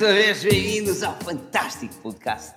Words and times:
outra 0.00 0.14
vez 0.14 0.42
bem-vindos 0.42 1.02
ao 1.02 1.14
fantástico 1.20 1.94
podcast. 1.96 2.56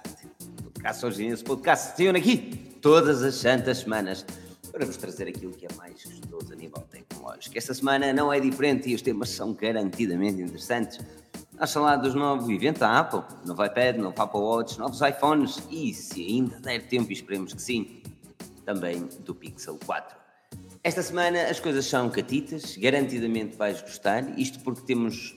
Podcast 0.64 1.22
nesse 1.22 1.44
podcast 1.44 1.94
se 1.98 2.08
aqui 2.08 2.78
todas 2.82 3.22
as 3.22 3.36
santas 3.36 3.80
semanas 3.80 4.26
para 4.72 4.86
vos 4.86 4.96
trazer 4.96 5.28
aquilo 5.28 5.52
que 5.52 5.66
é 5.66 5.70
mais 5.76 6.06
gostoso 6.06 6.54
a 6.54 6.56
nível 6.56 6.82
tecnológico. 6.90 7.58
Esta 7.58 7.74
semana 7.74 8.14
não 8.14 8.32
é 8.32 8.40
diferente 8.40 8.90
e 8.90 8.96
os 8.96 9.02
temas 9.02 9.28
são 9.28 9.52
garantidamente 9.52 10.42
interessantes. 10.42 11.02
Vamos 11.52 11.74
falar 11.74 11.98
dos 11.98 12.16
novos 12.16 12.48
eventos 12.48 12.80
da 12.80 12.98
Apple, 12.98 13.24
novo 13.46 13.66
iPad, 13.66 13.98
novo 13.98 14.22
Apple 14.22 14.40
Watch, 14.40 14.80
novos 14.80 15.02
iPhones 15.02 15.62
e, 15.70 15.94
se 15.94 16.26
ainda 16.26 16.62
der 16.62 16.88
tempo, 16.88 17.12
esperemos 17.12 17.54
que 17.54 17.62
sim, 17.62 18.02
também 18.64 19.10
do 19.26 19.36
Pixel 19.36 19.78
4. 19.86 20.23
Esta 20.86 21.02
semana 21.02 21.44
as 21.44 21.62
coisas 21.62 21.86
são 21.86 22.10
catitas, 22.10 22.76
garantidamente 22.76 23.56
vais 23.56 23.82
gostar, 23.82 24.38
isto 24.38 24.60
porque 24.60 24.82
temos, 24.82 25.34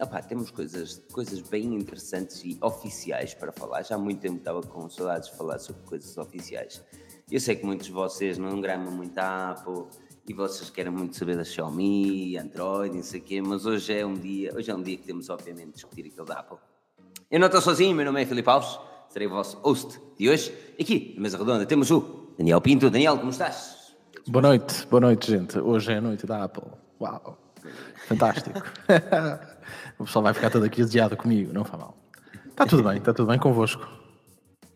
opá, 0.00 0.22
temos 0.22 0.52
coisas, 0.52 1.02
coisas 1.10 1.40
bem 1.40 1.74
interessantes 1.74 2.40
e 2.44 2.56
oficiais 2.62 3.34
para 3.34 3.50
falar. 3.50 3.82
Já 3.82 3.96
há 3.96 3.98
muito 3.98 4.20
tempo 4.20 4.36
estava 4.36 4.62
com 4.62 4.88
saudades 4.88 5.28
de 5.28 5.36
falar 5.36 5.58
sobre 5.58 5.82
coisas 5.82 6.16
oficiais. 6.16 6.80
Eu 7.28 7.40
sei 7.40 7.56
que 7.56 7.66
muitos 7.66 7.88
de 7.88 7.92
vocês 7.92 8.38
não 8.38 8.60
gramam 8.60 8.92
muito 8.92 9.18
a 9.18 9.50
Apple 9.50 9.86
e 10.28 10.32
vocês 10.32 10.70
querem 10.70 10.92
muito 10.92 11.16
saber 11.16 11.36
da 11.36 11.42
Xiaomi, 11.42 12.38
Android, 12.38 12.94
não 12.94 13.02
sei 13.02 13.18
o 13.18 13.24
quê, 13.24 13.42
mas 13.42 13.66
hoje 13.66 13.92
é 13.92 14.06
um 14.06 14.14
dia, 14.14 14.54
hoje 14.54 14.70
é 14.70 14.74
um 14.76 14.82
dia 14.82 14.96
que 14.96 15.04
temos 15.04 15.28
obviamente 15.30 15.66
de 15.66 15.72
discutir 15.72 16.06
aquilo 16.06 16.26
da 16.26 16.34
Apple. 16.34 16.58
Eu 17.28 17.40
não 17.40 17.46
estou 17.46 17.60
sozinho, 17.60 17.92
meu 17.96 18.04
nome 18.04 18.22
é 18.22 18.24
Filipe 18.24 18.48
Alves, 18.48 18.78
serei 19.08 19.26
o 19.26 19.30
vosso 19.30 19.58
host 19.62 20.00
de 20.16 20.28
hoje. 20.28 20.54
Aqui, 20.80 21.12
na 21.16 21.22
mesa 21.22 21.36
redonda, 21.38 21.66
temos 21.66 21.90
o 21.90 22.32
Daniel 22.38 22.60
Pinto. 22.60 22.88
Daniel, 22.88 23.18
como 23.18 23.32
estás? 23.32 23.79
Boa 24.26 24.42
noite, 24.42 24.86
boa 24.86 25.00
noite, 25.00 25.30
gente. 25.30 25.58
Hoje 25.58 25.92
é 25.92 25.96
a 25.96 26.00
noite 26.00 26.26
da 26.26 26.44
Apple. 26.44 26.70
Uau, 27.00 27.38
fantástico. 28.06 28.58
o 29.98 30.04
pessoal 30.04 30.22
vai 30.24 30.34
ficar 30.34 30.50
todo 30.50 30.64
aqui 30.64 30.82
adiado 30.82 31.16
comigo, 31.16 31.52
não 31.52 31.64
faz 31.64 31.82
mal. 31.82 31.96
Está 32.46 32.66
tudo 32.66 32.82
bem, 32.82 32.98
está 32.98 33.14
tudo 33.14 33.28
bem 33.28 33.38
convosco. 33.38 33.88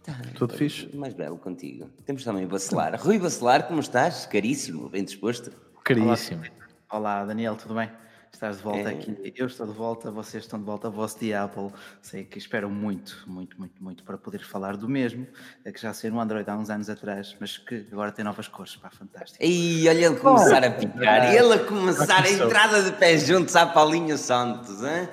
Tá, 0.03 0.15
tudo 0.35 0.55
fixe? 0.55 0.95
Mais 0.97 1.15
belo 1.15 1.37
contigo. 1.37 1.91
Temos 2.07 2.25
também 2.25 2.45
o 2.45 2.49
Bacelar. 2.49 2.99
Rui 3.01 3.19
Bacelar, 3.19 3.67
como 3.67 3.81
estás? 3.81 4.27
Caríssimo, 4.27 4.89
bem 4.89 5.05
disposto? 5.05 5.53
Caríssimo. 5.85 6.43
Olá, 6.91 7.19
Olá 7.19 7.25
Daniel, 7.25 7.57
tudo 7.57 7.75
bem? 7.75 7.91
Estás 8.35 8.57
de 8.57 8.65
volta 8.65 8.91
é... 8.91 8.95
aqui. 8.95 9.33
Eu 9.37 9.47
estou 9.47 9.65
de 9.65 9.73
volta, 9.73 10.11
vocês 10.11 10.43
estão 10.43 10.59
de 10.59 10.65
volta. 10.65 10.91
Vosso 10.91 11.21
dia 11.21 11.45
Apple, 11.45 11.71
sei 12.03 12.25
que 12.25 12.37
espero 12.37 12.69
muito, 12.69 13.23
muito, 13.29 13.57
muito, 13.57 13.83
muito 13.83 14.03
para 14.03 14.19
poder 14.19 14.41
falar 14.41 14.77
do 14.77 14.89
mesmo, 14.89 15.25
é 15.65 15.71
que 15.71 15.81
já 15.81 15.95
saiu 15.95 16.13
no 16.13 16.21
Android 16.21 16.51
há 16.51 16.57
uns 16.57 16.69
anos 16.69 16.91
atrás, 16.91 17.37
mas 17.39 17.57
que 17.57 17.87
agora 17.93 18.11
tem 18.11 18.25
novas 18.25 18.49
cores, 18.49 18.75
pá, 18.75 18.91
fantástico. 18.91 19.43
E 19.43 19.89
olha 19.89 20.07
ele 20.07 20.17
começar 20.17 20.63
oh, 20.65 20.67
a 20.67 20.71
picar, 20.71 21.33
ele 21.33 21.55
a 21.55 21.59
começar 21.61 22.25
a 22.25 22.31
entrada 22.31 22.83
de 22.83 22.93
pés 22.99 23.25
juntos 23.25 23.55
à 23.55 23.67
Paulinho 23.67 24.19
Santos, 24.19 24.83
hein? 24.83 25.09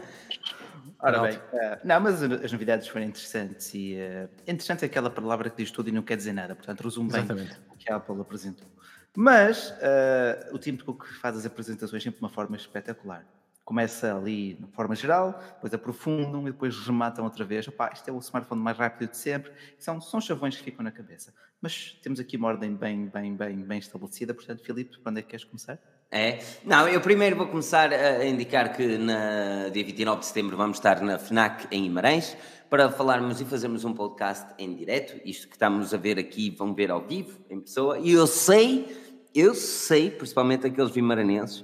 Ora 0.99 1.21
bem, 1.21 1.37
uh, 1.37 1.77
não, 1.83 1.99
mas 1.99 2.23
as 2.23 2.51
novidades 2.51 2.87
foram 2.87 3.05
interessantes 3.05 3.71
e 3.73 3.97
uh, 3.97 4.29
interessante 4.47 4.83
é 4.83 4.87
aquela 4.87 5.11
palavra 5.11 5.49
que 5.49 5.57
diz 5.57 5.69
tudo 5.69 5.89
e 5.89 5.91
não 5.91 6.01
quer 6.01 6.17
dizer 6.17 6.33
nada, 6.33 6.55
portanto 6.55 6.81
resume 6.81 7.11
bem 7.11 7.23
o 7.69 7.75
que 7.77 7.91
a 7.91 7.97
Apple 7.97 8.19
apresentou. 8.19 8.67
Mas 9.15 9.71
uh, 9.71 10.55
o 10.55 10.57
Tim 10.57 10.77
Cook 10.77 11.05
faz 11.19 11.37
as 11.37 11.45
apresentações 11.45 12.01
sempre 12.01 12.19
de 12.19 12.23
uma 12.23 12.29
forma 12.29 12.55
espetacular. 12.55 13.25
Começa 13.65 14.15
ali 14.15 14.55
de 14.55 14.67
forma 14.71 14.95
geral, 14.95 15.39
depois 15.55 15.73
aprofundam 15.73 16.41
e 16.47 16.51
depois 16.51 16.77
rematam 16.79 17.23
outra 17.23 17.45
vez. 17.45 17.67
Opa, 17.67 17.91
isto 17.93 18.07
é 18.09 18.11
o 18.11 18.19
smartphone 18.19 18.61
mais 18.61 18.77
rápido 18.77 19.11
de 19.11 19.17
sempre. 19.17 19.51
São, 19.77 19.99
são 20.01 20.19
chavões 20.19 20.57
que 20.57 20.63
ficam 20.63 20.83
na 20.83 20.91
cabeça. 20.91 21.33
Mas 21.61 21.99
temos 22.01 22.19
aqui 22.19 22.37
uma 22.37 22.47
ordem 22.47 22.75
bem, 22.75 23.07
bem, 23.07 23.35
bem, 23.35 23.57
bem 23.57 23.79
estabelecida. 23.79 24.33
Portanto, 24.33 24.63
Filipe, 24.63 24.97
quando 24.99 25.19
é 25.19 25.21
que 25.21 25.29
queres 25.29 25.45
começar? 25.45 25.77
É? 26.11 26.39
Não, 26.65 26.87
eu 26.89 26.99
primeiro 26.99 27.37
vou 27.37 27.47
começar 27.47 27.93
a 27.93 28.25
indicar 28.25 28.75
que 28.75 28.97
na 28.97 29.69
dia 29.69 29.83
29 29.83 30.19
de 30.19 30.25
setembro 30.25 30.57
vamos 30.57 30.77
estar 30.77 30.99
na 31.01 31.17
FNAC 31.17 31.67
em 31.71 31.83
Guimarães 31.83 32.35
para 32.69 32.89
falarmos 32.89 33.39
e 33.39 33.45
fazermos 33.45 33.85
um 33.85 33.93
podcast 33.93 34.53
em 34.57 34.75
direto. 34.75 35.21
Isto 35.23 35.47
que 35.47 35.55
estamos 35.55 35.93
a 35.93 35.97
ver 35.97 36.19
aqui 36.19 36.49
vão 36.49 36.73
ver 36.73 36.91
ao 36.91 37.01
vivo, 37.01 37.39
em 37.49 37.61
pessoa. 37.61 37.97
E 37.97 38.11
eu 38.11 38.27
sei 38.27 38.85
eu 39.33 39.55
sei, 39.55 40.11
principalmente 40.11 40.67
aqueles 40.67 40.91
vimaranenses, 40.91 41.63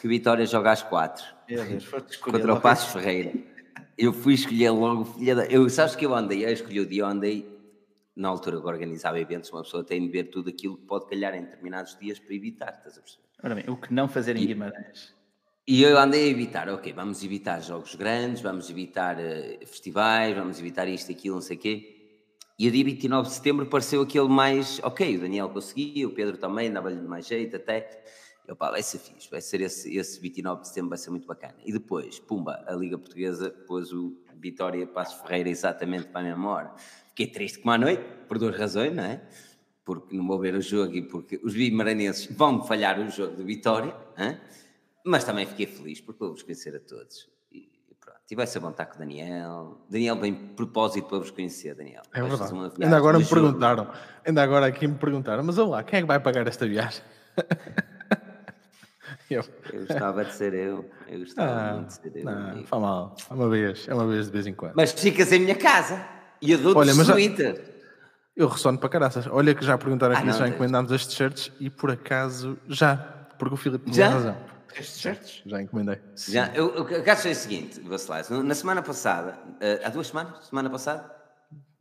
que 0.00 0.06
Vitória 0.06 0.46
joga 0.46 0.70
às 0.70 0.82
quatro. 0.82 1.24
contra 2.18 2.54
o 2.54 2.60
Passos 2.60 2.92
Ferreira. 2.92 3.32
Eu 3.98 4.12
fui 4.12 4.34
escolher 4.34 4.70
logo 4.70 5.04
filha 5.04 5.34
da. 5.34 5.44
Eu, 5.46 5.68
sabes 5.68 5.96
que 5.96 6.06
eu 6.06 6.14
andei, 6.14 6.44
eu 6.44 6.52
escolhi 6.52 6.80
o 6.80 6.86
dia 6.86 7.04
andei 7.04 7.50
na 8.14 8.28
altura 8.28 8.60
que 8.60 8.66
organizava 8.66 9.18
eventos, 9.18 9.50
uma 9.50 9.62
pessoa 9.62 9.82
tem 9.82 10.00
de 10.00 10.08
ver 10.08 10.24
tudo 10.24 10.50
aquilo 10.50 10.76
que 10.76 10.84
pode 10.84 11.06
calhar 11.06 11.34
em 11.34 11.42
determinados 11.42 11.98
dias 11.98 12.18
para 12.18 12.34
evitar, 12.34 12.72
estás 12.72 12.98
a 12.98 13.00
perceber? 13.00 13.31
Ora 13.44 13.56
bem, 13.56 13.64
o 13.66 13.76
que 13.76 13.92
não 13.92 14.06
fazer 14.06 14.36
em 14.36 14.46
Guimarães? 14.46 15.12
E 15.66 15.82
eu 15.82 15.98
andei 15.98 16.28
a 16.28 16.30
evitar, 16.30 16.68
ok, 16.68 16.92
vamos 16.92 17.24
evitar 17.24 17.60
jogos 17.60 17.96
grandes, 17.96 18.40
vamos 18.40 18.70
evitar 18.70 19.16
uh, 19.16 19.66
festivais, 19.66 20.36
vamos 20.36 20.60
evitar 20.60 20.86
isto, 20.86 21.10
aquilo, 21.10 21.34
não 21.34 21.42
sei 21.42 21.56
o 21.56 21.60
quê. 21.60 22.20
E 22.56 22.68
a 22.68 22.70
dia 22.70 22.84
29 22.84 23.28
de 23.28 23.34
setembro 23.34 23.66
pareceu 23.66 24.02
aquele 24.02 24.28
mais, 24.28 24.78
ok, 24.84 25.16
o 25.16 25.20
Daniel 25.20 25.48
conseguiu, 25.48 26.10
o 26.10 26.12
Pedro 26.12 26.36
também, 26.36 26.72
dava-lhe 26.72 27.00
mais 27.00 27.26
jeito 27.26 27.56
até. 27.56 28.04
Eu, 28.46 28.54
pá, 28.54 28.70
vai 28.70 28.82
ser 28.82 28.98
fixe, 28.98 29.28
vai 29.28 29.40
ser 29.40 29.60
esse, 29.60 29.96
esse 29.96 30.20
29 30.20 30.62
de 30.62 30.68
setembro, 30.68 30.90
vai 30.90 30.98
ser 30.98 31.10
muito 31.10 31.26
bacana. 31.26 31.56
E 31.64 31.72
depois, 31.72 32.20
pumba, 32.20 32.62
a 32.66 32.74
Liga 32.74 32.96
Portuguesa 32.96 33.50
pôs 33.66 33.92
o 33.92 34.16
Vitória 34.34 34.86
Passos 34.86 35.20
Ferreira 35.20 35.48
exatamente 35.48 36.06
para 36.08 36.20
a 36.20 36.24
mesma 36.24 36.48
hora. 36.48 36.74
Fiquei 37.08 37.26
triste 37.26 37.58
como 37.58 37.72
à 37.72 37.78
noite, 37.78 38.04
por 38.28 38.38
duas 38.38 38.56
razões, 38.56 38.94
não 38.94 39.04
é? 39.04 39.20
Porque 39.84 40.16
não 40.16 40.26
vou 40.26 40.38
ver 40.38 40.54
o 40.54 40.60
jogo 40.60 40.94
e 40.94 41.02
porque 41.02 41.40
os 41.42 41.54
bimaranenses 41.54 42.26
vão 42.26 42.62
falhar 42.62 43.00
o 43.00 43.10
jogo 43.10 43.36
do 43.36 43.44
Vitória, 43.44 43.94
hein? 44.16 44.38
mas 45.04 45.24
também 45.24 45.44
fiquei 45.44 45.66
feliz 45.66 46.00
porque 46.00 46.20
vou-vos 46.20 46.42
conhecer 46.42 46.74
a 46.76 46.80
todos. 46.80 47.32
E 48.32 48.34
vai-se 48.34 48.56
a 48.56 48.62
bom 48.62 48.72
com 48.72 48.82
o 48.82 48.98
Daniel. 48.98 49.76
Daniel 49.90 50.16
vem 50.16 50.32
propósito 50.34 51.06
para 51.06 51.18
vos 51.18 51.30
conhecer, 51.30 51.74
Daniel. 51.74 52.00
É 52.14 52.22
verdade. 52.22 52.50
Ainda 52.80 52.96
agora 52.96 53.18
me 53.18 53.26
perguntaram, 53.26 53.92
ainda 54.26 54.42
agora 54.42 54.64
aqui 54.64 54.86
me 54.86 54.94
perguntaram, 54.94 55.44
mas 55.44 55.58
olá, 55.58 55.82
quem 55.82 55.98
é 55.98 56.00
que 56.00 56.08
vai 56.08 56.18
pagar 56.18 56.46
esta 56.46 56.66
viagem? 56.66 57.02
eu. 59.28 59.44
eu 59.70 59.80
gostava 59.80 60.24
de 60.24 60.32
ser 60.32 60.54
eu. 60.54 60.88
Eu 61.06 61.18
gostava 61.18 61.60
ah, 61.60 61.74
muito 61.74 61.88
de 61.88 61.92
ser 61.92 62.16
eu. 62.16 62.24
Não, 62.24 62.64
faz 62.64 62.82
mal. 62.82 63.16
É 63.30 63.34
uma 63.34 63.50
vez, 63.50 63.86
é 63.86 63.94
uma 63.94 64.06
vez 64.06 64.24
de 64.24 64.32
vez 64.32 64.46
em 64.46 64.54
quando. 64.54 64.76
Mas 64.76 64.92
ficas 64.92 65.30
em 65.30 65.40
minha 65.40 65.54
casa. 65.54 66.02
E 66.40 66.52
eu 66.52 66.58
dou-te 66.58 66.78
Olha, 66.78 67.04
Twitter. 67.04 67.71
Eu 68.34 68.48
ressono 68.48 68.78
para 68.78 68.88
caraças. 68.88 69.26
Olha 69.26 69.54
que 69.54 69.64
já 69.64 69.76
perguntaram 69.76 70.16
aqui 70.16 70.28
ah, 70.28 70.32
se 70.32 70.38
já 70.38 70.48
encomendámos 70.48 70.90
as 70.90 71.06
t-shirts 71.06 71.52
e 71.60 71.68
por 71.68 71.90
acaso 71.90 72.58
já, 72.66 72.96
porque 73.38 73.54
o 73.54 73.56
Filipe 73.56 73.90
tinha 73.90 74.08
razão. 74.08 74.36
Certos? 74.82 75.42
Já 75.44 75.60
encomendei. 75.60 76.00
Já, 76.16 76.48
eu, 76.54 76.80
o 76.80 77.04
caso 77.04 77.22
foi 77.22 77.32
o 77.32 77.34
seguinte, 77.34 77.80
Vacilar, 77.80 78.24
na 78.30 78.54
semana 78.54 78.82
passada, 78.82 79.38
uh, 79.46 79.84
há 79.86 79.90
duas 79.90 80.06
semanas? 80.06 80.46
Semana 80.46 80.70
passada? 80.70 81.14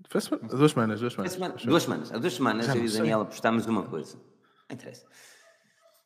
Foi 0.10 0.20
semana, 0.20 0.48
duas 0.50 0.72
semanas, 0.72 1.00
duas 1.00 1.14
semanas. 1.14 1.32
Semana, 1.32 1.56
duas 1.64 1.84
semanas. 1.84 2.12
Há 2.12 2.18
duas 2.18 2.34
semanas 2.34 2.68
eu 2.68 2.84
e 2.84 2.86
o 2.86 2.92
Daniel 2.92 3.22
apostámos 3.22 3.66
uma 3.66 3.84
coisa. 3.84 4.18
Não 4.18 4.74
interessa. 4.74 5.06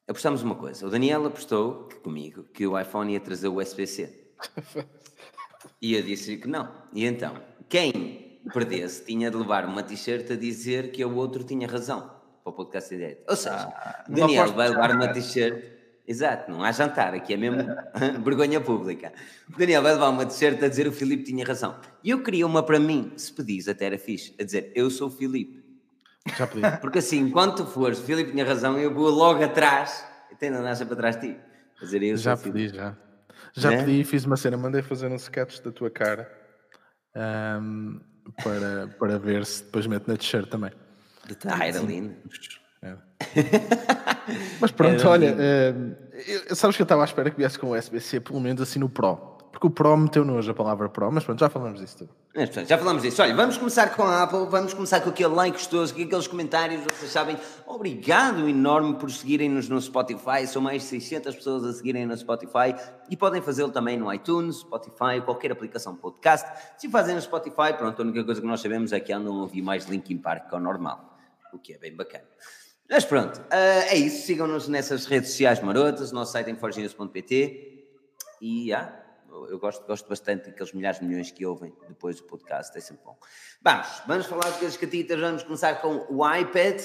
Apostámos 0.07 0.43
uma 0.43 0.53
coisa. 0.53 0.85
O 0.85 0.91
Daniel 0.91 1.25
apostou 1.25 1.85
que, 1.85 1.95
comigo 1.95 2.43
que 2.53 2.67
o 2.67 2.79
iPhone 2.79 3.13
ia 3.13 3.19
trazer 3.19 3.47
o 3.47 3.59
USB-C. 3.59 4.29
e 5.81 5.95
eu 5.95 6.03
disse 6.03 6.37
que 6.37 6.47
não. 6.47 6.71
E 6.93 7.03
então, 7.03 7.35
quem 7.67 8.24
perdesse 8.53 9.03
tinha 9.03 9.29
de 9.29 9.37
levar 9.37 9.65
uma 9.65 9.83
t-shirt 9.83 10.31
a 10.31 10.35
dizer 10.35 10.91
que 10.91 11.03
o 11.03 11.15
outro 11.15 11.43
tinha 11.43 11.67
razão 11.67 12.11
para 12.43 12.51
o 12.51 12.53
podcast 12.53 12.93
em 12.93 12.97
direto. 12.97 13.29
Ou 13.29 13.35
seja, 13.35 13.55
ah, 13.55 14.03
Daniel 14.07 14.53
vai 14.53 14.69
levar 14.69 14.91
uma 14.91 15.07
t-shirt 15.07 15.75
Exato, 16.07 16.51
não 16.51 16.63
há 16.63 16.71
jantar, 16.71 17.15
aqui 17.15 17.33
é 17.33 17.37
mesmo 17.37 17.63
vergonha 18.23 18.61
pública. 18.61 19.11
Daniel 19.57 19.81
vai 19.81 19.93
levar 19.93 20.09
uma 20.09 20.23
t-shirt 20.23 20.61
a 20.61 20.67
dizer 20.67 20.87
o 20.87 20.91
Filipe 20.91 21.23
tinha 21.23 21.43
razão. 21.43 21.79
E 22.03 22.11
eu 22.11 22.21
queria 22.21 22.45
uma 22.45 22.61
para 22.61 22.79
mim, 22.79 23.11
se 23.17 23.33
pedis, 23.33 23.67
até 23.67 23.87
era 23.87 23.97
fixe, 23.97 24.35
a 24.39 24.43
dizer 24.43 24.71
eu 24.75 24.91
sou 24.91 25.07
o 25.07 25.11
Filipe. 25.11 25.65
Já 26.37 26.45
pedi. 26.45 26.61
Porque 26.79 26.99
assim, 26.99 27.17
enquanto 27.17 27.63
tu 27.63 27.65
fores, 27.65 27.97
o 27.97 28.03
Filipe 28.03 28.31
tinha 28.31 28.45
razão, 28.45 28.77
eu 28.77 28.93
vou 28.93 29.09
logo 29.09 29.43
atrás, 29.43 30.05
e 30.31 30.35
tendo 30.35 30.57
a 30.57 30.75
para 30.75 30.95
trás 30.95 31.19
de 31.19 31.33
ti. 31.33 31.39
A 31.81 31.85
dizer, 31.85 32.03
eu 32.03 32.17
já 32.17 32.37
pedi, 32.37 32.69
já. 32.69 32.95
Já 33.53 33.71
né? 33.71 33.77
pedi 33.77 34.01
e 34.01 34.03
fiz 34.03 34.25
uma 34.25 34.37
cena, 34.37 34.57
mandei 34.57 34.83
fazer 34.83 35.07
um 35.07 35.15
sketch 35.15 35.59
da 35.61 35.71
tua 35.71 35.89
cara 35.89 36.29
um, 37.15 37.99
para, 38.43 38.87
para 38.99 39.19
ver 39.19 39.45
se 39.45 39.63
depois 39.63 39.87
mete 39.87 40.07
na 40.07 40.17
t-shirt 40.17 40.49
também. 40.49 40.71
Ah, 41.45 41.67
era 41.67 41.79
lindo. 41.79 42.15
É. 42.81 42.95
Mas 44.59 44.71
pronto, 44.71 45.07
olha, 45.07 45.35
uh, 45.35 46.55
sabes 46.55 46.75
que 46.75 46.81
eu 46.81 46.85
estava 46.85 47.01
à 47.01 47.05
espera 47.05 47.31
que 47.31 47.37
viesse 47.37 47.57
com 47.57 47.67
o 47.67 47.77
USB-C, 47.77 48.19
pelo 48.19 48.39
menos 48.39 48.61
assim 48.61 48.79
no 48.79 48.89
Pro. 48.89 49.34
Porque 49.55 49.67
o 49.67 49.69
Pro 49.69 49.95
meteu 49.95 50.25
nojo 50.25 50.51
a 50.51 50.53
palavra 50.53 50.89
Pro, 50.89 51.09
mas 51.09 51.23
pronto, 51.23 51.39
já 51.39 51.49
falamos 51.49 51.79
disso 51.79 51.99
tudo. 51.99 52.09
já 52.67 52.77
falamos 52.77 53.03
disso. 53.03 53.21
Olha, 53.21 53.33
vamos 53.33 53.57
começar 53.57 53.87
com 53.95 54.03
a 54.03 54.23
Apple, 54.23 54.47
vamos 54.49 54.73
começar 54.73 54.99
com 54.99 55.11
aquele 55.11 55.33
like 55.33 55.57
gostoso, 55.57 55.95
com 55.95 56.01
aqueles 56.01 56.27
comentários, 56.27 56.83
vocês 56.83 57.09
sabem. 57.09 57.37
Obrigado 57.65 58.49
enorme 58.49 58.95
por 58.95 59.09
seguirem-nos 59.09 59.69
no 59.69 59.81
Spotify. 59.81 60.45
São 60.45 60.61
mais 60.61 60.81
de 60.81 60.89
600 60.89 61.33
pessoas 61.33 61.63
a 61.63 61.71
seguirem 61.71 62.05
no 62.05 62.17
Spotify 62.17 62.75
e 63.09 63.15
podem 63.15 63.41
fazê-lo 63.41 63.71
também 63.71 63.97
no 63.97 64.13
iTunes, 64.13 64.57
Spotify, 64.57 65.21
qualquer 65.23 65.53
aplicação 65.53 65.95
podcast. 65.95 66.45
Se 66.77 66.89
fazem 66.89 67.15
no 67.15 67.21
Spotify, 67.21 67.71
pronto, 67.77 68.01
a 68.01 68.03
única 68.03 68.25
coisa 68.25 68.41
que 68.41 68.47
nós 68.47 68.59
sabemos 68.59 68.91
é 68.91 68.99
que 68.99 69.13
andam 69.13 69.37
a 69.37 69.41
ouvir 69.43 69.61
mais 69.61 69.85
Linkin 69.85 70.17
Park 70.17 70.49
que 70.49 70.55
o 70.55 70.59
normal, 70.59 71.17
o 71.53 71.59
que 71.59 71.71
é 71.71 71.77
bem 71.77 71.95
bacana. 71.95 72.25
Mas 72.89 73.05
pronto, 73.05 73.37
uh, 73.39 73.87
é 73.87 73.95
isso. 73.95 74.25
Sigam-nos 74.27 74.67
nessas 74.67 75.05
redes 75.05 75.29
sociais 75.29 75.61
marotas, 75.61 76.11
nosso 76.11 76.33
site 76.33 76.51
em 76.51 76.57
forginews.pt 76.57 77.71
e 78.41 78.73
ah, 78.73 79.04
eu 79.49 79.59
gosto, 79.59 79.85
gosto 79.85 80.07
bastante 80.07 80.45
daqueles 80.49 80.73
milhares 80.73 80.99
de 80.99 81.05
milhões 81.05 81.31
que 81.31 81.45
ouvem 81.45 81.73
depois 81.87 82.17
do 82.17 82.23
podcast, 82.23 82.77
é 82.77 82.81
sempre 82.81 83.03
bom. 83.03 83.17
Vamos, 83.61 83.87
vamos 84.07 84.25
falar 84.25 84.51
de 84.51 84.59
coisas 84.59 84.77
catitas, 84.77 85.19
vamos 85.19 85.43
começar 85.43 85.81
com 85.81 86.05
o 86.09 86.35
iPad. 86.35 86.81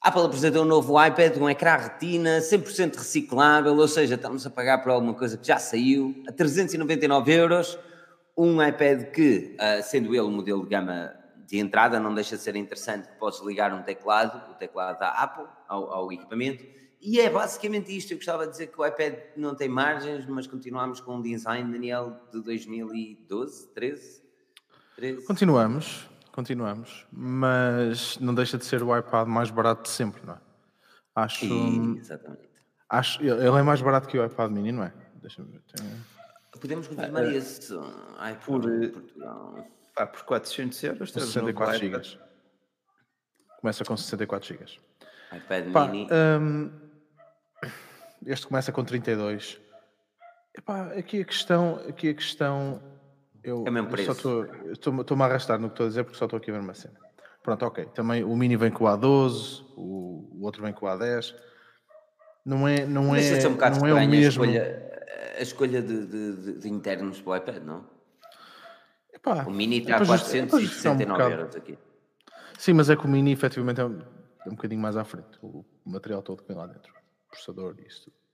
A 0.00 0.08
Apple 0.08 0.22
apresentou 0.22 0.62
um 0.62 0.66
novo 0.66 1.02
iPad, 1.02 1.36
um 1.38 1.48
ecrã 1.48 1.76
retina, 1.76 2.38
100% 2.38 2.96
reciclável, 2.96 3.74
ou 3.76 3.88
seja, 3.88 4.16
estamos 4.16 4.46
a 4.46 4.50
pagar 4.50 4.82
por 4.82 4.90
alguma 4.92 5.14
coisa 5.14 5.38
que 5.38 5.46
já 5.46 5.58
saiu, 5.58 6.14
a 6.28 6.32
399 6.32 7.32
euros. 7.32 7.78
Um 8.36 8.62
iPad 8.62 9.10
que, 9.12 9.56
ah, 9.58 9.80
sendo 9.80 10.14
ele 10.14 10.20
o 10.20 10.30
modelo 10.30 10.62
de 10.62 10.68
gama 10.68 11.14
de 11.46 11.58
entrada, 11.58 12.00
não 12.00 12.14
deixa 12.14 12.36
de 12.36 12.42
ser 12.42 12.56
interessante 12.56 13.08
podes 13.18 13.40
ligar 13.40 13.72
um 13.72 13.82
teclado, 13.82 14.50
o 14.50 14.54
teclado 14.54 14.98
da 14.98 15.10
Apple, 15.10 15.46
ao, 15.68 15.92
ao 15.92 16.12
equipamento. 16.12 16.64
E 17.04 17.20
é 17.20 17.28
basicamente 17.28 17.94
isto. 17.94 18.12
Eu 18.12 18.16
gostava 18.16 18.46
de 18.46 18.52
dizer 18.52 18.68
que 18.68 18.80
o 18.80 18.86
iPad 18.86 19.14
não 19.36 19.54
tem 19.54 19.68
margens, 19.68 20.24
mas 20.24 20.46
continuamos 20.46 21.00
com 21.00 21.16
um 21.16 21.22
design, 21.22 21.70
Daniel, 21.70 22.18
de 22.32 22.42
2012, 22.42 23.68
13? 23.74 24.22
13? 24.96 25.26
Continuamos, 25.26 26.08
continuamos, 26.32 27.06
mas 27.12 28.18
não 28.18 28.34
deixa 28.34 28.56
de 28.56 28.64
ser 28.64 28.82
o 28.82 28.96
iPad 28.96 29.28
mais 29.28 29.50
barato 29.50 29.82
de 29.82 29.90
sempre, 29.90 30.24
não 30.24 30.32
é? 30.32 30.38
Acho. 31.14 31.44
exatamente. 31.98 32.48
Acho, 32.88 33.22
ele 33.22 33.58
é 33.58 33.62
mais 33.62 33.82
barato 33.82 34.08
que 34.08 34.18
o 34.18 34.24
iPad 34.24 34.50
mini, 34.50 34.72
não 34.72 34.84
é? 34.84 34.92
Deixa-me 35.16 35.52
ver. 35.52 35.60
Tem... 35.76 35.86
Podemos 36.58 36.88
confirmar 36.88 37.24
uh, 37.24 37.30
isso. 37.30 37.80
Ai, 38.16 38.38
por, 38.38 38.62
por 38.62 38.90
Portugal. 38.92 39.66
Pá, 39.94 40.06
por 40.06 40.22
400 40.22 40.82
euros, 40.84 41.12
64 41.12 41.78
GB. 41.78 42.18
Começa 43.60 43.84
com 43.84 43.94
64 43.94 44.48
GB. 44.48 44.64
iPad 45.32 45.70
Pá, 45.70 45.86
mini. 45.86 46.08
Um, 46.10 46.83
este 48.26 48.46
começa 48.46 48.72
com 48.72 48.84
32. 48.84 49.60
Epá, 50.56 50.92
aqui 50.92 51.20
a 51.20 51.24
questão, 51.24 51.80
aqui 51.88 52.08
a 52.10 52.14
questão, 52.14 52.80
eu, 53.42 53.64
é 53.66 53.70
mesmo 53.70 53.90
preço. 53.90 54.12
estou-me 54.70 55.22
a 55.22 55.26
arrastar 55.26 55.58
no 55.58 55.68
que 55.68 55.74
estou 55.74 55.86
a 55.86 55.88
dizer 55.88 56.04
porque 56.04 56.16
só 56.16 56.24
estou 56.24 56.38
aqui 56.38 56.50
a 56.50 56.54
ver 56.54 56.60
uma 56.60 56.74
cena. 56.74 56.98
Pronto, 57.42 57.66
ok. 57.66 57.86
Também 57.86 58.24
o 58.24 58.34
Mini 58.34 58.56
vem 58.56 58.70
com 58.70 58.84
o 58.84 58.86
A12, 58.86 59.64
o, 59.76 60.30
o 60.32 60.44
outro 60.44 60.62
vem 60.62 60.72
com 60.72 60.86
o 60.86 60.88
A10. 60.88 61.34
Não 62.44 62.66
é, 62.66 62.86
não 62.86 63.14
é, 63.14 63.20
um 63.46 63.80
não 63.80 63.86
é 63.86 64.04
o 64.04 64.08
mesmo. 64.08 64.44
A 64.44 64.46
escolha, 64.46 65.00
a 65.38 65.42
escolha 65.42 65.82
de, 65.82 66.06
de, 66.06 66.58
de, 66.60 66.68
internos 66.68 67.20
para 67.20 67.32
o 67.32 67.36
iPad, 67.36 67.62
não? 67.62 67.86
Epá, 69.12 69.44
o 69.44 69.50
Mini 69.50 69.78
está 69.78 69.96
a 69.96 70.06
469 70.06 71.22
um 71.22 71.30
euros 71.30 71.56
aqui. 71.56 71.78
Sim, 72.58 72.74
mas 72.74 72.88
é 72.88 72.96
que 72.96 73.04
o 73.04 73.08
Mini 73.08 73.32
efetivamente 73.32 73.80
é 73.80 73.84
um, 73.84 73.98
é 74.46 74.48
um 74.48 74.54
bocadinho 74.54 74.80
mais 74.80 74.96
à 74.96 75.04
frente. 75.04 75.38
O 75.42 75.64
material 75.84 76.22
todo 76.22 76.42
que 76.42 76.48
vem 76.48 76.56
lá 76.56 76.66
dentro. 76.66 76.92
Processador 77.34 77.74
e 77.78 77.86
isso 77.86 78.04
tudo. 78.04 78.24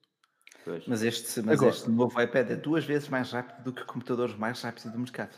Mas, 0.87 1.03
este, 1.03 1.41
mas 1.41 1.55
Agora, 1.55 1.71
este 1.71 1.91
novo 1.91 2.21
iPad 2.21 2.51
é 2.51 2.57
duas 2.57 2.85
vezes 2.85 3.09
mais 3.09 3.33
rápido 3.33 3.65
do 3.65 3.73
que 3.73 3.83
computadores 3.85 4.37
mais 4.37 4.61
rápidos 4.61 4.93
do 4.93 4.99
mercado. 4.99 5.35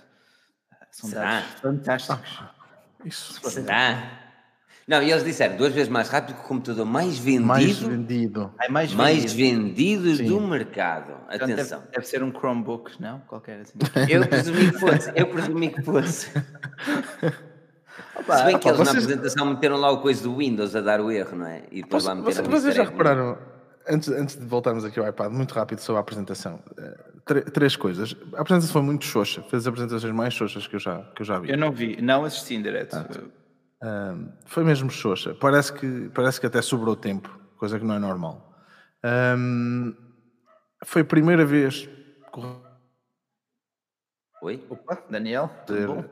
São 0.90 1.08
Será? 1.08 1.40
dados 1.40 1.60
fantásticos. 1.60 2.38
Ah, 2.40 2.54
isso. 3.04 3.50
Será? 3.50 4.32
Não, 4.86 5.00
e 5.00 5.10
eles 5.10 5.24
disseram 5.24 5.56
duas 5.56 5.72
vezes 5.72 5.88
mais 5.88 6.08
rápido 6.08 6.34
que 6.34 6.42
o 6.42 6.44
computador 6.44 6.84
mais 6.84 7.16
vendido. 7.16 7.46
Mais 7.46 7.78
vendido. 7.78 8.54
É 8.60 8.68
mais, 8.68 8.92
mais 8.92 9.32
vendido, 9.32 10.16
do 10.24 10.40
mercado. 10.40 11.14
Atenção. 11.28 11.80
Deve, 11.80 11.92
deve, 11.92 12.06
ser 12.06 12.22
um 12.22 12.32
Chromebook, 12.32 13.00
não? 13.00 13.20
Qualquer 13.20 13.60
assim. 13.60 13.78
Eu 14.10 14.26
presumi 14.26 14.72
que 14.72 14.78
fosse. 14.78 15.12
Eu 15.14 15.26
presumi 15.28 15.70
que 15.70 15.82
fosse. 15.82 16.32
Opa, 18.16 18.36
Se 18.38 18.44
bem 18.44 18.58
que 18.58 18.68
opa, 18.68 18.76
eles 18.76 18.78
vocês... 18.78 18.78
na 18.78 18.90
apresentação 18.90 19.46
meteram 19.46 19.76
lá 19.76 19.90
o 19.92 20.02
coisa 20.02 20.22
do 20.24 20.36
Windows 20.36 20.74
a 20.74 20.80
dar 20.80 21.00
o 21.00 21.12
erro, 21.12 21.36
não 21.36 21.46
é? 21.46 21.62
E 21.70 21.82
depois 21.82 22.04
Posso, 22.04 22.08
lá 22.08 22.14
meteram 22.16 22.44
Vocês, 22.44 22.62
vocês 22.62 22.74
já 22.74 22.84
repararam, 22.84 23.38
antes, 23.88 24.08
antes 24.08 24.36
de 24.36 24.44
voltarmos 24.44 24.84
aqui 24.84 24.98
ao 24.98 25.08
iPad, 25.08 25.32
muito 25.32 25.54
rápido 25.54 25.80
sobre 25.80 25.98
a 25.98 26.00
apresentação, 26.00 26.60
uh, 26.72 27.50
três 27.50 27.76
coisas. 27.76 28.16
A 28.34 28.40
apresentação 28.40 28.72
foi 28.72 28.82
muito 28.82 29.04
xoxa, 29.04 29.42
fez 29.42 29.62
as 29.62 29.66
apresentações 29.66 30.12
mais 30.12 30.34
xoxas 30.34 30.66
que 30.66 30.76
eu 30.76 30.80
já, 30.80 31.02
que 31.14 31.22
eu 31.22 31.26
já 31.26 31.38
vi. 31.38 31.50
Eu 31.50 31.58
não 31.58 31.72
vi, 31.72 32.00
não 32.00 32.24
assisti 32.24 32.54
em 32.54 32.62
direto. 32.62 32.96
Ah, 33.82 34.14
foi 34.44 34.62
mesmo 34.62 34.88
xoxa. 34.90 35.34
Parece 35.34 35.72
que, 35.72 36.08
parece 36.14 36.40
que 36.40 36.46
até 36.46 36.62
sobrou 36.62 36.94
tempo, 36.94 37.28
coisa 37.58 37.78
que 37.78 37.84
não 37.84 37.96
é 37.96 37.98
normal. 37.98 38.48
Um, 39.36 39.92
foi 40.84 41.02
a 41.02 41.04
primeira 41.04 41.44
vez. 41.44 41.88
Oi? 44.40 44.64
Opa, 44.70 45.02
Daniel, 45.10 45.48
ter, 45.66 45.88
uh, 45.88 46.06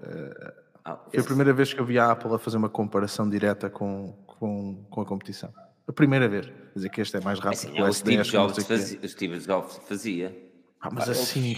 ah, 0.85 0.99
foi 1.11 1.21
a 1.21 1.25
primeira 1.25 1.53
vez 1.53 1.73
que 1.73 1.81
eu 1.81 1.85
vi 1.85 1.99
a 1.99 2.11
Apple 2.11 2.35
a 2.35 2.39
fazer 2.39 2.57
uma 2.57 2.69
comparação 2.69 3.29
direta 3.29 3.71
com, 3.71 4.13
com, 4.27 4.85
com 4.91 5.01
a 5.01 5.07
competição. 5.07 5.53
A 5.87 5.93
primeira 5.93 6.29
vez. 6.29 6.51
Quer 6.73 6.79
dizer 6.79 6.89
que 6.91 7.01
este 7.01 7.17
é 7.17 7.21
mais 7.21 7.39
rápido 7.39 7.59
assim, 7.59 7.73
que 7.73 7.83
o, 7.83 7.87
o 7.87 7.93
Steve 7.93 8.23
Jobs 8.23 8.65
fazia. 8.65 9.01
O 9.03 9.09
Steve 9.09 9.39
Jobs 9.41 9.81
fazia. 9.87 10.51
Ah, 10.81 10.89
mas 10.93 11.09
assim. 11.09 11.57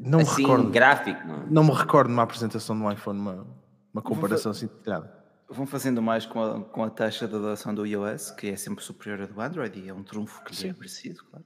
Não 0.00 0.20
assim, 0.20 0.42
me 0.42 0.48
recordo. 0.48 0.70
gráfico, 0.70 1.26
não? 1.26 1.46
Não 1.48 1.64
me 1.64 1.72
recordo 1.72 2.08
numa 2.08 2.22
apresentação 2.22 2.78
do 2.78 2.90
iPhone, 2.90 3.18
uma, 3.18 3.46
uma 3.92 4.02
comparação 4.02 4.52
assim 4.52 4.66
detalhada. 4.66 5.12
Vão 5.48 5.66
fazendo 5.66 6.00
mais 6.00 6.24
com 6.24 6.42
a, 6.42 6.60
com 6.60 6.82
a 6.82 6.90
taxa 6.90 7.28
de 7.28 7.34
adoção 7.34 7.74
do 7.74 7.86
iOS, 7.86 8.30
que 8.30 8.48
é 8.48 8.56
sempre 8.56 8.82
superior 8.82 9.22
à 9.22 9.26
do 9.26 9.40
Android, 9.40 9.78
e 9.78 9.88
é 9.88 9.94
um 9.94 10.02
trunfo 10.02 10.42
que 10.44 10.54
lhe 10.62 10.70
é 10.70 10.72
preciso, 10.72 11.24
claro. 11.24 11.44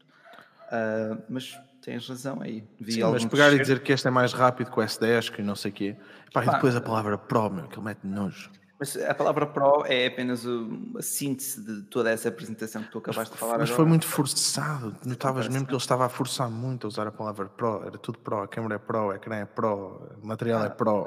Uh, 0.71 1.23
mas 1.29 1.59
tens 1.83 2.09
razão 2.09 2.41
aí. 2.41 2.65
Vi 2.79 2.93
Sim, 2.93 3.03
mas 3.03 3.25
pegar 3.25 3.53
e 3.53 3.59
dizer 3.59 3.83
que 3.83 3.93
este 3.93 4.07
é 4.07 4.11
mais 4.11 4.33
rápido 4.33 4.71
que 4.71 4.79
o 4.79 4.83
S10, 4.83 5.33
que 5.33 5.43
não 5.43 5.57
sei 5.57 5.71
o 5.71 5.75
quê. 5.75 5.97
Pá, 6.33 6.45
e 6.45 6.51
depois 6.51 6.77
a 6.77 6.81
palavra 6.81 7.19
Pro, 7.19 7.51
meu, 7.51 7.67
que 7.67 7.77
ele 7.77 7.85
mete 7.85 8.07
nojo. 8.07 8.51
Mas 8.81 8.97
a 8.97 9.15
palavra 9.15 9.47
Pro 9.47 9.85
é 9.85 10.07
apenas 10.07 10.47
a 10.47 11.03
síntese 11.03 11.63
de 11.63 11.83
toda 11.83 12.11
essa 12.11 12.31
apresentação 12.31 12.83
que 12.83 12.91
tu 12.91 12.97
acabaste 12.97 13.31
mas, 13.31 13.33
de 13.33 13.39
falar. 13.39 13.59
Mas 13.59 13.69
agora. 13.69 13.77
foi 13.77 13.85
muito 13.85 14.07
forçado. 14.07 14.97
Notavas 15.05 15.49
mesmo 15.49 15.67
que 15.67 15.73
ele 15.73 15.79
estava 15.79 16.07
a 16.07 16.09
forçar 16.09 16.51
muito 16.51 16.87
a 16.87 16.89
usar 16.89 17.07
a 17.07 17.13
palavra 17.13 17.45
Pro. 17.45 17.83
Era 17.85 17.99
tudo 17.99 18.19
Pro. 18.19 18.43
A 18.43 18.49
câmera 18.49 18.77
é 18.77 18.79
Pro, 18.79 19.09
o 19.09 19.13
ecrã 19.13 19.37
é 19.37 19.45
Pro, 19.45 20.17
o 20.23 20.27
material 20.27 20.61
é 20.61 20.63
ah, 20.63 20.67
é 20.67 20.71
Pro, 20.71 21.03
o 21.03 21.07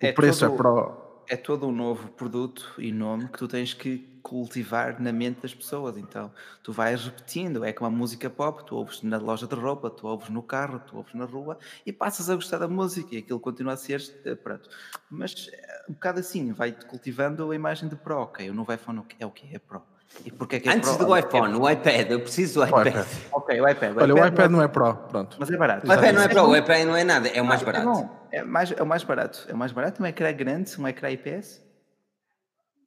é 0.00 0.12
preço 0.12 0.44
é 0.44 0.48
todo, 0.48 0.54
é 0.54 0.58
Pro 0.58 1.12
é 1.28 1.36
todo 1.36 1.66
um 1.66 1.72
novo 1.72 2.08
produto 2.08 2.74
e 2.78 2.92
nome 2.92 3.28
que 3.28 3.38
tu 3.38 3.48
tens 3.48 3.72
que 3.72 4.10
cultivar 4.22 5.00
na 5.00 5.12
mente 5.12 5.40
das 5.40 5.54
pessoas. 5.54 5.96
Então, 5.96 6.30
tu 6.62 6.72
vais 6.72 7.04
repetindo. 7.04 7.64
É 7.64 7.72
como 7.72 7.88
a 7.88 7.90
música 7.90 8.30
pop, 8.30 8.64
tu 8.64 8.76
ouves 8.76 9.02
na 9.02 9.18
loja 9.18 9.46
de 9.46 9.54
roupa, 9.54 9.90
tu 9.90 10.06
ouves 10.06 10.28
no 10.28 10.42
carro, 10.42 10.80
tu 10.80 10.96
ouves 10.96 11.14
na 11.14 11.24
rua 11.24 11.58
e 11.84 11.92
passas 11.92 12.30
a 12.30 12.34
gostar 12.34 12.58
da 12.58 12.68
música 12.68 13.14
e 13.14 13.18
aquilo 13.18 13.40
continua 13.40 13.72
a 13.72 13.76
ser. 13.76 14.02
Eh, 14.24 14.34
pronto. 14.34 14.68
Mas 15.10 15.50
um 15.88 15.92
bocado 15.92 16.20
assim, 16.20 16.52
vai-te 16.52 16.84
cultivando 16.86 17.50
a 17.50 17.54
imagem 17.54 17.88
de 17.88 17.96
Pro. 17.96 18.18
Ok, 18.18 18.48
o 18.48 18.54
novo 18.54 18.72
iPhone 18.72 19.02
é 19.18 19.26
o 19.26 19.30
que 19.30 19.54
é 19.54 19.58
Pro. 19.58 19.82
E 20.24 20.30
porque 20.30 20.56
é 20.56 20.60
que 20.60 20.68
é 20.68 20.72
Antes 20.72 20.96
Pro? 20.96 21.06
do 21.06 21.16
iPhone, 21.16 21.54
o 21.54 21.68
iPad, 21.68 22.10
eu 22.10 22.20
preciso 22.20 22.60
do 22.60 22.66
iPad. 22.66 22.86
iPad. 22.88 23.06
Ok, 23.32 23.60
o 23.60 23.68
iPad. 23.68 23.96
O 23.96 24.00
Olha, 24.00 24.12
iPad 24.12 24.24
o 24.24 24.26
iPad 24.26 24.50
não 24.50 24.62
é 24.62 24.68
Pro, 24.68 24.94
pronto. 24.94 25.36
Mas 25.40 25.50
é 25.50 25.56
barato. 25.56 25.88
O 25.88 25.92
iPad 25.92 26.14
não 26.14 26.22
é 26.22 26.28
Pro, 26.28 26.44
o 26.44 26.56
iPad 26.56 26.86
não 26.86 26.96
é 26.96 27.04
nada, 27.04 27.28
é 27.28 27.40
o 27.40 27.44
mais 27.44 27.62
barato. 27.62 28.10
É, 28.30 28.38
é, 28.38 28.44
mais, 28.44 28.72
é 28.72 28.82
o 28.82 28.86
mais 28.86 29.04
barato. 29.04 29.46
É 29.48 29.54
o 29.54 29.56
mais 29.56 29.72
barato, 29.72 30.02
um 30.02 30.06
ecrã 30.06 30.32
grande, 30.32 30.80
um 30.80 30.86
ecrã 30.86 31.10
IPS. 31.10 31.62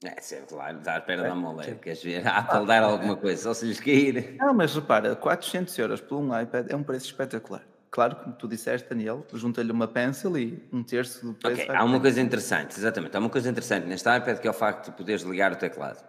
É, 0.04 0.22
sempre 0.22 0.56
lá, 0.56 0.72
está 0.72 0.96
à 0.96 0.98
espera 1.00 1.25
é, 1.25 1.30
da 1.30 1.36
mole, 1.36 1.75
queres 1.75 2.04
ver? 2.04 2.28
A 2.28 2.38
Apple 2.38 2.68
dar 2.68 2.84
alguma 2.84 3.16
coisa, 3.16 3.42
só 3.42 3.54
se 3.54 3.66
lhes 3.66 3.80
cair. 3.80 4.36
Não, 4.38 4.54
mas 4.54 4.75
repara, 4.75 5.16
400 5.16 5.78
euros 5.80 6.02
por 6.02 6.18
um 6.18 6.40
iPad 6.40 6.70
é 6.70 6.75
um 6.75 6.84
preço 6.84 7.08
espetacular. 7.08 7.64
Claro, 7.96 8.18
como 8.18 8.36
tu 8.36 8.46
disseste, 8.46 8.90
Daniel, 8.90 9.25
junta-lhe 9.34 9.72
uma 9.72 9.88
pencil 9.88 10.38
e 10.38 10.62
um 10.74 10.84
terço 10.84 11.25
do 11.28 11.34
preço. 11.34 11.62
Ok, 11.62 11.74
há 11.74 11.82
uma 11.82 12.02
coisa 12.02 12.20
interessante, 12.20 12.78
exatamente, 12.78 13.16
há 13.16 13.20
uma 13.22 13.30
coisa 13.30 13.50
interessante 13.50 13.88
neste 13.88 14.10
iPad 14.14 14.38
que 14.38 14.46
é 14.46 14.52
o 14.52 14.54
facto 14.54 14.88
de 14.88 14.98
poderes 14.98 15.22
ligar 15.22 15.54
o 15.54 15.56
teclado. 15.56 16.04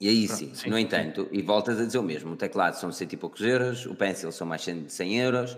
E 0.00 0.08
aí 0.08 0.26
sim, 0.26 0.52
sim 0.52 0.68
no 0.68 0.76
entanto, 0.76 1.28
e 1.30 1.40
voltas 1.40 1.78
a 1.78 1.84
dizer 1.84 1.98
o 1.98 2.02
mesmo, 2.02 2.32
o 2.32 2.36
teclado 2.36 2.74
são 2.74 2.90
cento 2.90 3.12
e 3.12 3.16
poucos 3.16 3.42
euros, 3.42 3.86
o 3.86 3.94
pencil 3.94 4.32
são 4.32 4.44
mais 4.44 4.62
de 4.62 4.92
100 4.92 5.20
euros, 5.20 5.56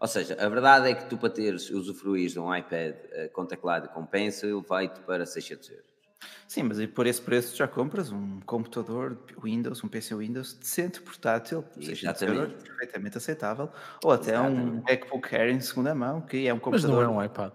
ou 0.00 0.08
seja, 0.08 0.36
a 0.40 0.48
verdade 0.48 0.90
é 0.90 0.94
que 0.94 1.08
tu 1.08 1.16
para 1.16 1.30
teres 1.30 1.70
usufruir 1.70 2.28
de 2.28 2.40
um 2.40 2.52
iPad 2.52 2.96
uh, 2.96 3.30
com 3.32 3.46
teclado 3.46 3.86
e 3.86 3.88
com 3.90 4.04
pencil 4.04 4.60
vai-te 4.60 4.98
para 5.02 5.24
600 5.24 5.70
euros. 5.70 5.95
Sim, 6.48 6.64
mas 6.64 6.84
por 6.86 7.06
esse 7.06 7.20
preço 7.20 7.56
já 7.56 7.66
compras 7.66 8.12
um 8.12 8.40
computador 8.40 9.18
Windows, 9.42 9.82
um 9.82 9.88
PC 9.88 10.14
Windows 10.14 10.54
decente, 10.54 11.00
portátil, 11.00 11.64
Exatamente. 11.76 12.62
perfeitamente 12.62 13.18
aceitável, 13.18 13.68
ou 14.02 14.12
até 14.12 14.32
Exatamente. 14.32 14.60
um 14.60 14.82
MacBook 14.82 15.34
Air 15.34 15.54
em 15.54 15.60
segunda 15.60 15.94
mão, 15.94 16.20
que 16.20 16.46
é 16.46 16.54
um 16.54 16.58
computador... 16.58 16.96
Mas 16.96 17.06
não 17.06 17.20
é 17.20 17.22
um 17.22 17.24
iPad. 17.24 17.52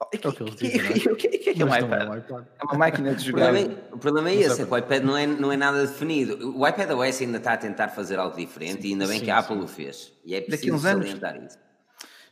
Oh, 0.00 0.04
o 0.04 0.08
que, 0.10 0.18
que, 0.18 0.68
que, 0.70 1.16
que, 1.16 1.28
que, 1.38 1.54
que 1.54 1.62
é 1.62 1.64
um 1.64 1.74
iPad? 1.74 2.02
É, 2.02 2.08
um 2.08 2.16
iPad? 2.16 2.44
é 2.60 2.64
uma 2.64 2.78
máquina 2.78 3.14
de 3.16 3.24
jogar. 3.24 3.52
O 3.92 3.98
problema 3.98 4.30
é, 4.30 4.34
esse, 4.36 4.62
é 4.62 4.64
que 4.64 4.72
o 4.72 4.78
iPad 4.78 5.02
não 5.02 5.16
é, 5.16 5.26
não 5.26 5.50
é 5.50 5.56
nada 5.56 5.84
definido. 5.84 6.56
O 6.56 6.66
iPad 6.66 6.90
OS 6.90 7.20
ainda 7.20 7.38
está 7.38 7.54
a 7.54 7.56
tentar 7.56 7.88
fazer 7.88 8.16
algo 8.16 8.36
diferente 8.36 8.82
sim, 8.82 8.88
e 8.88 8.92
ainda 8.92 9.08
bem 9.08 9.18
sim, 9.18 9.24
que 9.24 9.30
a 9.30 9.38
Apple 9.38 9.56
sim. 9.56 9.64
o 9.64 9.66
fez. 9.66 10.12
E 10.24 10.36
é 10.36 10.40
preciso 10.40 10.78
salientar 10.78 11.34
anos, 11.34 11.52
isso. 11.52 11.67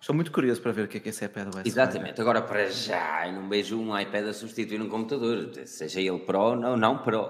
Estou 0.06 0.14
muito 0.14 0.30
curioso 0.30 0.62
para 0.62 0.70
ver 0.70 0.82
o 0.82 0.86
que 0.86 0.98
é 0.98 1.00
que 1.00 1.08
esse 1.08 1.25
iPad 1.25 1.52
vai 1.52 1.64
ser. 1.64 1.68
Exatamente. 1.68 2.20
Agora, 2.20 2.40
para 2.40 2.70
já, 2.70 3.26
eu 3.26 3.32
não 3.32 3.48
vejo 3.48 3.76
um 3.76 3.98
iPad 3.98 4.28
a 4.28 4.32
substituir 4.32 4.80
um 4.80 4.88
computador, 4.88 5.50
seja 5.64 6.00
ele 6.00 6.20
Pro 6.20 6.38
ou 6.38 6.76
não 6.76 6.98
Pro. 6.98 7.28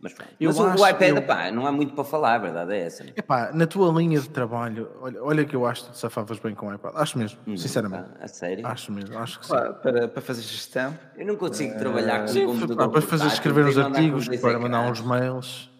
Mas, 0.00 0.14
Mas 0.40 0.58
o, 0.58 0.62
o, 0.62 0.88
iPad, 0.88 1.14
eu... 1.14 1.22
pá, 1.22 1.50
não 1.50 1.66
há 1.66 1.72
muito 1.72 1.92
para 1.94 2.04
falar, 2.04 2.36
a 2.36 2.38
verdade 2.38 2.72
é 2.72 2.86
essa. 2.86 3.04
Né? 3.04 3.12
Epá, 3.14 3.52
na 3.52 3.66
tua 3.66 3.92
linha 3.92 4.18
de 4.18 4.30
trabalho, 4.30 4.88
olha, 5.02 5.22
olha 5.22 5.44
que 5.44 5.54
eu 5.54 5.66
acho 5.66 5.84
que 5.84 5.90
tu 5.90 5.98
safavas 5.98 6.38
bem 6.38 6.54
com 6.54 6.68
o 6.68 6.74
iPad. 6.74 6.94
Acho 6.96 7.18
mesmo, 7.18 7.38
hum, 7.46 7.54
sinceramente. 7.54 8.08
Pá, 8.08 8.24
a 8.24 8.28
sério? 8.28 8.66
Acho 8.66 8.92
mesmo, 8.92 9.18
acho 9.18 9.38
que 9.38 9.46
sim. 9.46 9.52
para, 9.82 10.08
para 10.08 10.22
fazer 10.22 10.40
gestão. 10.40 10.98
Eu 11.18 11.26
não 11.26 11.36
consigo 11.36 11.74
uh... 11.74 11.78
trabalhar 11.78 12.20
com 12.20 12.28
sim, 12.28 12.46
um 12.46 12.58
computador. 12.58 12.76
Pá, 12.86 12.88
para 12.92 13.02
fazer 13.02 13.26
escrever 13.26 13.66
os 13.66 13.76
artigos, 13.76 14.26
para 14.40 14.58
mandar 14.58 14.90
uns 14.90 15.02
mails. 15.02 15.70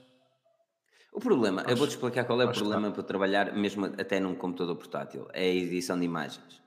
O 1.16 1.20
problema, 1.20 1.62
acho, 1.62 1.70
eu 1.70 1.76
vou-te 1.78 1.92
explicar 1.92 2.26
qual 2.26 2.42
é 2.42 2.44
o 2.44 2.52
problema 2.52 2.90
para 2.90 3.02
trabalhar, 3.02 3.54
mesmo 3.54 3.86
até 3.86 4.20
num 4.20 4.34
computador 4.34 4.76
portátil, 4.76 5.26
é 5.32 5.44
a 5.44 5.54
edição 5.54 5.98
de 5.98 6.04
imagens. 6.04 6.60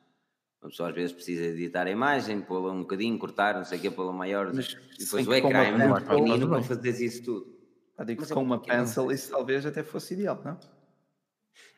A 0.64 0.68
pessoa 0.68 0.90
às 0.90 0.96
vezes 0.96 1.14
precisa 1.14 1.46
editar 1.46 1.86
a 1.86 1.92
imagem, 1.92 2.42
pô-la 2.42 2.72
um 2.72 2.80
bocadinho, 2.80 3.16
cortar, 3.20 3.54
não 3.54 3.64
sei 3.64 3.78
o 3.78 3.82
que, 3.82 3.92
pô-la 3.92 4.12
maior, 4.12 4.52
mas 4.52 4.76
e 4.98 5.04
depois 5.06 5.28
o 5.28 5.34
ecrã 5.36 5.60
é 5.60 5.88
muito 5.88 6.04
pequenino 6.04 6.50
para 6.50 6.64
fazer 6.64 7.06
isso 7.06 7.24
tudo. 7.24 7.60
Eu 7.96 8.06
digo 8.06 8.26
que 8.26 8.34
com 8.34 8.42
uma 8.42 8.60
pencil 8.60 9.12
isso 9.12 9.30
talvez 9.30 9.68
até 9.68 9.84
fosse 9.84 10.16
ideal, 10.16 10.42
não? 10.44 10.58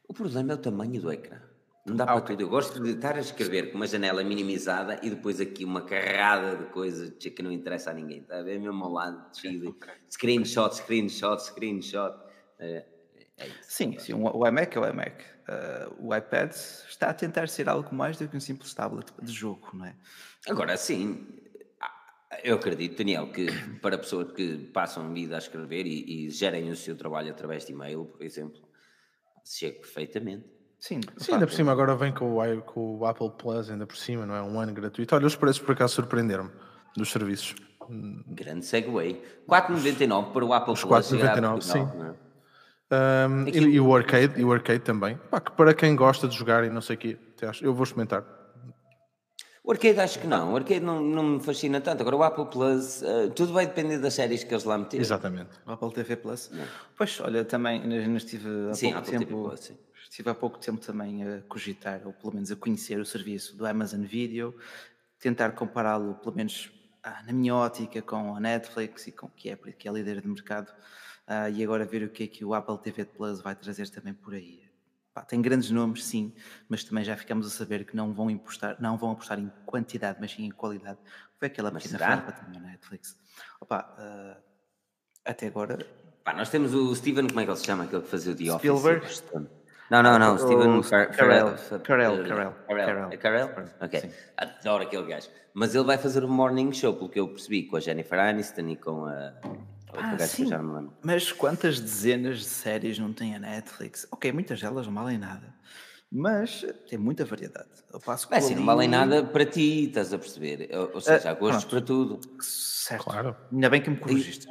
O 0.07 0.13
problema 0.13 0.53
é 0.53 0.55
o 0.55 0.57
tamanho 0.57 1.01
do 1.01 1.11
ecrã. 1.11 1.41
Não 1.85 1.95
dá 1.97 2.05
ah, 2.05 2.07
para 2.07 2.15
okay. 2.19 2.37
tudo. 2.37 2.45
Eu 2.45 2.49
gosto 2.49 2.81
de 2.81 2.91
estar 2.91 3.17
a 3.17 3.19
escrever 3.19 3.71
com 3.71 3.75
uma 3.75 3.87
janela 3.87 4.23
minimizada 4.23 4.97
e 5.03 5.09
depois 5.09 5.41
aqui 5.41 5.65
uma 5.65 5.81
carrada 5.81 6.55
de 6.55 6.65
coisas 6.71 7.09
que 7.09 7.43
não 7.43 7.51
interessa 7.51 7.91
a 7.91 7.93
ninguém. 7.93 8.19
Está 8.19 8.39
a 8.39 8.43
ver? 8.43 8.59
Mesmo 8.61 8.81
ao 8.81 8.93
lado, 8.93 9.35
cheio 9.35 9.67
okay. 9.75 9.93
screenshot, 10.09 10.73
screenshot, 10.73 11.43
screenshot. 11.43 12.30
É, 12.61 12.85
é 13.37 13.49
sim, 13.63 13.97
sim, 13.97 14.13
o 14.13 14.47
iMac 14.47 14.77
é 14.77 14.79
o 14.79 14.87
iMac. 14.87 15.23
Uh, 15.41 16.07
o 16.07 16.15
iPad 16.15 16.51
está 16.51 17.09
a 17.09 17.13
tentar 17.13 17.49
ser 17.49 17.67
algo 17.67 17.93
mais 17.93 18.17
do 18.17 18.27
que 18.27 18.37
um 18.37 18.39
simples 18.39 18.73
tablet 18.73 19.11
de 19.21 19.31
jogo, 19.31 19.69
não 19.73 19.85
é? 19.85 19.95
Agora, 20.47 20.77
sim, 20.77 21.27
eu 22.43 22.55
acredito, 22.55 22.97
Daniel, 22.99 23.31
que 23.31 23.47
para 23.81 23.97
pessoas 23.97 24.31
que 24.31 24.57
passam 24.71 25.11
vida 25.11 25.35
a 25.35 25.39
escrever 25.39 25.85
e, 25.85 26.27
e 26.27 26.29
gerem 26.29 26.69
o 26.69 26.75
seu 26.75 26.95
trabalho 26.95 27.31
através 27.31 27.65
de 27.65 27.73
e-mail, 27.73 28.05
por 28.05 28.23
exemplo, 28.23 28.61
chega 29.43 29.79
perfeitamente. 29.79 30.45
Sim, 30.79 31.01
Sim 31.17 31.33
ainda 31.33 31.45
por 31.45 31.53
cima 31.53 31.71
agora 31.71 31.95
vem 31.95 32.11
com 32.13 32.39
o, 32.39 32.61
com 32.61 32.97
o 32.97 33.05
Apple 33.05 33.31
Plus, 33.37 33.69
ainda 33.69 33.85
por 33.85 33.97
cima, 33.97 34.25
não 34.25 34.35
é? 34.35 34.41
Um 34.41 34.59
ano 34.59 34.73
gratuito. 34.73 35.13
Olha, 35.15 35.27
os 35.27 35.35
preços 35.35 35.61
por 35.61 35.73
acaso 35.73 35.95
surpreenderam-me 35.95 36.51
dos 36.95 37.11
serviços. 37.11 37.55
Grande 38.27 38.65
segue. 38.65 38.87
4,99 38.87 40.31
para 40.31 40.45
o 40.45 40.53
Apple 40.53 40.73
Plus. 40.73 41.11
4,99, 41.11 41.61
sim. 41.61 41.79
É? 41.79 42.30
Um, 42.91 43.47
e, 43.47 43.75
e, 43.75 43.79
o 43.79 43.95
arcade, 43.95 44.39
e 44.39 44.43
o 44.43 44.51
arcade 44.51 44.79
também. 44.79 45.17
Pá, 45.29 45.39
que 45.39 45.51
para 45.51 45.73
quem 45.73 45.95
gosta 45.95 46.27
de 46.27 46.35
jogar 46.35 46.65
e 46.65 46.69
não 46.69 46.81
sei 46.81 46.95
o 46.97 46.99
quê, 46.99 47.17
eu 47.61 47.73
vou 47.73 47.83
experimentar. 47.83 48.23
O 49.63 49.71
arcade 49.71 49.99
acho 49.99 50.19
que 50.19 50.27
não, 50.27 50.53
o 50.53 50.55
arcade 50.55 50.81
não, 50.81 50.99
não 50.99 51.23
me 51.23 51.39
fascina 51.39 51.79
tanto. 51.79 52.01
Agora 52.01 52.15
o 52.15 52.23
Apple 52.23 52.47
Plus, 52.47 53.01
uh, 53.03 53.29
tudo 53.29 53.53
vai 53.53 53.65
depender 53.67 53.99
das 53.99 54.15
séries 54.15 54.43
que 54.43 54.53
eles 54.53 54.63
lá 54.63 54.77
meterem. 54.77 55.01
Exatamente. 55.01 55.51
O 55.65 55.71
Apple 55.71 55.93
TV 55.93 56.15
Plus. 56.15 56.49
Não. 56.51 56.65
Pois, 56.97 57.19
olha, 57.21 57.45
também 57.45 57.81
ainda 57.81 58.17
estive 58.17 58.49
há 58.69 58.73
sim, 58.73 58.91
pouco 58.91 59.07
Apple 59.07 59.19
tempo. 59.19 59.43
Plus, 59.43 59.59
sim. 59.59 59.77
Estive 60.09 60.29
há 60.29 60.35
pouco 60.35 60.59
tempo 60.59 60.81
também 60.81 61.23
a 61.23 61.41
cogitar, 61.47 62.01
ou 62.05 62.11
pelo 62.11 62.33
menos 62.33 62.51
a 62.51 62.55
conhecer 62.55 62.99
o 62.99 63.05
serviço 63.05 63.55
do 63.55 63.65
Amazon 63.65 64.01
Video, 64.01 64.53
tentar 65.19 65.51
compará-lo, 65.51 66.15
pelo 66.15 66.35
menos 66.35 66.69
ah, 67.03 67.23
na 67.25 67.31
minha 67.31 67.55
ótica, 67.55 68.01
com 68.01 68.35
a 68.35 68.39
Netflix 68.39 69.07
e 69.07 69.11
com 69.11 69.29
que 69.29 69.49
é, 69.49 69.55
que 69.55 69.87
é 69.87 69.91
a 69.91 69.93
líder 69.93 70.21
de 70.21 70.27
mercado, 70.27 70.73
ah, 71.27 71.49
e 71.49 71.63
agora 71.63 71.85
ver 71.85 72.03
o 72.03 72.09
que 72.09 72.23
é 72.23 72.27
que 72.27 72.43
o 72.43 72.53
Apple 72.53 72.77
TV 72.79 73.05
Plus 73.05 73.41
vai 73.41 73.55
trazer 73.55 73.89
também 73.89 74.13
por 74.13 74.33
aí. 74.33 74.61
Pá, 75.13 75.23
tem 75.23 75.41
grandes 75.41 75.69
nomes, 75.71 76.05
sim, 76.05 76.33
mas 76.69 76.83
também 76.83 77.03
já 77.03 77.17
ficamos 77.17 77.45
a 77.45 77.49
saber 77.49 77.85
que 77.85 77.95
não 77.95 78.13
vão 78.13 78.29
apostar, 78.29 78.77
não 78.79 78.97
vão 78.97 79.11
apostar 79.11 79.39
em 79.39 79.51
quantidade, 79.65 80.17
mas 80.21 80.31
sim 80.31 80.45
em 80.45 80.51
qualidade. 80.51 80.99
Foi 81.37 81.47
aquela 81.47 81.69
mas 81.69 81.83
pequena 81.83 81.99
farpa 81.99 82.31
também 82.31 82.61
na 82.61 82.69
Netflix. 82.69 83.17
Opa, 83.59 83.93
uh, 83.97 84.41
até 85.25 85.47
agora. 85.47 85.79
Pá, 86.23 86.33
nós 86.33 86.49
temos 86.49 86.73
o 86.73 86.95
Steven, 86.95 87.27
como 87.27 87.39
é 87.41 87.43
que 87.43 87.51
ele 87.51 87.57
se 87.57 87.65
chama? 87.65 87.83
Aquele 87.83 88.03
que 88.03 88.07
fazia 88.07 88.31
o 88.31 88.35
The 88.35 88.57
Spielberg? 88.57 89.05
Office. 89.05 89.23
Não, 89.89 90.01
não, 90.01 90.17
não, 90.17 90.35
o 90.35 90.37
Steven 90.37 90.81
Carell. 91.11 91.55
Carell, 91.83 92.23
Carell. 92.23 92.55
Carell. 92.65 93.11
É 93.11 93.17
Carell? 93.17 93.49
Ok. 93.81 93.99
Sim. 93.99 94.11
Adoro 94.37 94.83
aquele 94.83 95.05
gajo. 95.05 95.27
Mas 95.53 95.75
ele 95.75 95.83
vai 95.83 95.97
fazer 95.97 96.23
o 96.23 96.29
Morning 96.29 96.71
Show, 96.71 96.93
pelo 96.93 97.09
que 97.09 97.19
eu 97.19 97.27
percebi, 97.27 97.63
com 97.63 97.75
a 97.75 97.79
Jennifer 97.81 98.17
Aniston 98.17 98.69
e 98.69 98.77
com 98.77 99.05
a. 99.05 99.33
Ah, 99.97 100.17
sim. 100.19 100.49
Mas 101.01 101.31
quantas 101.31 101.79
dezenas 101.79 102.39
de 102.39 102.45
séries 102.45 102.97
não 102.97 103.11
tem 103.11 103.35
a 103.35 103.39
Netflix? 103.39 104.07
Ok, 104.11 104.31
muitas 104.31 104.61
delas 104.61 104.87
não 104.87 104.93
valem 104.93 105.17
nada. 105.17 105.53
Mas 106.11 106.65
tem 106.89 106.99
muita 106.99 107.23
variedade. 107.23 107.69
Eu 107.91 107.99
passo 107.99 108.27
é 108.31 108.37
assim, 108.37 108.55
não 108.55 108.65
valem 108.65 108.89
nada 108.89 109.23
para 109.23 109.45
ti, 109.45 109.85
estás 109.85 110.13
a 110.13 110.17
perceber? 110.17 110.69
Ou, 110.73 110.95
ou 110.95 111.01
seja, 111.01 111.29
há 111.29 111.33
gostos 111.33 111.63
uh, 111.63 111.69
para 111.69 111.81
tudo. 111.81 112.19
Certo. 112.41 113.05
Claro. 113.05 113.35
Ainda 113.51 113.69
bem 113.69 113.81
que 113.81 113.89
me 113.89 113.95
corrigiste. 113.95 114.45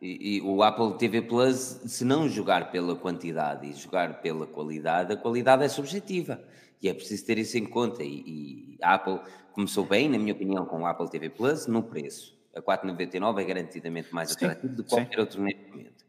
E, 0.00 0.38
e, 0.38 0.40
o 0.40 0.62
Apple 0.62 0.96
TV 0.98 1.22
Plus, 1.22 1.80
se 1.86 2.04
não 2.04 2.28
jogar 2.28 2.72
pela 2.72 2.96
quantidade 2.96 3.68
e 3.68 3.74
jogar 3.74 4.20
pela 4.22 4.46
qualidade, 4.46 5.12
a 5.12 5.16
qualidade 5.16 5.62
é 5.62 5.68
subjetiva. 5.68 6.42
E 6.80 6.88
é 6.88 6.94
preciso 6.94 7.24
ter 7.26 7.38
isso 7.38 7.58
em 7.58 7.66
conta. 7.66 8.02
E, 8.02 8.24
e 8.26 8.78
a 8.82 8.94
Apple 8.94 9.20
começou 9.52 9.84
bem, 9.84 10.08
na 10.08 10.18
minha 10.18 10.32
opinião, 10.32 10.64
com 10.64 10.80
o 10.80 10.86
Apple 10.86 11.08
TV 11.10 11.28
Plus 11.28 11.66
no 11.66 11.82
preço 11.82 12.41
a 12.54 12.60
4,99 12.60 13.40
é 13.40 13.44
garantidamente 13.44 14.14
mais 14.14 14.32
atrativo 14.32 14.74
do 14.74 14.84
que 14.84 14.90
qualquer 14.90 15.14
sim. 15.14 15.20
outro 15.20 15.42
neste 15.42 15.70
momento. 15.70 16.04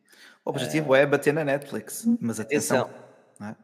O 0.45 0.49
objetivo 0.49 0.91
uh, 0.91 0.95
é 0.95 1.05
bater 1.05 1.33
na 1.33 1.43
Netflix, 1.43 2.05
mas 2.19 2.39
atenção. 2.39 2.81
atenção 2.81 3.03
é? 3.49 3.55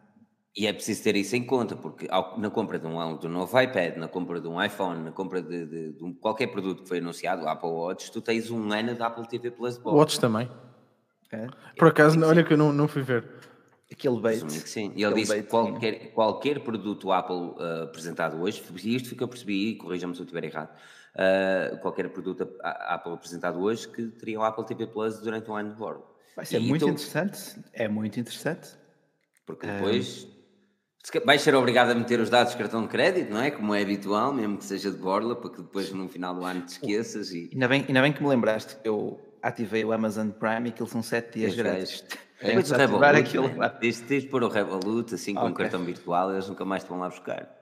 E 0.56 0.68
é 0.68 0.74
preciso 0.74 1.04
ter 1.04 1.16
isso 1.16 1.36
em 1.36 1.46
conta, 1.46 1.76
porque 1.76 2.08
ao, 2.10 2.38
na 2.38 2.50
compra 2.50 2.80
de 2.80 2.86
um, 2.88 3.18
de 3.18 3.28
um, 3.28 3.30
novo 3.30 3.62
iPad, 3.62 3.96
na 3.98 4.08
compra 4.08 4.42
de 4.42 4.48
um 4.48 4.62
iPhone, 4.62 5.04
na 5.04 5.12
compra 5.12 5.42
de, 5.42 5.66
de, 5.66 5.94
de 5.94 6.04
um, 6.04 6.14
qualquer 6.14 6.48
produto 6.48 6.84
que 6.84 6.90
foi 6.90 6.98
anunciado, 6.98 7.44
o 7.44 7.48
Apple 7.48 7.70
Watch, 7.70 8.12
tu 8.12 8.20
tens 8.20 8.50
um 8.50 8.72
ano 8.74 8.96
da 8.96 9.08
Apple 9.08 9.28
TV 9.28 9.52
Plus 9.52 9.78
Box. 9.78 9.96
Watch 9.96 10.20
também. 10.20 10.50
É? 11.32 11.48
Por 11.78 11.90
acaso, 11.90 12.20
olha 12.26 12.44
que 12.44 12.54
eu 12.54 12.58
não, 12.58 12.74
não 12.74 12.88
fui 12.88 13.04
ver. 13.04 13.24
Aquele 13.92 14.20
bait. 14.20 14.44
Sim, 14.52 14.92
e 14.96 15.04
ele 15.04 15.16
disse 15.16 15.36
que 15.36 15.44
qualquer, 15.44 16.12
qualquer 16.14 16.60
produto 16.60 17.12
Apple 17.12 17.36
uh, 17.36 17.84
apresentado 17.84 18.42
hoje, 18.42 18.62
isto 18.86 19.10
foi 19.10 19.18
que 19.18 19.24
eu 19.24 19.28
percebi, 19.28 19.76
corrija-me 19.76 20.14
se 20.14 20.22
eu 20.22 20.26
estiver 20.26 20.44
errado, 20.44 20.70
uh, 21.16 21.78
qualquer 21.80 22.10
produto 22.10 22.50
a, 22.62 22.96
Apple 22.96 23.14
apresentado 23.14 23.60
hoje 23.60 23.88
que 23.88 24.08
teria 24.08 24.40
o 24.40 24.44
Apple 24.44 24.66
TV 24.66 24.88
Plus 24.88 25.20
durante 25.20 25.50
um 25.50 25.56
ano 25.56 25.72
de 25.72 25.76
bordo. 25.76 26.04
Vai 26.36 26.46
ser 26.46 26.62
e 26.62 26.68
muito 26.68 26.86
tu... 26.86 26.92
interessante, 26.92 27.60
é 27.74 27.88
muito 27.88 28.20
interessante. 28.20 28.78
Porque 29.46 29.66
depois 29.66 30.28
um... 31.16 31.26
vais 31.26 31.42
ser 31.42 31.56
obrigado 31.56 31.92
a 31.92 31.96
meter 31.96 32.20
os 32.20 32.30
dados 32.30 32.54
de 32.54 32.58
cartão 32.58 32.84
de 32.84 32.88
crédito, 32.88 33.32
não 33.32 33.42
é? 33.42 33.52
Como 33.52 33.74
é 33.74 33.82
habitual, 33.82 34.34
mesmo 34.34 34.58
que 34.58 34.66
seja 34.66 34.92
de 34.92 34.98
borla, 34.98 35.36
para 35.36 35.50
que 35.50 35.62
depois 35.62 35.92
no 35.92 36.08
final 36.08 36.36
do 36.36 36.46
ano 36.46 36.62
te 36.62 36.74
esqueças. 36.74 37.32
E... 37.32 37.50
Ainda, 37.54 37.68
bem, 37.68 37.86
ainda 37.88 38.02
bem 38.02 38.14
que 38.14 38.22
me 38.22 38.30
lembraste 38.30 38.76
que 38.76 38.88
eu 38.88 39.20
ativei 39.42 39.84
o 39.84 39.92
Amazon 39.92 40.30
Prime 40.30 40.70
e 40.70 40.72
aquilo 40.72 40.88
são 40.88 41.02
7 41.02 41.40
dias 41.40 41.56
grátis. 41.56 42.04
É, 42.42 42.48
Depois 42.48 42.72
o 42.72 42.76
Revolut, 42.76 43.36
tens, 43.82 44.08
de 44.08 44.28
pôr 44.28 44.44
o 44.44 44.48
Revolut 44.48 45.14
assim 45.14 45.34
com 45.34 45.46
um 45.46 45.54
cartão 45.54 45.84
virtual, 45.84 46.32
eles 46.32 46.48
nunca 46.48 46.64
mais 46.64 46.84
te 46.84 46.90
vão 46.90 47.00
lá 47.00 47.10
buscar. 47.10 47.59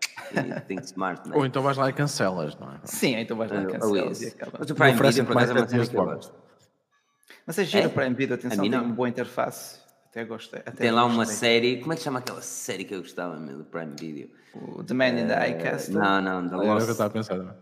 Tem 0.68 0.78
que 0.78 0.86
smart, 0.86 1.30
é? 1.30 1.36
Ou 1.36 1.46
então 1.46 1.62
vais 1.62 1.78
lá 1.78 1.90
e 1.90 1.94
cancelas, 1.94 2.56
não 2.58 2.72
é? 2.72 2.80
Sim, 2.84 3.16
então 3.16 3.38
vais 3.38 3.52
lá 3.52 3.64
e 3.64 3.68
cancelas. 3.68 4.22
E 4.22 4.36
Mas 4.60 4.70
o 4.70 4.76
Prime 4.76 4.94
Video, 4.94 5.26
por 5.26 5.38
acaso, 5.38 5.52
é 5.52 5.56
uma 5.56 5.68
cena 5.68 5.86
que 5.88 5.96
eu 5.96 6.06
gosto. 6.06 6.34
Mas 7.46 7.60
é 7.60 7.64
giro 7.64 7.84
é? 7.84 7.88
o 7.88 7.92
Prime 7.92 8.16
Video, 8.16 8.36
atenção, 8.36 8.70
tem 8.70 8.80
uma 8.80 8.94
boa 8.94 9.08
interface. 9.08 9.80
Até 10.10 10.26
gostei. 10.26 10.60
Até 10.62 10.72
tem 10.72 10.92
lá 10.92 11.06
uma 11.06 11.26
série, 11.26 11.80
como 11.80 11.94
é 11.94 11.96
que 11.96 12.02
chama 12.02 12.20
aquela 12.20 12.42
série 12.42 12.84
que 12.84 12.96
eu 12.96 13.02
gostava 13.02 13.38
mesmo 13.38 13.60
do 13.60 13.66
Prime 13.66 13.94
Video? 14.00 14.30
O 14.56 14.84
The 14.84 14.94
Man 14.94 15.10
in 15.10 15.28
the 15.28 15.48
Eye 15.48 15.58
Castle. 15.62 15.96
Não, 15.96 16.22
não, 16.22 16.50
The 16.50 16.56
Lost. 16.56 16.68
Era 16.68 16.76
o 16.76 16.78
que 16.78 16.84
eu 16.84 16.92
estava 16.92 17.10
a 17.10 17.14
pensar. 17.14 17.56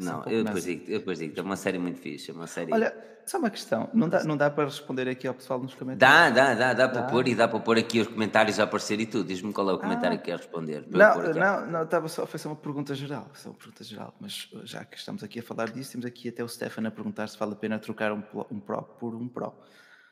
Não, 0.00 0.24
eu 0.24 0.42
depois, 0.42 0.64
digo, 0.64 0.90
eu 0.90 0.98
depois 0.98 1.18
digo, 1.18 1.38
é 1.38 1.42
uma 1.42 1.56
série 1.56 1.78
muito 1.78 2.00
fixe, 2.00 2.30
é 2.30 2.34
uma 2.34 2.46
série... 2.46 2.72
Olha, 2.72 2.94
só 3.26 3.38
uma 3.38 3.50
questão, 3.50 3.88
não 3.94 4.08
dá, 4.08 4.24
não 4.24 4.36
dá 4.36 4.50
para 4.50 4.64
responder 4.64 5.08
aqui 5.08 5.28
ao 5.28 5.34
pessoal 5.34 5.60
nos 5.60 5.74
comentários? 5.74 6.34
Dá, 6.34 6.54
dá, 6.54 6.54
dá, 6.54 6.74
dá 6.74 6.88
para 6.88 7.02
pôr 7.02 7.28
e 7.28 7.34
dá 7.34 7.46
para 7.46 7.60
pôr 7.60 7.78
aqui 7.78 8.00
os 8.00 8.08
comentários 8.08 8.58
a 8.58 8.64
aparecer 8.64 8.98
e 9.00 9.06
tudo, 9.06 9.28
diz-me 9.28 9.52
qual 9.52 9.70
é 9.70 9.72
o 9.72 9.78
comentário 9.78 10.16
ah. 10.16 10.18
que 10.18 10.24
quer 10.24 10.38
responder. 10.38 10.84
Não, 10.88 11.22
não, 11.32 11.66
não, 11.66 11.82
estava 11.84 12.08
só, 12.08 12.26
foi 12.26 12.40
só 12.40 12.48
uma 12.48 12.56
pergunta 12.56 12.94
geral, 12.94 13.30
só 13.34 13.50
uma 13.50 13.56
pergunta 13.56 13.84
geral, 13.84 14.14
mas 14.18 14.48
já 14.64 14.84
que 14.84 14.96
estamos 14.96 15.22
aqui 15.22 15.38
a 15.38 15.42
falar 15.42 15.70
disso, 15.70 15.92
temos 15.92 16.06
aqui 16.06 16.30
até 16.30 16.42
o 16.42 16.48
Stefan 16.48 16.86
a 16.86 16.90
perguntar 16.90 17.28
se 17.28 17.38
vale 17.38 17.52
a 17.52 17.56
pena 17.56 17.78
trocar 17.78 18.12
um, 18.12 18.22
um 18.50 18.58
Pro 18.58 18.82
por 18.82 19.14
um 19.14 19.28
Pro. 19.28 19.52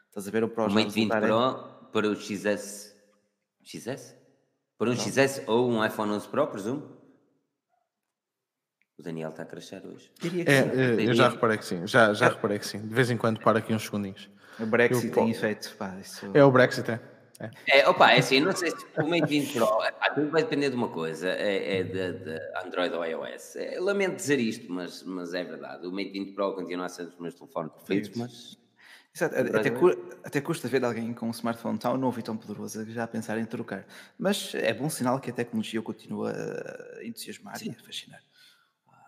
Estás 0.09 0.29
a 0.29 0.31
ver 0.31 0.45
o 0.45 0.49
Pro 0.49 0.67
o 0.67 0.73
Mate 0.73 0.91
20 0.91 1.09
Pro 1.09 1.89
para 1.93 2.09
o 2.09 2.15
XS, 2.15 2.95
XS? 3.65 4.15
Para 4.79 4.91
um 4.91 4.95
XS 4.95 5.43
ou 5.47 5.69
um 5.69 5.85
iPhone 5.85 6.13
11 6.13 6.29
Pro, 6.29 6.47
presumo? 6.47 7.00
O 9.00 9.02
Daniel 9.02 9.30
está 9.30 9.45
a 9.45 9.47
crescer 9.47 9.83
hoje. 9.87 10.11
É, 10.47 10.52
é, 10.52 11.09
eu 11.09 11.14
já 11.14 11.30
reparei 11.30 11.57
que 11.57 11.64
sim, 11.64 11.87
já, 11.87 12.12
já 12.12 12.26
é. 12.26 12.28
reparei 12.28 12.59
que 12.59 12.66
sim. 12.66 12.80
De 12.80 12.95
vez 12.95 13.11
em 13.11 13.16
quando 13.16 13.40
para 13.40 13.59
aqui 13.59 13.73
uns 13.73 13.85
segundinhos. 13.85 14.28
O 14.59 14.66
Brexit 14.66 15.07
eu, 15.07 15.12
tem 15.14 15.30
efeito, 15.30 15.75
pá, 15.78 15.97
isso... 15.99 16.30
É 16.35 16.45
o 16.45 16.50
Brexit, 16.50 16.90
é. 16.90 17.00
É, 17.66 17.78
é 17.78 17.88
opa, 17.88 18.12
é 18.12 18.19
assim, 18.19 18.40
não 18.40 18.54
sei 18.54 18.71
se 18.71 18.85
o 18.99 19.09
Mate 19.09 19.26
20 19.26 19.54
Pro, 19.54 19.66
tudo 20.14 20.30
vai 20.30 20.42
depender 20.42 20.69
de 20.69 20.76
uma 20.76 20.88
coisa, 20.88 21.30
é, 21.30 21.78
é 21.78 21.83
de, 21.83 22.12
de, 22.12 22.38
Android 22.62 22.95
ou 22.95 23.02
iOS. 23.02 23.57
É, 23.57 23.80
lamento 23.80 24.16
dizer 24.16 24.38
isto, 24.38 24.71
mas, 24.71 25.02
mas 25.02 25.33
é 25.33 25.42
verdade. 25.45 25.87
O 25.87 25.90
Mate 25.90 26.11
20 26.11 26.35
Pro 26.35 26.54
continua 26.54 26.85
a 26.85 26.88
ser 26.90 27.07
dos 27.07 27.19
meus 27.19 27.33
telefones 27.33 27.73
preferidos, 27.73 28.11
mas... 28.16 28.59
Exato, 29.16 29.35
até, 29.35 29.71
cu 29.71 29.88
até 30.23 30.40
custa 30.42 30.69
ver 30.69 30.85
alguém 30.85 31.14
com 31.14 31.26
um 31.26 31.30
smartphone 31.30 31.78
tão 31.78 31.97
novo 31.97 32.21
e 32.21 32.23
tão 32.23 32.37
poderoso 32.37 32.85
já 32.92 33.04
a 33.04 33.09
pensar 33.09 33.38
em 33.38 33.47
trocar. 33.47 33.87
Mas 34.19 34.54
é 34.54 34.75
bom 34.75 34.90
sinal 34.90 35.19
que 35.19 35.30
a 35.30 35.33
tecnologia 35.33 35.80
continua 35.80 36.30
a 36.30 37.04
entusiasmar 37.04 37.59
Sim. 37.59 37.71
e 37.71 37.80
a 37.80 37.85
fascinar. 37.85 38.21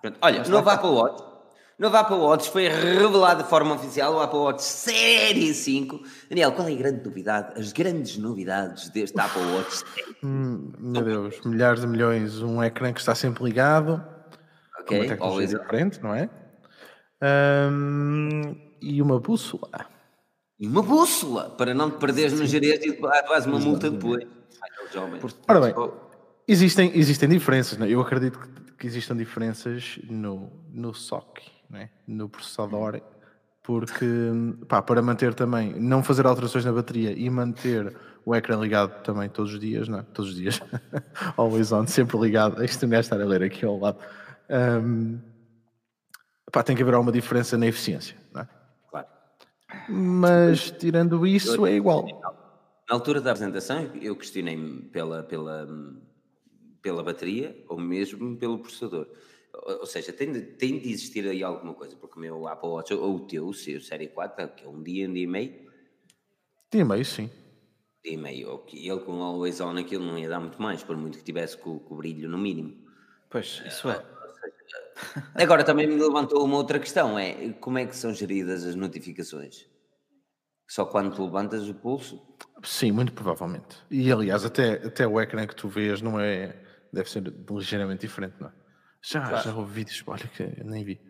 Pronto. 0.03 0.19
Olha, 0.21 0.43
novo 0.49 0.69
Apple 0.69 0.91
Watch. 0.91 1.33
Novo 1.79 1.97
Apple 1.97 2.17
Watch 2.17 2.51
foi 2.51 2.69
revelado 2.69 3.43
de 3.43 3.49
forma 3.49 3.75
oficial 3.75 4.15
o 4.15 4.21
Apple 4.21 4.39
Watch 4.39 4.63
Série 4.63 5.55
5. 5.55 6.03
Daniel, 6.29 6.53
qual 6.53 6.69
é 6.69 6.73
a 6.73 6.77
grande 6.77 7.05
novidade? 7.05 7.59
As 7.59 7.73
grandes 7.73 8.19
novidades 8.19 8.89
deste 8.91 9.19
Apple 9.19 9.43
Watch 9.55 9.83
hum, 10.23 10.73
Meu 10.79 11.03
Deus, 11.03 11.41
milhares 11.45 11.81
de 11.81 11.87
milhões. 11.87 12.43
Um 12.43 12.63
ecrã 12.63 12.93
que 12.93 13.01
está 13.01 13.15
sempre 13.15 13.45
ligado. 13.45 14.05
Ok, 14.81 14.99
uma 14.99 15.09
tecnologia 15.09 15.59
diferente, 15.59 16.03
não 16.03 16.15
é? 16.15 16.29
Um, 17.71 18.57
e 18.81 19.01
uma 19.01 19.21
bússola. 19.21 19.87
E 20.59 20.67
uma 20.67 20.83
bússola, 20.83 21.51
para 21.51 21.73
não 21.73 21.91
te 21.91 21.99
perderes 21.99 22.33
no 22.33 22.47
Jerez 22.47 22.85
e 22.85 22.97
faz 23.27 23.47
uma 23.47 23.59
multa 23.59 23.91
depois. 23.91 24.27
Ora 25.49 25.61
bem, 25.61 25.75
existem, 26.47 26.93
existem 26.95 27.29
diferenças, 27.29 27.79
né? 27.79 27.89
eu 27.89 28.01
acredito 28.01 28.39
que, 28.39 28.62
que 28.79 28.87
existam 28.87 29.17
diferenças 29.17 29.99
no, 30.09 30.51
no 30.73 30.95
SOC, 30.95 31.41
né? 31.69 31.91
no 32.07 32.29
processador, 32.29 33.01
porque 33.63 34.07
pá, 34.69 34.83
para 34.83 35.01
manter 35.01 35.35
também, 35.35 35.73
não 35.79 36.03
fazer 36.03 36.27
alterações 36.27 36.65
na 36.65 36.73
bateria 36.73 37.13
e 37.13 37.31
manter 37.31 37.97
o 38.25 38.35
ecrã 38.35 38.57
ligado 38.57 39.03
também 39.03 39.29
todos 39.29 39.55
os 39.55 39.61
dias, 39.61 39.89
não 39.89 40.01
é? 40.01 40.03
Todos 40.03 40.31
os 40.31 40.37
dias, 40.37 40.61
always 41.37 41.73
on, 41.73 41.87
sempre 41.87 42.19
ligado. 42.19 42.63
Isto 42.65 42.87
não 42.87 42.97
é 42.97 43.01
estar 43.01 43.21
a 43.21 43.25
ler 43.25 43.43
aqui 43.43 43.65
ao 43.65 43.79
lado. 43.79 43.99
Um, 44.51 45.21
pá, 46.51 46.63
tem 46.63 46.77
que 46.77 46.83
haver 46.83 46.95
alguma 46.95 47.13
diferença 47.13 47.57
na 47.57 47.67
eficiência, 47.67 48.17
não 48.33 48.43
é? 48.43 48.49
Mas 49.89 50.71
tirando 50.71 51.27
isso, 51.27 51.67
é 51.67 51.73
igual. 51.75 52.07
Na 52.89 52.97
altura 52.97 53.21
da 53.21 53.31
apresentação, 53.31 53.91
eu 54.01 54.15
questionei-me 54.15 54.83
pela, 54.83 55.23
pela, 55.23 55.67
pela 56.83 57.03
bateria 57.03 57.65
ou 57.69 57.79
mesmo 57.79 58.37
pelo 58.37 58.59
processador. 58.59 59.09
Ou 59.55 59.87
seja, 59.87 60.13
tem 60.13 60.33
de, 60.33 60.41
tem 60.43 60.79
de 60.79 60.91
existir 60.91 61.29
aí 61.29 61.43
alguma 61.43 61.75
coisa, 61.75 61.95
porque 61.97 62.17
o 62.17 62.21
meu 62.21 62.49
Apple 62.49 62.69
Watch 62.69 62.93
ou 62.95 63.17
o 63.17 63.21
teu, 63.21 63.47
o 63.47 63.55
seu 63.55 63.81
Série 63.81 64.09
4, 64.09 64.49
que 64.49 64.65
é 64.65 64.69
um 64.69 64.83
dia, 64.83 65.09
um 65.09 65.13
dia 65.13 65.25
e 65.25 65.27
meio. 65.27 65.71
Dia 66.71 66.81
e 66.81 66.85
meio, 66.85 67.05
sim. 67.05 67.31
Dia 68.03 68.15
e 68.15 68.17
meio. 68.17 68.65
Ele 68.73 69.01
com 69.01 69.19
o 69.19 69.23
Always 69.23 69.61
On 69.61 69.77
aquilo 69.77 70.05
não 70.05 70.19
ia 70.19 70.29
dar 70.29 70.41
muito 70.41 70.61
mais, 70.61 70.83
por 70.83 70.97
muito 70.97 71.19
que 71.19 71.25
tivesse 71.25 71.57
com, 71.57 71.79
com 71.79 71.95
o 71.95 71.97
brilho 71.99 72.29
no 72.29 72.39
mínimo. 72.39 72.83
Pois, 73.31 73.63
isso 73.67 73.89
é. 73.91 74.05
Agora 75.35 75.65
também 75.65 75.87
me 75.87 75.97
levantou 75.97 76.45
uma 76.45 76.57
outra 76.57 76.79
questão: 76.79 77.19
é 77.19 77.51
como 77.61 77.79
é 77.79 77.87
que 77.87 77.97
são 77.97 78.13
geridas 78.13 78.65
as 78.65 78.75
notificações? 78.75 79.67
Só 80.69 80.87
quando 80.87 81.15
tu 81.15 81.25
levantas 81.25 81.69
o 81.69 81.75
pulso? 81.75 82.21
Sim, 82.63 82.93
muito 82.93 83.13
provavelmente. 83.13 83.77
E 83.91 84.11
aliás, 84.11 84.45
até, 84.45 84.75
até 84.87 85.07
o 85.07 85.21
ecrã 85.21 85.47
que 85.47 85.57
tu 85.57 85.69
vês 85.69 86.01
não 86.01 86.19
é. 86.19 86.57
Deve 86.93 87.11
ser 87.11 87.23
ligeiramente 87.51 88.01
diferente, 88.01 88.35
não 88.41 88.49
é? 88.49 88.53
Já, 89.03 89.21
claro. 89.27 89.45
já 89.45 89.55
ouvi 89.55 89.75
vídeos, 89.75 90.03
olha 90.07 90.27
que 90.29 90.43
eu 90.43 90.65
nem 90.65 90.85
vi. 90.85 91.01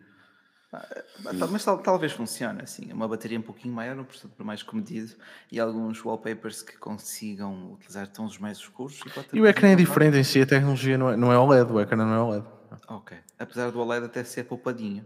Ah, 0.73 1.47
mas 1.51 1.63
tal, 1.63 1.77
talvez 1.77 2.11
funcione 2.11 2.63
assim, 2.63 2.91
uma 2.91 3.07
bateria 3.07 3.37
um 3.37 3.43
pouquinho 3.43 3.75
maior, 3.75 3.97
um 3.99 4.03
processador 4.03 4.43
mais 4.43 4.63
comedido 4.63 5.13
e 5.51 5.59
alguns 5.59 6.03
wallpapers 6.03 6.63
que 6.63 6.75
consigam 6.77 7.73
utilizar 7.73 8.07
tons 8.07 8.39
mais 8.39 8.57
escuros. 8.57 8.99
E, 9.31 9.37
e 9.37 9.41
o 9.41 9.45
ecrã 9.45 9.69
é 9.69 9.75
diferente 9.75 10.17
em 10.17 10.23
si, 10.23 10.41
a 10.41 10.47
tecnologia 10.47 10.97
não 10.97 11.11
é, 11.11 11.15
não 11.15 11.31
é 11.31 11.37
OLED, 11.37 11.71
o 11.71 11.79
ecrã 11.79 11.97
não 11.97 12.13
é 12.13 12.19
OLED. 12.19 12.47
Ok. 12.87 13.15
Apesar 13.37 13.69
do 13.69 13.79
OLED 13.79 14.07
até 14.07 14.23
ser 14.23 14.45
poupadinho. 14.45 15.05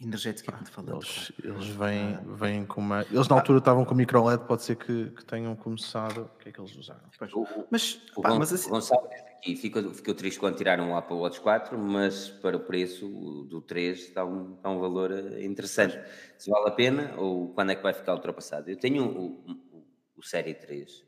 Energeticamente 0.00 0.70
falando. 0.70 0.94
Eles, 0.94 1.32
eles 1.42 1.66
vêm, 1.66 2.14
ah. 2.14 2.22
vêm 2.24 2.64
com 2.64 2.80
uma. 2.80 3.02
Eles 3.10 3.26
na 3.26 3.34
altura 3.34 3.58
estavam 3.58 3.84
com 3.84 3.96
micro 3.96 4.24
LED, 4.24 4.44
pode 4.44 4.62
ser 4.62 4.76
que, 4.76 5.06
que 5.06 5.24
tenham 5.24 5.56
começado. 5.56 6.30
O 6.36 6.38
que 6.38 6.50
é 6.50 6.52
que 6.52 6.60
eles 6.60 6.76
usaram? 6.76 7.00
O, 7.34 7.66
mas, 7.68 8.00
o, 8.14 8.22
pá, 8.22 8.32
mas 8.36 8.52
assim... 8.52 8.70
Gonçalo 8.70 9.08
aqui 9.38 9.56
ficou, 9.56 9.82
ficou 9.94 10.14
triste 10.14 10.38
quando 10.38 10.56
tiraram 10.56 10.92
o 10.92 10.96
Apple 10.96 11.16
Watch 11.16 11.40
4, 11.40 11.78
mas 11.78 12.28
para 12.28 12.56
o 12.56 12.60
preço 12.60 13.08
do 13.48 13.60
3 13.62 13.98
está 13.98 14.24
um, 14.24 14.56
está 14.56 14.68
um 14.68 14.80
valor 14.80 15.12
eh, 15.12 15.44
interessante. 15.44 15.98
Se 16.36 16.50
vale 16.50 16.68
a 16.68 16.72
pena 16.72 17.14
ou 17.16 17.54
quando 17.54 17.72
é 17.72 17.74
que 17.74 17.82
vai 17.82 17.92
ficar 17.92 18.14
ultrapassado? 18.14 18.68
Eu 18.68 18.76
tenho 18.76 19.04
o, 19.04 19.26
o, 19.50 19.86
o 20.16 20.22
Série 20.22 20.54
3. 20.54 21.06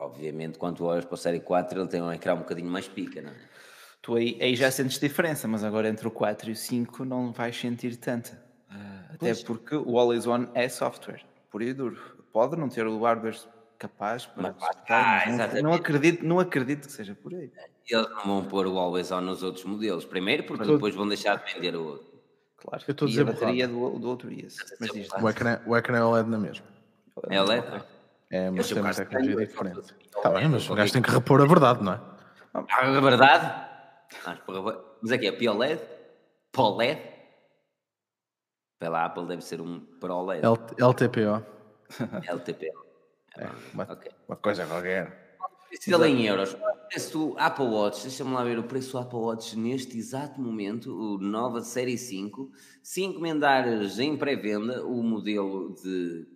Obviamente, 0.00 0.58
quando 0.58 0.84
olhas 0.84 1.04
para 1.04 1.14
o 1.14 1.18
Série 1.18 1.40
4, 1.40 1.80
ele 1.80 1.88
tem 1.88 2.00
um 2.00 2.12
ecrã 2.12 2.34
um 2.34 2.38
bocadinho 2.38 2.70
mais 2.70 2.86
pica, 2.86 3.20
não 3.20 3.30
é? 3.30 3.48
Tu 4.00 4.14
aí, 4.14 4.38
aí, 4.40 4.54
já 4.54 4.70
sentes 4.70 5.00
diferença, 5.00 5.48
mas 5.48 5.64
agora 5.64 5.88
entre 5.88 6.06
o 6.06 6.10
4 6.10 6.50
e 6.50 6.52
o 6.52 6.56
5 6.56 7.04
não 7.04 7.32
vais 7.32 7.58
sentir 7.58 7.96
tanta. 7.96 8.40
Uh, 8.70 9.14
até 9.14 9.26
pois. 9.26 9.42
porque 9.42 9.74
o 9.74 9.98
Always 9.98 10.24
One 10.24 10.48
é 10.54 10.68
software, 10.68 11.24
por 11.50 11.62
e 11.62 11.74
duro. 11.74 12.16
Pode 12.32 12.56
não 12.56 12.68
ter 12.68 12.86
o 12.86 13.02
hardware 13.02 13.36
capaz 13.78 14.26
para 14.26 14.42
mas, 14.42 14.56
ah, 14.88 15.24
não, 15.54 15.62
não, 15.62 15.72
acredito, 15.72 16.24
não 16.24 16.40
acredito 16.40 16.86
que 16.86 16.92
seja 16.92 17.14
por 17.14 17.32
aí. 17.32 17.52
Eles 17.88 18.08
não 18.10 18.24
vão 18.24 18.44
pôr 18.44 18.66
o 18.66 18.76
Always 18.76 19.10
On 19.12 19.20
nos 19.20 19.42
outros 19.42 19.64
modelos. 19.64 20.04
Primeiro, 20.04 20.42
porque 20.42 20.64
mas 20.64 20.68
depois 20.68 20.94
vão 20.94 21.06
deixar 21.06 21.36
de 21.36 21.54
vender 21.54 21.76
o 21.76 21.84
outro. 21.84 22.08
Claro. 22.56 22.84
Eu 22.86 22.92
estou 22.92 23.06
a 23.06 23.08
dizer 23.08 23.22
a 23.22 23.24
bateria 23.26 23.68
do, 23.68 23.98
do 23.98 24.08
outro 24.08 24.30
ia. 24.32 24.48
Mas 24.80 24.90
o, 24.90 25.28
ecrã, 25.28 25.60
o 25.64 25.76
ecrã 25.76 25.98
é 25.98 26.04
OLED 26.04 26.28
na 26.28 26.38
mesma. 26.38 26.66
É 27.30 27.40
OLED? 27.40 27.84
É, 28.30 28.50
mas 28.50 28.68
tem 28.68 28.80
uma 28.80 28.92
tecnologia 28.92 29.46
diferente. 29.46 29.94
Está 30.04 30.30
bem, 30.30 30.48
mas 30.48 30.68
o 30.68 30.74
gajo 30.74 30.92
tem 30.92 31.00
que 31.00 31.10
repor 31.10 31.40
a 31.40 31.46
verdade, 31.46 31.82
não 31.82 31.94
é? 31.94 32.00
A 32.54 33.00
verdade? 33.00 33.68
Mas 35.00 35.12
aqui 35.12 35.28
é 35.28 35.32
POLED? 35.32 35.80
POLED? 36.52 37.00
Pela 38.80 39.04
Apple 39.04 39.26
deve 39.26 39.42
ser 39.42 39.60
um 39.60 39.80
ProLED. 39.80 40.44
LTPO. 40.44 41.44
LTPO. 42.28 42.87
É, 43.38 43.50
uma, 43.72 43.84
okay. 43.84 44.12
uma 44.26 44.36
coisa 44.36 44.66
qualquer. 44.66 45.28
Se 45.72 45.92
ele 45.92 46.08
em 46.08 46.26
euros, 46.26 46.54
o 46.54 46.88
preço 46.88 47.18
do 47.18 47.38
Apple 47.38 47.66
Watch, 47.66 48.02
deixa-me 48.02 48.32
lá 48.32 48.42
ver 48.42 48.58
o 48.58 48.64
preço 48.64 48.92
do 48.92 48.98
Apple 48.98 49.18
Watch 49.18 49.56
neste 49.56 49.98
exato 49.98 50.40
momento, 50.40 50.90
o 50.90 51.18
nova 51.18 51.60
Série 51.60 51.98
5, 51.98 52.50
se 52.82 53.02
encomendares 53.02 53.98
em 53.98 54.16
pré-venda 54.16 54.84
o 54.86 55.02
modelo 55.02 55.74
de 55.74 56.26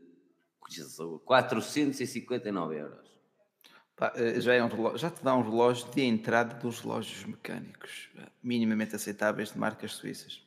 459 1.25 2.77
euros. 2.77 3.12
Pá, 3.97 4.12
eh, 4.17 4.41
já, 4.41 4.55
é 4.55 4.62
um 4.62 4.69
relógio, 4.69 4.99
já 4.99 5.11
te 5.11 5.23
dá 5.23 5.35
um 5.35 5.43
relógio 5.43 5.87
de 5.91 6.03
entrada 6.03 6.55
dos 6.55 6.81
relógios 6.81 7.25
mecânicos, 7.25 8.09
eh, 8.19 8.27
minimamente 8.43 8.97
aceitáveis 8.97 9.53
de 9.53 9.59
marcas 9.59 9.93
suíças. 9.93 10.43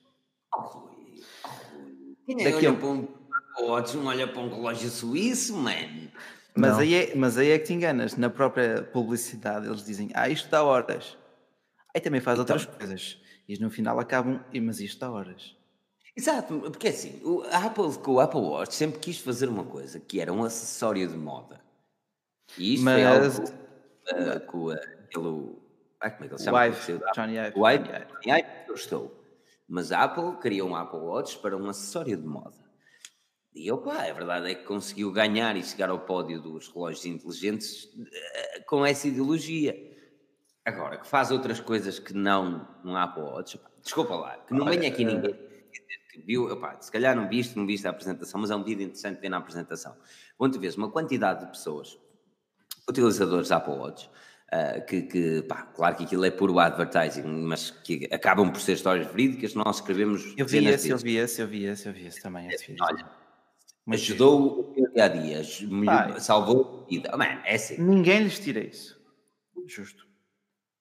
Oh, 0.53 0.89
Quem 2.25 2.41
é 2.41 2.51
Daqui 2.51 2.67
olha 2.67 2.71
a... 2.71 2.79
para 2.79 2.87
um 2.87 3.07
Watch, 3.61 3.95
não 3.95 4.07
olha 4.07 4.27
para 4.27 4.41
um 4.41 4.49
relógio 4.49 4.89
suíço, 4.89 5.55
mano? 5.55 6.11
Mas 6.55 6.77
aí, 6.79 6.95
é, 6.95 7.15
mas 7.15 7.37
aí 7.37 7.51
é 7.51 7.59
que 7.59 7.65
te 7.65 7.73
enganas. 7.73 8.15
Na 8.15 8.29
própria 8.29 8.83
publicidade 8.83 9.67
eles 9.67 9.83
dizem, 9.83 10.09
ah, 10.13 10.29
isto 10.29 10.49
dá 10.49 10.63
horas. 10.63 11.17
Aí 11.93 12.01
também 12.01 12.21
faz 12.21 12.39
então... 12.39 12.55
outras 12.55 12.77
coisas. 12.77 13.19
E 13.47 13.57
no 13.59 13.69
final 13.69 13.99
acabam, 13.99 14.43
mas 14.61 14.79
isto 14.79 14.99
dá 14.99 15.11
horas. 15.11 15.55
Exato, 16.17 16.59
porque 16.61 16.87
assim, 16.87 17.21
o 17.23 17.43
Apple, 17.51 17.97
com 17.99 18.13
o 18.13 18.19
Apple 18.21 18.39
Watch 18.39 18.73
sempre 18.73 18.99
quis 18.99 19.19
fazer 19.19 19.49
uma 19.49 19.65
coisa, 19.65 19.99
que 19.99 20.21
era 20.21 20.31
um 20.31 20.45
acessório 20.45 21.07
de 21.07 21.17
moda. 21.17 21.59
E 22.57 22.75
isto 22.75 22.83
Mas... 22.85 22.95
foi 22.95 23.03
algo 23.03 23.49
uh, 23.49 24.39
com 24.47 24.69
aquele. 24.69 25.55
Ai, 26.01 26.11
como 26.11 26.23
é 26.23 26.27
que 26.27 26.33
ele 26.35 26.43
chama? 26.43 26.67
Ive, 26.67 27.01
Johnny 27.13 27.37
Ive. 27.37 27.59
O 27.59 27.69
Ive, 27.69 27.83
Johnny 28.23 28.39
Ive 28.39 28.47
gostou. 28.67 29.25
Mas 29.67 29.91
a 29.91 30.03
Apple 30.03 30.37
queria 30.41 30.63
um 30.63 30.75
Apple 30.75 30.99
Watch 30.99 31.37
para 31.39 31.57
um 31.57 31.67
acessório 31.67 32.15
de 32.15 32.25
moda. 32.25 32.64
E 33.55 33.71
opa, 33.71 33.93
a 33.93 34.13
verdade 34.13 34.51
é 34.51 34.55
que 34.55 34.65
conseguiu 34.65 35.11
ganhar 35.11 35.55
e 35.55 35.63
chegar 35.63 35.89
ao 35.89 35.99
pódio 35.99 36.41
dos 36.41 36.67
relógios 36.67 37.05
inteligentes 37.05 37.85
uh, 37.85 38.65
com 38.67 38.85
essa 38.85 39.07
ideologia. 39.07 39.73
Agora, 40.65 40.97
que 40.97 41.07
faz 41.07 41.31
outras 41.31 41.59
coisas 41.59 41.97
que 41.97 42.13
não 42.13 42.67
um 42.83 42.97
Apple 42.97 43.23
Watch, 43.23 43.59
desculpa 43.81 44.15
lá, 44.15 44.37
que 44.39 44.53
não 44.53 44.65
venha 44.65 44.89
aqui 44.89 45.03
uh... 45.03 45.07
ninguém 45.07 45.45
que 46.11 46.21
viu, 46.21 46.51
opa, 46.51 46.77
se 46.79 46.91
calhar 46.91 47.15
não 47.15 47.27
viste, 47.27 47.57
não 47.57 47.65
viste 47.65 47.85
a 47.85 47.89
apresentação, 47.89 48.39
mas 48.39 48.49
é 48.49 48.55
um 48.55 48.63
vídeo 48.63 48.83
interessante 48.83 49.19
ver 49.19 49.29
na 49.29 49.37
apresentação. 49.37 49.95
Onde 50.39 50.57
vês 50.57 50.77
uma 50.77 50.89
quantidade 50.89 51.41
de 51.41 51.51
pessoas 51.51 51.97
utilizadores 52.89 53.51
Apple 53.51 53.73
Watch, 53.73 54.09
uh, 54.53 54.85
que, 54.85 55.01
que 55.01 55.41
pá, 55.43 55.63
claro 55.63 55.95
que 55.95 56.05
aquilo 56.05 56.23
é 56.23 56.31
puro 56.31 56.57
advertising, 56.57 57.23
mas 57.23 57.69
que 57.69 58.07
acabam 58.11 58.49
por 58.49 58.61
ser 58.61 58.73
histórias 58.73 59.07
verídicas, 59.07 59.53
nós 59.55 59.77
escrevemos... 59.77 60.33
Eu 60.37 60.45
vi 60.45 60.65
esse, 60.65 60.89
eu 60.89 60.97
vi 60.97 61.17
esse, 61.17 61.41
eu 61.41 61.47
vi 61.47 61.65
esse, 61.65 61.87
eu 61.87 61.93
vi 61.93 62.07
esse 62.07 62.21
também. 62.21 62.47
Esse 62.47 62.75
Olha, 62.79 63.05
mas 63.85 64.01
ajudou 64.01 64.71
o 64.71 64.91
dia 64.93 65.05
a 65.05 65.07
dia, 65.07 65.41
salvou 66.19 66.83
a 66.85 66.89
vida. 66.89 67.11
Oh, 67.13 67.17
man, 67.17 67.41
é 67.45 67.55
assim. 67.55 67.81
Ninguém 67.81 68.23
lhes 68.23 68.39
tira 68.39 68.59
isso. 68.59 68.99
Justo. 69.67 70.05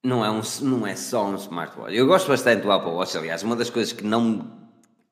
Não 0.02 0.24
é, 0.24 0.30
um, 0.30 0.40
não 0.62 0.86
é 0.86 0.94
só 0.96 1.26
um 1.26 1.34
smartwatch. 1.36 1.96
Eu 1.96 2.06
gosto 2.06 2.28
bastante 2.28 2.62
do 2.62 2.70
Apple 2.70 2.90
Watch, 2.90 3.16
aliás. 3.16 3.42
Uma 3.42 3.56
das 3.56 3.70
coisas 3.70 3.92
que 3.92 4.04
não 4.04 4.20
me 4.20 4.44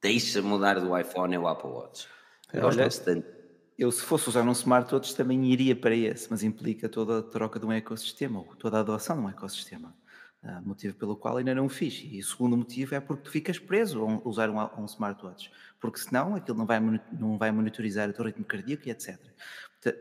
deixa 0.01 0.43
mudar 0.43 0.79
do 0.79 0.99
iPhone 0.99 1.35
é 1.35 1.39
o 1.39 1.47
Apple 1.47 1.71
Watch. 1.71 2.07
Eu 2.53 2.63
gosto 2.63 2.79
bastante 2.79 3.43
eu 3.79 3.91
se 3.91 4.03
fosse 4.03 4.29
usar 4.29 4.43
um 4.43 4.53
smartwatch 4.53 5.15
também 5.17 5.45
iria 5.47 5.75
para 5.75 5.95
esse, 5.95 6.29
mas 6.31 6.43
implica 6.43 6.89
toda 6.89 7.19
a 7.19 7.23
troca 7.23 7.59
de 7.59 7.67
um 7.67 7.73
ecossistema, 7.73 8.39
ou 8.41 8.55
toda 8.57 8.77
a 8.77 8.81
adoção 8.81 9.17
de 9.17 9.23
um 9.23 9.29
ecossistema. 9.29 9.95
Uh, 10.43 10.61
motivo 10.67 10.97
pelo 10.97 11.17
qual 11.17 11.37
ainda 11.37 11.55
não 11.55 11.67
o 11.67 11.69
fiz. 11.69 12.03
E 12.05 12.19
o 12.19 12.25
segundo 12.25 12.57
motivo 12.57 12.97
é 12.97 13.01
porque 13.01 13.23
tu 13.23 13.31
ficas 13.31 13.61
preso 13.61 14.05
a 14.05 14.29
usar 14.29 14.51
um, 14.51 14.59
um 14.77 14.85
smartwatch, 14.87 15.53
porque 15.81 16.01
senão 16.01 16.35
aquilo 16.35 16.59
não 16.59 16.67
vai, 16.67 16.81
não 16.81 17.39
vai 17.39 17.53
monitorizar 17.53 18.09
o 18.11 18.13
teu 18.13 18.25
ritmo 18.25 18.45
cardíaco 18.45 18.83
e 18.89 18.91
etc. 18.91 19.21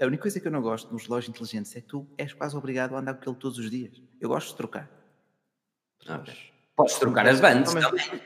a 0.01 0.06
única 0.08 0.23
coisa 0.23 0.39
que 0.39 0.47
eu 0.47 0.51
não 0.51 0.62
gosto 0.63 0.91
nos 0.91 1.04
relógios 1.04 1.30
inteligentes 1.30 1.75
é 1.75 1.82
que 1.82 1.88
tu 1.88 2.08
és 2.17 2.34
quase 2.34 2.58
obrigado 2.58 2.95
a 2.95 2.99
andar 2.99 3.13
com 3.13 3.30
ele 3.30 3.39
todos 3.39 3.60
os 3.60 3.69
dias. 3.69 4.01
Eu 4.19 4.30
gosto 4.30 4.49
de 4.49 4.58
trocar. 4.58 4.89
Podes 6.75 6.97
trocar 6.97 7.27
as 7.27 7.39
bandas 7.39 7.71
também. 7.71 8.21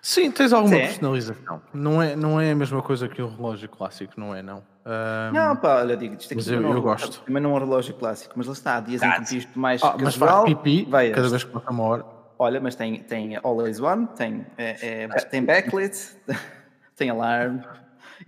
Sim, 0.00 0.30
tens 0.30 0.52
alguma 0.52 0.76
Sim. 0.76 0.82
personalização. 0.82 1.62
Não 1.74 2.00
é, 2.00 2.14
não 2.14 2.40
é 2.40 2.52
a 2.52 2.54
mesma 2.54 2.80
coisa 2.80 3.08
que 3.08 3.20
um 3.20 3.34
relógio 3.34 3.68
clássico, 3.68 4.12
não 4.16 4.32
é? 4.32 4.40
Não. 4.40 4.64
Um, 4.86 5.32
não, 5.32 5.56
pá, 5.56 5.80
olha, 5.80 5.96
digo, 5.96 6.14
isto 6.14 6.26
aqui 6.26 6.36
mas 6.36 6.48
eu, 6.48 6.62
eu 6.62 6.80
gosto. 6.80 7.20
Também 7.24 7.42
não 7.42 7.50
é 7.50 7.54
um 7.54 7.58
relógio 7.58 7.92
clássico, 7.94 8.34
mas 8.36 8.46
lá 8.46 8.52
está, 8.52 8.76
há 8.76 8.80
dias 8.80 9.02
em 9.02 9.24
que 9.24 9.38
isto 9.38 9.58
mais 9.58 9.82
ah, 9.82 9.96
mas 10.00 10.14
faz 10.14 10.44
pipi 10.44 10.84
vai 10.88 11.10
cada 11.10 11.28
vez 11.28 11.42
que 11.42 11.50
passa 11.50 11.70
uma 11.72 11.82
hora. 11.82 12.06
Olha, 12.38 12.60
mas 12.60 12.76
tem, 12.76 13.02
tem 13.02 13.36
Always 13.42 13.80
One, 13.80 14.06
tem, 14.16 14.46
é, 14.56 15.04
é, 15.04 15.08
tem 15.08 15.44
backlit, 15.44 16.16
tem 16.94 17.10
alarme, 17.10 17.64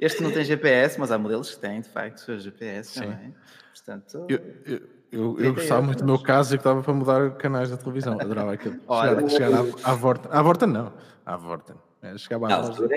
Este 0.01 0.23
não 0.23 0.33
tem 0.33 0.45
GPS, 0.45 0.99
mas 0.99 1.13
há 1.13 1.19
modelos 1.19 1.55
que 1.55 1.61
têm, 1.61 1.81
de 1.81 1.89
facto, 1.89 2.39
GPS 2.39 2.91
Sim. 2.91 3.01
também. 3.03 3.35
Portanto, 3.73 4.27
eu, 4.29 4.41
eu, 4.67 4.81
eu, 5.13 5.41
eu 5.41 5.55
gostava 5.55 5.83
muito 5.83 6.01
do 6.01 6.07
meu 6.07 6.19
caso 6.19 6.55
e 6.55 6.59
que 6.59 6.61
estava 6.61 6.83
para 6.83 6.93
mudar 6.93 7.31
canais 7.37 7.71
da 7.71 7.77
televisão. 7.77 8.21
Adorava 8.21 8.53
aquilo. 8.53 8.81
Olha, 8.89 9.29
chegar, 9.29 9.53
à, 9.53 9.91
à 9.91 9.95
Vorten. 9.95 10.31
À 10.33 10.43
Vorten 10.43 10.69
não. 10.69 10.93
À 11.25 11.37
Vorten. 11.37 11.77
É, 12.03 12.19
chegava 12.19 12.53
à 12.53 12.59
loja 12.59 12.89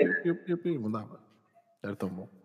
e 0.64 0.78
mudava. 0.78 1.20
Era 1.82 1.96
tão 1.96 2.08
bom. 2.08 2.41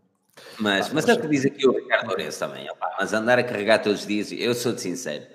Mas, 0.59 0.91
mas 0.91 1.07
é 1.07 1.13
o 1.13 1.19
que 1.19 1.27
diz 1.27 1.45
aqui 1.45 1.67
o 1.67 1.71
Ricardo 1.71 2.07
Lourenço 2.07 2.39
também. 2.39 2.69
Opa, 2.69 2.95
mas 2.99 3.13
andar 3.13 3.39
a 3.39 3.43
carregar 3.43 3.79
todos 3.79 4.01
os 4.01 4.07
dias, 4.07 4.31
eu 4.31 4.53
sou 4.53 4.73
de 4.73 4.81
sincero, 4.81 5.25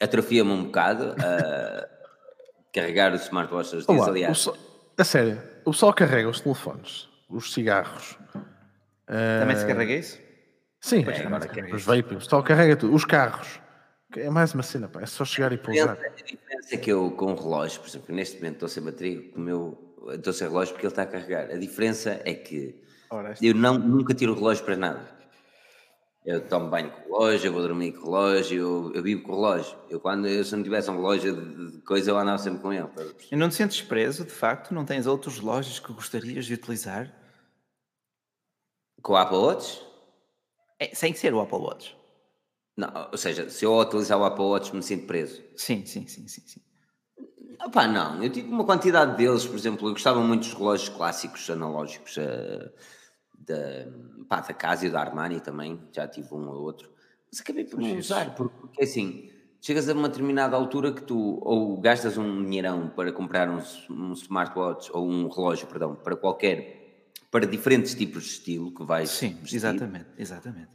atrofia-me 0.00 0.50
um 0.50 0.64
bocado 0.64 1.10
uh, 1.12 1.88
carregar 2.72 3.12
os 3.12 3.22
smartwatches 3.22 3.70
todos 3.70 3.86
os 3.86 3.86
dias, 3.86 4.00
Olá, 4.00 4.08
aliás. 4.08 4.48
a 4.96 5.04
sério, 5.04 5.42
o 5.64 5.70
pessoal 5.70 5.92
carrega 5.92 6.28
os 6.28 6.40
telefones, 6.40 7.08
os 7.28 7.52
cigarros. 7.52 8.18
Uh, 8.34 9.40
também 9.40 9.56
se 9.56 9.66
carrega 9.66 9.92
isso? 9.94 10.18
Sim, 10.80 11.04
é, 11.08 11.26
agora 11.26 11.74
os 11.74 11.84
vaping, 11.84 12.14
o 12.14 12.18
pessoal 12.18 12.42
carrega 12.42 12.76
tudo. 12.76 12.94
Os 12.94 13.04
carros. 13.04 13.60
É 14.16 14.30
mais 14.30 14.54
uma 14.54 14.62
cena, 14.62 14.88
pá. 14.88 15.02
é 15.02 15.06
só 15.06 15.24
chegar 15.24 15.52
e 15.52 15.58
pousar. 15.58 15.98
A 15.98 16.08
diferença 16.08 16.74
é 16.74 16.76
que 16.78 16.90
eu, 16.90 17.10
com 17.10 17.32
o 17.32 17.34
relógio, 17.34 17.80
por 17.80 17.88
exemplo, 17.88 18.14
neste 18.14 18.36
momento 18.36 18.54
estou 18.54 18.68
sem 18.68 18.82
bateria, 18.82 19.20
o 19.36 19.88
estou 20.14 20.32
sem 20.32 20.48
relógio 20.48 20.74
porque 20.74 20.86
ele 20.86 20.92
está 20.92 21.02
a 21.02 21.06
carregar. 21.06 21.50
A 21.50 21.56
diferença 21.56 22.20
é 22.24 22.32
que 22.32 22.80
Ora, 23.10 23.34
eu 23.40 23.54
não, 23.54 23.78
nunca 23.78 24.14
tiro 24.14 24.32
o 24.32 24.34
relógio 24.34 24.64
para 24.64 24.76
nada. 24.76 25.18
Eu 26.24 26.46
tomo 26.46 26.68
banho 26.68 26.90
com 26.90 27.00
o 27.00 27.18
relógio, 27.18 27.48
eu 27.48 27.52
vou 27.52 27.62
dormir 27.62 27.92
com 27.92 28.00
o 28.00 28.04
relógio, 28.04 28.58
eu, 28.60 28.92
eu 28.94 29.02
vivo 29.02 29.22
com 29.22 29.32
o 29.32 29.34
relógio. 29.36 29.78
Eu, 29.88 29.98
quando 29.98 30.26
eu, 30.26 30.44
se 30.44 30.54
não 30.54 30.62
tivesse 30.62 30.90
um 30.90 30.96
relógio 30.96 31.34
de, 31.34 31.72
de 31.76 31.82
coisa, 31.82 32.10
eu 32.10 32.18
andava 32.18 32.36
sempre 32.36 32.60
com 32.60 32.72
ele. 32.72 32.86
E 33.30 33.36
não 33.36 33.48
te 33.48 33.54
sentes 33.54 33.80
preso, 33.80 34.24
de 34.24 34.30
facto? 34.30 34.74
Não 34.74 34.84
tens 34.84 35.06
outros 35.06 35.38
relógios 35.38 35.78
que 35.78 35.92
gostarias 35.92 36.44
de 36.44 36.54
utilizar? 36.54 37.10
Com 39.00 39.14
o 39.14 39.16
Apple 39.16 39.38
Watch? 39.38 39.82
É, 40.78 40.94
sem 40.94 41.14
ser 41.14 41.32
o 41.32 41.40
Apple 41.40 41.58
Watch. 41.58 41.96
Não, 42.76 43.08
ou 43.10 43.16
seja, 43.16 43.48
se 43.48 43.64
eu 43.64 43.76
utilizar 43.78 44.18
o 44.18 44.24
Apple 44.24 44.44
Watch 44.44 44.76
me 44.76 44.82
sinto 44.82 45.06
preso. 45.06 45.42
Sim, 45.56 45.86
sim, 45.86 46.06
sim, 46.06 46.28
sim. 46.28 46.42
sim. 46.46 46.60
Opa, 47.64 47.88
não, 47.88 48.22
eu 48.22 48.30
tive 48.30 48.48
uma 48.48 48.64
quantidade 48.64 49.16
deles, 49.16 49.46
por 49.46 49.56
exemplo, 49.56 49.88
eu 49.88 49.92
gostava 49.92 50.20
muito 50.20 50.42
dos 50.42 50.52
relógios 50.52 50.88
clássicos 50.90 51.50
analógicos 51.50 52.16
uh, 52.18 52.70
da, 53.48 53.88
pá, 54.28 54.40
da 54.40 54.54
Casio, 54.54 54.92
da 54.92 55.00
Armani 55.00 55.40
também, 55.40 55.80
já 55.92 56.06
tive 56.06 56.32
um 56.34 56.48
ou 56.48 56.62
outro, 56.62 56.90
mas 57.30 57.40
acabei 57.40 57.64
por 57.64 57.80
não 57.80 57.96
usar, 57.98 58.34
porque 58.34 58.82
assim, 58.82 59.30
chegas 59.60 59.88
a 59.88 59.92
uma 59.92 60.08
determinada 60.08 60.56
altura 60.56 60.92
que 60.92 61.02
tu 61.02 61.38
ou 61.42 61.76
gastas 61.80 62.16
um 62.16 62.42
dinheirão 62.42 62.88
para 62.88 63.12
comprar 63.12 63.48
um, 63.48 63.60
um 63.90 64.12
smartwatch 64.12 64.90
ou 64.92 65.08
um 65.08 65.28
relógio, 65.28 65.66
perdão, 65.66 65.94
para 65.94 66.16
qualquer, 66.16 67.10
para 67.30 67.46
diferentes 67.46 67.94
tipos 67.94 68.24
de 68.24 68.30
estilo 68.30 68.72
que 68.72 68.84
vais 68.84 69.10
Sim, 69.10 69.34
vestir. 69.40 69.56
exatamente, 69.56 70.06
exatamente. 70.16 70.68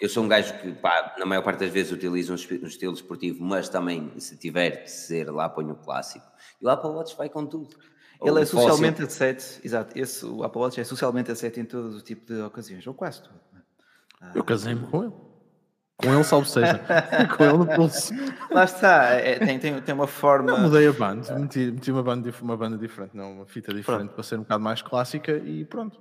Eu 0.00 0.08
sou 0.08 0.24
um 0.24 0.28
gajo 0.28 0.58
que, 0.60 0.72
pá, 0.72 1.14
na 1.18 1.26
maior 1.26 1.42
parte 1.42 1.60
das 1.60 1.70
vezes 1.70 1.92
utilizo 1.92 2.32
um, 2.32 2.34
estilo 2.34 2.94
esportivo, 2.94 3.44
mas 3.44 3.68
também, 3.68 4.18
se 4.18 4.34
tiver 4.38 4.84
de 4.84 4.90
ser 4.90 5.30
lá, 5.30 5.46
ponho 5.46 5.72
o 5.72 5.76
clássico. 5.76 6.24
E 6.58 6.64
o 6.64 6.70
Apple 6.70 6.88
Watch 6.88 7.14
vai 7.18 7.28
com 7.28 7.44
tudo. 7.44 7.76
Ele 8.22 8.40
é 8.40 8.44
socialmente 8.44 9.02
aceito, 9.02 9.60
exato, 9.64 9.98
esse, 9.98 10.24
o 10.26 10.42
Apple 10.44 10.60
Watch 10.60 10.80
é 10.80 10.84
socialmente 10.84 11.30
aceito 11.30 11.58
em 11.58 11.64
todo 11.64 11.96
o 11.96 12.00
tipo 12.02 12.32
de 12.32 12.40
ocasiões, 12.42 12.86
ou 12.86 12.92
quase 12.92 13.22
tudo. 13.22 13.34
Ah, 14.20 14.32
eu 14.34 14.44
casei-me 14.44 14.86
com 14.86 15.04
ele. 15.04 15.12
Com 15.96 16.14
ele, 16.14 16.24
salvo 16.24 16.46
seja. 16.46 16.80
com 17.36 17.44
ele 17.44 17.58
no 17.58 17.66
pulso. 17.66 18.12
Lá 18.50 18.64
está, 18.64 19.12
é, 19.12 19.38
tem, 19.38 19.58
tem, 19.58 19.80
tem 19.80 19.94
uma 19.94 20.06
forma. 20.06 20.50
Eu 20.50 20.58
mudei 20.58 20.86
a 20.86 20.92
banda, 20.92 21.38
meti, 21.38 21.70
meti 21.70 21.90
uma, 21.90 22.02
banda, 22.02 22.32
uma 22.42 22.56
banda 22.56 22.76
diferente, 22.76 23.16
não, 23.16 23.32
uma 23.32 23.46
fita 23.46 23.72
diferente 23.72 23.98
pronto. 24.00 24.14
para 24.14 24.22
ser 24.22 24.36
um 24.36 24.42
bocado 24.42 24.62
mais 24.62 24.82
clássica 24.82 25.32
e 25.32 25.64
pronto. 25.64 25.98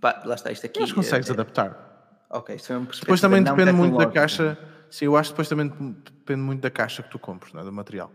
Pá, 0.00 0.22
lá 0.24 0.34
está, 0.34 0.50
isto 0.50 0.64
aqui. 0.64 0.80
Mas 0.80 0.92
consegues 0.92 1.28
é, 1.28 1.32
é 1.32 1.34
adaptar. 1.34 1.90
Ok, 2.30 2.54
isso 2.54 2.72
é 2.72 2.76
perspectiva 2.76 3.00
Depois 3.00 3.20
também 3.20 3.42
depende 3.42 3.72
muito 3.72 3.98
da 3.98 4.06
caixa. 4.06 4.58
Sim, 4.90 5.06
eu 5.06 5.16
acho 5.16 5.30
que 5.30 5.34
depois 5.34 5.48
também 5.48 5.68
depende 5.68 6.40
muito 6.40 6.60
da 6.60 6.70
caixa 6.70 7.02
que 7.02 7.10
tu 7.10 7.18
compres, 7.18 7.54
é? 7.54 7.62
do 7.62 7.72
material. 7.72 8.10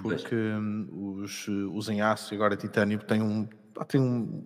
Porque 0.00 0.34
hum, 0.34 1.20
os, 1.22 1.48
os 1.48 1.88
em 1.88 2.00
aço 2.00 2.34
e 2.34 2.36
agora 2.36 2.56
titânio 2.56 2.98
têm 2.98 3.22
um, 3.22 3.48
têm 3.86 4.00
um, 4.00 4.44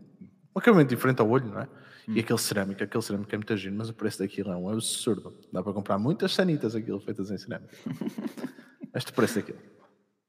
um 0.54 0.58
acabamento 0.58 0.90
diferente 0.90 1.20
ao 1.20 1.28
olho, 1.28 1.46
não 1.46 1.60
é? 1.60 1.68
Hum. 2.08 2.14
E 2.14 2.20
aquele 2.20 2.38
cerâmico, 2.38 2.82
aquele 2.82 3.02
cerâmico 3.02 3.34
é 3.34 3.38
muito 3.38 3.56
giro, 3.56 3.74
mas 3.76 3.88
o 3.88 3.94
preço 3.94 4.18
daquilo 4.18 4.52
é 4.52 4.56
um 4.56 4.70
absurdo. 4.70 5.34
Dá 5.52 5.62
para 5.62 5.72
comprar 5.72 5.98
muitas 5.98 6.34
sanitas 6.34 6.74
aquilo 6.74 7.00
feitas 7.00 7.30
em 7.30 7.38
cerâmica. 7.38 7.74
este 8.94 9.12
preço 9.12 9.36
daquilo. 9.36 9.58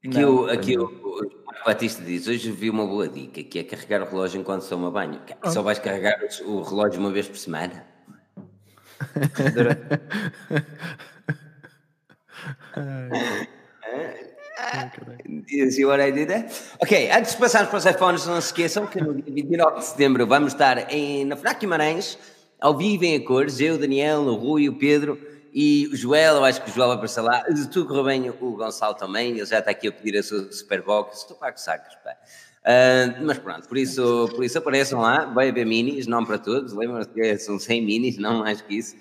Aqui, 0.06 0.22
não, 0.22 0.36
o, 0.36 0.50
aqui 0.50 0.78
o, 0.78 0.86
o 0.86 1.66
Batista 1.66 2.04
diz: 2.04 2.28
Hoje 2.28 2.52
vi 2.52 2.70
uma 2.70 2.86
boa 2.86 3.10
dica 3.10 3.44
que 3.44 3.60
é 3.60 3.64
carregar 3.64 4.02
o 4.02 4.06
relógio 4.06 4.40
enquanto 4.40 4.62
se 4.62 4.70
toma 4.70 4.90
banho. 4.90 5.22
Ah. 5.42 5.50
Só 5.50 5.62
vais 5.62 5.80
carregar 5.80 6.18
o 6.46 6.62
relógio 6.62 7.00
uma 7.00 7.12
vez 7.12 7.28
por 7.28 7.38
semana? 7.38 7.86
You 15.52 15.88
what 15.88 16.02
I 16.02 16.12
did 16.12 16.30
Ok, 16.82 17.10
antes 17.12 17.32
de 17.32 17.38
passarmos 17.38 17.70
para 17.70 17.78
os 17.78 17.86
iPhones, 17.86 18.26
não 18.26 18.40
se 18.40 18.48
esqueçam 18.48 18.88
que 18.88 19.02
no 19.02 19.14
dia 19.14 19.34
29 19.34 19.80
de 19.80 19.86
setembro 19.86 20.28
vamos 20.28 20.54
estar 20.54 20.92
em, 20.94 21.26
na 21.26 21.36
FNAC 21.36 21.62
Guimarães, 21.62 22.18
ao 22.60 22.78
vivo 22.78 23.06
em 23.06 23.24
cores, 23.24 23.60
eu, 23.60 23.76
o 23.76 23.78
Daniel, 23.78 24.22
o 24.22 24.36
Rui, 24.36 24.70
o 24.70 24.78
Pedro 24.78 25.20
e 25.54 25.88
o 25.92 25.96
Joel, 25.96 26.36
eu 26.36 26.46
acho 26.46 26.62
que 26.62 26.70
o 26.70 26.74
Joel 26.74 26.90
vai 26.90 26.98
aparecer 26.98 27.22
lá, 27.22 27.42
de 27.44 27.68
tudo 27.70 27.88
correu 27.88 28.04
bem, 28.04 28.30
o 28.30 28.56
Gonçalo 28.56 28.94
também, 28.94 29.32
ele 29.32 29.46
já 29.46 29.60
está 29.60 29.72
aqui 29.72 29.88
a 29.88 29.92
pedir 29.92 30.18
a 30.18 30.24
sua 30.24 30.52
Superbox, 30.52 31.20
estou 31.20 31.38
para 31.38 31.52
que 31.52 31.62
sacos, 31.62 31.96
pá. 32.04 32.16
Uh, 32.60 33.26
mas 33.26 33.40
pronto, 33.40 33.68
por 33.68 33.78
isso, 33.78 34.30
por 34.36 34.44
isso 34.44 34.58
apareçam 34.58 35.00
lá, 35.00 35.26
vai 35.26 35.50
haver 35.50 35.66
minis, 35.66 36.06
não 36.06 36.26
para 36.26 36.38
todos, 36.38 36.74
lembram-se 36.74 37.10
que 37.10 37.38
são 37.38 37.58
100 37.58 37.86
minis, 37.86 38.18
não 38.18 38.40
mais 38.40 38.62
que 38.62 38.76
isso. 38.76 38.96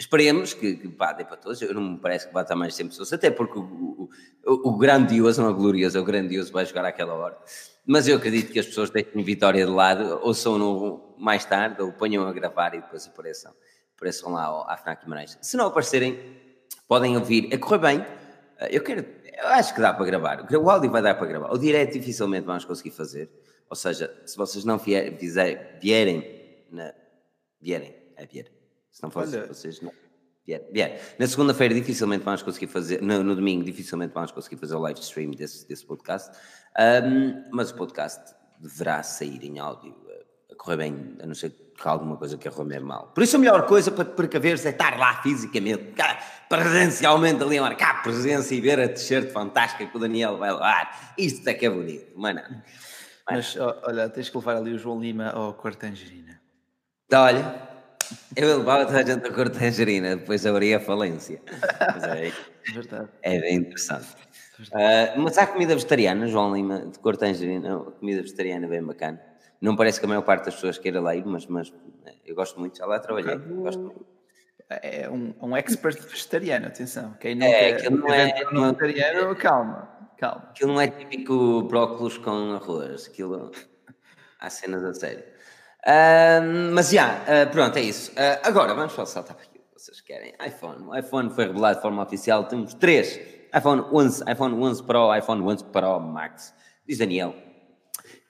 Esperemos 0.00 0.54
que, 0.54 0.76
que 0.76 0.88
pá, 0.88 1.12
dê 1.12 1.26
para 1.26 1.36
todos, 1.36 1.60
eu 1.60 1.74
não 1.74 1.82
me 1.82 1.98
parece 1.98 2.26
que 2.26 2.34
estar 2.34 2.56
mais 2.56 2.72
de 2.72 2.78
100 2.78 2.88
pessoas, 2.88 3.12
até 3.12 3.30
porque 3.30 3.58
o, 3.58 4.08
o, 4.46 4.68
o 4.70 4.78
grandioso, 4.78 5.42
não 5.42 5.50
é 5.50 5.52
glorioso, 5.52 5.98
é 5.98 6.00
o 6.00 6.04
grandioso 6.04 6.50
vai 6.50 6.64
jogar 6.64 6.86
àquela 6.86 7.12
hora. 7.12 7.36
Mas 7.84 8.08
eu 8.08 8.16
acredito 8.16 8.50
que 8.50 8.58
as 8.58 8.64
pessoas 8.64 8.88
deixem 8.88 9.22
Vitória 9.22 9.66
de 9.66 9.70
lado, 9.70 10.18
ou 10.22 10.32
são 10.32 10.56
no, 10.56 11.14
mais 11.18 11.44
tarde, 11.44 11.82
ou 11.82 11.92
ponham 11.92 12.26
a 12.26 12.32
gravar 12.32 12.74
e 12.74 12.80
depois 12.80 13.06
apareçam, 13.06 13.52
apareçam 13.94 14.32
lá 14.32 14.72
à 14.72 14.76
FNAC 14.78 15.04
Guimarães. 15.04 15.36
Se 15.42 15.54
não 15.58 15.66
aparecerem, 15.66 16.18
podem 16.88 17.18
ouvir, 17.18 17.52
a 17.52 17.58
correr 17.58 17.78
bem, 17.78 18.06
eu 18.70 18.82
quero 18.82 19.04
eu 19.42 19.48
acho 19.48 19.74
que 19.74 19.80
dá 19.82 19.92
para 19.92 20.06
gravar. 20.06 20.46
O 20.50 20.70
áudio 20.70 20.90
vai 20.90 21.02
dar 21.02 21.14
para 21.14 21.26
gravar. 21.26 21.52
O 21.52 21.58
direto 21.58 21.92
dificilmente 21.92 22.46
vamos 22.46 22.64
conseguir 22.64 22.90
fazer. 22.90 23.30
Ou 23.68 23.76
seja, 23.76 24.14
se 24.26 24.36
vocês 24.36 24.64
não 24.64 24.78
vier, 24.78 25.16
vier, 25.16 25.78
vierem, 25.80 26.64
na, 26.70 26.92
vierem, 27.60 27.94
é 28.16 28.26
vier. 28.26 28.59
Se 28.90 29.02
não 29.02 29.10
fosse, 29.10 29.38
vocês 29.46 29.80
não. 29.80 29.92
Vier, 30.46 30.66
vier. 30.72 31.00
Na 31.18 31.26
segunda-feira 31.26 31.74
dificilmente 31.74 32.24
vamos 32.24 32.42
conseguir 32.42 32.66
fazer, 32.66 33.00
no, 33.02 33.22
no, 33.22 33.36
domingo 33.36 33.64
dificilmente 33.64 34.12
vamos 34.14 34.32
conseguir 34.32 34.56
fazer 34.56 34.74
o 34.74 34.80
live 34.80 34.98
stream 35.00 35.30
desse, 35.32 35.68
desse 35.68 35.84
podcast. 35.84 36.30
Um, 36.78 37.44
mas 37.52 37.70
o 37.70 37.76
podcast 37.76 38.34
deverá 38.58 39.02
sair 39.02 39.44
em 39.44 39.58
áudio 39.58 39.94
a 40.50 40.54
correr 40.56 40.76
bem, 40.76 41.16
a 41.22 41.26
não 41.26 41.34
ser 41.34 41.50
que 41.50 41.88
alguma 41.88 42.16
coisa 42.16 42.36
que 42.36 42.48
mesmo 42.64 42.88
mal. 42.88 43.08
Por 43.14 43.22
isso 43.22 43.36
a 43.36 43.38
melhor 43.38 43.66
coisa 43.66 43.90
para 43.90 44.04
te 44.04 44.14
precaveres 44.14 44.64
é 44.66 44.70
estar 44.70 44.98
lá 44.98 45.22
fisicamente, 45.22 45.94
presencialmente 46.48 47.42
ali 47.42 47.58
a 47.58 47.62
marcar 47.62 48.02
presença 48.02 48.54
e 48.54 48.60
ver 48.60 48.80
a 48.80 48.88
t-shirt 48.88 49.30
fantástica 49.30 49.86
que 49.86 49.96
o 49.96 50.00
Daniel 50.00 50.36
vai 50.36 50.52
levar. 50.52 51.14
Isto 51.16 51.48
é 51.48 51.54
que 51.54 51.64
é 51.64 51.70
bonito, 51.70 52.18
mano. 52.18 52.42
Mas 53.30 53.56
olha, 53.56 54.08
tens 54.08 54.28
que 54.28 54.36
levar 54.36 54.56
ali 54.56 54.74
o 54.74 54.78
João 54.78 55.00
Lima 55.00 55.30
ao 55.30 55.54
Quartangerina. 55.54 56.40
Então, 57.06 57.22
olha, 57.22 57.69
eu 58.36 58.58
levava 58.58 58.86
toda 58.86 58.98
a 58.98 59.02
gente 59.04 59.26
ao 59.26 59.32
Quartangerina, 59.32 60.16
depois 60.16 60.46
abria 60.46 60.76
a 60.76 60.80
falência. 60.80 61.40
Mas 61.94 62.04
é, 62.04 62.32
Verdade. 62.72 63.08
é 63.22 63.40
bem 63.40 63.56
interessante. 63.56 64.08
Uh, 64.60 65.18
mas 65.18 65.38
há 65.38 65.46
comida 65.46 65.74
vegetariana, 65.74 66.26
João 66.26 66.54
Lima, 66.54 66.86
de 66.86 66.98
Quartangerina, 66.98 67.78
comida 67.98 68.22
vegetariana 68.22 68.68
bem 68.68 68.82
bacana. 68.82 69.20
Não 69.60 69.76
parece 69.76 70.00
que 70.00 70.06
a 70.06 70.08
maior 70.08 70.22
parte 70.22 70.46
das 70.46 70.54
pessoas 70.54 70.78
queira 70.78 71.00
lá 71.00 71.14
ir, 71.14 71.24
mas, 71.26 71.46
mas 71.46 71.72
eu 72.26 72.34
gosto 72.34 72.58
muito, 72.58 72.78
já 72.78 72.86
lá 72.86 72.98
trabalhei. 72.98 73.36
Gosto 73.36 74.06
É 74.68 75.08
um, 75.08 75.34
um 75.40 75.56
expert 75.56 76.00
vegetariano, 76.00 76.66
atenção. 76.66 77.14
Quem 77.20 77.34
não 77.34 77.46
é, 77.46 77.72
quer 77.74 77.90
não 77.90 78.08
é, 78.08 78.44
não, 78.52 78.64
é 78.64 78.72
vegetariano, 78.72 79.36
calma, 79.36 79.88
calma. 80.18 80.48
Aquilo 80.50 80.72
não 80.72 80.80
é 80.80 80.88
típico 80.88 81.62
brócolos 81.62 82.18
com 82.18 82.52
arroz, 82.52 83.06
aquilo 83.06 83.50
há 84.38 84.48
cenas 84.50 84.84
a 84.84 84.94
sério. 84.94 85.24
Mas 86.74 86.90
já, 86.90 87.22
uh, 87.22 87.50
pronto, 87.50 87.76
é 87.78 87.82
isso. 87.82 88.10
Uh, 88.12 88.40
agora 88.42 88.74
vamos 88.74 88.96
o 88.96 89.06
saltar 89.06 89.36
para 89.36 89.46
que 89.46 89.60
vocês 89.74 90.00
querem. 90.00 90.34
iPhone. 90.46 90.86
O 90.86 90.96
iPhone 90.96 91.30
foi 91.30 91.46
revelado 91.46 91.76
de 91.76 91.82
forma 91.82 92.02
oficial. 92.02 92.44
Temos 92.44 92.74
três: 92.74 93.18
iPhone 93.56 93.82
11, 93.92 94.24
iPhone 94.30 94.54
11 94.54 94.82
Pro, 94.84 95.16
iPhone 95.16 95.42
11 95.42 95.64
Pro 95.64 96.00
Max. 96.00 96.54
Diz 96.86 96.98
Daniel, 96.98 97.34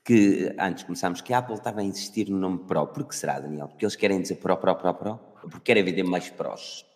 que 0.04 0.54
antes 0.58 0.84
começámos 0.84 1.20
que 1.20 1.32
a 1.32 1.38
Apple 1.38 1.54
estava 1.54 1.80
a 1.80 1.82
insistir 1.82 2.30
no 2.30 2.38
nome 2.38 2.58
Pro. 2.66 2.86
Por 2.86 3.04
que 3.04 3.14
será, 3.14 3.40
Daniel? 3.40 3.68
Porque 3.68 3.84
eles 3.84 3.96
querem 3.96 4.20
dizer 4.20 4.36
Pro, 4.36 4.56
Pro, 4.56 4.76
Pro, 4.76 4.94
Pro? 4.94 5.20
Porque 5.42 5.60
querem 5.60 5.84
vender 5.84 6.04
mais 6.04 6.28
Pros? 6.30 6.86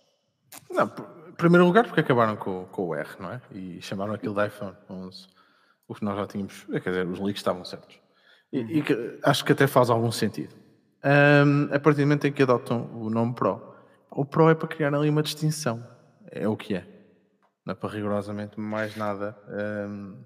Não, 0.71 0.87
em 1.29 1.33
primeiro 1.33 1.64
lugar 1.64 1.85
porque 1.85 2.01
acabaram 2.01 2.37
com, 2.37 2.67
com 2.67 2.88
o 2.88 2.95
R, 2.95 3.09
não 3.19 3.33
é? 3.33 3.40
E 3.51 3.83
chamaram 3.83 4.14
aquilo 4.14 4.35
de 4.35 4.47
iPhone 4.47 4.77
11. 4.88 5.27
O 5.88 5.95
que 5.95 6.05
nós 6.05 6.17
já 6.17 6.27
tínhamos, 6.27 6.64
quer 6.64 6.90
dizer, 6.90 7.07
os 7.07 7.19
leaks 7.19 7.40
estavam 7.40 7.64
certos. 7.64 8.04
E, 8.55 8.79
e 8.79 8.85
acho 9.25 9.45
que 9.45 9.51
até 9.51 9.67
faz 9.67 9.90
algum 9.90 10.12
sentido. 10.12 10.55
um, 11.05 11.75
a 11.75 11.81
partir 11.81 12.03
do 12.03 12.07
momento 12.07 12.27
em 12.29 12.33
que 12.33 12.43
adotam 12.45 12.88
o 12.95 13.11
nome 13.11 13.35
Pro, 13.35 13.61
o 14.12 14.25
Pro 14.25 14.49
é 14.49 14.55
para 14.55 14.69
criar 14.69 14.95
ali 14.95 15.11
uma 15.11 15.25
distinção. 15.25 15.85
É 16.31 16.47
o 16.47 16.57
que 16.57 16.77
é. 16.77 16.87
Não 17.67 17.73
é 17.73 17.75
para 17.75 17.88
rigorosamente 17.90 18.61
mais 18.61 18.95
nada. 18.95 19.37
Um, 19.49 20.17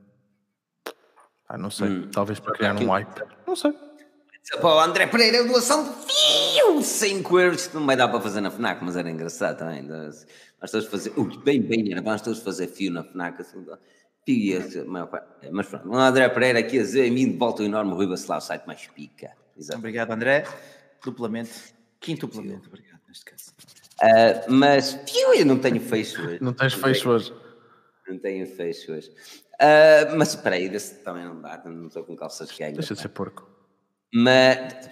ah, 1.49 1.57
não 1.57 1.71
sei. 1.71 1.88
Hum, 1.88 2.11
talvez 2.12 2.38
para 2.38 2.53
criar 2.53 2.77
um 2.77 2.91
hype. 2.91 3.23
Não 3.47 3.57
sei. 3.57 3.73
Pô, 4.61 4.79
André 4.79 5.07
Pereira, 5.07 5.45
doação 5.45 5.85
de 5.85 5.91
fio, 5.91 6.83
5 6.83 7.38
euros. 7.38 7.73
Não 7.73 7.87
vai 7.87 7.97
dar 7.97 8.09
para 8.09 8.21
fazer 8.21 8.41
na 8.41 8.51
FNAC, 8.51 8.83
mas 8.85 8.97
era 8.97 9.11
engraçado 9.11 9.59
também. 9.59 9.83
Nós 9.83 10.71
todos 10.71 10.87
fazer. 10.88 11.12
Bem, 11.45 11.62
bem, 11.62 11.93
era. 11.93 12.03
Vamos 12.03 12.21
todos 12.21 12.41
fazer 12.41 12.67
fio 12.67 12.93
na 12.93 13.05
FNAC. 13.05 13.41
Assim, 13.41 13.64
fio, 14.29 14.87
mas 15.51 15.67
pronto. 15.69 15.88
O 15.88 15.95
André 15.97 16.29
Pereira 16.29 16.59
aqui 16.59 16.79
a 16.79 16.83
dizer: 16.83 17.07
em 17.07 17.11
mim 17.11 17.33
de 17.33 17.38
volta 17.38 17.62
o 17.62 17.64
enorme 17.64 17.95
Rui 17.95 18.07
Bacelar, 18.07 18.38
o 18.38 18.43
site 18.43 18.67
mais 18.67 18.87
pica. 18.88 19.33
Exato. 19.57 19.79
Obrigado, 19.79 20.11
André. 20.11 20.45
Duplamente, 21.03 21.75
quintuplamente, 21.99 22.69
obrigado 22.69 23.01
neste 23.09 23.25
caso. 23.25 23.55
Uh, 24.03 24.53
mas 24.53 24.93
fio, 25.09 25.35
eu 25.35 25.47
não 25.47 25.59
tenho 25.59 25.81
fecho 25.81 26.21
hoje. 26.21 26.38
Não 26.43 26.53
tens 26.53 26.75
fecho 26.75 27.09
hoje. 27.09 27.35
Não 28.07 28.19
tenho 28.19 28.47
fecho 28.47 28.93
hoje. 28.93 29.11
Uh, 29.55 30.17
mas 30.17 30.35
espera 30.35 30.57
aí, 30.57 30.69
desse 30.69 31.03
também 31.03 31.25
não 31.25 31.41
dá, 31.41 31.62
não 31.64 31.87
estou 31.87 32.05
com 32.05 32.14
calças 32.14 32.51
que 32.51 32.71
Deixa 32.71 32.95
de 32.95 33.01
ser 33.01 33.09
porco. 33.09 33.49
Mas. 34.12 34.91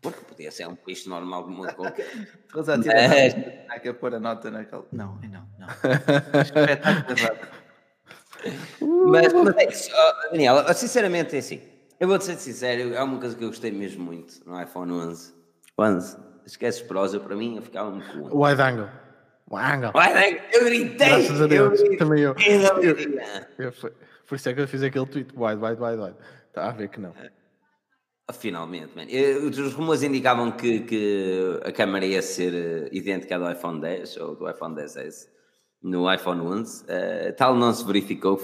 Porco 0.00 0.22
podia 0.26 0.50
ser 0.50 0.68
um 0.68 0.74
peixe 0.74 1.08
normal 1.08 1.44
como 1.44 1.62
outro 1.62 1.76
qualquer. 1.76 2.06
Há 3.70 3.78
que 3.78 3.92
pôr 3.94 4.14
a 4.14 4.20
nota 4.20 4.50
naquele. 4.50 4.82
Não, 4.92 5.18
não, 5.22 5.48
não. 5.58 5.66
mas, 8.80 9.32
mas 9.32 9.56
é 9.56 9.70
isso, 9.70 9.90
Daniel, 10.30 10.74
sinceramente 10.74 11.36
é 11.36 11.38
assim. 11.38 11.60
Eu 11.98 12.08
vou-te 12.08 12.24
ser 12.24 12.36
sincero, 12.36 12.94
é 12.94 13.02
uma 13.02 13.18
coisa 13.18 13.36
que 13.36 13.44
eu 13.44 13.48
gostei 13.48 13.70
mesmo 13.70 14.04
muito 14.04 14.34
no 14.46 14.60
iPhone 14.60 14.92
11. 14.92 15.32
11. 15.78 16.16
Esqueces 16.46 16.82
prosa, 16.82 17.18
para 17.20 17.34
mim, 17.36 17.56
eu 17.56 17.62
ficava 17.62 17.90
muito 17.90 18.06
com 18.06 18.44
Wide 18.44 18.60
angle. 18.60 18.88
Wide 19.50 19.72
angle. 19.72 19.92
Wide 19.94 20.18
angle. 20.18 20.42
Eu 20.52 20.64
gritei. 20.64 21.08
Graças 21.08 21.40
a 21.40 21.46
Deus, 21.46 21.80
eu 21.80 21.98
também 21.98 22.22
eu. 22.22 22.34
Eu, 22.38 22.82
eu, 22.82 22.96
eu, 23.58 23.72
Por 24.26 24.34
isso 24.36 24.48
é 24.48 24.54
que 24.54 24.60
eu 24.60 24.68
fiz 24.68 24.82
aquele 24.82 25.06
tweet. 25.06 25.32
Wide, 25.36 25.62
wide, 25.62 25.80
wide, 25.80 26.02
wide. 26.02 26.16
Está 26.48 26.68
a 26.68 26.72
ver 26.72 26.88
que 26.88 27.00
não. 27.00 27.14
Ah, 28.26 28.32
finalmente, 28.32 28.94
man. 28.96 29.06
Os 29.48 29.72
rumores 29.74 30.02
indicavam 30.02 30.52
que, 30.52 30.80
que 30.80 31.60
a 31.64 31.72
câmera 31.72 32.06
ia 32.06 32.22
ser 32.22 32.54
eh, 32.54 32.88
idêntica 32.90 33.36
à 33.36 33.38
do 33.38 33.50
iPhone 33.50 33.80
10 33.80 34.16
ou 34.16 34.34
do 34.34 34.48
iPhone 34.48 34.74
10S 34.74 35.28
no 35.84 36.12
iPhone 36.12 36.40
11. 36.40 36.82
Uh, 36.82 36.86
eh, 36.88 37.32
tal 37.32 37.54
não 37.54 37.72
se 37.72 37.84
verificou. 37.84 38.40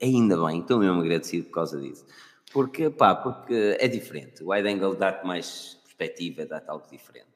Ainda 0.00 0.36
bem, 0.46 0.60
estou 0.60 0.78
mesmo 0.78 1.00
agradecido 1.00 1.46
por 1.46 1.54
causa 1.54 1.80
disso. 1.80 2.06
Porque, 2.52 2.88
pá, 2.88 3.14
porque 3.14 3.76
é 3.78 3.88
diferente. 3.88 4.42
O 4.44 4.52
wide 4.52 4.68
angle 4.68 4.96
dá-te 4.96 5.26
mais 5.26 5.78
perspectiva, 5.84 6.46
dá-te 6.46 6.70
algo 6.70 6.86
diferente. 6.88 7.26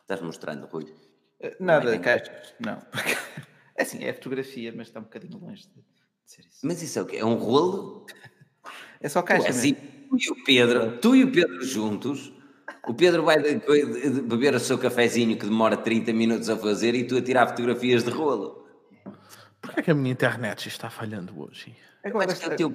Estás 0.00 0.22
mostrando, 0.22 0.66
Rui? 0.66 0.94
Eh, 1.40 1.56
nada, 1.58 1.98
caixas, 1.98 2.54
não. 2.60 2.80
É 3.76 3.82
assim, 3.82 4.02
é 4.04 4.12
fotografia, 4.12 4.72
mas 4.74 4.88
está 4.88 5.00
um 5.00 5.04
bocadinho 5.04 5.38
longe 5.38 5.64
de, 5.64 5.84
ser 6.24 6.46
isso. 6.46 6.60
Mas 6.62 6.80
isso 6.82 6.98
é 6.98 7.02
o 7.02 7.06
quê? 7.06 7.16
É 7.16 7.24
um 7.24 7.34
rolo? 7.34 8.06
É 9.00 9.08
só 9.08 9.22
caixa. 9.22 9.48
assim, 9.48 9.74
tu 9.74 10.16
e 10.18 10.28
o 10.28 10.44
Pedro, 10.44 10.98
tu 10.98 11.14
e 11.14 11.22
o 11.22 11.30
Pedro 11.30 11.64
juntos, 11.64 12.32
o 12.88 12.92
Pedro 12.92 13.22
vai 13.22 13.38
beber 13.40 14.56
o 14.56 14.60
seu 14.60 14.76
cafezinho 14.76 15.38
que 15.38 15.46
demora 15.46 15.76
30 15.76 16.12
minutos 16.12 16.50
a 16.50 16.56
fazer 16.56 16.96
e 16.96 17.04
tu 17.04 17.16
a 17.16 17.22
tirar 17.22 17.46
fotografias 17.46 18.02
de 18.02 18.10
rolo. 18.10 18.67
Porquê 19.68 19.80
é 19.80 19.82
que 19.82 19.90
a 19.90 19.94
minha 19.94 20.10
internet 20.10 20.66
está 20.66 20.88
falhando 20.88 21.38
hoje? 21.38 21.76
É 22.02 22.10
como 22.10 22.22
é 22.22 22.26
que 22.26 22.42
é 22.42 22.48
o 22.48 22.56
teu 22.56 22.74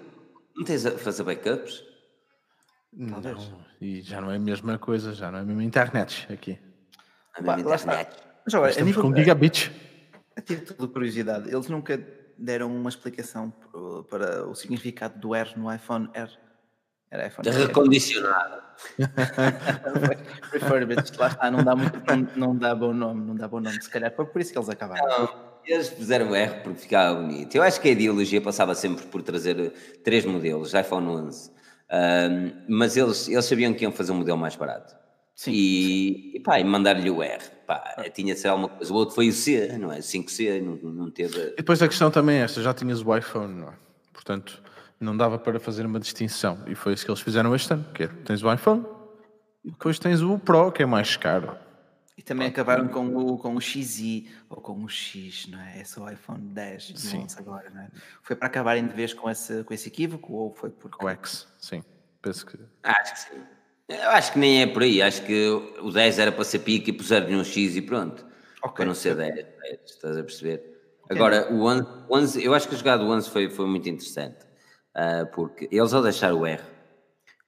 não 0.56 0.64
tens 0.64 0.86
a 0.86 0.92
fazer 0.92 1.24
backups? 1.24 1.84
Não, 2.92 3.20
e 3.82 4.02
já 4.04 4.22
não 4.22 4.32
é 4.32 4.36
a 4.36 4.40
mesma 4.40 4.78
coisa, 4.78 5.14
já 5.14 5.32
não 5.32 5.40
é 5.40 5.42
a 5.42 5.46
mesma 5.46 5.64
internet 5.64 6.32
aqui. 6.32 6.60
A 7.36 7.42
mesma 7.42 7.62
internet. 7.62 8.16
Mas 8.46 8.54
agora, 8.54 8.70
Estamos 8.70 8.96
com 8.96 9.16
gigabits. 9.16 9.72
A 10.38 10.42
título 10.42 10.88
de 10.88 10.94
curiosidade, 10.94 11.50
eles 11.52 11.68
nunca 11.70 12.00
deram 12.38 12.76
uma 12.76 12.90
explicação 12.90 13.52
para 14.10 14.48
o 14.48 14.54
significado 14.54 15.20
do 15.20 15.34
R 15.34 15.58
no 15.58 15.74
iPhone 15.74 16.08
R. 16.14 16.30
Era 17.10 17.28
iPhone 17.28 17.48
R. 17.48 17.66
Recondicionado. 17.66 18.62
Refurbished, 20.52 21.18
lá 21.18 21.28
está, 21.28 21.50
não 21.50 21.64
dá, 21.64 21.76
muito, 21.76 22.00
não, 22.08 22.28
não, 22.36 22.56
dá 22.56 22.76
bom 22.76 22.94
nome, 22.94 23.26
não 23.26 23.36
dá 23.36 23.48
bom 23.48 23.60
nome, 23.60 23.82
se 23.82 23.90
calhar 23.90 24.12
foi 24.16 24.26
por 24.26 24.40
isso 24.40 24.52
que 24.52 24.58
eles 24.58 24.70
acabaram. 24.70 25.08
Não. 25.08 25.43
Eles 25.66 25.90
fizeram 25.90 26.36
R 26.36 26.62
porque 26.62 26.82
ficava 26.82 27.20
bonito. 27.20 27.56
Eu 27.56 27.64
acho 27.64 27.80
que 27.80 27.88
a 27.88 27.92
ideologia 27.92 28.42
passava 28.42 28.76
sempre 28.76 29.06
por 29.06 29.22
trazer 29.22 29.74
três 30.04 30.26
modelos, 30.26 30.74
iPhone 30.74 31.08
11. 31.08 31.52
Um, 31.94 32.52
mas 32.68 32.98
eles, 32.98 33.28
eles 33.28 33.46
sabiam 33.46 33.74
que 33.74 33.84
iam 33.84 33.92
fazer 33.92 34.12
um 34.12 34.16
modelo 34.16 34.38
mais 34.38 34.56
barato. 34.56 34.96
Sim. 35.36 35.52
E, 35.52 36.38
e 36.38 36.40
pá, 36.40 36.60
e 36.60 36.64
mandar-lhe 36.64 37.10
o 37.10 37.24
R. 37.24 37.44
Pá, 37.66 38.04
tinha 38.14 38.34
de 38.34 38.40
ser 38.40 38.50
alguma 38.50 38.70
coisa. 38.70 38.94
O 38.94 38.96
outro 38.96 39.16
foi 39.16 39.30
o 39.30 39.34
C, 39.34 39.78
não 39.78 39.92
é? 39.92 40.00
5C, 40.00 40.62
não, 40.62 40.76
não 40.92 41.12
teve. 41.12 41.54
E 41.54 41.56
depois 41.58 41.82
a 41.82 41.88
questão 41.88 42.12
também 42.12 42.38
é 42.38 42.44
esta: 42.44 42.62
já 42.62 42.74
tinhas 42.74 43.02
o 43.02 43.16
iPhone, 43.16 43.54
não 43.54 43.70
é? 43.70 43.74
Portanto, 44.12 44.62
não 45.00 45.16
dava 45.16 45.40
para 45.40 45.60
fazer 45.60 45.86
uma 45.86 46.00
distinção. 46.00 46.60
E 46.68 46.76
foi 46.76 46.94
isso 46.94 47.06
que 47.06 47.12
eles 47.12 47.22
fizeram 47.22 47.56
este 47.56 47.74
ano: 47.74 47.86
que 47.94 48.04
é, 48.04 48.08
tens 48.08 48.44
o 48.44 48.54
iPhone 48.54 48.86
e 49.64 49.72
depois 49.72 49.98
tens 49.98 50.22
o 50.22 50.38
Pro, 50.38 50.72
que 50.72 50.84
é 50.84 50.86
mais 50.86 51.16
caro. 51.16 51.58
E 52.18 52.22
também 52.22 52.48
acabaram 52.48 52.88
com 52.88 53.08
o, 53.16 53.38
com 53.38 53.56
o 53.56 53.62
XI 53.62 54.30
ou 54.48 54.62
com 54.62 54.84
o 54.84 54.88
X, 54.88 55.48
não 55.48 55.60
é? 55.60 55.80
É 55.80 55.84
só 55.84 56.04
o 56.04 56.10
iPhone 56.10 56.42
10 56.42 56.94
sim. 56.96 57.26
agora, 57.38 57.70
não 57.72 57.82
é? 57.82 57.90
Foi 58.22 58.36
para 58.36 58.48
acabarem 58.48 58.86
de 58.86 58.94
vez 58.94 59.14
com 59.14 59.30
esse, 59.30 59.64
com 59.64 59.74
esse 59.74 59.88
equívoco 59.88 60.34
ou 60.34 60.54
foi 60.54 60.70
por. 60.70 60.92
Com 60.92 61.06
o 61.06 61.10
X, 61.10 61.48
sim. 61.60 61.84
Penso 62.22 62.46
que. 62.46 62.60
Acho 62.84 63.14
que 63.14 63.20
sim. 63.20 63.42
Eu 63.88 64.10
acho 64.12 64.32
que 64.32 64.40
nem 64.40 64.62
é 64.62 64.68
por 64.68 64.84
aí. 64.84 65.02
Acho 65.02 65.24
que 65.24 65.48
o 65.82 65.92
10 65.92 66.20
era 66.20 66.32
para 66.32 66.44
ser 66.44 66.60
pique 66.60 66.92
e 66.92 66.94
puseram-lhe 66.94 67.36
um 67.36 67.44
X 67.44 67.76
e 67.76 67.82
pronto. 67.82 68.26
Okay. 68.64 68.76
Para 68.76 68.86
não 68.86 68.96
ser 68.96 69.16
10, 69.16 69.36
10 69.36 69.80
estás 69.86 70.18
a 70.18 70.24
perceber? 70.24 70.74
Agora, 71.10 71.52
o 71.52 71.66
11, 71.66 71.88
11, 72.10 72.44
eu 72.44 72.54
acho 72.54 72.68
que 72.68 72.76
a 72.76 72.78
jogada 72.78 73.04
do 73.04 73.12
11 73.12 73.30
foi, 73.30 73.50
foi 73.50 73.68
muito 73.68 73.90
interessante. 73.90 74.46
Uh, 74.96 75.26
porque 75.34 75.68
eles 75.72 75.94
ao 75.94 76.02
deixar 76.02 76.34
o 76.34 76.46
R. 76.46 76.62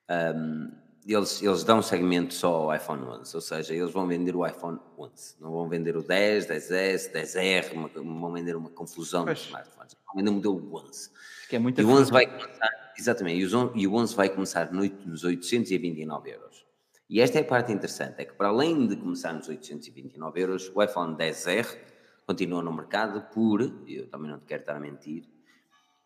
Um, 0.10 0.72
eles, 1.14 1.42
eles 1.42 1.64
dão 1.64 1.82
segmento 1.82 2.34
só 2.34 2.54
ao 2.54 2.76
iPhone 2.76 3.04
11, 3.04 3.36
ou 3.36 3.42
seja, 3.42 3.76
eles 3.76 3.92
vão 3.92 4.08
vender 4.08 4.36
o 4.36 4.46
iPhone 4.46 4.80
11, 4.98 5.36
não 5.40 5.52
vão 5.52 5.70
vender 5.70 5.96
o 5.96 6.02
10, 6.02 6.48
10S, 6.48 7.12
10R, 7.12 7.74
uma, 7.74 7.88
vão 7.90 8.34
vender 8.34 8.56
uma 8.56 8.70
confusão 8.72 9.24
pois. 9.24 9.40
de 9.40 9.46
smartphones, 9.46 9.96
vão 10.06 10.16
vender 10.16 10.30
o 10.30 10.34
modelo 10.34 10.76
11. 10.88 11.12
Que 11.48 11.56
é 11.58 11.60
muito 11.60 11.80
e 11.80 11.84
o 11.84 11.90
11 11.90 12.12
vai 12.12 12.26
começar, 12.26 12.94
exatamente, 12.98 13.40
e 13.76 13.88
o 13.88 13.94
11 13.94 14.16
vai 14.16 14.30
começar 14.30 14.72
nos 14.72 15.24
829 15.24 16.32
euros. 16.32 16.66
E 17.08 17.22
esta 17.22 17.38
é 17.38 17.42
a 17.42 17.46
parte 17.46 17.72
interessante, 17.72 18.16
é 18.18 18.26
que 18.26 18.34
para 18.34 18.48
além 18.48 18.88
de 18.88 18.96
começar 18.96 19.32
nos 19.32 19.48
829 19.48 20.42
euros, 20.42 20.72
o 20.74 20.82
iPhone 20.82 21.16
10R 21.16 21.78
continua 22.26 22.64
no 22.64 22.74
mercado 22.74 23.22
por, 23.32 23.62
eu 23.88 24.08
também 24.08 24.32
não 24.32 24.40
te 24.40 24.46
quero 24.46 24.62
estar 24.62 24.76
a 24.76 24.80
mentir, 24.80 25.30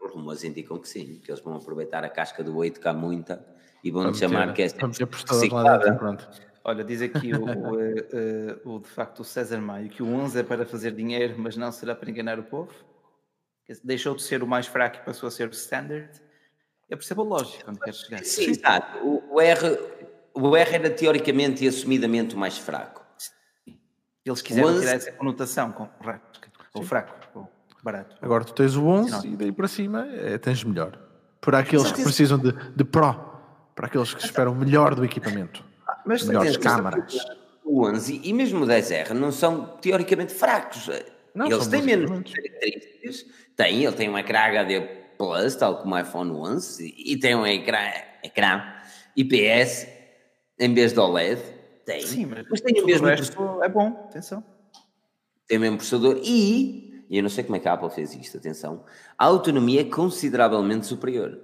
Os 0.00 0.12
rumores 0.12 0.44
indicam 0.44 0.78
que 0.78 0.88
sim, 0.88 1.20
que 1.20 1.32
eles 1.32 1.42
vão 1.42 1.56
aproveitar 1.56 2.04
a 2.04 2.08
casca 2.08 2.44
do 2.44 2.56
8, 2.56 2.80
que 2.80 2.86
há 2.86 2.92
muita, 2.92 3.44
e 3.82 3.90
vão 3.90 4.14
chamar 4.14 4.54
que 4.54 4.62
é 4.62 4.68
dentro, 4.68 5.96
pronto. 5.98 6.30
Olha, 6.62 6.84
diz 6.84 7.02
aqui 7.02 7.32
o, 7.34 7.42
o, 7.74 7.80
eh, 7.80 8.60
o, 8.64 8.74
o, 8.76 8.78
de 8.78 8.88
facto 8.88 9.18
o 9.20 9.24
César 9.24 9.60
Maio 9.60 9.88
que 9.88 10.00
o 10.00 10.06
11 10.06 10.38
é 10.38 10.42
para 10.44 10.64
fazer 10.64 10.92
dinheiro, 10.92 11.34
mas 11.36 11.56
não 11.56 11.72
será 11.72 11.92
para 11.92 12.08
enganar 12.08 12.38
o 12.38 12.44
povo. 12.44 12.72
Deixou 13.82 14.14
de 14.14 14.22
ser 14.22 14.44
o 14.44 14.46
mais 14.46 14.68
fraco 14.68 14.98
e 14.98 15.04
passou 15.04 15.26
a 15.26 15.30
ser 15.30 15.48
o 15.48 15.52
standard. 15.52 16.22
Eu 16.88 16.96
percebo 16.96 17.22
a 17.22 17.24
lógica 17.24 17.68
onde 17.68 17.80
queres 17.80 17.98
chegar. 17.98 18.24
Sim, 18.24 18.50
exato. 18.50 18.98
O, 18.98 19.34
o, 19.34 19.40
R, 19.40 19.76
o 20.32 20.56
R 20.56 20.74
era 20.76 20.90
teoricamente 20.90 21.64
e 21.64 21.68
assumidamente 21.68 22.36
o 22.36 22.38
mais 22.38 22.56
fraco. 22.56 23.04
Eles 24.24 24.40
quiseram 24.40 24.68
11... 24.68 24.80
tirar 24.80 24.94
essa 24.94 25.12
conotação, 25.12 25.72
correto 25.72 26.36
ou 26.78 26.84
fraco, 26.84 27.14
ou 27.34 27.48
barato. 27.82 28.16
Agora 28.20 28.44
tu 28.44 28.52
tens 28.52 28.76
o 28.76 28.86
11 28.86 29.28
e 29.28 29.36
daí 29.36 29.52
para 29.52 29.68
cima 29.68 30.06
é, 30.12 30.38
tens 30.38 30.62
melhor. 30.64 30.98
Para 31.40 31.60
aqueles 31.60 31.92
que 31.92 32.02
precisam 32.02 32.38
de, 32.38 32.52
de 32.52 32.84
Pro, 32.84 33.14
para 33.74 33.86
aqueles 33.86 34.12
que 34.12 34.24
esperam 34.24 34.54
melhor 34.54 34.94
do 34.94 35.04
equipamento, 35.04 35.64
ah, 35.86 36.00
mas 36.04 36.24
melhores 36.24 36.56
câmaras. 36.56 37.16
O 37.64 37.86
11 37.86 38.20
e 38.22 38.32
mesmo 38.32 38.64
o 38.64 38.66
10R 38.66 39.10
não 39.10 39.32
são 39.32 39.76
teoricamente 39.80 40.32
fracos. 40.32 40.88
Não, 41.34 41.46
Eles 41.46 41.66
têm 41.66 41.82
menos 41.82 42.10
características. 42.10 43.26
Tem, 43.56 43.84
ele 43.84 43.96
tem 43.96 44.08
um 44.08 44.16
ecrã 44.16 44.40
HD 44.40 44.80
Plus, 45.18 45.56
tal 45.56 45.78
como 45.78 45.94
o 45.94 45.98
iPhone 45.98 46.30
11, 46.30 46.94
e 46.96 47.16
tem 47.18 47.34
um 47.34 47.46
ecrã, 47.46 47.78
ecrã 48.22 48.62
IPS 49.16 49.86
em 50.58 50.72
vez 50.74 50.92
de 50.92 51.00
OLED. 51.00 51.40
Tem. 51.84 52.02
Sim, 52.02 52.26
mas, 52.26 52.46
mas 52.50 52.60
tem 52.60 52.82
o 52.82 52.86
mesmo. 52.86 53.08
É 53.62 53.68
bom, 53.68 54.06
atenção. 54.08 54.44
Tem 55.46 55.58
o 55.58 55.60
mesmo 55.60 55.76
processador 55.76 56.20
e, 56.22 57.04
e 57.08 57.16
eu 57.16 57.22
não 57.22 57.30
sei 57.30 57.44
como 57.44 57.56
é 57.56 57.60
que 57.60 57.68
a 57.68 57.74
Apple 57.74 57.90
fez 57.90 58.14
isto, 58.14 58.36
atenção, 58.36 58.84
a 59.16 59.24
autonomia 59.24 59.82
é 59.82 59.84
consideravelmente 59.84 60.86
superior. 60.86 61.40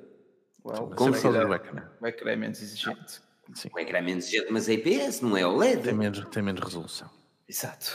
Well, 0.64 0.90
consideravelmente. 0.96 1.64
O 1.64 1.70
ecrã, 1.70 1.90
o 2.00 2.06
ecrã 2.06 2.30
é 2.32 2.36
menos 2.36 2.62
exigente. 2.62 3.20
Sim. 3.54 3.68
O 3.72 3.78
ecrã 3.78 3.98
é 3.98 4.02
menos 4.02 4.24
exigente, 4.24 4.52
mas 4.52 4.68
é 4.68 4.74
IPS, 4.74 5.20
não 5.20 5.36
é 5.36 5.46
OLED. 5.46 5.82
Tem 5.82 5.94
menos, 5.94 6.24
tem 6.30 6.42
menos 6.42 6.60
resolução. 6.62 7.10
Exato. 7.48 7.92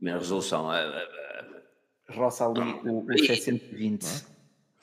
Menos 0.00 0.22
resolução. 0.22 0.66
Uh, 0.66 0.72
uh, 0.72 1.58
Roça 2.10 2.46
ali 2.46 2.60
o, 2.60 3.04
o 3.04 3.18
720. 3.18 4.24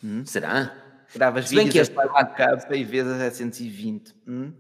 Hum? 0.04 0.26
Será? 0.26 0.76
Gravas 1.14 1.50
vídeos 1.50 1.72
que 1.72 1.80
este... 1.80 1.98
a 1.98 2.08
4K 2.08 2.76
e 2.76 2.84
vês 2.84 3.08
a 3.08 3.18
720. 3.18 4.14
Hum? 4.28 4.54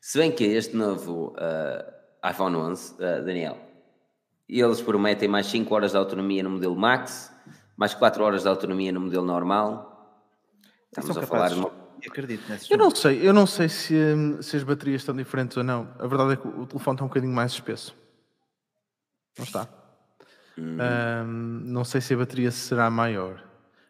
Se 0.00 0.18
bem 0.18 0.32
que 0.32 0.44
este 0.44 0.76
novo 0.76 1.34
uh, 1.34 2.28
iPhone 2.28 2.56
11, 2.56 2.94
uh, 2.94 2.96
Daniel, 3.24 3.58
eles 4.48 4.80
prometem 4.80 5.28
mais 5.28 5.46
5 5.46 5.74
horas 5.74 5.92
de 5.92 5.96
autonomia 5.96 6.42
no 6.42 6.50
modelo 6.50 6.76
Max, 6.76 7.32
mais 7.76 7.94
4 7.94 8.22
horas 8.22 8.42
de 8.42 8.48
autonomia 8.48 8.92
no 8.92 9.00
modelo 9.00 9.24
normal. 9.24 10.22
Estamos 10.90 11.16
a 11.16 11.26
falar... 11.26 11.50
De... 11.50 11.86
Acredito 12.06 12.48
nesse 12.48 12.70
eu 12.70 12.78
não 12.78 12.90
sei, 12.94 13.26
eu 13.26 13.32
não 13.32 13.46
sei 13.46 13.68
se, 13.68 13.96
se 14.40 14.56
as 14.56 14.62
baterias 14.62 15.00
estão 15.00 15.16
diferentes 15.16 15.56
ou 15.56 15.64
não. 15.64 15.88
A 15.98 16.06
verdade 16.06 16.34
é 16.34 16.36
que 16.36 16.46
o 16.46 16.66
telefone 16.66 16.94
está 16.94 17.04
um 17.04 17.08
bocadinho 17.08 17.32
mais 17.32 17.52
espesso. 17.52 17.96
Não 19.36 19.44
está. 19.44 19.68
Hum. 20.58 20.76
Um, 20.78 21.24
não 21.64 21.84
sei 21.84 22.00
se 22.00 22.14
a 22.14 22.16
bateria 22.16 22.50
será 22.50 22.88
maior. 22.90 23.42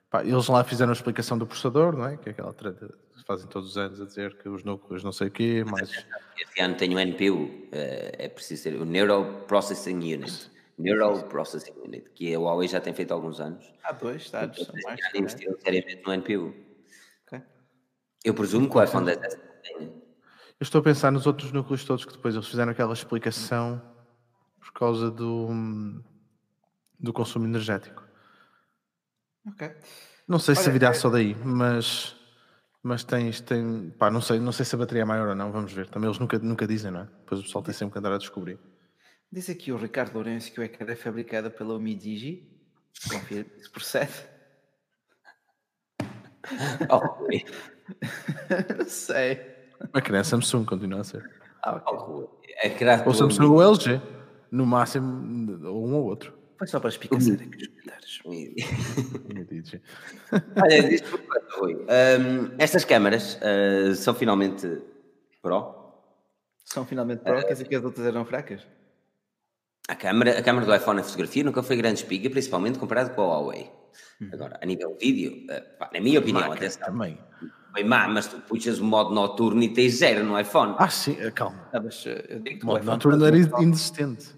Pá, 0.09 0.25
eles 0.25 0.47
lá 0.47 0.65
fizeram 0.65 0.91
a 0.91 0.95
explicação 0.95 1.37
do 1.37 1.47
processador, 1.47 1.97
não 1.97 2.07
é? 2.07 2.17
Que 2.17 2.31
é 2.31 2.33
aquela 2.33 2.53
treta 2.53 2.95
fazem 3.27 3.49
todos 3.49 3.71
os 3.71 3.77
anos 3.77 4.01
a 4.01 4.05
dizer 4.05 4.39
que 4.39 4.49
os 4.49 4.63
núcleos 4.63 5.03
não 5.03 5.13
sei 5.13 5.27
o 5.27 5.31
quê, 5.31 5.65
mas... 5.69 5.91
Este 6.39 6.61
ano 6.61 6.77
tem 6.77 6.95
o 6.95 6.99
NPU, 6.99 7.69
eh, 7.73 8.15
é 8.19 8.29
preciso 8.29 8.63
ser 8.63 8.81
o 8.81 8.85
Neural 8.85 9.43
Processing 9.47 9.97
Unit. 9.97 10.51
Neural 10.79 11.25
Processing 11.25 11.73
Unit, 11.85 12.09
que 12.11 12.33
a 12.35 12.39
Huawei 12.39 12.69
já 12.69 12.81
tem 12.81 12.95
feito 12.95 13.11
há 13.11 13.15
alguns 13.15 13.41
anos. 13.41 13.73
Há 13.83 13.93
dois, 13.93 14.23
está, 14.23 14.53
são 14.53 14.67
mais. 14.85 15.01
Já 15.01 15.19
investiram 15.19 15.59
seriamente 15.59 16.03
no 16.07 16.13
NPU. 16.13 16.55
Okay. 17.27 17.43
Eu 18.25 18.35
presumo 18.35 18.71
que 18.71 18.77
o 18.77 18.83
iPhone 18.83 19.07
10 19.07 19.19
tem. 19.63 19.77
Eu 19.79 20.65
estou 20.65 20.81
a 20.81 20.85
pensar 20.85 21.11
nos 21.11 21.27
outros 21.27 21.51
núcleos 21.51 21.85
todos 21.85 22.05
que 22.05 22.13
depois 22.13 22.35
eles 22.35 22.47
fizeram 22.47 22.73
aquela 22.73 22.93
explicação 22.93 23.83
por 24.61 24.73
causa 24.73 25.11
do, 25.11 25.49
do 26.99 27.13
consumo 27.13 27.47
energético. 27.47 28.07
Ok. 29.49 29.75
Não 30.29 30.39
sei 30.39 30.55
Olha, 30.55 30.65
se 30.65 30.71
virá 30.71 30.89
é... 30.91 30.93
só 30.95 31.09
daí, 31.09 31.35
mas 31.37 32.17
mas 32.87 33.03
tens, 33.03 33.41
tem, 33.41 33.91
pá, 33.99 34.09
não 34.13 34.21
sei, 34.21 34.39
não 34.39 34.53
sei 34.53 34.65
se 34.65 34.77
a 34.77 34.79
bateria 34.79 35.03
é 35.03 35.05
maior 35.05 35.29
ou 35.29 35.35
não, 35.35 35.51
vamos 35.51 35.73
ver. 35.73 35.89
Também 35.89 36.09
eles 36.09 36.21
nunca, 36.21 36.39
nunca 36.39 36.69
dizem, 36.69 36.93
não 36.93 37.01
é? 37.01 37.05
Depois 37.05 37.41
o 37.41 37.45
pessoal 37.45 37.65
tem 37.65 37.75
sempre 37.75 37.93
que 37.93 37.99
andar 37.99 38.13
a 38.13 38.19
descobrir. 38.19 38.61
Diz 39.31 39.51
aqui 39.51 39.73
o 39.73 39.77
Ricardo 39.77 40.15
Lourenço 40.15 40.53
que 40.53 40.61
o 40.61 40.63
ecrã 40.63 40.87
é 40.93 40.95
fabricada 40.95 41.51
pela 41.51 41.75
Umidigi. 41.75 42.49
Confirma, 43.11 43.51
isso 43.59 43.71
procede? 43.71 44.13
Oh, 46.89 47.27
não 48.79 48.87
sei. 48.87 49.41
O 49.93 49.99
ecrã 49.99 50.19
é 50.19 50.23
Samsung, 50.23 50.65
continua 50.65 51.01
a 51.01 51.05
ser. 51.05 51.29
Ah, 51.61 51.75
okay. 51.75 51.93
oh, 51.93 53.09
ou 53.09 53.15
Samsung 53.15 53.47
ou 53.47 53.61
LG, 53.61 54.01
no 54.53 54.65
máximo, 54.65 55.67
ou 55.67 55.89
um 55.89 55.95
ou 55.95 56.05
outro. 56.05 56.36
Foi 56.59 56.67
só 56.67 56.81
para 56.81 56.89
espicaçar 56.89 57.35
aqui 57.35 57.57
os 57.57 57.69
comentários. 57.69 58.23
Olha, 60.63 60.89
diz-me 60.89 61.19
Rui. 61.59 61.75
Um, 61.75 62.55
estas 62.59 62.85
câmaras 62.85 63.37
uh, 63.37 63.95
são 63.95 64.15
finalmente 64.15 64.67
Pro? 65.43 65.75
São 66.65 66.87
finalmente 66.87 67.21
Pro? 67.21 67.39
Uh, 67.39 67.43
Quer 67.43 67.53
dizer 67.53 67.69
que 67.69 67.77
as 67.77 67.85
outras 67.85 68.07
eram 68.07 68.25
fracas? 68.25 68.67
A 69.89 69.95
câmera, 69.95 70.37
a 70.39 70.43
câmera 70.43 70.67
do 70.67 70.75
iPhone 70.75 70.97
na 70.97 71.05
fotografia 71.05 71.45
nunca 71.45 71.63
foi 71.63 71.77
grande 71.77 72.01
espiga, 72.01 72.31
principalmente 72.31 72.79
comparado 72.79 73.11
com 73.11 73.23
a 73.23 73.27
Huawei. 73.27 73.71
Hum. 74.21 74.31
Agora, 74.33 74.59
a 74.61 74.67
nível 74.67 74.97
de 74.97 75.07
vídeo, 75.07 75.45
uh, 75.45 75.79
pá, 75.79 75.91
na 75.93 76.01
minha 76.01 76.19
opinião, 76.19 76.51
até 76.51 76.69
também. 76.71 77.19
Bem 77.75 77.85
má, 77.85 78.09
mas 78.09 78.27
tu 78.27 78.41
puxas 78.41 78.79
o 78.79 78.85
modo 78.85 79.15
noturno 79.15 79.63
e 79.63 79.69
tens 79.69 79.99
zero 79.99 80.25
no 80.25 80.41
iPhone. 80.41 80.75
Ah, 80.79 80.89
sim, 80.89 81.15
calma. 81.33 81.69
Ah, 81.71 81.79
mas, 81.79 82.07
eu 82.07 82.41
digo 82.41 82.63
o 82.63 82.67
modo 82.67 82.87
noturno 82.87 83.27
era 83.27 83.37
inexistente. 83.37 84.36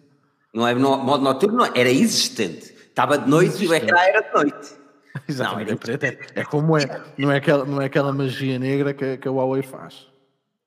Não 0.59 0.67
é 0.67 0.75
no, 0.75 0.99
modo 0.99 1.23
noturno, 1.23 1.65
era 1.73 1.89
existente. 1.89 2.75
Estava 2.89 3.17
de 3.17 3.31
noite 3.31 3.65
e 3.65 3.69
o 3.69 3.73
ecrã 3.73 3.97
era 3.97 4.23
de 4.23 4.35
noite. 4.35 4.77
Exatamente, 5.29 5.71
não, 5.71 5.95
era... 5.95 6.07
é, 6.07 6.41
é 6.41 6.45
como 6.45 6.77
é. 6.77 7.03
Não 7.17 7.31
é 7.31 7.37
aquela, 7.37 7.65
não 7.65 7.81
é 7.81 7.85
aquela 7.85 8.13
magia 8.13 8.59
negra 8.59 8.93
que, 8.93 9.19
que 9.19 9.29
a 9.29 9.31
Huawei 9.31 9.63
faz. 9.63 10.09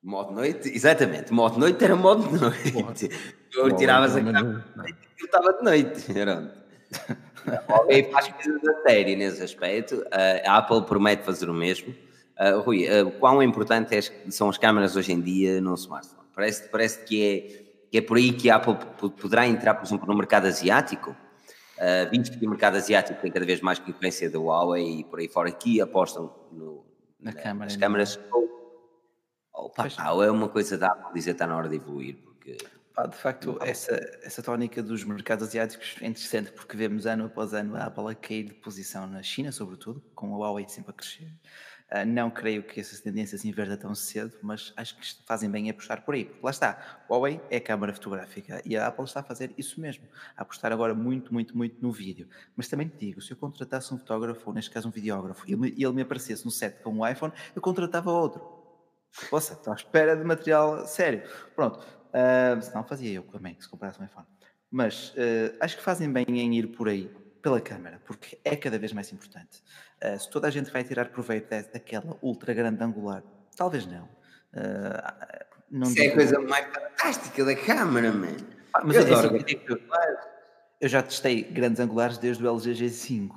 Modo 0.01 0.31
noite, 0.31 0.69
exatamente. 0.69 1.31
Modo 1.33 1.59
noite 1.59 1.83
era 1.83 1.95
modo 1.95 2.23
noite. 2.31 3.09
Tu 3.51 3.75
tiravas 3.75 4.15
a 4.15 4.21
câmera 4.21 4.65
e 5.19 5.25
estava 5.25 5.53
de 5.53 5.63
noite. 5.63 6.05
A 7.45 7.73
Huawei 7.73 8.09
faz 8.11 8.29
coisas 8.29 8.61
da 8.61 8.81
série 8.83 9.17
nesse 9.17 9.43
aspecto. 9.43 10.05
A 10.45 10.57
Apple 10.57 10.83
promete 10.83 11.23
fazer 11.23 11.49
o 11.49 11.53
mesmo. 11.53 11.93
Uh, 12.39 12.61
Rui, 12.61 12.87
uh, 12.87 13.11
quão 13.19 13.43
importante 13.43 13.93
é, 13.95 14.01
são 14.31 14.49
as 14.49 14.57
câmaras 14.57 14.95
hoje 14.95 15.11
em 15.11 15.19
dia 15.19 15.59
no 15.59 15.75
smartphone? 15.75 16.27
Parece, 16.33 16.69
parece 16.69 17.03
que 17.03 17.23
é 17.23 17.60
que 17.91 17.97
é 17.97 18.01
por 18.01 18.15
aí 18.15 18.31
que 18.31 18.49
a 18.49 18.55
Apple 18.55 18.75
poderá 19.19 19.45
entrar, 19.45 19.75
por 19.75 19.85
exemplo, 19.85 20.07
no 20.07 20.15
mercado 20.15 20.47
asiático. 20.47 21.11
Uh, 21.77 22.09
visto 22.09 22.39
que 22.39 22.45
o 22.45 22.49
mercado 22.49 22.77
asiático 22.77 23.19
tem 23.21 23.31
cada 23.31 23.45
vez 23.45 23.59
mais 23.59 23.79
concorrência 23.79 24.29
da 24.29 24.39
Huawei 24.39 24.99
e 24.99 25.03
por 25.03 25.19
aí 25.19 25.27
fora, 25.27 25.51
que 25.51 25.81
apostam 25.81 26.33
no, 26.51 26.85
na, 27.19 27.31
na 27.31 27.37
câmara, 27.37 27.65
nas 27.65 27.75
câmaras. 27.75 28.19
Ou, 29.53 29.69
pá, 29.69 29.87
é 30.23 30.31
uma 30.31 30.47
coisa 30.47 30.77
da 30.77 30.87
Apple 30.87 31.13
dizer 31.13 31.31
que 31.31 31.35
está 31.35 31.47
na 31.47 31.57
hora 31.57 31.67
de 31.67 31.75
evoluir, 31.75 32.15
porque. 32.23 32.57
Pá, 32.93 33.07
de 33.07 33.15
facto, 33.15 33.57
essa, 33.61 33.95
essa 34.21 34.43
tónica 34.43 34.81
dos 34.81 35.03
mercados 35.03 35.47
asiáticos 35.47 35.95
é 36.01 36.07
interessante 36.07 36.51
porque 36.51 36.77
vemos 36.77 37.05
ano 37.05 37.25
após 37.25 37.53
ano 37.53 37.75
a 37.75 37.85
Apple 37.85 38.11
a 38.11 38.15
cair 38.15 38.43
de 38.43 38.53
posição 38.53 39.07
na 39.07 39.23
China, 39.23 39.51
sobretudo, 39.51 40.01
com 40.13 40.33
a 40.35 40.37
Huawei 40.37 40.67
sempre 40.69 40.91
a 40.91 40.93
crescer. 40.93 41.33
Uh, 41.93 42.05
não 42.05 42.31
creio 42.31 42.63
que 42.63 42.79
essas 42.79 43.01
tendências 43.01 43.41
se 43.41 43.49
inverta 43.49 43.75
tão 43.75 43.93
cedo, 43.93 44.37
mas 44.41 44.71
acho 44.77 44.97
que 44.97 45.05
fazem 45.25 45.51
bem 45.51 45.69
a 45.69 45.73
puxar 45.73 46.05
por 46.05 46.15
aí. 46.15 46.23
Porque 46.23 46.39
lá 46.41 46.51
está, 46.51 47.03
Huawei 47.09 47.41
é 47.49 47.59
câmara 47.59 47.93
fotográfica 47.93 48.61
e 48.65 48.77
a 48.77 48.87
Apple 48.87 49.03
está 49.03 49.19
a 49.19 49.23
fazer 49.23 49.53
isso 49.57 49.81
mesmo, 49.81 50.07
a 50.37 50.41
apostar 50.43 50.71
agora 50.71 50.95
muito, 50.95 51.33
muito, 51.33 51.57
muito 51.57 51.81
no 51.81 51.91
vídeo. 51.91 52.29
Mas 52.55 52.69
também 52.69 52.87
te 52.87 52.97
digo, 52.97 53.21
se 53.21 53.31
eu 53.31 53.37
contratasse 53.37 53.93
um 53.93 53.97
fotógrafo, 53.97 54.41
ou 54.45 54.53
neste 54.53 54.71
caso 54.71 54.87
um 54.87 54.91
videógrafo, 54.91 55.43
e 55.49 55.53
ele, 55.53 55.75
ele 55.77 55.93
me 55.93 56.01
aparecesse 56.01 56.45
no 56.45 56.51
set 56.51 56.81
com 56.81 56.91
um 56.91 57.05
iPhone, 57.05 57.33
eu 57.53 57.61
contratava 57.61 58.09
outro. 58.09 58.41
Poxa, 59.29 59.53
estou 59.53 59.73
à 59.73 59.75
espera 59.75 60.15
de 60.15 60.23
material 60.23 60.87
sério. 60.87 61.23
Pronto, 61.55 61.77
uh, 61.79 62.61
senão 62.61 62.85
fazia 62.85 63.11
eu 63.11 63.23
também, 63.23 63.59
se 63.59 63.67
comprasse 63.67 63.99
um 63.99 64.05
iPhone. 64.05 64.27
Mas 64.71 65.09
uh, 65.09 65.57
acho 65.59 65.75
que 65.75 65.83
fazem 65.83 66.09
bem 66.09 66.25
em 66.29 66.57
ir 66.57 66.67
por 66.67 66.87
aí 66.87 67.13
pela 67.41 67.59
câmara, 67.59 67.99
porque 68.05 68.39
é 68.45 68.55
cada 68.55 68.77
vez 68.77 68.93
mais 68.93 69.11
importante. 69.11 69.61
Uh, 70.03 70.19
se 70.19 70.29
toda 70.29 70.47
a 70.47 70.51
gente 70.51 70.71
vai 70.71 70.83
tirar 70.83 71.09
proveito 71.09 71.49
daquela 71.49 72.17
ultra 72.21 72.53
grande 72.53 72.83
angular, 72.83 73.23
talvez 73.55 73.85
não. 73.85 74.03
Uh, 74.03 75.37
não 75.69 75.87
Isso 75.87 75.95
digo... 75.95 76.07
é 76.07 76.11
a 76.11 76.15
coisa 76.15 76.39
mais 76.39 76.65
fantástica 76.73 77.45
da 77.45 77.55
câmara, 77.55 78.11
man. 78.11 78.35
Ah, 78.73 78.81
mas 78.83 78.95
eu, 78.95 79.07
eu, 79.07 79.15
adoro. 79.15 79.37
Eu, 79.37 79.77
eu, 80.81 80.89
já 80.89 81.03
testei 81.03 81.43
grandes 81.43 81.79
angulares 81.79 82.17
desde 82.17 82.43
o 82.43 82.49
LG 82.49 82.71
G5. 82.73 83.29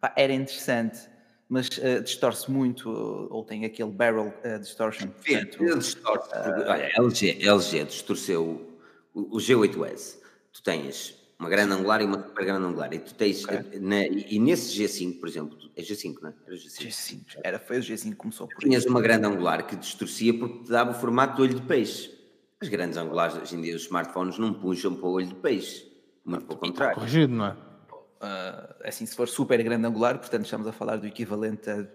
Pá, 0.00 0.14
era 0.16 0.32
interessante, 0.32 1.00
mas 1.48 1.68
uh, 1.68 2.02
distorce 2.02 2.50
muito, 2.50 2.88
ou 3.30 3.44
tem 3.44 3.66
aquele 3.66 3.90
barrel 3.90 4.32
distortion. 4.58 5.08
Portanto, 5.08 5.62
ele 5.62 5.78
distorce. 5.78 6.30
olha, 6.34 6.90
LG, 6.96 7.46
LG 7.46 7.84
distorceu 7.84 8.78
o, 9.12 9.36
o 9.36 9.38
G8S. 9.38 10.18
Tu 10.52 10.62
tens 10.62 11.25
uma 11.38 11.48
grande 11.50 11.72
angular 11.74 12.00
e 12.00 12.04
uma 12.04 12.22
super 12.22 12.44
grande 12.44 12.64
angular. 12.64 12.92
E 12.92 12.98
tu 12.98 13.14
tens, 13.14 13.44
okay. 13.44 13.78
na, 13.78 14.06
e 14.06 14.38
nesse 14.38 14.78
G5, 14.78 15.20
por 15.20 15.28
exemplo, 15.28 15.58
é 15.76 15.82
G5, 15.82 16.16
não 16.22 16.30
é? 16.30 16.34
Era 16.46 16.56
G5. 16.56 16.86
G5 16.86 17.40
era, 17.44 17.58
foi 17.58 17.78
o 17.78 17.80
G5 17.80 18.10
que 18.10 18.16
começou 18.16 18.48
por 18.48 18.58
Tinhas 18.58 18.86
uma 18.86 19.00
grande 19.00 19.26
angular 19.26 19.66
que 19.66 19.76
distorcia 19.76 20.36
porque 20.38 20.64
te 20.64 20.70
dava 20.70 20.92
o 20.92 20.94
formato 20.94 21.36
de 21.36 21.42
olho 21.42 21.54
de 21.54 21.62
peixe. 21.62 22.14
As 22.60 22.68
grandes 22.68 22.96
angulares, 22.96 23.36
hoje 23.36 23.54
em 23.54 23.60
dia, 23.60 23.76
os 23.76 23.82
smartphones 23.82 24.38
não 24.38 24.54
puxam 24.54 24.94
para 24.94 25.06
o 25.06 25.12
olho 25.12 25.26
de 25.26 25.34
peixe. 25.34 25.86
Muito 26.24 26.46
pelo 26.46 26.58
contrário. 26.58 26.94
Corrigido, 26.94 27.34
não 27.34 27.46
é? 27.46 27.50
Uh, 27.52 28.74
assim, 28.84 29.04
se 29.04 29.14
for 29.14 29.28
super 29.28 29.62
grande 29.62 29.86
angular, 29.86 30.18
portanto, 30.18 30.44
estamos 30.44 30.66
a 30.66 30.72
falar 30.72 30.96
do 30.96 31.06
equivalente 31.06 31.68
a 31.68 31.86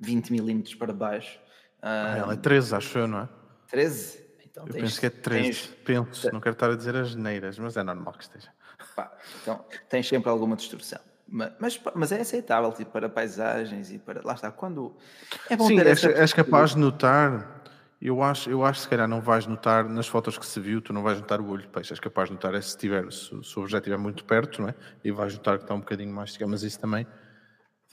20 0.00 0.32
milímetros 0.32 0.74
para 0.74 0.92
baixo. 0.92 1.38
Uh, 1.82 2.16
ela 2.16 2.32
é 2.32 2.36
13, 2.36 2.74
acho 2.74 2.98
eu, 2.98 3.06
não 3.06 3.20
é? 3.20 3.28
13? 3.68 4.24
Então, 4.50 4.66
eu 4.66 4.72
tens, 4.72 4.82
penso 4.82 5.00
que 5.00 5.06
é 5.06 5.10
13. 5.10 5.42
Tens, 5.42 5.66
penso, 5.84 6.32
não 6.32 6.40
quero 6.40 6.54
estar 6.54 6.70
a 6.70 6.74
dizer 6.74 6.96
as 6.96 7.14
neiras, 7.14 7.58
mas 7.58 7.76
é 7.76 7.82
normal 7.82 8.14
que 8.14 8.24
esteja. 8.24 8.50
Pá, 8.94 9.12
então 9.42 9.64
tens 9.88 10.08
sempre 10.08 10.30
alguma 10.30 10.56
distorção. 10.56 11.00
Mas, 11.28 11.52
mas, 11.60 11.80
mas, 11.94 12.12
é 12.12 12.20
aceitável 12.20 12.72
tipo, 12.72 12.90
para 12.90 13.08
paisagens 13.08 13.92
e 13.92 13.98
para. 13.98 14.20
Lá 14.24 14.34
está, 14.34 14.50
quando. 14.50 14.96
É 15.48 15.56
bom 15.56 15.68
Sim, 15.68 15.76
ter 15.76 15.86
és, 15.86 16.04
és 16.04 16.32
capaz 16.32 16.70
de 16.70 16.78
notar. 16.78 17.60
Eu 18.02 18.22
acho, 18.22 18.48
eu 18.48 18.64
acho 18.64 18.78
que 18.78 18.84
se 18.84 18.88
calhar 18.88 19.06
não 19.06 19.20
vais 19.20 19.46
notar 19.46 19.86
nas 19.86 20.08
fotos 20.08 20.38
que 20.38 20.46
se 20.46 20.58
viu, 20.58 20.80
tu 20.80 20.90
não 20.90 21.02
vais 21.02 21.20
notar 21.20 21.38
o 21.38 21.48
olho 21.50 21.62
de 21.62 21.68
peixe. 21.68 21.92
És 21.92 22.00
capaz 22.00 22.28
de 22.28 22.34
notar 22.34 22.54
é 22.54 22.60
se, 22.60 22.76
tiver, 22.76 23.12
se, 23.12 23.28
se 23.44 23.58
o 23.58 23.62
objeto 23.62 23.82
estiver 23.82 23.98
muito 23.98 24.24
perto, 24.24 24.62
não 24.62 24.70
é? 24.70 24.74
E 25.04 25.12
vais 25.12 25.34
notar 25.34 25.58
que 25.58 25.64
está 25.64 25.74
um 25.74 25.80
bocadinho 25.80 26.12
mais, 26.12 26.36
mas 26.38 26.62
isso 26.62 26.80
também 26.80 27.06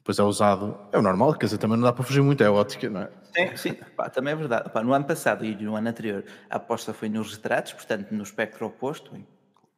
depois 0.08 0.20
é 0.20 0.24
usado, 0.24 0.80
é 0.94 0.98
o 0.98 1.02
normal, 1.02 1.34
quer 1.34 1.48
dizer, 1.48 1.58
também 1.58 1.76
não 1.78 1.84
dá 1.84 1.92
para 1.92 2.06
fugir 2.06 2.22
muito, 2.22 2.42
é 2.42 2.50
ótica, 2.50 2.90
não 2.90 3.02
é? 3.02 3.10
Sim, 3.36 3.58
sim, 3.58 3.74
Pá, 3.94 4.10
também 4.10 4.32
é 4.32 4.36
verdade. 4.38 4.70
Pá, 4.70 4.82
no 4.82 4.94
ano 4.94 5.04
passado 5.04 5.44
e 5.44 5.54
no 5.62 5.76
ano 5.76 5.90
anterior, 5.90 6.24
a 6.50 6.56
aposta 6.56 6.94
foi 6.94 7.10
nos 7.10 7.34
retratos, 7.34 7.74
portanto, 7.74 8.12
no 8.12 8.24
espectro 8.24 8.66
oposto, 8.66 9.12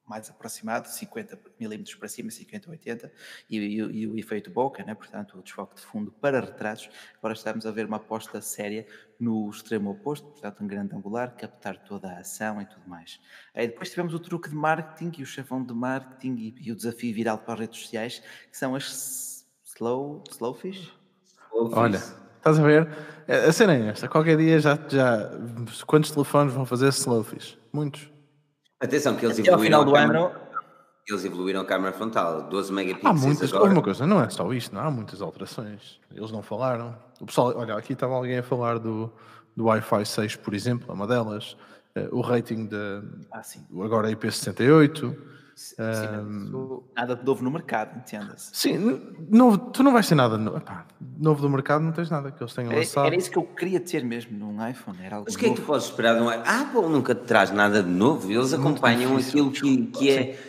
mais 0.10 0.28
aproximado, 0.28 0.88
50 0.88 1.40
milímetros 1.60 1.96
para 1.96 2.08
cima, 2.08 2.32
50, 2.32 2.72
80, 2.72 3.12
e, 3.48 3.58
e, 3.58 3.76
e 3.76 4.08
o 4.08 4.18
efeito 4.18 4.50
boca, 4.50 4.84
né? 4.84 4.96
portanto, 4.96 5.38
o 5.38 5.44
desfoque 5.44 5.76
de 5.76 5.82
fundo 5.82 6.12
para 6.12 6.40
retratos. 6.40 6.90
Agora 7.20 7.36
estamos 7.36 7.66
a 7.68 7.72
ver 7.72 7.86
uma 7.86 7.98
aposta 7.98 8.42
séria 8.42 8.88
no 9.20 9.48
extremo 9.50 9.92
oposto, 9.92 10.28
portanto, 10.28 10.64
um 10.64 10.68
grande 10.68 10.96
angular, 10.96 11.36
captar 11.36 11.78
toda 11.84 12.10
a 12.10 12.20
ação 12.20 12.60
e 12.60 12.66
tudo 12.66 12.90
mais. 12.90 13.20
Aí 13.54 13.68
depois 13.68 13.90
tivemos 13.92 14.14
o 14.16 14.20
truque 14.20 14.50
de 14.50 14.56
marketing 14.56 15.20
e 15.20 15.24
o 15.24 15.26
chavão 15.26 15.64
de 15.64 15.74
marketing 15.74 16.36
e, 16.36 16.56
e 16.60 16.72
o 16.72 16.76
desafio 16.76 17.14
viral 17.14 17.38
para 17.38 17.54
as 17.54 17.60
redes 17.60 17.80
sociais, 17.80 18.24
que 18.50 18.58
são 18.58 18.74
as 18.74 19.46
slow, 19.64 20.24
slowfish. 20.32 20.92
Olha, 21.54 22.02
estás 22.38 22.58
a 22.58 22.64
ver? 22.64 22.90
A 23.28 23.52
cena 23.52 23.76
é 23.76 23.90
esta. 23.90 24.08
Qualquer 24.08 24.38
dia 24.38 24.60
já, 24.60 24.80
já. 24.88 25.30
Quantos 25.86 26.10
telefones 26.10 26.52
vão 26.54 26.66
fazer 26.66 26.88
slowfish? 26.88 27.60
Muitos. 27.72 28.19
Atenção, 28.80 29.16
que 29.16 29.26
eles 29.26 29.40
Até 29.40 29.50
evoluíram. 29.50 29.80
Ao 29.80 29.86
final 29.86 29.86
do 29.86 29.94
câmera, 29.94 30.20
ano. 30.20 30.50
Eles 31.08 31.26
evoluíram 31.26 31.62
a 31.62 31.66
câmera 31.66 31.92
frontal, 31.92 32.44
12 32.44 32.72
megapixels. 32.72 33.24
Há 33.24 33.26
muitas, 33.26 33.54
agora. 33.54 33.72
uma 33.72 33.82
coisa, 33.82 34.06
não 34.06 34.22
é 34.22 34.30
só 34.30 34.54
isto, 34.54 34.76
não 34.76 34.82
há 34.82 34.92
muitas 34.92 35.22
alterações. 35.22 36.00
Eles 36.14 36.32
não 36.32 36.42
falaram. 36.42 36.96
O 37.20 37.26
pessoal, 37.26 37.54
olha, 37.58 37.76
aqui 37.76 37.94
estava 37.94 38.14
alguém 38.14 38.38
a 38.38 38.44
falar 38.44 38.78
do, 38.78 39.12
do 39.56 39.66
Wi-Fi 39.66 40.06
6, 40.06 40.36
por 40.38 40.54
exemplo, 40.54 40.86
é 40.90 40.94
uma 40.94 41.08
delas. 41.08 41.58
Uh, 41.98 42.16
o 42.16 42.22
rating 42.22 42.68
de 42.68 43.02
ah, 43.32 43.42
agora 43.84 44.12
é 44.12 44.16
IP68. 44.16 45.18
Sim, 45.56 45.82
um, 45.82 46.84
nada 46.96 47.18
de 47.18 47.26
novo 47.26 47.44
no 47.44 47.52
mercado, 47.52 47.98
entenda-se. 47.98 48.52
Sim, 48.54 48.78
novo, 49.30 49.58
tu 49.58 49.84
não 49.84 49.92
vais 49.92 50.08
ter 50.08 50.16
nada 50.16 50.38
novo. 50.38 50.58
Epá, 50.58 50.86
novo 51.20 51.42
do 51.42 51.50
mercado, 51.50 51.84
não 51.84 51.92
tens 51.92 52.10
nada 52.10 52.32
que 52.32 52.42
eles 52.42 52.54
tenham 52.54 52.74
lançado. 52.74 53.08
Era 53.08 53.16
isso 53.16 53.30
que 53.30 53.38
eu 53.38 53.44
queria 53.44 53.80
ter 53.80 54.04
mesmo 54.04 54.38
num 54.38 54.68
iPhone. 54.68 54.98
Era 55.04 55.18
algo 55.18 55.26
Mas 55.28 55.36
o 55.36 55.38
que 55.38 55.46
é 55.46 55.50
que 55.50 55.56
tu 55.56 55.62
podes 55.64 55.86
esperar 55.86 56.16
de 56.16 56.22
um 56.22 56.30
iPhone? 56.30 56.48
A 56.48 56.62
Apple 56.62 56.90
nunca 56.90 57.14
te 57.14 57.26
traz 57.26 57.52
nada 57.52 57.84
de 57.84 57.90
novo, 57.90 58.32
eles 58.32 58.54
acompanham 58.54 59.18
aquilo 59.18 59.52
que, 59.52 59.88
que 59.88 60.12
é. 60.12 60.40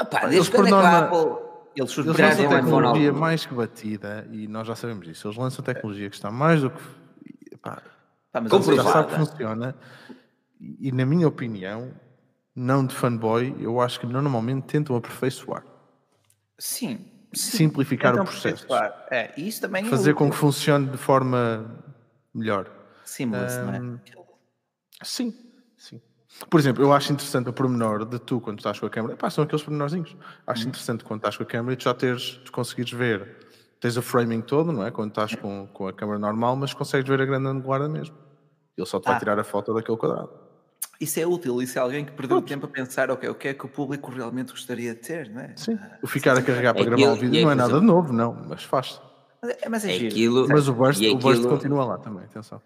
Epá, 0.00 0.26
desde 0.26 0.50
quando 0.50 0.70
norma, 0.70 0.88
é 0.88 0.90
que 0.90 0.96
a 0.96 0.98
Apple. 0.98 1.48
Eles, 1.76 1.98
eles 1.98 2.16
lançam 2.18 2.46
a 2.46 2.48
tecnologia 2.48 3.12
mais 3.12 3.46
que 3.46 3.54
batida 3.54 4.28
e 4.32 4.48
nós 4.48 4.66
já 4.66 4.74
sabemos 4.74 5.06
disso. 5.06 5.28
Eles 5.28 5.36
lançam 5.36 5.64
tecnologia 5.64 6.08
que 6.08 6.16
está 6.16 6.30
mais 6.30 6.62
do 6.62 6.70
que. 6.70 6.82
Epá, 7.52 7.82
Pá, 8.32 8.40
mas 8.40 8.66
já 8.66 8.84
sabe 8.84 9.08
que 9.08 9.14
funciona. 9.16 9.74
E, 10.60 10.90
na 10.92 11.06
minha 11.06 11.26
opinião, 11.26 11.92
não 12.54 12.84
de 12.84 12.94
fanboy, 12.94 13.54
eu 13.60 13.80
acho 13.80 14.00
que 14.00 14.06
normalmente 14.06 14.64
tentam 14.64 14.96
aperfeiçoar. 14.96 15.64
Sim. 16.58 17.17
Simplificar 17.32 18.14
o 18.18 18.24
processo. 18.24 18.66
É, 19.10 19.32
isso 19.36 19.60
também 19.60 19.86
é 19.86 19.88
Fazer 19.88 20.10
é 20.10 20.14
com 20.14 20.30
que 20.30 20.36
funcione 20.36 20.86
de 20.86 20.96
forma 20.96 21.82
melhor. 22.34 22.70
Seamless, 23.04 23.58
um, 23.58 23.64
não 23.64 23.74
é? 23.74 23.98
Sim, 25.02 25.34
sim. 25.76 26.00
Por 26.48 26.60
exemplo, 26.60 26.82
eu 26.82 26.92
acho 26.92 27.12
interessante 27.12 27.48
o 27.48 27.52
pormenor 27.52 28.04
de 28.04 28.18
tu, 28.18 28.40
quando 28.40 28.58
estás 28.58 28.78
com 28.78 28.86
a 28.86 28.90
câmera, 28.90 29.16
pá, 29.16 29.28
são 29.30 29.44
aqueles 29.44 29.62
pormenorzinhos. 29.62 30.16
Acho 30.46 30.64
hum. 30.64 30.68
interessante 30.68 31.04
quando 31.04 31.20
estás 31.20 31.36
com 31.36 31.42
a 31.42 31.46
câmera 31.46 31.74
e 31.74 31.76
tu 31.76 31.84
já 31.84 31.94
teres, 31.94 32.40
tu 32.44 32.52
conseguires 32.52 32.92
ver, 32.92 33.48
tens 33.80 33.96
o 33.96 34.02
framing 34.02 34.40
todo, 34.40 34.72
não 34.72 34.86
é? 34.86 34.90
Quando 34.90 35.10
estás 35.10 35.34
com, 35.34 35.66
com 35.68 35.88
a 35.88 35.92
câmera 35.92 36.18
normal, 36.18 36.56
mas 36.56 36.72
consegues 36.72 37.08
ver 37.08 37.20
a 37.20 37.26
grande 37.26 37.48
angular 37.48 37.88
mesmo. 37.88 38.16
Ele 38.76 38.86
só 38.86 39.00
te 39.00 39.06
vai 39.06 39.16
ah. 39.16 39.18
tirar 39.18 39.38
a 39.38 39.44
foto 39.44 39.74
daquele 39.74 39.98
quadrado. 39.98 40.47
Isso 41.00 41.20
é 41.20 41.26
útil, 41.26 41.62
isso 41.62 41.78
é 41.78 41.80
alguém 41.80 42.04
que 42.04 42.10
perdeu 42.10 42.38
Pronto. 42.38 42.48
tempo 42.48 42.66
a 42.66 42.68
pensar 42.68 43.08
okay, 43.08 43.28
o 43.28 43.34
que 43.34 43.48
é 43.48 43.54
que 43.54 43.64
o 43.64 43.68
público 43.68 44.10
realmente 44.10 44.50
gostaria 44.50 44.94
de 44.94 45.00
ter, 45.00 45.30
não 45.30 45.42
é? 45.42 45.52
Sim, 45.54 45.78
ah, 45.80 45.96
o 46.02 46.08
ficar 46.08 46.36
a 46.36 46.42
carregar 46.42 46.74
para 46.74 46.82
é 46.82 46.86
gravar 46.86 47.12
o 47.12 47.14
vídeo 47.14 47.38
é 47.38 47.42
não 47.44 47.52
é 47.52 47.54
nada 47.54 47.78
de 47.78 47.86
novo, 47.86 48.12
não, 48.12 48.34
mas 48.48 48.64
faz. 48.64 49.00
Mas 49.40 49.50
é, 49.50 49.68
mas 49.68 49.84
é, 49.84 49.92
é 49.92 50.06
aquilo, 50.08 50.48
Mas 50.48 50.66
o 50.66 50.74
burst, 50.74 50.98
aquilo, 50.98 51.14
o 51.14 51.18
burst 51.18 51.44
continua 51.44 51.84
lá 51.84 51.98
também, 51.98 52.24
atenção. 52.24 52.60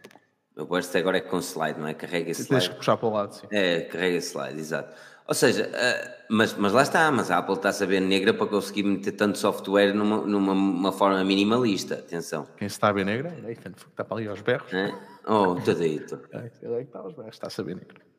O 0.56 0.64
burst 0.64 0.94
agora 0.96 1.18
é 1.18 1.20
com 1.20 1.38
slide, 1.40 1.78
não 1.78 1.86
é? 1.86 1.92
Carrega 1.92 2.30
slide. 2.30 2.48
Tens 2.48 2.68
que 2.68 2.74
puxar 2.76 2.96
para 2.96 3.08
o 3.08 3.12
lado, 3.12 3.34
sim. 3.34 3.46
É, 3.50 3.82
carrega 3.82 4.16
slide, 4.16 4.58
exato. 4.58 4.94
Ou 5.28 5.34
seja, 5.34 5.68
uh, 5.68 6.24
mas, 6.30 6.54
mas 6.54 6.72
lá 6.72 6.82
está, 6.82 7.10
mas 7.10 7.30
a 7.30 7.38
Apple 7.38 7.54
está 7.54 7.68
a 7.68 7.72
saber 7.72 8.00
negra 8.00 8.32
para 8.32 8.46
conseguir 8.46 8.82
meter 8.82 9.12
tanto 9.12 9.36
software 9.36 9.92
numa, 9.92 10.22
numa 10.22 10.52
uma 10.52 10.92
forma 10.92 11.22
minimalista, 11.22 11.94
atenção. 11.96 12.46
Quem 12.56 12.66
está 12.66 12.88
a 12.88 12.92
ver 12.92 13.04
negra 13.04 13.28
é 13.28 13.40
Nathan, 13.40 13.72
que 13.72 13.86
está 13.88 14.04
para 14.04 14.16
ali 14.16 14.26
aos 14.26 14.40
berros. 14.40 14.72
É? 14.72 14.92
Oh, 15.26 15.54
tadito. 15.54 16.18
é, 16.32 16.50
ele 16.62 16.74
é 16.74 16.78
que 16.78 16.84
está 16.84 16.98
aos 17.00 17.14
berros, 17.14 17.34
está 17.34 17.46
a 17.48 17.50
saber 17.50 17.76
negra. 17.76 18.11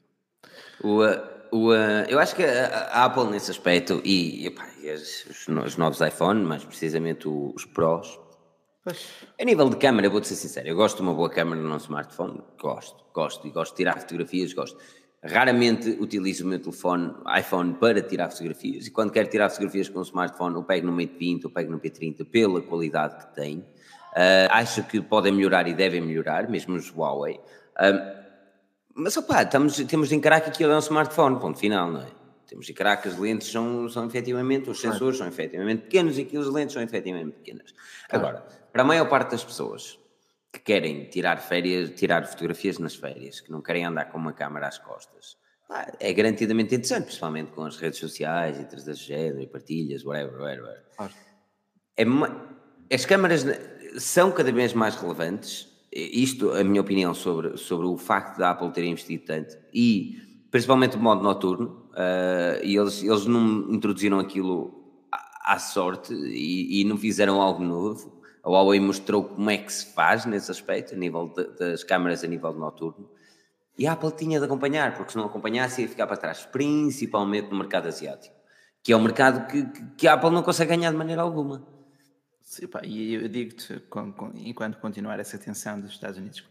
O, 0.84 1.00
o, 1.52 1.74
eu 2.10 2.20
acho 2.20 2.36
que 2.36 2.44
a 2.44 3.06
Apple 3.06 3.26
nesse 3.26 3.52
aspecto 3.52 4.02
e, 4.04 4.52
os, 4.94 5.48
os, 5.48 5.78
novos 5.78 6.02
iPhone, 6.02 6.44
mais 6.44 6.64
precisamente 6.64 7.28
os 7.28 7.66
Pros, 7.66 8.20
pois. 8.84 9.08
a 9.40 9.46
nível 9.46 9.70
de 9.70 9.78
câmera, 9.78 10.10
vou-te 10.10 10.28
ser 10.28 10.36
sincero, 10.36 10.68
eu 10.68 10.76
gosto 10.76 10.98
de 10.98 11.04
uma 11.04 11.14
boa 11.14 11.30
câmera 11.30 11.62
num 11.62 11.78
smartphone, 11.78 12.42
gosto, 12.60 13.04
gosto, 13.14 13.48
e 13.48 13.52
gosto 13.52 13.72
de 13.74 13.78
tirar 13.78 14.00
fotografias, 14.00 14.54
gosto. 14.54 14.78
Raramente 15.26 15.90
utilizo 16.02 16.44
o 16.44 16.48
meu 16.48 16.60
telefone 16.60 17.14
iPhone 17.40 17.76
para 17.76 18.02
tirar 18.02 18.30
fotografias, 18.30 18.88
e 18.88 18.92
quando 18.92 19.12
quero 19.12 19.30
tirar 19.30 19.50
fotografias 19.50 19.88
com 19.88 20.00
o 20.00 20.04
smartphone, 20.04 20.56
eu 20.56 20.64
pego 20.64 20.88
no 20.88 20.92
Mate 20.92 21.16
20, 21.18 21.46
eu 21.46 21.50
pego 21.50 21.72
no 21.72 21.80
P30 21.80 22.26
pela 22.26 22.62
qualidade 22.62 23.18
que 23.18 23.36
tem. 23.36 23.60
Uh, 23.60 24.50
acho 24.52 24.84
que 24.84 25.02
podem 25.02 25.32
melhorar 25.32 25.68
e 25.68 25.74
devem 25.74 26.02
melhorar, 26.02 26.50
mesmo 26.50 26.76
os 26.76 26.92
Huawei. 26.92 27.40
Uh, 27.80 28.23
mas 28.96 29.18
opá, 29.18 29.44
estamos, 29.44 29.76
temos 29.86 30.10
de 30.10 30.16
encarar 30.16 30.42
que 30.42 30.50
aquilo 30.50 30.72
é 30.72 30.76
um 30.76 30.80
smartphone, 30.80 31.40
ponto 31.40 31.58
final, 31.58 31.92
não 31.92 32.02
é? 32.02 32.08
Temos 32.48 32.66
de 32.68 32.72
encarar 32.72 32.98
que 32.98 33.08
as 33.08 33.18
lentes 33.18 33.52
são, 33.52 33.90
são 33.90 34.06
efetivamente, 34.06 34.70
os 34.70 34.80
sensores 34.80 35.18
são 35.18 35.28
efetivamente 35.28 35.84
pequenos 35.84 36.20
e 36.20 36.26
que 36.26 36.38
as 36.38 36.48
lentes 36.48 36.74
são 36.74 36.84
efetivamente 36.84 37.32
pequenas. 37.38 37.74
Claro. 38.08 38.28
Agora, 38.28 38.46
para 38.72 38.82
a 38.84 38.86
maior 38.86 39.10
parte 39.10 39.32
das 39.32 39.44
pessoas 39.44 40.00
que 40.52 40.60
querem 40.60 41.06
tirar 41.06 41.38
férias, 41.38 41.90
tirar 41.92 42.26
fotografias 42.28 42.78
nas 42.78 42.94
férias, 42.94 43.42
que 43.42 43.52
não 43.52 43.62
querem 43.62 43.86
andar 43.86 44.06
com 44.06 44.20
uma 44.20 44.34
câmera 44.34 44.68
às 44.68 44.78
costas, 44.78 45.38
é 46.00 46.14
garantidamente 46.14 46.76
interessante, 46.76 47.06
principalmente 47.06 47.52
com 47.52 47.66
as 47.66 47.78
redes 47.78 47.98
sociais 47.98 48.60
e 48.60 48.66
traz 48.66 49.00
género 49.00 49.42
e 49.42 49.48
partilhas, 49.48 50.06
whatever, 50.06 50.40
whatever. 50.40 50.84
Claro. 50.96 51.14
É, 51.98 52.06
as 52.94 53.06
câmaras 53.06 53.44
são 53.98 54.32
cada 54.32 54.52
vez 54.52 54.74
mais 54.74 54.96
relevantes 54.96 55.73
isto, 55.96 56.52
a 56.52 56.64
minha 56.64 56.82
opinião 56.82 57.14
sobre, 57.14 57.58
sobre 57.58 57.86
o 57.86 57.98
facto 57.98 58.38
da 58.38 58.52
Apple 58.52 58.72
ter 58.72 58.84
investido 58.84 59.26
tanto 59.26 59.58
e 59.74 60.18
principalmente 60.54 60.98
o 60.98 61.00
modo 61.00 61.24
noturno, 61.24 61.88
uh, 61.94 62.64
e 62.64 62.76
eles, 62.76 63.02
eles 63.02 63.26
não 63.26 63.72
introduziram 63.72 64.20
aquilo 64.20 64.84
à, 65.44 65.58
sorte 65.58 66.14
e, 66.14 66.82
e, 66.82 66.84
não 66.84 66.96
fizeram 66.96 67.42
algo 67.42 67.64
novo. 67.64 68.22
A 68.44 68.50
Huawei 68.52 68.80
mostrou 68.80 69.24
como 69.24 69.50
é 69.50 69.58
que 69.58 69.74
se 69.74 69.94
faz 69.96 70.28
nesse 70.28 70.52
aspecto, 70.52 70.94
a 70.94 70.98
nível 70.98 71.34
de, 71.36 71.58
das 71.58 71.84
câmaras 71.84 72.24
a 72.24 72.28
nível 72.28 72.54
noturno. 72.54 73.10
E 73.76 73.88
a 73.88 73.94
Apple 73.94 74.12
tinha 74.12 74.38
de 74.38 74.46
acompanhar, 74.46 74.96
porque 74.96 75.14
se 75.14 75.18
não 75.18 75.26
acompanhasse 75.26 75.82
ia 75.82 75.90
ficar 75.90 76.06
para 76.06 76.18
trás, 76.18 76.46
principalmente 76.46 77.50
no 77.50 77.58
mercado 77.58 77.88
asiático, 77.88 78.36
que 78.84 78.94
é 78.94 78.96
um 78.96 79.02
mercado 79.02 79.48
que, 79.48 79.66
que 79.98 80.08
a 80.08 80.14
Apple 80.14 80.30
não 80.30 80.44
consegue 80.44 80.76
ganhar 80.76 80.92
de 80.92 80.98
maneira 80.98 81.24
alguma. 81.24 81.66
Sim, 82.54 82.68
pá, 82.68 82.82
e 82.84 83.16
eu 83.16 83.28
digo-te, 83.28 83.82
enquanto 84.36 84.78
continuar 84.78 85.20
essa 85.20 85.40
tensão 85.40 85.80
dos 85.80 85.90
Estados 85.90 86.20
Unidos 86.20 86.44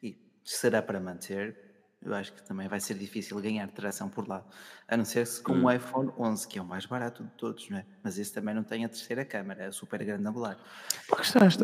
e 0.00 0.16
será 0.44 0.80
para 0.80 1.00
manter, 1.00 1.56
eu 2.00 2.14
acho 2.14 2.32
que 2.32 2.40
também 2.44 2.68
vai 2.68 2.78
ser 2.78 2.94
difícil 2.94 3.40
ganhar 3.40 3.68
tração 3.72 4.08
por 4.08 4.28
lá. 4.28 4.44
A 4.86 4.96
não 4.96 5.04
ser 5.04 5.26
se 5.26 5.42
com 5.42 5.54
hum. 5.54 5.64
o 5.64 5.72
iPhone 5.72 6.12
11, 6.16 6.46
que 6.46 6.56
é 6.56 6.62
o 6.62 6.64
mais 6.64 6.86
barato 6.86 7.24
de 7.24 7.30
todos, 7.30 7.68
não 7.68 7.78
é? 7.78 7.86
Mas 8.00 8.16
esse 8.16 8.32
também 8.32 8.54
não 8.54 8.62
tem 8.62 8.84
a 8.84 8.88
terceira 8.88 9.24
câmara, 9.24 9.64
é 9.64 9.66
a 9.66 9.72
super 9.72 10.04
grande 10.04 10.24
angular. 10.24 10.56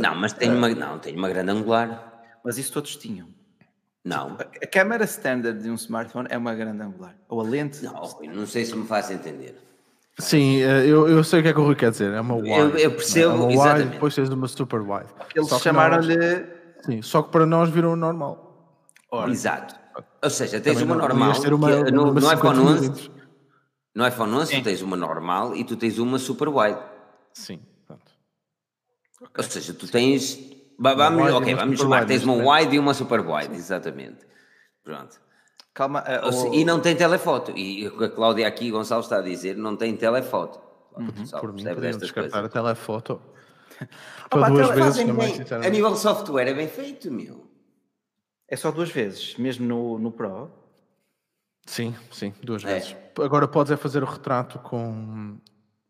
Não, 0.01 0.17
mas 0.17 0.33
tem 0.33 0.51
uma, 0.51 0.69
não, 0.71 0.99
tem 0.99 1.15
uma 1.15 1.29
grande 1.29 1.53
angular. 1.53 2.21
Mas 2.45 2.59
isso 2.59 2.73
todos 2.73 2.97
tinham. 2.97 3.29
Não. 4.03 4.33
A, 4.33 4.43
a 4.43 4.67
câmara 4.67 5.05
standard 5.05 5.63
de 5.63 5.71
um 5.71 5.77
smartphone 5.77 6.27
é 6.29 6.37
uma 6.37 6.57
grande 6.57 6.83
angular. 6.83 7.15
Ou 7.29 7.41
a 7.41 7.45
lente. 7.45 7.85
Não, 7.85 8.03
não 8.35 8.47
sei 8.49 8.65
se 8.65 8.75
me 8.75 8.85
faz 8.85 9.13
entender. 9.13 9.57
Sim, 10.19 10.63
eh, 10.63 10.85
eu, 10.85 11.09
eu 11.09 11.23
sei 11.23 11.41
o 11.41 11.43
que 11.43 11.49
é 11.49 11.53
que 11.53 11.61
o 11.61 11.65
Rui 11.65 11.77
quer 11.77 11.91
dizer. 11.93 12.13
É 12.13 12.21
uma 12.21 12.35
wide. 12.35 12.51
Eu, 12.51 12.77
eu 12.77 12.91
percebo, 12.91 13.31
é 13.31 13.35
uma 13.35 13.45
wide, 13.47 13.55
exatamente. 13.61 13.91
depois 13.91 14.15
tens 14.15 14.29
uma 14.29 14.49
super 14.49 14.81
wide. 14.81 15.09
Eles 15.35 15.49
chamaram-lhe. 15.61 16.47
Sim, 16.85 17.03
só 17.03 17.23
que 17.23 17.31
para 17.31 17.47
nós 17.47 17.71
viram 17.71 17.95
normal. 17.95 18.49
Ora. 19.11 19.31
Exato. 19.31 19.77
Ou 20.23 20.31
seja, 20.31 20.61
tens 20.61 20.83
uma 20.83 20.97
normal. 20.97 21.31
Uma, 21.31 21.85
que, 21.85 21.91
no, 21.93 22.13
no 22.13 22.33
iPhone 22.33 22.59
11, 22.59 23.11
no 23.95 24.07
iPhone 24.07 24.33
11 24.35 24.57
tu 24.57 24.63
tens 24.65 24.83
uma 24.83 24.97
normal 24.97 25.55
e 25.55 25.65
tu 25.65 25.77
tens 25.77 25.99
uma 25.99 26.19
super 26.19 26.49
wide. 26.49 26.79
Sim, 27.33 27.61
pronto. 27.87 28.13
Okay. 29.21 29.33
Ou 29.37 29.43
seja, 29.45 29.75
tu 29.75 29.87
tens. 29.87 30.39
Vamos, 30.79 31.33
ok, 31.33 31.55
vamos 31.55 31.81
chamar. 31.81 32.07
Tens 32.07 32.25
uma 32.25 32.35
wide 32.35 32.75
e 32.75 32.79
uma 32.79 32.95
super 32.95 33.21
wide, 33.21 33.55
exatamente. 33.55 34.27
Pronto. 34.83 35.21
Calma. 35.79 36.03
Uh, 36.03 36.53
E 36.53 36.65
não 36.65 36.81
tem 36.81 36.97
telefoto. 36.97 37.57
E 37.57 37.87
a 37.87 38.09
Cláudia 38.09 38.49
aqui, 38.49 38.69
Gonçalo 38.69 39.01
está 39.01 39.19
a 39.19 39.23
dizer, 39.23 39.57
não 39.57 39.77
tem 39.77 39.97
telefoto. 39.97 40.59
Uhum. 40.97 41.41
Por 41.41 41.53
mim, 41.53 41.63
podemos 41.63 41.99
descartar 41.99 42.45
a 42.45 42.49
telefoto. 42.49 43.23
Para 44.29 44.49
duas 44.49 44.71
vezes, 44.71 45.05
bem, 45.05 45.65
A 45.65 45.71
nível 45.71 45.93
de 45.93 46.01
software 46.01 46.49
é 46.49 46.55
bem 46.55 46.67
feito, 46.67 47.13
meu. 47.13 47.49
É 48.49 48.57
só 48.57 48.73
duas 48.73 48.91
vezes, 48.91 49.37
mesmo 49.37 49.69
no, 49.69 50.01
no 50.01 50.11
Pro? 50.11 50.51
Sim, 51.65 51.95
sim, 52.11 52.35
duas 52.43 52.65
é. 52.65 52.75
vezes. 52.75 52.97
Agora 53.21 53.47
podes 53.47 53.71
é 53.71 53.77
fazer 53.77 54.03
o 54.03 54.07
retrato 54.07 54.59
com, 54.59 55.39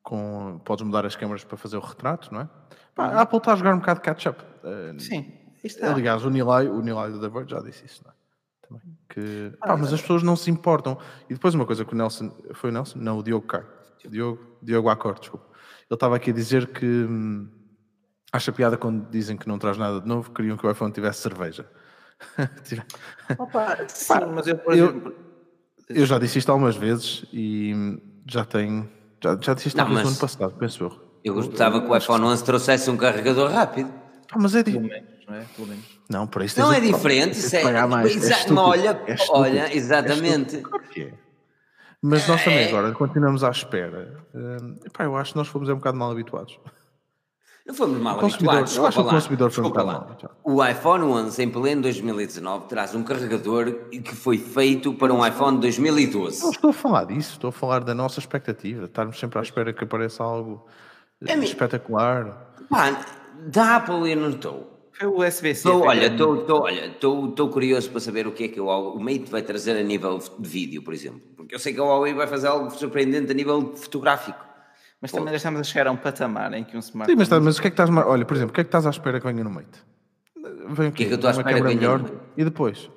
com, 0.03 0.61
podes 0.67 0.85
mudar 0.85 1.07
as 1.07 1.17
câmaras 1.17 1.45
para 1.45 1.57
fazer 1.57 1.79
o 1.79 1.81
retrato, 1.81 2.35
não 2.35 2.43
é? 2.43 2.49
Pá, 2.95 3.07
a 3.07 3.23
Apple 3.23 3.39
está 3.39 3.55
a 3.55 3.57
jogar 3.57 3.75
um 3.75 3.79
bocado 3.79 4.01
de 4.01 4.05
catch-up. 4.05 4.45
Uh, 4.63 5.01
Sim. 5.01 5.33
Aliás, 5.81 6.27
o 6.27 6.31
Nilay, 6.31 6.69
o 6.69 6.83
Nilay 6.83 7.11
do 7.11 7.21
The 7.21 7.29
Verge 7.29 7.51
já 7.53 7.61
disse 7.61 7.87
isso, 7.87 8.03
não 8.05 8.11
é? 8.11 8.15
Também. 8.69 8.98
Que, 9.19 9.59
ah, 9.61 9.77
mas 9.77 9.93
as 9.93 10.01
pessoas 10.01 10.23
não 10.23 10.37
se 10.37 10.51
importam. 10.51 10.99
E 11.29 11.35
depois 11.35 11.55
uma 11.55 11.67
coisa 11.67 11.85
que 11.85 11.93
o 11.93 11.97
Nelson, 11.97 12.31
foi 12.55 12.71
o 12.71 12.73
Nelson? 12.73 12.99
Não, 12.99 13.19
o 13.19 13.23
Diogo 13.23 13.47
Car. 13.47 13.65
Diogo, 14.09 14.41
Diogo 14.63 14.89
Acor, 14.89 15.19
desculpa. 15.19 15.47
Ele 15.91 15.97
estava 15.97 16.17
aqui 16.17 16.31
a 16.31 16.35
dizer 16.35 16.69
que 16.69 16.87
hum, 16.87 17.49
acha 18.33 18.53
piada 18.53 18.77
quando 18.77 19.09
dizem 19.11 19.37
que 19.37 19.49
não 19.49 19.59
traz 19.59 19.77
nada 19.77 20.01
de 20.01 20.07
novo, 20.07 20.31
queriam 20.31 20.57
que 20.57 20.67
o 20.67 20.71
iPhone 20.71 20.93
tivesse 20.93 21.21
cerveja. 21.21 21.67
Opa, 23.39 23.79
sim, 23.89 24.15
mas 24.35 24.47
eu, 24.47 24.59
por 24.59 24.73
exemplo... 24.73 25.15
Eu, 25.89 25.97
eu 25.97 26.07
já 26.07 26.19
disse 26.19 26.39
isto 26.39 26.53
algumas 26.53 26.77
vezes 26.77 27.25
e 27.33 28.01
já 28.27 28.45
tenho. 28.45 28.89
Já, 29.23 29.39
já 29.41 29.55
disse 29.55 29.69
isto 29.69 29.77
não, 29.77 29.89
mas... 29.89 30.03
no 30.03 30.09
ano 30.11 30.19
passado, 30.19 30.55
penso 30.59 30.85
eu. 30.85 31.09
Eu 31.25 31.35
gostava 31.35 31.81
que 31.81 31.89
o 31.89 31.97
iPhone 31.97 32.25
11 32.25 32.45
trouxesse 32.45 32.91
um 32.91 32.97
carregador 32.97 33.51
rápido. 33.51 33.93
Ah, 34.31 34.39
mas 34.39 34.55
é 34.55 34.63
diferente, 34.63 35.27
não 35.27 35.35
é? 35.35 35.47
Não, 36.09 36.27
para 36.27 36.45
isso 36.45 36.59
Não 36.59 36.73
é 36.73 36.81
diferente, 36.81 37.39
isso 37.39 37.55
é. 37.55 37.63
Pagar 37.63 37.87
mais. 37.87 38.17
Exa 38.17 38.35
é 38.35 38.53
olha, 38.53 39.03
é 39.07 39.17
olha, 39.29 39.69
é 39.69 39.77
exatamente. 39.77 40.63
É 40.95 41.01
é. 41.01 41.13
Mas 42.01 42.27
nós 42.27 42.43
também 42.43 42.61
é. 42.61 42.69
agora 42.69 42.93
continuamos 42.93 43.45
à 43.45 43.51
espera. 43.51 44.25
Uh, 44.33 44.87
epá, 44.87 45.05
eu 45.05 45.17
acho 45.17 45.33
que 45.33 45.39
nós 45.39 45.49
fomos 45.49 45.69
um 45.69 45.75
bocado 45.75 45.99
mal 45.99 46.11
habituados. 46.11 46.59
Não 47.67 47.75
fomos 47.75 48.01
mal 48.01 48.19
habituados. 48.19 48.77
Eu 48.77 48.87
acho 48.87 49.03
que 49.03 49.07
o 49.07 49.11
consumidor 49.11 49.51
foi 49.51 49.65
um 49.65 49.69
bocado 49.69 49.87
mal. 49.87 50.17
O 50.43 50.65
iPhone 50.65 51.05
11 51.05 51.43
em 51.43 51.51
pleno 51.51 51.83
2019 51.83 52.67
traz 52.67 52.95
um 52.95 53.03
carregador 53.03 53.71
que 53.91 54.15
foi 54.15 54.39
feito 54.39 54.95
para 54.95 55.13
um 55.13 55.27
iPhone 55.27 55.61
2012. 55.61 56.43
Não 56.43 56.51
estou 56.51 56.71
a 56.71 56.73
falar 56.73 57.05
disso, 57.05 57.33
estou 57.33 57.49
a 57.49 57.53
falar 57.53 57.81
da 57.81 57.95
nossa 57.95 58.21
expectativa, 58.21 58.87
estarmos 58.87 59.19
sempre 59.19 59.39
à 59.39 59.43
espera 59.43 59.73
que 59.73 59.85
apareça 59.85 60.23
algo 60.23 60.65
é 61.27 61.35
espetacular. 61.35 62.55
Pá, 62.71 63.05
da 63.39 63.77
Apple 63.77 64.13
eu 64.13 64.17
não 64.17 64.31
estou. 64.31 64.78
Foi 64.99 65.07
o 65.07 65.25
USB-C. 65.25 65.69
olha, 65.69 66.07
estou 66.07 67.49
curioso 67.51 67.89
para 67.91 68.01
saber 68.01 68.27
o 68.27 68.33
que 68.33 68.45
é 68.45 68.49
que 68.49 68.61
o, 68.61 68.67
o 68.67 68.99
Mate 68.99 69.31
vai 69.31 69.43
trazer 69.43 69.79
a 69.79 69.83
nível 69.83 70.19
de 70.19 70.49
vídeo, 70.49 70.83
por 70.83 70.93
exemplo. 70.93 71.21
Porque 71.37 71.55
eu 71.55 71.59
sei 71.59 71.73
que 71.73 71.81
a 71.81 71.85
Huawei 71.85 72.15
vai 72.15 72.27
fazer 72.27 72.49
algo 72.49 72.69
surpreendente 72.71 73.31
a 73.31 73.35
nível 73.35 73.77
fotográfico. 73.77 74.45
Mas 75.01 75.13
também 75.13 75.29
já 75.29 75.37
estamos 75.37 75.61
a 75.61 75.63
chegar 75.65 75.87
a 75.87 75.93
um 75.93 75.97
patamar 75.97 76.53
em 76.55 76.65
que 76.65 76.77
um 76.77 76.81
smartphone. 76.81 77.15
Sim, 77.15 77.19
mas, 77.19 77.29
tá, 77.29 77.39
mas 77.39 77.59
o 77.59 77.63
que 77.63 77.69
é 77.69 77.71
que 77.71 77.81
estás. 77.81 77.89
Olha, 77.91 78.25
por 78.25 78.37
exemplo, 78.37 78.51
o 78.51 78.55
que 78.55 78.61
é 78.61 78.65
que 78.65 78.69
estás 78.69 78.87
à 78.87 78.91
espera 78.91 79.21
que 79.21 79.27
venha 79.27 79.45
no 79.45 79.51
Mate? 79.51 79.85
Vem 80.71 80.89
o 80.89 80.93
quê? 80.93 80.97
que 80.97 81.03
é 81.05 81.07
que 81.07 81.13
eu 81.13 81.15
estou 81.15 81.29
à 81.29 81.31
espera 81.31 81.57
que 81.57 81.63
venha 81.63 81.77
melhor? 81.77 82.03
No... 82.03 82.21
E 82.37 82.45
depois? 82.45 82.91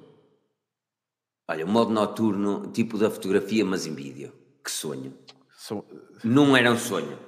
Olha, 1.48 1.66
o 1.66 1.70
modo 1.70 1.92
noturno, 1.92 2.72
tipo 2.74 2.98
da 2.98 3.12
fotografia, 3.12 3.64
mas 3.64 3.86
em 3.86 3.94
vídeo. 3.94 4.34
Que 4.64 4.72
sonho. 4.72 5.14
So... 5.56 5.86
Não 6.24 6.58
era 6.58 6.72
um 6.72 6.78
sonho. 6.78 7.20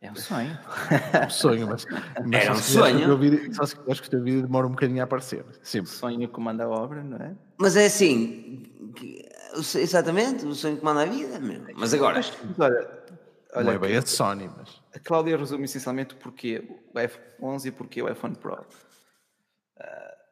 É 0.00 0.10
um 0.10 0.16
sonho. 0.16 0.58
É 1.12 1.26
um 1.26 1.30
sonho, 1.30 1.66
mas. 1.66 1.84
mas 1.84 2.42
Era 2.42 2.52
um 2.52 2.56
sonho. 2.56 3.18
Vídeo, 3.18 3.54
só 3.54 3.62
acho 3.62 4.02
que 4.02 4.08
o 4.08 4.10
teu 4.10 4.22
vídeo 4.22 4.42
demora 4.42 4.66
um 4.66 4.70
bocadinho 4.70 5.00
a 5.00 5.04
aparecer. 5.04 5.44
Sempre. 5.62 5.90
O 5.90 5.94
sonho 5.94 6.28
comanda 6.28 6.64
a 6.64 6.68
obra, 6.68 7.02
não 7.02 7.18
é? 7.18 7.34
Mas 7.58 7.76
é 7.76 7.86
assim. 7.86 8.62
Exatamente, 9.76 10.44
o 10.46 10.54
sonho 10.54 10.76
comanda 10.78 11.02
a 11.02 11.06
vida, 11.06 11.38
meu. 11.38 11.62
Mas 11.74 11.94
agora. 11.94 12.16
Mas, 12.16 12.32
olha, 12.58 13.04
olha, 13.54 13.64
não 13.64 13.72
é 13.72 13.78
bem 13.78 13.96
a 13.96 14.00
de 14.00 14.10
Sony, 14.10 14.50
mas. 14.56 14.82
A 14.94 14.98
Cláudia 14.98 15.36
resume 15.36 15.64
essencialmente 15.64 16.14
porque 16.16 16.66
o 16.94 17.00
iPhone 17.00 17.24
11 17.42 17.68
e 17.68 17.72
porque 17.72 18.02
o 18.02 18.10
iPhone 18.10 18.34
Pro. 18.34 18.54
Uh, 18.54 18.64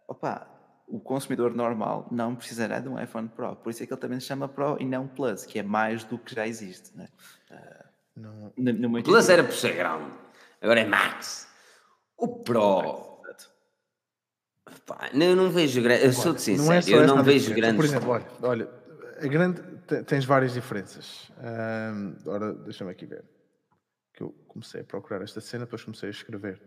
opa, 0.09 0.46
o 0.86 1.00
consumidor 1.00 1.55
normal 1.55 2.07
não 2.11 2.34
precisará 2.34 2.80
de 2.80 2.88
um 2.88 3.00
iPhone 3.00 3.28
Pro. 3.28 3.57
Por 3.57 3.70
isso 3.70 3.82
é 3.82 3.86
que 3.86 3.92
ele 3.92 4.00
também 4.00 4.18
se 4.18 4.26
chama 4.26 4.48
Pro 4.48 4.76
e 4.80 4.84
não 4.84 5.07
Plus, 5.07 5.44
que 5.44 5.59
é 5.59 5.62
mais 5.62 6.05
do 6.05 6.18
que 6.18 6.34
já 6.34 6.46
existe. 6.46 6.96
Né? 6.96 7.09
Uh, 7.50 7.82
no, 8.17 8.53
no 8.57 8.91
meu 8.91 9.03
Plus 9.03 9.29
era 9.29 9.43
por 9.43 9.55
ser 9.55 9.75
grande, 9.77 10.11
agora 10.61 10.81
é 10.81 10.85
Max. 10.85 11.49
O 12.17 12.43
Pro. 12.43 13.13
Pá, 14.87 15.11
eu 15.13 15.37
não 15.37 15.51
vejo 15.51 15.83
grande. 15.83 16.05
Eu 16.05 16.13
sou-te 16.13 16.43
sincero, 16.43 16.91
é 16.91 17.03
eu 17.03 17.07
não 17.07 17.23
vejo 17.23 17.55
grande. 17.55 17.77
Por 17.77 17.85
exemplo, 17.85 18.11
olha, 18.11 18.27
olha 18.43 18.83
a 19.23 19.27
grande, 19.27 19.63
tens 20.07 20.25
várias 20.25 20.53
diferenças. 20.53 21.31
Um, 21.39 22.17
ora, 22.27 22.53
deixa-me 22.53 22.91
aqui 22.91 23.07
ver. 23.07 23.25
Que 24.15 24.23
eu 24.23 24.31
comecei 24.49 24.81
a 24.81 24.85
procurar 24.85 25.23
esta 25.23 25.41
cena, 25.41 25.65
depois 25.65 25.85
comecei 25.85 26.09
a 26.09 26.13
escrever. 26.13 26.61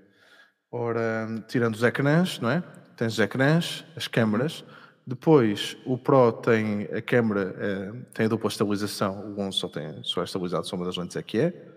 Ora, 0.71 1.27
tirando 1.47 1.75
os 1.75 1.83
ecrãs, 1.83 2.39
não 2.39 2.49
é? 2.49 2.63
Tens 2.95 3.13
os 3.13 3.19
ecrãs, 3.19 3.85
as 3.95 4.07
câmaras. 4.07 4.63
Depois, 5.07 5.77
o 5.85 5.97
Pro 5.97 6.31
tem 6.31 6.83
a 6.85 7.01
câmera, 7.01 7.55
é, 7.59 7.91
tem 8.13 8.25
a 8.25 8.29
dupla 8.29 8.49
estabilização, 8.49 9.35
o 9.35 9.39
11 9.39 9.57
só, 9.57 9.67
tem, 9.67 10.03
só 10.03 10.21
é 10.21 10.23
estabilizado, 10.23 10.65
só 10.67 10.75
uma 10.75 10.85
das 10.85 10.97
lentes 10.97 11.15
é 11.15 11.21
que 11.21 11.39
é. 11.39 11.71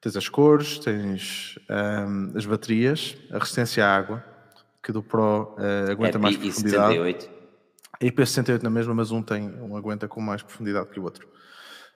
Tens 0.00 0.16
as 0.16 0.28
cores, 0.28 0.78
tens 0.78 1.58
um, 1.70 2.36
as 2.36 2.46
baterias, 2.46 3.16
a 3.30 3.38
resistência 3.38 3.86
à 3.86 3.94
água, 3.94 4.24
que 4.82 4.90
do 4.90 5.02
Pro 5.02 5.54
uh, 5.58 5.90
aguenta 5.90 6.16
é 6.16 6.20
mais 6.20 6.36
profundidade. 6.36 6.96
IP68. 6.96 7.30
A 8.00 8.04
IP68 8.04 8.62
na 8.62 8.70
mesma, 8.70 8.94
mas 8.94 9.10
um 9.12 9.22
tem 9.22 9.48
um 9.60 9.76
aguenta 9.76 10.08
com 10.08 10.20
mais 10.20 10.42
profundidade 10.42 10.88
que 10.88 10.98
o 10.98 11.04
outro. 11.04 11.28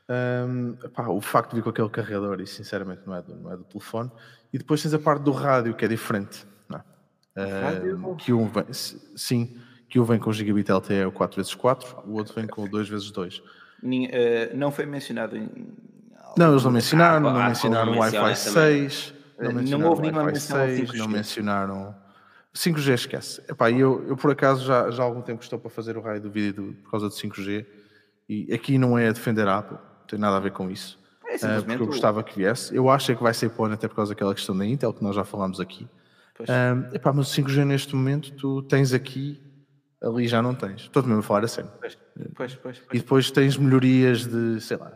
Um, 0.09 0.77
pá, 0.91 1.09
o 1.09 1.21
facto 1.21 1.51
de 1.51 1.57
vir 1.57 1.63
com 1.63 1.71
aquele 1.71 1.89
carregador, 1.89 2.41
e 2.41 2.47
sinceramente 2.47 3.03
não 3.07 3.17
é, 3.17 3.23
do, 3.23 3.35
não 3.35 3.53
é 3.53 3.57
do 3.57 3.65
telefone. 3.65 4.13
E 4.53 4.59
depois 4.59 4.83
tens 4.83 4.95
a 4.95 4.99
parte 4.99 5.23
do 5.23 5.33
rádio, 5.33 5.75
que 5.75 5.85
é 5.85 5.89
diferente. 5.89 6.47
Não. 6.69 6.79
Uh, 6.79 8.15
que 8.17 8.33
um 8.33 8.47
vem, 8.47 8.67
sim, 8.73 9.59
que 9.97 10.01
o 10.01 10.05
vem 10.05 10.19
com 10.19 10.31
gigabit 10.31 10.71
LTE 10.71 11.07
4x4, 11.11 12.05
o 12.07 12.13
outro 12.13 12.35
vem 12.35 12.47
com 12.47 12.69
2x2. 12.69 13.43
Eh, 14.13 14.53
não 14.55 14.71
foi 14.71 14.85
mencionado 14.85 15.39
em. 15.39 15.49
Não, 16.37 16.51
eles 16.51 16.65
não 16.65 16.71
mencionaram, 16.71 17.29
ah, 17.29 17.33
não 17.33 17.45
mencionaram 17.49 17.93
o 17.93 17.99
Wi-Fi 17.99 18.37
6, 18.37 19.15
não 19.41 19.53
mencionaram 19.55 19.79
não 19.79 19.89
houve 19.89 20.11
Wi-Fi 20.11 20.41
6, 20.41 20.99
não 20.99 21.09
mencionaram 21.09 21.95
5G, 22.55 22.93
esquece. 22.93 23.43
Epá, 23.49 23.71
eu, 23.71 24.05
eu 24.07 24.19
por 24.19 24.31
acaso 24.31 24.67
já, 24.67 24.91
já 24.91 25.03
há 25.03 25.07
algum 25.07 25.23
tempo 25.23 25.43
estou 25.43 25.59
para 25.59 25.71
fazer 25.71 25.97
o 25.97 26.03
raio 26.03 26.21
do 26.21 26.31
vídeo 26.31 26.77
por 26.85 26.91
causa 26.91 27.09
do 27.09 27.15
5G 27.15 27.65
e 28.29 28.53
aqui 28.53 28.77
não 28.77 28.99
é 28.99 29.09
a 29.09 29.13
defender 29.13 29.49
a 29.49 29.59
Apple, 29.59 29.79
não 29.79 30.07
tem 30.07 30.19
nada 30.19 30.37
a 30.37 30.41
ver 30.41 30.53
com 30.53 30.71
isso. 30.71 30.99
É, 31.27 31.37
uh, 31.37 31.65
porque 31.65 31.83
eu 31.83 31.87
gostava 31.87 32.23
que 32.23 32.37
viesse. 32.37 32.77
Eu 32.77 32.91
acho 32.91 33.17
que 33.17 33.23
vai 33.23 33.33
ser 33.33 33.49
pôr 33.49 33.73
até 33.73 33.89
por 33.89 33.97
causa 33.97 34.13
daquela 34.13 34.35
questão 34.35 34.55
da 34.55 34.67
Intel 34.67 34.93
que 34.93 35.03
nós 35.03 35.17
já 35.17 35.25
falámos 35.25 35.59
aqui. 35.59 35.89
Uh, 36.39 36.95
epá, 36.95 37.15
mas 37.15 37.33
o 37.33 37.43
5G 37.43 37.65
neste 37.65 37.97
momento 37.97 38.31
tu 38.33 38.61
tens 38.61 38.93
aqui 38.93 39.41
ali 40.03 40.29
já 40.29 40.43
não 40.43 40.55
tens. 40.55 40.83
Estou 40.83 41.03
mesmo 41.03 41.21
a 41.21 41.23
falar 41.23 41.45
a 41.45 41.49
sério. 41.49 41.71
Pois, 41.81 41.99
pois, 42.35 42.55
pois, 42.55 42.83
e 42.93 42.99
depois 42.99 43.31
tens 43.31 43.57
melhorias 43.57 44.27
de, 44.27 44.61
sei 44.61 44.77
lá, 44.77 44.93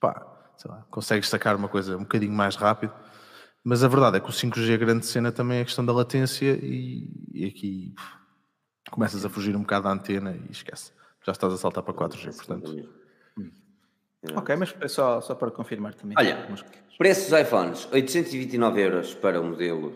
pá, 0.00 0.26
sei 0.56 0.70
lá, 0.70 0.84
consegues 0.90 1.28
sacar 1.28 1.56
uma 1.56 1.68
coisa 1.68 1.96
um 1.96 2.00
bocadinho 2.00 2.32
mais 2.32 2.56
rápido. 2.56 2.92
Mas 3.62 3.84
a 3.84 3.88
verdade 3.88 4.16
é 4.16 4.20
que 4.20 4.28
o 4.28 4.32
5G, 4.32 4.74
a 4.74 4.76
grande 4.76 5.04
cena 5.04 5.30
também 5.30 5.58
é 5.58 5.62
a 5.62 5.64
questão 5.64 5.84
da 5.84 5.92
latência 5.92 6.58
e, 6.62 7.10
e 7.32 7.44
aqui 7.44 7.92
pff, 7.94 8.10
começas 8.90 9.24
a 9.24 9.28
fugir 9.28 9.54
um 9.54 9.60
bocado 9.60 9.84
da 9.84 9.90
antena 9.90 10.34
e 10.34 10.50
esquece. 10.50 10.92
Já 11.24 11.32
estás 11.32 11.52
a 11.52 11.56
saltar 11.56 11.82
para 11.82 11.92
4G, 11.92 12.34
portanto. 12.34 12.88
Ok, 14.34 14.56
mas 14.56 14.74
é 14.80 14.88
só, 14.88 15.20
só 15.20 15.34
para 15.34 15.50
confirmar 15.50 15.94
também. 15.94 16.16
Olha, 16.18 16.46
preços 16.98 17.30
dos 17.30 17.40
iPhones: 17.40 17.88
829 17.92 18.80
euros 18.80 19.14
para 19.14 19.40
o 19.40 19.44
modelo 19.44 19.94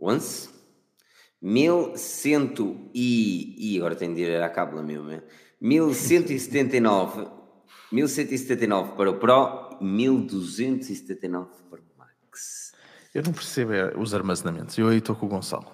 11, 0.00 0.50
1100 1.46 2.90
e, 2.92 3.74
e 3.74 3.78
agora 3.78 3.94
tenho 3.94 4.16
de 4.16 4.22
ir 4.22 4.42
à 4.42 4.48
cábula 4.48 4.82
mesmo, 4.82 5.22
1179, 5.60 7.28
1179 7.92 8.96
para 8.96 9.10
o 9.10 9.14
Pro, 9.14 9.78
1279 9.80 11.48
para 11.70 11.78
o 11.78 11.82
Max. 11.96 12.72
Eu 13.14 13.22
não 13.22 13.32
percebo 13.32 13.72
é, 13.72 13.96
os 13.96 14.12
armazenamentos, 14.12 14.76
eu 14.76 14.88
aí 14.88 14.98
estou 14.98 15.14
com 15.14 15.26
o 15.26 15.28
Gonçalo. 15.28 15.70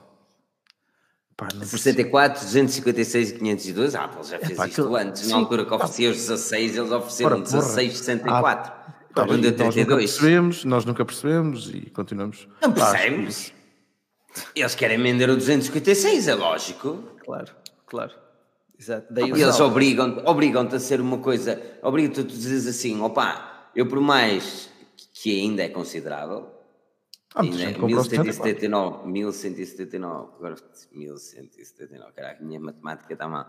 Pá, 1.35 1.49
64, 1.51 2.45
256 2.45 3.31
e 3.31 3.35
512, 3.39 3.97
ah, 3.97 4.11
ele 4.15 4.25
já 4.25 4.39
fez 4.41 4.51
é, 4.51 4.53
isto 4.53 4.83
aquilo... 4.83 4.95
antes, 4.97 5.29
na 5.31 5.37
altura 5.37 5.65
que 5.65 5.73
oferecia 5.73 6.11
os 6.11 6.17
16, 6.19 6.77
eles 6.77 6.93
ofereceram 6.93 7.41
16, 7.41 7.97
64. 7.97 8.73
Ah, 8.73 8.95
tá, 9.15 9.25
nós 9.25 9.75
nunca 9.75 9.97
percebemos, 9.97 10.65
nós 10.67 10.85
nunca 10.85 11.03
percebemos 11.03 11.71
e 11.71 11.89
continuamos. 11.89 12.47
Não 12.61 12.73
percebemos? 12.73 13.55
Eles 14.55 14.75
querem 14.75 15.03
vender 15.03 15.29
o 15.31 15.37
256, 15.37 16.29
é 16.29 16.35
lógico. 16.35 16.99
Claro, 17.25 17.53
claro. 17.87 18.13
Exato. 18.79 19.13
Daí 19.13 19.31
e 19.31 19.43
eles 19.43 19.61
obrigam-te 19.61 20.23
obrigam 20.27 20.67
a 20.67 20.79
ser 20.81 21.01
uma 21.01 21.19
coisa, 21.19 21.61
obrigam-te 21.83 22.21
a 22.21 22.25
dizer 22.25 22.69
assim, 22.69 23.01
opá, 23.01 23.71
eu 23.77 23.87
por 23.87 24.01
mais 24.01 24.69
que 25.15 25.41
ainda 25.41 25.63
é 25.63 25.69
considerável, 25.69 26.51
ah, 27.33 27.43
ainda 27.43 27.63
é 27.63 27.79
1179, 27.79 29.09
1179, 29.09 30.31
agora 30.37 30.57
1179, 30.93 32.13
caraca, 32.13 32.45
minha 32.45 32.59
matemática 32.59 33.13
está 33.13 33.29
mal, 33.29 33.47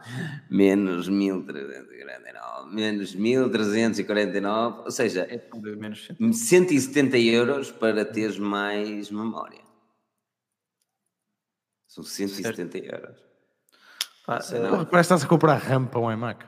menos 0.52 1.10
1349, 1.10 2.76
menos 2.76 3.16
1349, 3.16 4.82
ou 4.86 4.92
seja, 4.92 5.22
é 5.22 5.42
menos 5.56 6.10
170 6.32 7.18
euros 7.18 7.72
para 7.72 8.06
teres 8.06 8.38
mais 8.38 9.10
memória. 9.10 9.63
São 11.94 12.04
170 12.04 12.72
certo. 12.72 12.92
euros. 12.92 13.18
Ah, 14.28 14.40
parece 14.40 14.90
que 14.90 14.98
estás 14.98 15.24
a 15.24 15.28
comprar 15.28 15.58
RAM 15.58 15.86
para 15.86 16.00
um 16.00 16.12
iMac. 16.12 16.44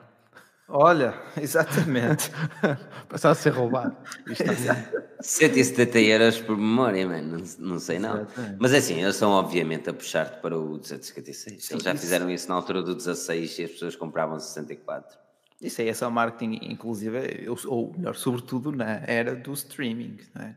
Olha, 0.67 1.21
exatamente. 1.39 2.31
Passava 3.07 3.33
a 3.33 3.35
ser 3.35 3.51
roubado. 3.51 3.95
170 5.21 5.99
euros 5.99 6.39
por 6.39 6.57
memória, 6.57 7.07
mano. 7.07 7.37
Não, 7.37 7.73
não 7.73 7.79
sei 7.79 7.99
não. 7.99 8.21
Exatamente. 8.21 8.57
Mas 8.59 8.73
é 8.73 8.77
assim, 8.77 8.99
eles 8.99 9.13
estão 9.13 9.29
obviamente 9.33 9.87
a 9.87 9.93
puxar-te 9.93 10.41
para 10.41 10.57
o 10.57 10.79
256. 10.79 11.63
Sim, 11.63 11.73
eles 11.75 11.83
já 11.83 11.93
isso. 11.93 12.01
fizeram 12.01 12.31
isso 12.31 12.49
na 12.49 12.55
altura 12.55 12.81
do 12.81 12.95
16 12.95 13.59
e 13.59 13.63
as 13.65 13.71
pessoas 13.71 13.95
compravam 13.95 14.39
64. 14.39 15.15
Isso 15.61 15.79
aí 15.79 15.89
é 15.89 15.93
só 15.93 16.09
marketing, 16.09 16.59
inclusive, 16.63 17.47
ou 17.67 17.93
melhor, 17.95 18.15
sobretudo 18.15 18.71
na 18.71 19.03
era 19.05 19.35
do 19.35 19.53
streaming. 19.53 20.17
Não 20.33 20.41
é? 20.41 20.55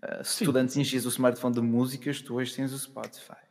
Uh, 0.00 0.24
se 0.24 0.44
tu 0.44 0.56
antes 0.56 0.76
enchias 0.76 1.04
o 1.04 1.08
smartphone 1.08 1.56
de 1.56 1.60
músicas, 1.60 2.20
tu 2.20 2.36
hoje 2.36 2.54
tens 2.54 2.72
o 2.72 2.78
Spotify. 2.78 3.47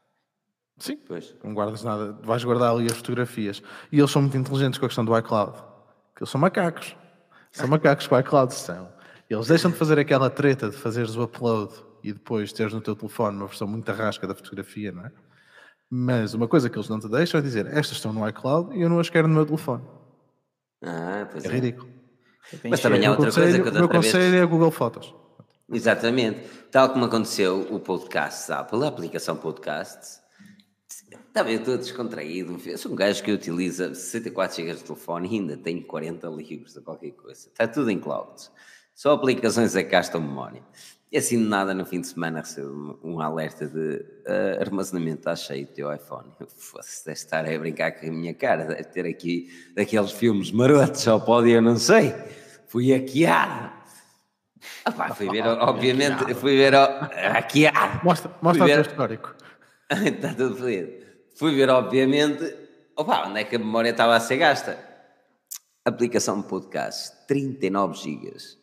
Sim, 0.78 0.98
pois. 1.08 1.36
Não 1.44 1.54
guardas 1.54 1.84
nada, 1.84 2.14
vais 2.24 2.44
guardar 2.44 2.72
ali 2.72 2.86
as 2.86 2.98
fotografias. 2.98 3.62
E 3.92 4.00
eles 4.00 4.12
são 4.12 4.22
muito 4.22 4.38
inteligentes 4.38 4.80
com 4.80 4.86
a 4.86 4.90
questão 4.90 5.04
do 5.04 5.18
iCloud. 5.18 5.58
Que 6.16 6.24
eles 6.24 6.30
são 6.30 6.40
macacos. 6.40 6.96
São 7.52 7.68
macacos 7.68 8.08
com 8.08 8.16
o 8.16 8.20
iCloud, 8.20 8.54
são. 8.54 8.90
Eles 9.30 9.48
deixam 9.48 9.72
de 9.72 9.78
fazer 9.78 10.00
aquela 10.00 10.30
treta 10.30 10.70
de 10.70 10.78
fazeres 10.78 11.16
o 11.16 11.24
upload 11.24 11.74
e 12.04 12.14
depois 12.14 12.54
teres 12.54 12.74
no 12.74 12.82
teu 12.82 12.96
telefone 12.96 13.38
uma 13.38 13.48
versão 13.48 13.68
muito 13.68 13.90
arrasca 13.90 14.28
da 14.28 14.36
fotografia, 14.36 14.92
não 14.92 15.06
é? 15.06 15.12
Mas 15.90 16.34
uma 16.34 16.48
coisa 16.48 16.70
que 16.70 16.78
eles 16.78 16.90
não 16.90 17.00
te 17.00 17.10
deixam 17.10 17.40
é 17.40 17.44
dizer 17.44 17.66
estas 17.68 17.98
estão 17.98 18.14
no 18.14 18.28
iCloud 18.28 18.78
e 18.78 18.82
eu 18.82 18.90
não 18.90 19.00
as 19.00 19.10
quero 19.10 19.28
no 19.28 19.34
meu 19.34 19.46
telefone. 19.46 19.84
Ah, 20.84 21.28
pois 21.32 21.44
é. 21.44 21.48
É 21.48 21.52
ridículo. 21.52 21.90
Mas 22.70 22.80
também 22.80 23.06
há 23.06 23.12
outra 23.12 23.32
coisa 23.32 23.60
que 23.60 23.68
eu 23.68 23.72
O 23.72 23.76
meu 23.76 23.90
conselho 23.90 24.32
vez... 24.32 24.44
é 24.44 24.46
Google 24.46 24.72
Fotos. 24.72 25.14
Exatamente. 25.70 26.48
Tal 26.72 26.90
como 26.90 27.06
aconteceu 27.06 27.68
o 27.72 27.80
podcast 27.80 28.52
Apple, 28.52 28.84
a 28.84 28.88
aplicação 28.88 29.36
podcast. 29.36 30.20
Estava 31.38 31.52
eu 31.52 31.64
todo 31.64 31.78
descontraído. 31.78 32.60
Eu 32.66 32.80
sou 32.80 32.92
um 32.92 32.96
gajo 32.96 33.22
que 33.22 33.32
utiliza 33.32 33.94
64 33.94 34.56
GB 34.56 34.74
de 34.74 34.84
telefone 34.84 35.30
e 35.30 35.36
ainda 35.36 35.56
tenho 35.56 35.84
40 35.84 36.28
livros 36.30 36.76
ou 36.76 36.82
qualquer 36.82 37.12
coisa. 37.12 37.48
Está 37.50 37.68
tudo 37.68 37.92
em 37.92 38.00
cloud. 38.00 38.50
Só 38.96 39.14
aplicações 39.14 39.76
é 39.76 39.84
que 39.84 39.92
gastam 39.92 40.20
memória. 40.20 40.64
E 41.12 41.18
assim 41.20 41.38
de 41.38 41.48
nada, 41.48 41.76
no 41.76 41.86
fim 41.86 42.02
de 42.02 42.08
semana, 42.08 42.40
recebo 42.40 43.00
um 43.04 43.20
alerta 43.20 43.68
de 43.68 43.98
uh, 43.98 44.62
armazenamento 44.62 45.20
está 45.20 45.36
cheio 45.36 45.68
do 45.68 45.74
teu 45.74 45.94
iPhone. 45.94 46.28
Fosse, 46.48 47.06
deve 47.06 47.20
estar 47.20 47.48
a 47.48 47.60
brincar 47.60 47.92
com 47.92 48.08
a 48.08 48.12
minha 48.12 48.34
cara, 48.34 48.66
deve 48.66 48.86
ter 48.86 49.06
aqui 49.06 49.48
daqueles 49.76 50.14
filmes 50.14 50.52
marotos, 50.52 51.02
só 51.02 51.20
pode, 51.20 51.52
eu 51.52 51.62
não 51.62 51.78
sei. 51.78 52.16
Fui 52.66 52.92
hackeado. 52.92 53.74
Ah, 54.84 54.92
pá, 54.92 55.14
fui 55.14 55.30
ver, 55.30 55.46
obviamente, 55.62 56.34
fui 56.34 56.58
ver 56.58 56.74
hackeado. 56.74 58.04
Mostra, 58.04 58.32
mostra 58.42 58.64
o 58.64 58.68
teu 58.68 58.82
histórico. 58.82 59.36
está 60.04 60.34
tudo 60.34 60.56
feliz. 60.56 60.97
Fui 61.38 61.54
ver, 61.54 61.70
obviamente, 61.70 62.52
opa, 62.96 63.28
onde 63.28 63.42
é 63.42 63.44
que 63.44 63.56
a 63.56 63.60
memória 63.60 63.92
estava 63.92 64.16
a 64.16 64.20
ser 64.20 64.38
gasta? 64.38 64.84
Aplicação 65.86 66.42
de 66.42 66.48
podcast, 66.48 67.28
39 67.28 67.94
gigas. 67.96 68.58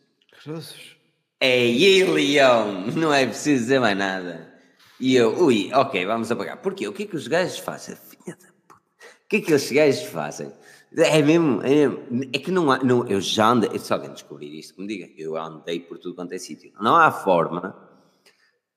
Jesus. 0.45 0.97
É 1.39 1.57
Leão, 1.67 2.87
não 2.97 3.15
é 3.15 3.27
preciso 3.27 3.63
dizer 3.63 3.79
mais 3.79 3.97
nada. 3.97 4.53
E 4.99 5.15
eu, 5.15 5.41
ui, 5.41 5.71
ok, 5.73 6.05
vamos 6.05 6.33
apagar. 6.33 6.57
Porquê? 6.57 6.89
O 6.89 6.93
que 6.93 7.05
é 7.05 7.07
que 7.07 7.15
os 7.15 7.29
gajos 7.29 7.59
fazem? 7.59 7.95
Filha 7.95 8.37
da 8.37 8.49
puta. 8.67 8.81
O 9.25 9.29
que 9.29 9.37
é 9.37 9.41
que 9.41 9.55
os 9.55 9.71
gajos 9.71 10.07
fazem? 10.07 10.53
É 10.97 11.23
mesmo, 11.23 11.63
é 11.63 11.69
mesmo. 11.69 12.31
É 12.33 12.39
que 12.41 12.51
não 12.51 12.73
há, 12.73 12.79
não, 12.83 13.07
eu 13.07 13.21
já 13.21 13.51
andei, 13.51 13.79
se 13.79 13.93
alguém 13.93 14.13
descobrir 14.13 14.53
isto, 14.59 14.75
que 14.75 14.81
me 14.81 14.89
diga, 14.89 15.09
eu 15.17 15.37
andei 15.37 15.79
por 15.79 15.99
tudo 15.99 16.17
quanto 16.17 16.33
é 16.33 16.39
sítio. 16.39 16.73
Não 16.81 16.97
há 16.97 17.13
forma 17.13 17.94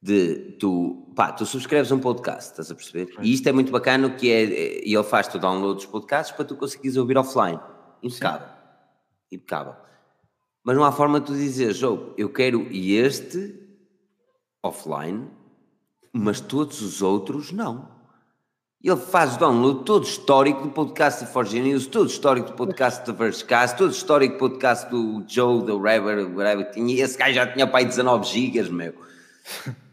de 0.01 0.57
tu, 0.59 1.11
pá, 1.15 1.31
tu 1.31 1.45
subscreves 1.45 1.91
um 1.91 1.99
podcast, 1.99 2.51
estás 2.51 2.71
a 2.71 2.75
perceber? 2.75 3.13
E 3.21 3.33
isto 3.33 3.47
é 3.47 3.51
muito 3.51 3.71
bacana, 3.71 4.09
que 4.11 4.31
é, 4.31 4.85
e 4.85 4.93
ele 4.93 5.03
faz-te 5.03 5.37
o 5.37 5.39
download 5.39 5.75
dos 5.75 5.85
podcasts 5.85 6.35
para 6.35 6.45
tu 6.45 6.55
conseguires 6.55 6.97
ouvir 6.97 7.17
offline. 7.17 7.59
Impecável. 8.01 8.47
Sim. 8.47 9.35
Impecável. 9.35 9.75
Mas 10.63 10.75
não 10.75 10.83
há 10.83 10.91
forma 10.91 11.19
de 11.19 11.27
tu 11.27 11.33
dizer, 11.33 11.73
jogo, 11.73 12.13
eu 12.17 12.29
quero 12.29 12.67
este 12.71 13.55
offline, 14.61 15.27
mas 16.13 16.39
todos 16.39 16.81
os 16.81 17.01
outros 17.01 17.51
não. 17.51 17.95
Ele 18.83 18.95
faz 18.95 19.35
o 19.35 19.39
download 19.39 19.83
todo 19.85 20.03
histórico 20.03 20.61
do 20.61 20.69
podcast 20.69 21.25
de 21.25 21.31
Forge 21.31 21.59
News, 21.59 21.87
todo 21.87 22.07
histórico 22.07 22.49
do 22.49 22.53
podcast 22.53 23.03
do 23.05 23.13
Verscast, 23.13 23.75
todo 23.77 23.91
histórico 23.91 24.35
do 24.35 24.39
podcast 24.39 24.89
do 24.91 25.25
Joe, 25.27 25.65
do 25.65 25.81
Rapper, 25.81 26.29
whatever. 26.35 26.69
Tinha, 26.71 27.03
esse 27.03 27.17
gajo 27.17 27.33
já 27.33 27.47
tinha 27.51 27.65
para 27.65 27.79
aí 27.79 27.85
19 27.85 28.25
gigas, 28.25 28.69
meu. 28.69 28.93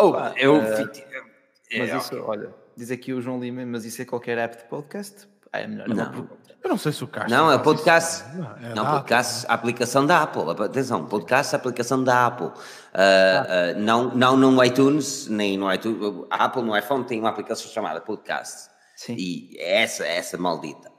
oh, 0.00 0.14
eu. 0.36 0.56
É, 0.56 1.78
mas 1.78 2.04
isso, 2.04 2.22
olha, 2.22 2.52
diz 2.76 2.90
aqui 2.90 3.12
o 3.12 3.20
João 3.20 3.40
Lima, 3.40 3.64
mas 3.64 3.84
isso 3.84 4.02
é 4.02 4.04
qualquer 4.04 4.38
app 4.38 4.56
de 4.56 4.64
podcast? 4.64 5.28
Ah, 5.52 5.60
é 5.60 5.66
melhor 5.66 5.88
não. 5.88 6.12
não. 6.12 6.40
Eu 6.62 6.68
não 6.68 6.76
sei 6.76 6.92
se 6.92 7.02
o 7.02 7.08
Castro. 7.08 7.34
Não, 7.34 7.50
é 7.50 7.58
podcast. 7.58 8.36
Não, 8.36 8.56
é 8.56 8.74
não 8.74 8.84
podcast, 8.84 9.38
Apple. 9.38 9.50
a 9.50 9.54
aplicação 9.54 10.06
da 10.06 10.22
Apple. 10.22 10.42
Atenção, 10.64 11.06
podcast, 11.06 11.54
a 11.54 11.58
aplicação 11.58 12.04
da 12.04 12.26
Apple. 12.26 12.48
Uh, 12.48 12.52
ah. 12.94 13.74
uh, 13.76 13.80
não, 13.80 14.14
não 14.14 14.36
no 14.36 14.62
iTunes, 14.62 15.26
nem 15.28 15.56
no 15.56 15.72
iTunes. 15.72 16.26
A 16.30 16.44
Apple 16.44 16.62
no 16.62 16.76
iPhone 16.76 17.04
tem 17.04 17.18
uma 17.18 17.30
aplicação 17.30 17.70
chamada 17.70 18.00
Podcast. 18.02 18.68
Sim. 18.94 19.16
E 19.18 19.56
é 19.58 19.82
essa, 19.82 20.06
é 20.06 20.16
essa 20.18 20.36
maldita. 20.36 20.90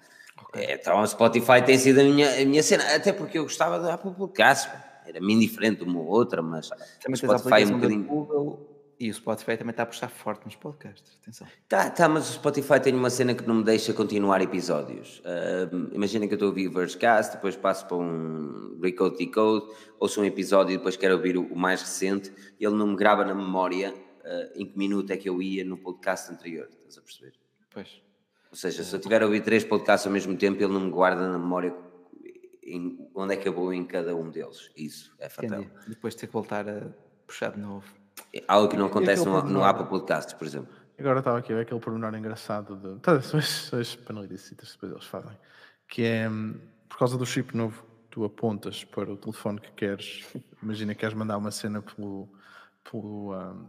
Okay. 0.48 0.66
É, 0.66 0.74
então, 0.74 1.00
o 1.00 1.08
Spotify 1.08 1.62
tem 1.64 1.78
sido 1.78 2.02
a 2.02 2.04
minha, 2.04 2.42
a 2.42 2.46
minha 2.46 2.64
cena. 2.64 2.84
Até 2.96 3.14
porque 3.14 3.38
eu 3.38 3.44
gostava 3.44 3.80
da 3.80 3.94
Apple 3.94 4.12
Podcast. 4.16 4.68
Era-me 5.12 5.34
indiferente 5.34 5.84
uma 5.84 5.99
ou 5.99 6.07
outra, 6.07 6.41
mas 6.41 6.70
Também 7.01 7.16
Spotify 7.16 7.64
é 7.64 7.66
um 7.66 7.72
bocadinho. 7.72 8.03
Google 8.03 8.72
e 9.01 9.09
o 9.09 9.14
Spotify 9.16 9.57
também 9.57 9.72
está 9.72 9.82
a 9.82 9.88
puxar 9.88 10.09
forte 10.09 10.45
nos 10.45 10.55
podcasts, 10.55 11.18
atenção. 11.20 11.47
Tá, 11.68 11.89
tá, 11.89 12.07
mas 12.07 12.30
o 12.30 12.34
Spotify 12.34 12.80
tem 12.80 12.93
uma 12.93 13.09
cena 13.09 13.34
que 13.34 13.47
não 13.47 13.55
me 13.55 13.64
deixa 13.64 13.91
continuar 13.93 14.43
episódios. 14.43 15.24
Uh, 15.26 15.91
Imagina 15.91 16.28
que 16.28 16.34
eu 16.34 16.36
estou 16.36 16.45
a 16.45 16.49
ouvir 16.49 16.68
o 16.68 16.72
Versecast, 16.72 17.34
depois 17.34 17.55
passo 17.55 17.88
para 17.88 17.97
um 17.97 18.80
Recode 18.80 19.18
Decode, 19.18 19.74
ouço 19.99 20.22
um 20.22 20.24
episódio 20.24 20.76
e 20.76 20.78
depois 20.78 20.95
quero 20.95 21.16
ouvir 21.16 21.36
o, 21.36 21.47
o 21.47 21.57
mais 21.57 21.82
recente, 21.82 22.32
ele 22.59 22.76
não 22.76 22.89
me 22.89 22.95
grava 22.95 23.26
na 23.26 23.34
memória 23.34 23.91
uh, 23.91 24.51
em 24.53 24.68
que 24.68 24.78
minuto 24.78 25.09
é 25.09 25.18
que 25.18 25.28
eu 25.28 25.41
ia 25.41 25.66
no 25.66 25.80
podcast 25.80 26.32
anterior, 26.32 26.70
estás 26.70 26.99
a 26.99 27.01
perceber? 27.01 27.34
Pois. 27.74 28.03
Ou 28.51 28.55
seja, 28.55 28.84
se 28.84 28.95
eu 28.95 28.99
tiver 28.99 29.24
a 29.24 29.26
ouvir 29.26 29.41
três 29.41 29.64
podcasts 29.64 30.05
ao 30.05 30.14
mesmo 30.14 30.38
tempo, 30.38 30.62
ele 30.62 30.72
não 30.72 30.82
me 30.82 30.91
guarda 30.91 31.28
na 31.28 31.39
memória 31.39 31.74
em, 32.76 33.09
onde 33.15 33.34
é 33.34 33.38
que 33.38 33.47
eu 33.47 33.53
vou 33.53 33.74
em 33.74 33.86
cada 33.86 34.15
um 34.15 34.30
deles. 34.30 34.72
Isso 34.76 35.13
é 35.19 35.30
fatal. 35.30 35.61
Entendi. 35.61 35.89
Depois 35.89 36.15
ter 36.15 36.28
que 36.28 36.34
voltar 36.34 36.67
a 36.67 36.88
puxar 37.28 37.51
de 37.51 37.59
novo. 37.59 37.86
Algo 38.47 38.67
que 38.67 38.78
não 38.78 38.86
acontece 38.86 39.26
no, 39.26 39.41
no 39.43 39.63
Apple 39.63 39.86
Podcasts, 39.88 40.34
por 40.34 40.45
exemplo. 40.45 40.74
Agora 40.99 41.19
estava 41.19 41.39
aqui 41.39 41.51
a 41.51 41.55
ver 41.55 41.61
aquele 41.63 41.80
pormenor 41.80 42.15
engraçado 42.15 42.76
de. 42.76 42.99
Tá, 42.99 43.13
as 43.13 43.95
panelidicitas 43.95 44.74
depois 44.74 44.91
eles 44.91 45.05
fazem. 45.05 45.38
Que 45.88 46.03
é 46.03 46.30
por 46.88 46.97
causa 46.97 47.17
do 47.17 47.26
chip 47.26 47.55
novo, 47.55 47.84
tu 48.09 48.24
apontas 48.24 48.84
para 48.84 49.11
o 49.11 49.17
telefone 49.17 49.59
que 49.59 49.72
queres. 49.72 50.26
Imagina 50.61 50.93
que 50.93 50.99
queres 50.99 51.15
mandar 51.15 51.38
uma 51.38 51.51
cena 51.51 51.82
pelo, 51.82 52.30
pelo, 52.84 53.34
um, 53.34 53.67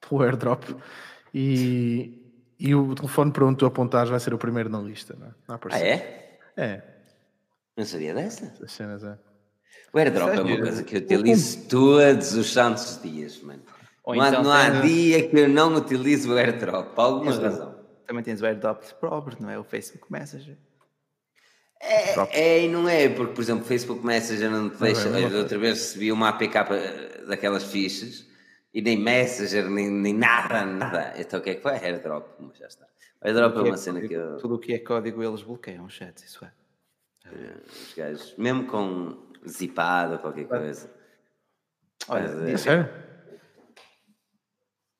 pelo 0.00 0.22
airdrop 0.22 0.64
e, 1.32 2.32
e 2.58 2.74
o 2.74 2.94
telefone 2.94 3.30
para 3.30 3.44
onde 3.44 3.58
tu 3.58 3.66
apontares 3.66 4.10
vai 4.10 4.18
ser 4.18 4.34
o 4.34 4.38
primeiro 4.38 4.68
na 4.68 4.80
lista, 4.80 5.14
não 5.16 5.28
é? 5.28 5.34
ah, 5.48 5.78
é? 5.78 6.40
É. 6.56 6.93
Não 7.76 7.84
sabia 7.84 8.14
dessa? 8.14 8.52
As 8.62 8.72
cenas 8.72 9.02
é. 9.02 9.18
O 9.92 9.98
airdrop 9.98 10.28
Sério? 10.28 10.40
é 10.40 10.54
uma 10.54 10.62
coisa 10.62 10.82
que 10.82 10.96
eu 10.96 11.00
utilizo 11.00 11.68
todos 11.68 12.34
os 12.34 12.52
santos 12.52 13.00
dias, 13.02 13.40
mano. 13.40 13.62
Ou 14.04 14.14
não, 14.14 14.26
então 14.26 14.42
não 14.42 14.52
há 14.52 14.68
dia 14.68 15.28
que 15.28 15.38
eu 15.38 15.48
não 15.48 15.74
utilizo 15.74 16.32
o 16.32 16.36
airdrop, 16.36 16.94
por 16.94 17.00
alguma 17.00 17.32
razão. 17.32 17.74
Também 18.06 18.22
tens 18.22 18.40
o 18.42 18.46
airdrop 18.46 18.82
próprio, 19.00 19.38
não 19.40 19.50
é? 19.50 19.58
O 19.58 19.64
Facebook 19.64 20.12
Messenger. 20.12 20.56
É, 21.80 22.38
é 22.38 22.64
e 22.64 22.68
não 22.68 22.88
é, 22.88 23.08
porque, 23.08 23.34
por 23.34 23.40
exemplo, 23.40 23.64
o 23.64 23.66
Facebook 23.66 24.04
Messenger 24.04 24.50
não 24.50 24.70
te 24.70 24.78
deixa. 24.78 25.08
Não, 25.08 25.28
não, 25.28 25.38
outra 25.38 25.58
vez 25.58 25.78
recebi 25.78 26.12
uma 26.12 26.28
APK 26.28 27.26
daquelas 27.26 27.64
fichas 27.64 28.26
e 28.72 28.82
nem 28.82 28.98
Messenger, 28.98 29.70
nem, 29.70 29.90
nem 29.90 30.14
nada, 30.14 30.64
nada. 30.64 31.14
Então 31.16 31.40
o 31.40 31.42
que 31.42 31.50
é 31.50 31.54
que 31.54 31.62
foi? 31.62 31.72
Airdrop, 31.72 32.26
mas 32.40 32.58
já 32.58 32.66
está. 32.66 32.86
O 33.22 33.26
airdrop 33.26 33.56
é 33.56 33.60
uma 33.60 33.74
é 33.74 33.76
cena 33.76 34.00
código, 34.00 34.08
que 34.08 34.14
eu... 34.14 34.36
Tudo 34.38 34.54
o 34.54 34.58
que 34.58 34.74
é 34.74 34.78
código 34.78 35.22
eles 35.22 35.42
bloqueiam 35.42 35.84
os 35.84 35.94
chats, 35.94 36.24
isso 36.24 36.44
é. 36.44 36.63
É 37.26 37.56
os 37.66 37.94
gajos, 37.94 38.34
mesmo 38.36 38.66
com 38.66 39.16
zipado 39.48 40.14
ou 40.14 40.18
qualquer 40.18 40.46
coisa. 40.46 40.90
Olha, 42.08 42.50
é 42.50 42.56
sério? 42.56 42.88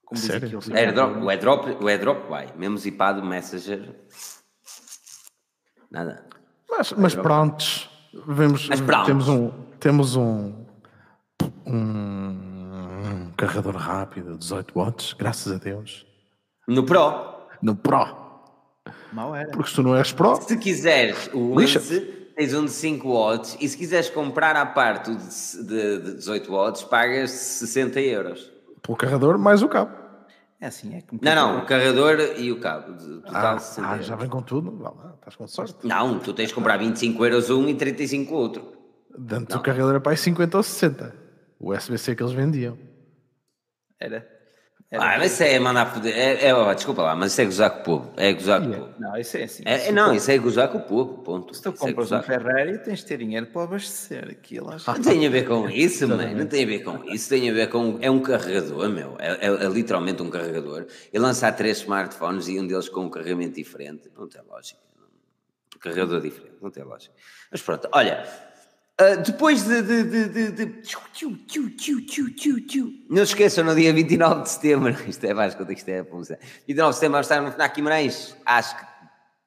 Como 0.05 0.21
sério? 0.21 0.59
Aqui, 0.59 0.73
airdrop, 0.73 1.17
o, 1.17 1.31
airdrop, 1.31 1.83
o 1.83 1.89
airdrop 1.89 2.29
vai, 2.29 2.53
mesmo 2.57 2.77
zipado, 2.79 3.25
Messenger. 3.25 3.95
Nada. 5.91 6.27
Mas, 6.71 6.93
mas 6.93 7.15
prontos, 7.15 7.91
vemos, 8.27 8.69
mas 8.69 8.81
pronto. 8.81 9.07
temos 9.07 9.29
um, 9.29 9.51
temos 9.79 10.17
um, 10.17 10.67
um 11.67 13.33
carregador 13.37 13.77
rápido, 13.77 14.37
18 14.37 14.73
watts, 14.75 15.13
graças 15.13 15.53
a 15.53 15.59
Deus. 15.59 16.07
No 16.67 16.85
Pro? 16.85 17.49
No 17.63 17.77
Pro. 17.77 18.24
Mal 19.15 19.35
era. 19.37 19.51
Porque 19.51 19.71
se 19.71 19.77
tu 19.77 19.83
não 19.83 19.95
és 19.95 20.13
Pro. 20.13 20.35
Se 20.43 20.57
quiseres 20.57 21.31
o 21.33 21.57
11, 21.57 22.01
tens 22.35 22.53
um 22.53 22.65
de 22.65 22.71
5 22.73 23.09
watts 23.09 23.57
e 23.61 23.69
se 23.69 23.77
quiseres 23.77 24.11
comprar 24.11 24.57
à 24.57 24.67
parte 24.67 25.11
o 25.11 25.17
de, 25.17 25.67
de, 25.67 25.99
de 26.01 26.15
18 26.17 26.51
watts, 26.51 26.83
pagas 26.83 27.31
60 27.31 28.01
euros. 28.01 28.53
Pelo 28.83 28.99
carregador 28.99 29.39
mais 29.39 29.63
o 29.63 29.69
cabo. 29.69 29.93
É 30.61 30.67
assim, 30.67 30.97
é 30.97 31.03
como. 31.03 31.21
Não, 31.23 31.35
não, 31.35 31.59
o 31.61 31.67
carregador 31.67 32.19
e 32.39 32.51
o 32.51 32.59
cabo. 32.59 32.93
Total 33.23 33.57
ah, 33.57 33.93
ah 33.93 33.99
já 34.03 34.17
vem 34.17 34.29
com 34.29 34.43
tudo. 34.43 34.77
Vá 34.79 34.91
lá, 34.91 35.15
estás 35.15 35.37
com 35.37 35.47
sorte. 35.47 35.87
Não, 35.87 36.19
tu 36.19 36.33
tens 36.33 36.49
de 36.49 36.55
comprar 36.55 36.77
25 36.77 37.25
euros 37.25 37.51
um 37.51 37.69
e 37.69 37.75
35 37.75 38.35
outro. 38.35 38.73
Dentro 39.17 39.59
do 39.59 39.63
carregador 39.63 39.95
é 39.95 40.01
para 40.01 40.13
aí 40.13 40.19
50 40.19 40.57
ou 40.57 40.63
60. 40.63 41.15
O 41.61 41.73
USB-C 41.73 42.17
que 42.17 42.23
eles 42.23 42.33
vendiam. 42.33 42.77
Era. 44.01 44.34
Ah, 44.99 45.19
mas 45.19 45.33
isso 45.33 45.43
é 45.43 45.59
mandar 45.59 45.93
poder. 45.93 46.13
É, 46.13 46.49
é, 46.49 46.75
desculpa 46.75 47.03
lá, 47.03 47.17
mas 47.17 47.33
isso 47.33 47.41
é 47.41 47.45
gozar 47.45 47.71
com 47.71 47.81
o 47.81 47.85
povo. 47.85 48.13
É 48.17 48.33
gozar 48.33 48.61
com 48.61 48.69
o 48.69 48.75
povo. 48.75 48.89
Não, 48.99 49.17
isso 49.17 49.37
é 49.37 49.43
assim. 49.45 49.63
É, 49.67 49.93
não, 49.93 50.15
isso 50.15 50.31
é 50.31 50.39
gozar 50.39 50.69
com 50.69 50.79
o 50.79 50.83
povo. 50.83 51.19
Ponto. 51.23 51.55
Se 51.55 51.63
tu 51.63 51.71
é 51.71 51.73
compras 51.73 52.13
é 52.13 52.17
um 52.17 52.23
Ferrari, 52.23 52.79
tens 52.79 53.01
de 53.01 53.07
ter 53.07 53.19
dinheiro 53.19 53.47
para 53.47 53.65
abastecer 53.65 54.29
aquilo. 54.31 54.71
Não 54.71 55.03
tem 55.03 55.27
a 55.27 55.31
ver 55.31 55.47
com 55.47 55.69
isso, 55.71 56.09
mãe. 56.09 56.35
Não 56.35 56.47
tem 56.47 56.65
a 56.65 56.67
ver 56.67 56.85
com 56.85 57.05
isso. 57.05 57.29
Tem 57.29 57.51
a 57.51 57.53
ver 57.53 57.69
com. 57.69 57.99
É 58.01 58.11
um 58.11 58.21
carregador, 58.21 58.89
meu. 58.89 59.17
É, 59.19 59.47
é, 59.47 59.65
é 59.65 59.69
literalmente 59.69 60.23
um 60.23 60.31
carregador. 60.31 60.87
E 61.13 61.19
lançar 61.19 61.53
três 61.53 61.79
smartphones 61.79 62.49
e 62.49 62.59
um 62.59 62.67
deles 62.67 62.89
com 62.89 63.03
um 63.03 63.11
carregamento 63.11 63.55
diferente. 63.55 64.11
Não 64.17 64.29
tem 64.29 64.43
lógica. 64.49 64.81
Um 65.77 65.79
carregador 65.79 66.21
diferente. 66.21 66.55
Não 66.61 66.71
tem 66.71 66.85
lógica. 66.85 67.15
Mas 67.51 67.63
pronto, 67.63 67.89
olha. 67.93 68.25
Uh, 69.01 69.21
depois 69.27 69.65
de, 69.65 69.83
de, 69.83 70.05
de, 70.05 70.51
de, 70.53 70.67
Não 73.11 73.27
se 73.27 73.33
esqueçam, 73.33 73.65
no 73.65 73.75
dia 73.75 73.93
29 73.93 74.43
de 74.43 74.51
setembro, 74.51 74.97
isto 75.09 75.25
é 75.27 75.35
mais 75.35 75.53
quanto 75.53 75.73
isto 75.73 75.89
é 75.89 75.99
a 75.99 76.05
publicidade. 76.05 76.41
29 76.69 76.91
de 76.91 76.95
setembro 76.95 77.13
vamos 77.15 77.27
estar 77.27 77.41
no 77.41 77.51
FNAC 77.51 77.75
Guimarães, 77.75 78.37
às 78.47 78.77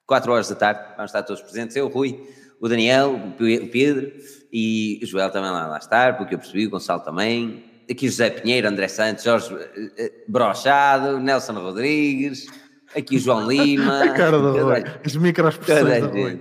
4 0.06 0.32
horas 0.34 0.50
da 0.50 0.56
tarde, 0.56 0.82
vamos 0.98 1.12
estar 1.12 1.24
todos 1.24 1.42
presentes, 1.42 1.78
eu, 1.78 1.86
o 1.86 1.90
Rui, 1.90 2.28
o 2.60 2.68
Daniel, 2.68 3.14
o 3.16 3.32
Pedro 3.72 4.12
e 4.52 5.00
o 5.02 5.06
Joel 5.06 5.32
também 5.32 5.50
lá, 5.50 5.66
lá 5.66 5.78
estar, 5.78 6.18
porque 6.18 6.36
eu 6.36 6.40
percebi, 6.40 6.68
o 6.68 6.70
Gonçalo 6.70 7.02
também, 7.02 7.64
aqui 7.90 8.10
José 8.10 8.30
Pinheiro, 8.30 8.68
André 8.68 8.90
Santos, 8.90 9.24
Jorge 9.24 9.54
uh, 9.54 9.60
Brochado, 10.28 11.22
Nelson 11.22 11.54
Rodrigues, 11.54 12.48
aqui 12.94 13.16
o 13.16 13.20
João 13.20 13.48
Lima. 13.50 14.04
A 14.04 14.14
cara 14.14 14.40
do 14.40 14.62
Rui, 14.62 14.84
as 15.06 15.16
microexpressões 15.16 16.02
do 16.04 16.10
Rui. 16.10 16.40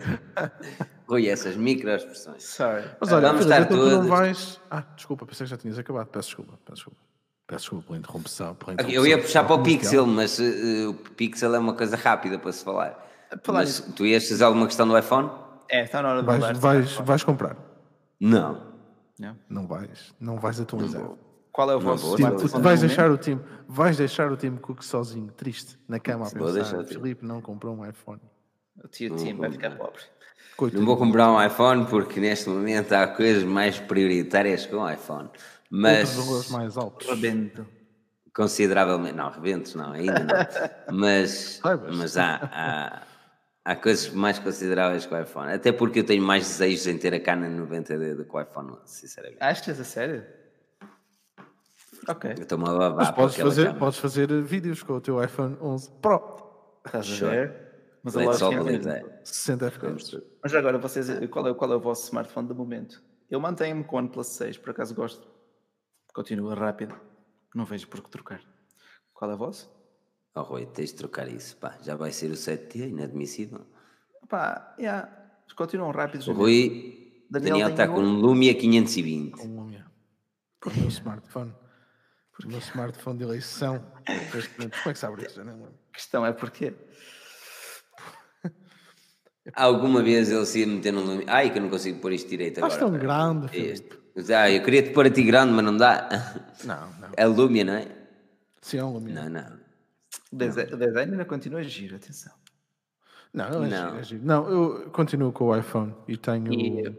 Rui, 1.08 1.28
essas 1.28 1.56
microexpressões. 1.56 2.42
Sorry. 2.42 2.84
Mas 3.00 3.12
olha, 3.12 3.28
vamos 3.28 3.42
estar 3.42 3.66
todos. 3.66 3.92
não 3.92 4.08
vais. 4.08 4.60
Ah, 4.70 4.82
desculpa, 4.96 5.24
pensei 5.24 5.46
que 5.46 5.50
já 5.50 5.56
tinhas 5.56 5.78
acabado. 5.78 6.08
Peço 6.08 6.28
desculpa, 6.28 6.58
peço 6.64 6.76
desculpa. 6.76 7.00
Peço 7.46 7.60
desculpa 7.60 7.86
pela 7.86 7.98
interrupção. 7.98 8.54
Pela 8.56 8.72
interrupção 8.72 9.04
eu 9.04 9.06
ia 9.06 9.18
puxar 9.18 9.44
para 9.44 9.54
o 9.54 9.62
Pixel, 9.62 10.06
mas 10.06 10.38
uh, 10.38 10.90
o 10.90 10.94
Pixel 10.94 11.54
é 11.54 11.58
uma 11.58 11.74
coisa 11.74 11.96
rápida 11.96 12.38
para 12.38 12.50
se 12.50 12.64
falar. 12.64 13.06
mas 13.46 13.80
tu 13.94 14.04
ias 14.04 14.28
fazer 14.28 14.42
alguma 14.42 14.66
questão 14.66 14.86
do 14.88 14.98
iPhone? 14.98 15.30
É, 15.68 15.84
está 15.84 16.02
na 16.02 16.10
hora 16.10 16.20
de 16.20 16.26
vais, 16.26 16.58
vais, 16.58 16.92
vais 16.94 17.24
comprar? 17.24 17.56
Não. 18.18 18.74
Não. 19.18 19.36
Não 19.48 19.66
vais. 19.66 20.14
Não 20.20 20.36
vais 20.38 20.60
atualizar. 20.60 21.02
Não 21.02 21.18
Qual 21.52 21.70
é 21.70 21.76
o 21.76 21.80
vosso 21.80 22.16
time, 22.16 22.30
vais 22.60 22.80
deixar 22.80 23.10
o 23.10 23.16
time 23.16 23.40
Vais 23.68 23.96
deixar 23.96 24.30
o 24.30 24.36
time 24.36 24.58
Cook 24.58 24.82
sozinho, 24.82 25.32
triste, 25.32 25.78
na 25.88 25.98
cama 25.98 26.26
a 26.26 26.30
pensar. 26.30 26.84
Felipe 26.84 27.24
não 27.24 27.40
comprou 27.40 27.76
um 27.76 27.88
iPhone. 27.88 28.20
O 28.82 28.88
tio 28.88 29.16
Tim 29.16 29.34
vai 29.34 29.50
ficar 29.50 29.76
pobre. 29.76 30.02
Coitado. 30.56 30.80
Não 30.80 30.86
vou 30.86 30.96
comprar 30.96 31.30
um 31.30 31.44
iPhone 31.44 31.84
porque 31.84 32.18
neste 32.18 32.48
momento 32.48 32.92
há 32.92 33.06
coisas 33.06 33.44
mais 33.44 33.78
prioritárias 33.78 34.64
com 34.64 34.76
o 34.76 34.90
iPhone. 34.90 35.28
Mas. 35.70 36.16
Outros 36.16 36.26
valores 36.26 36.50
mais 36.50 36.76
altos. 36.76 37.06
Rebento. 37.06 37.66
Consideravelmente. 38.34 39.14
Não, 39.14 39.30
rebentos 39.30 39.74
não, 39.74 39.92
ainda 39.92 40.20
não. 40.20 40.34
mas 40.96 41.60
mas 41.94 42.16
há, 42.16 42.36
há, 42.52 43.02
há, 43.64 43.76
coisas 43.76 44.10
mais 44.10 44.38
consideráveis 44.38 45.04
com 45.04 45.14
o 45.14 45.20
iPhone. 45.20 45.52
Até 45.52 45.72
porque 45.72 46.00
eu 46.00 46.04
tenho 46.04 46.22
mais 46.22 46.46
desejos 46.46 46.86
em 46.86 46.96
ter 46.96 47.12
a 47.12 47.20
Canon 47.20 47.66
90D 47.66 48.14
do 48.14 48.24
que 48.24 48.34
o 48.34 48.40
iPhone, 48.40 48.78
sinceramente. 48.84 49.38
Achas 49.40 49.78
a 49.78 49.84
sério? 49.84 50.24
Ok. 52.08 52.30
Estou-me 52.38 52.64
a 52.68 52.72
babar. 52.72 52.94
Mas 52.96 53.10
podes 53.10 53.36
fazer, 53.36 53.74
podes 53.74 53.98
fazer 53.98 54.42
vídeos 54.42 54.82
com 54.82 54.94
o 54.94 55.00
teu 55.00 55.22
iPhone 55.22 55.56
11 55.60 55.90
Pro. 56.00 56.22
Estás 56.86 57.22
a 57.22 57.28
ver? 57.28 57.65
Mas 58.06 58.16
a 58.16 58.22
loja 58.22 58.46
é 58.70 59.20
60 59.24 59.66
FPS. 59.66 60.22
Mas 60.40 60.54
agora, 60.54 60.78
vocês, 60.78 61.08
qual, 61.28 61.48
é, 61.48 61.54
qual 61.54 61.72
é 61.72 61.74
o 61.74 61.80
vosso 61.80 62.04
smartphone 62.04 62.46
de 62.46 62.54
momento? 62.54 63.02
Eu 63.28 63.40
mantenho-me 63.40 63.82
com 63.82 63.96
o 63.96 63.98
OnePlus 63.98 64.28
6, 64.28 64.58
por 64.58 64.70
acaso 64.70 64.94
gosto. 64.94 65.26
Continua 66.14 66.54
rápido. 66.54 66.94
Não 67.52 67.64
vejo 67.64 67.88
por 67.88 68.00
que 68.00 68.08
trocar. 68.08 68.40
Qual 69.12 69.28
é 69.28 69.34
o 69.34 69.36
vosso? 69.36 69.68
Oh, 70.36 70.42
Rui, 70.42 70.66
tens 70.66 70.90
de 70.90 70.98
trocar 70.98 71.26
isso. 71.26 71.56
Pá, 71.56 71.78
já 71.82 71.96
vai 71.96 72.12
ser 72.12 72.30
o 72.30 72.34
7T, 72.34 72.90
inadmissível. 72.90 73.66
Pá, 74.28 74.76
yeah. 74.78 75.10
continuam 75.56 75.90
rápidos. 75.90 76.28
O 76.28 76.32
Rui, 76.32 77.24
Daniel, 77.28 77.54
Daniel 77.54 77.70
está 77.70 77.88
com 77.88 78.02
um 78.02 78.20
Lumia 78.20 78.54
520. 78.54 79.32
Com 79.32 79.48
um 79.48 79.56
Lumia. 79.62 79.84
Por 80.60 80.72
o 80.72 80.76
meu 80.76 80.88
smartphone. 80.90 81.52
Por 82.32 82.44
o 82.44 82.48
meu 82.50 82.60
smartphone 82.60 83.18
de 83.18 83.24
eleição. 83.24 83.84
Como 84.06 84.90
é 84.90 84.92
que 84.92 84.94
sabe 84.94 85.26
isso? 85.26 85.40
A 85.40 85.92
questão 85.92 86.24
é 86.24 86.32
porquê? 86.32 86.72
Alguma 89.54 90.02
vez 90.02 90.30
ele 90.30 90.44
se 90.44 90.60
ia 90.60 90.66
meter 90.66 90.92
num 90.92 91.04
Lumia. 91.04 91.26
Ai, 91.28 91.50
que 91.50 91.58
eu 91.58 91.62
não 91.62 91.70
consigo 91.70 92.00
pôr 92.00 92.12
isto 92.12 92.28
direito 92.28 92.58
agora. 92.58 92.72
Estás 92.72 92.90
tão 92.90 92.98
grande. 92.98 93.56
Este. 93.56 93.98
Ah, 94.34 94.50
eu 94.50 94.62
queria 94.62 94.82
te 94.82 94.90
pôr 94.90 95.06
a 95.06 95.10
ti 95.10 95.22
grande, 95.22 95.52
mas 95.52 95.64
não 95.64 95.76
dá. 95.76 96.08
Não, 96.64 96.90
não. 97.00 97.08
É 97.16 97.26
Lumia, 97.26 97.64
não 97.64 97.74
é? 97.74 97.86
Sim, 98.60 98.78
é 98.78 98.84
um 98.84 98.92
Lumia. 98.94 99.14
Não, 99.14 99.30
não. 99.30 99.66
O 100.32 100.36
design 100.76 101.12
ainda 101.12 101.24
continua 101.24 101.60
a 101.60 101.62
giro, 101.62 101.96
atenção. 101.96 102.32
Não, 103.32 103.50
não, 103.50 103.64
é 103.64 103.68
não. 103.68 103.88
Giro, 103.88 103.98
é 103.98 104.02
giro. 104.02 104.24
não, 104.24 104.48
eu 104.48 104.90
continuo 104.90 105.30
com 105.30 105.44
o 105.44 105.56
iPhone 105.56 105.94
e 106.08 106.16
tenho. 106.16 106.52
E, 106.52 106.98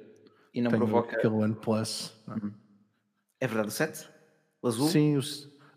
e 0.54 0.62
não 0.62 0.70
tenho 0.70 0.86
provoca. 0.86 1.18
Aquele 1.18 1.34
OnePlus. 1.34 2.14
Uhum. 2.28 2.54
É 3.40 3.48
verdade, 3.48 3.70
o 3.70 3.72
7? 3.72 4.08
O 4.62 4.68
azul? 4.68 4.88
Sim, 4.88 5.18
o, 5.18 5.20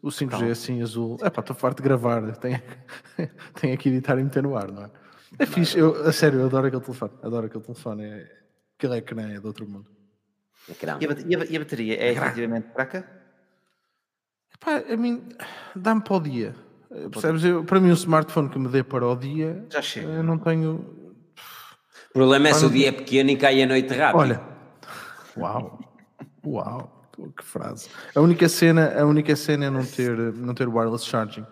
o 0.03 0.09
5G, 0.09 0.51
assim, 0.51 0.83
azul. 0.83 1.17
É 1.23 1.31
pá, 1.31 1.41
estou 1.41 1.57
farto 1.57 1.79
de 1.79 1.83
gravar. 1.83 2.37
Tenho, 2.37 2.63
tenho 3.61 3.75
aqui 3.75 3.89
editar 3.89 4.19
e 4.19 4.25
meter 4.25 4.43
no 4.43 4.57
ar, 4.57 4.71
não 4.71 4.85
é? 4.85 4.91
É 5.39 5.47
fixe, 5.47 5.79
eu, 5.79 6.07
a 6.07 6.13
sério, 6.13 6.41
eu 6.41 6.47
adoro 6.47 6.67
aquele 6.67 6.83
telefone. 6.83 7.13
Adoro 7.23 7.47
aquele 7.47 7.65
telefone. 7.65 8.05
É, 8.05 8.31
aquele 8.77 8.97
ecrã 8.97 9.31
é 9.31 9.41
de 9.41 9.47
outro 9.47 9.67
mundo. 9.67 9.87
Ecrã. 10.69 10.99
E, 11.01 11.07
a, 11.07 11.09
e, 11.11 11.37
a, 11.37 11.45
e 11.53 11.57
a 11.57 11.59
bateria 11.59 11.97
é 11.97 12.13
efetivamente 12.13 12.69
fraca? 12.73 13.09
Epá, 14.55 14.83
a 14.93 14.97
mim, 14.97 15.29
dá-me 15.75 16.03
para 16.03 16.15
o 16.15 16.21
dia. 16.21 16.55
Percebes? 17.13 17.45
Eu, 17.45 17.65
para 17.65 17.81
mim, 17.81 17.91
o 17.91 17.95
smartphone 17.95 18.49
que 18.49 18.59
me 18.59 18.69
dê 18.69 18.83
para 18.83 19.07
o 19.07 19.15
dia, 19.15 19.65
já 19.71 19.81
chega. 19.81 20.09
Eu 20.09 20.23
não 20.23 20.39
tenho. 20.39 20.75
O 22.11 22.13
problema 22.13 22.49
é 22.49 22.55
se 22.55 22.65
o 22.65 22.71
dia 22.71 22.89
é 22.89 22.93
pequeno 22.93 23.31
e 23.31 23.37
cai 23.37 23.63
a 23.63 23.67
noite 23.67 23.95
rápido. 23.95 24.19
Olha, 24.19 24.43
uau, 25.37 25.79
uau, 26.45 27.09
que 27.37 27.45
frase. 27.45 27.89
A 28.15 28.21
única 28.21 28.49
cena, 28.49 29.01
a 29.01 29.07
única 29.07 29.37
cena 29.37 29.67
é 29.67 29.71
não 29.71 29.87
ter, 29.87 30.17
não 30.35 30.53
ter 30.53 30.69
wireless 30.69 31.07
charging 31.07 31.47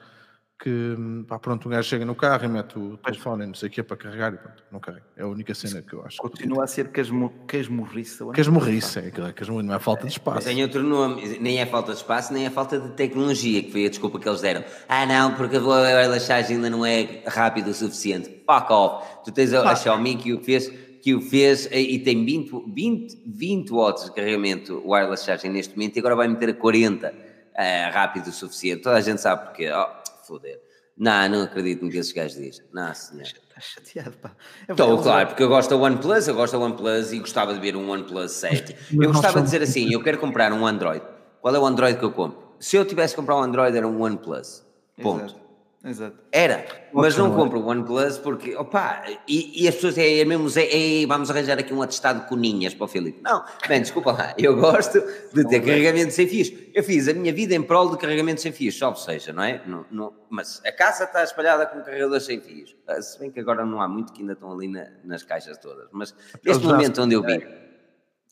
que 0.59 0.97
pá, 1.29 1.39
pronto, 1.39 1.69
um 1.69 1.71
gajo 1.71 1.89
chega 1.89 2.05
no 2.05 2.15
carro 2.15 2.45
e 2.45 2.49
mete 2.49 2.79
o 2.79 2.97
telefone 2.97 3.45
e 3.45 3.47
não 3.47 3.55
sei 3.55 3.69
o 3.69 3.73
que 3.73 3.81
é 3.81 3.83
para 3.85 3.97
carregar 3.97 4.35
e 4.35 4.37
pronto, 4.37 4.63
não 4.73 4.81
carrega. 4.81 5.05
É 5.17 5.23
a 5.23 5.27
única 5.27 5.55
cena 5.55 5.81
que 5.83 5.93
eu 5.93 6.05
acho. 6.05 6.17
Continua 6.19 6.65
a 6.65 6.67
ser 6.67 6.89
casmurrice. 6.89 8.25
Casmurrice, 8.33 8.99
é 8.99 9.07
aquilo, 9.07 9.27
é 9.27 9.63
não 9.63 9.75
é 9.75 9.79
falta 9.79 10.07
de 10.07 10.13
espaço. 10.13 10.47
Tem 10.47 10.61
outro 10.63 10.83
nome, 10.83 11.39
nem 11.39 11.61
é 11.61 11.67
falta 11.67 11.93
de 11.93 11.99
espaço, 11.99 12.33
nem 12.33 12.47
é 12.47 12.51
falta 12.51 12.81
de 12.81 12.89
tecnologia, 12.91 13.63
que 13.63 13.71
foi 13.71 13.87
a 13.87 13.89
desculpa 13.89 14.19
que 14.19 14.29
eles 14.29 14.41
deram. 14.41 14.65
Ah 14.89 15.07
não, 15.07 15.35
porque 15.35 15.57
a 15.57 15.61
relaxagem 16.01 16.57
ainda 16.57 16.71
não 16.71 16.85
é 16.85 17.23
rápido 17.27 17.69
o 17.69 17.75
suficiente. 17.75 18.29
Fuck 18.29 18.73
off. 18.73 19.25
Tu 19.25 19.33
tens 19.33 19.53
a, 19.55 19.71
a 19.71 19.77
Xiaomi 19.77 20.17
que 20.17 20.33
o 20.33 20.43
fez 20.43 20.71
que 21.01 21.15
o 21.15 21.21
fez 21.21 21.69
e 21.71 21.99
tem 22.01 22.25
20, 22.25 22.65
20, 22.67 23.23
20 23.25 23.73
watts 23.73 24.05
de 24.05 24.13
carregamento 24.13 24.83
wireless 24.85 25.25
charging 25.25 25.51
neste 25.51 25.77
momento 25.77 25.97
e 25.97 26.01
agora 26.01 26.17
vai 26.17 26.27
meter 26.27 26.51
a 26.51 26.55
40 26.55 27.09
uh, 27.09 27.13
eh, 27.55 27.91
rápido 27.91 28.29
o 28.29 28.33
suficiente. 28.33 28.83
Toda 28.83 28.97
a 28.97 29.01
gente 29.01 29.21
sabe 29.21 29.47
porque. 29.47 29.71
Oh, 29.71 29.87
foder. 30.29 30.61
Não, 30.97 31.29
não 31.29 31.43
acredito 31.43 31.85
no 31.85 31.91
que 31.91 31.97
esses 31.97 32.12
gajos 32.12 32.37
dizem. 32.37 32.64
Não, 32.72 32.93
senhor. 32.95 33.22
Estás 33.24 33.64
chateado, 33.64 34.16
pá. 34.18 34.33
Estou, 34.68 35.03
claro, 35.03 35.29
porque 35.29 35.43
eu 35.43 35.49
gosto 35.49 35.70
da 35.70 35.76
OnePlus, 35.76 36.29
eu 36.29 36.35
gosto 36.35 36.59
da 36.59 36.64
OnePlus 36.64 37.12
e 37.12 37.18
gostava 37.20 37.55
de 37.55 37.61
ver 37.61 37.76
um 37.76 37.89
OnePlus 37.91 38.33
7. 38.33 38.76
Eu 38.93 39.12
gostava 39.12 39.39
de 39.39 39.45
dizer 39.45 39.62
assim, 39.62 39.93
eu 39.93 40.03
quero 40.03 40.18
comprar 40.18 40.53
um 40.53 40.66
Android. 40.66 41.03
Qual 41.41 41.55
é 41.55 41.59
o 41.59 41.64
Android 41.64 41.99
que 41.99 42.05
eu 42.05 42.12
compro? 42.12 42.39
Se 42.59 42.76
eu 42.76 42.85
tivesse 42.85 43.14
que 43.14 43.20
comprar 43.20 43.37
um 43.37 43.43
Android 43.43 43.76
era 43.76 43.87
um 43.87 44.03
OnePlus. 44.03 44.64
Ponto. 45.01 45.24
Exato. 45.24 45.47
Exato. 45.89 46.18
Era, 46.30 46.66
mas 46.93 47.16
não 47.16 47.34
compro 47.34 47.61
o 47.61 47.66
OnePlus 47.66 48.18
porque, 48.18 48.55
opa, 48.55 49.03
e, 49.26 49.64
e 49.64 49.66
as 49.66 49.74
pessoas 49.74 49.97
é, 49.97 50.18
é 50.18 50.24
mesmo, 50.24 50.47
é, 50.59 51.03
é, 51.03 51.07
vamos 51.07 51.30
arranjar 51.30 51.59
aqui 51.59 51.72
um 51.72 51.80
atestado 51.80 52.20
de 52.20 52.28
coninhas 52.28 52.74
para 52.74 52.84
o 52.84 52.89
Filipe. 52.89 53.22
Não, 53.22 53.43
bem, 53.66 53.80
desculpa 53.80 54.12
lá, 54.12 54.34
eu 54.36 54.55
gosto 54.55 55.03
de 55.32 55.49
ter 55.49 55.61
carregamento 55.61 56.12
sem 56.12 56.28
fios. 56.28 56.53
Eu 56.74 56.84
fiz 56.84 57.09
a 57.09 57.14
minha 57.14 57.32
vida 57.32 57.55
em 57.55 57.62
prol 57.62 57.91
de 57.91 57.97
carregamento 57.97 58.43
sem 58.43 58.53
fios, 58.53 58.76
só 58.76 58.95
seja, 58.95 59.32
não 59.32 59.43
é? 59.43 59.62
Não, 59.66 59.86
não, 59.91 60.12
mas 60.28 60.61
a 60.62 60.70
casa 60.70 61.05
está 61.05 61.24
espalhada 61.24 61.64
com 61.64 61.80
carregadores 61.80 62.26
sem 62.26 62.39
fios. 62.39 62.76
Ah, 62.86 63.01
se 63.01 63.18
bem 63.18 63.30
que 63.30 63.41
agora 63.41 63.64
não 63.64 63.80
há 63.80 63.89
muito 63.89 64.12
que 64.12 64.20
ainda 64.20 64.34
estão 64.34 64.53
ali 64.53 64.68
na, 64.68 64.89
nas 65.03 65.22
caixas 65.22 65.57
todas, 65.57 65.89
mas 65.91 66.14
neste 66.45 66.66
momento 66.66 67.01
onde 67.01 67.14
eu 67.14 67.22
vivo, 67.22 67.47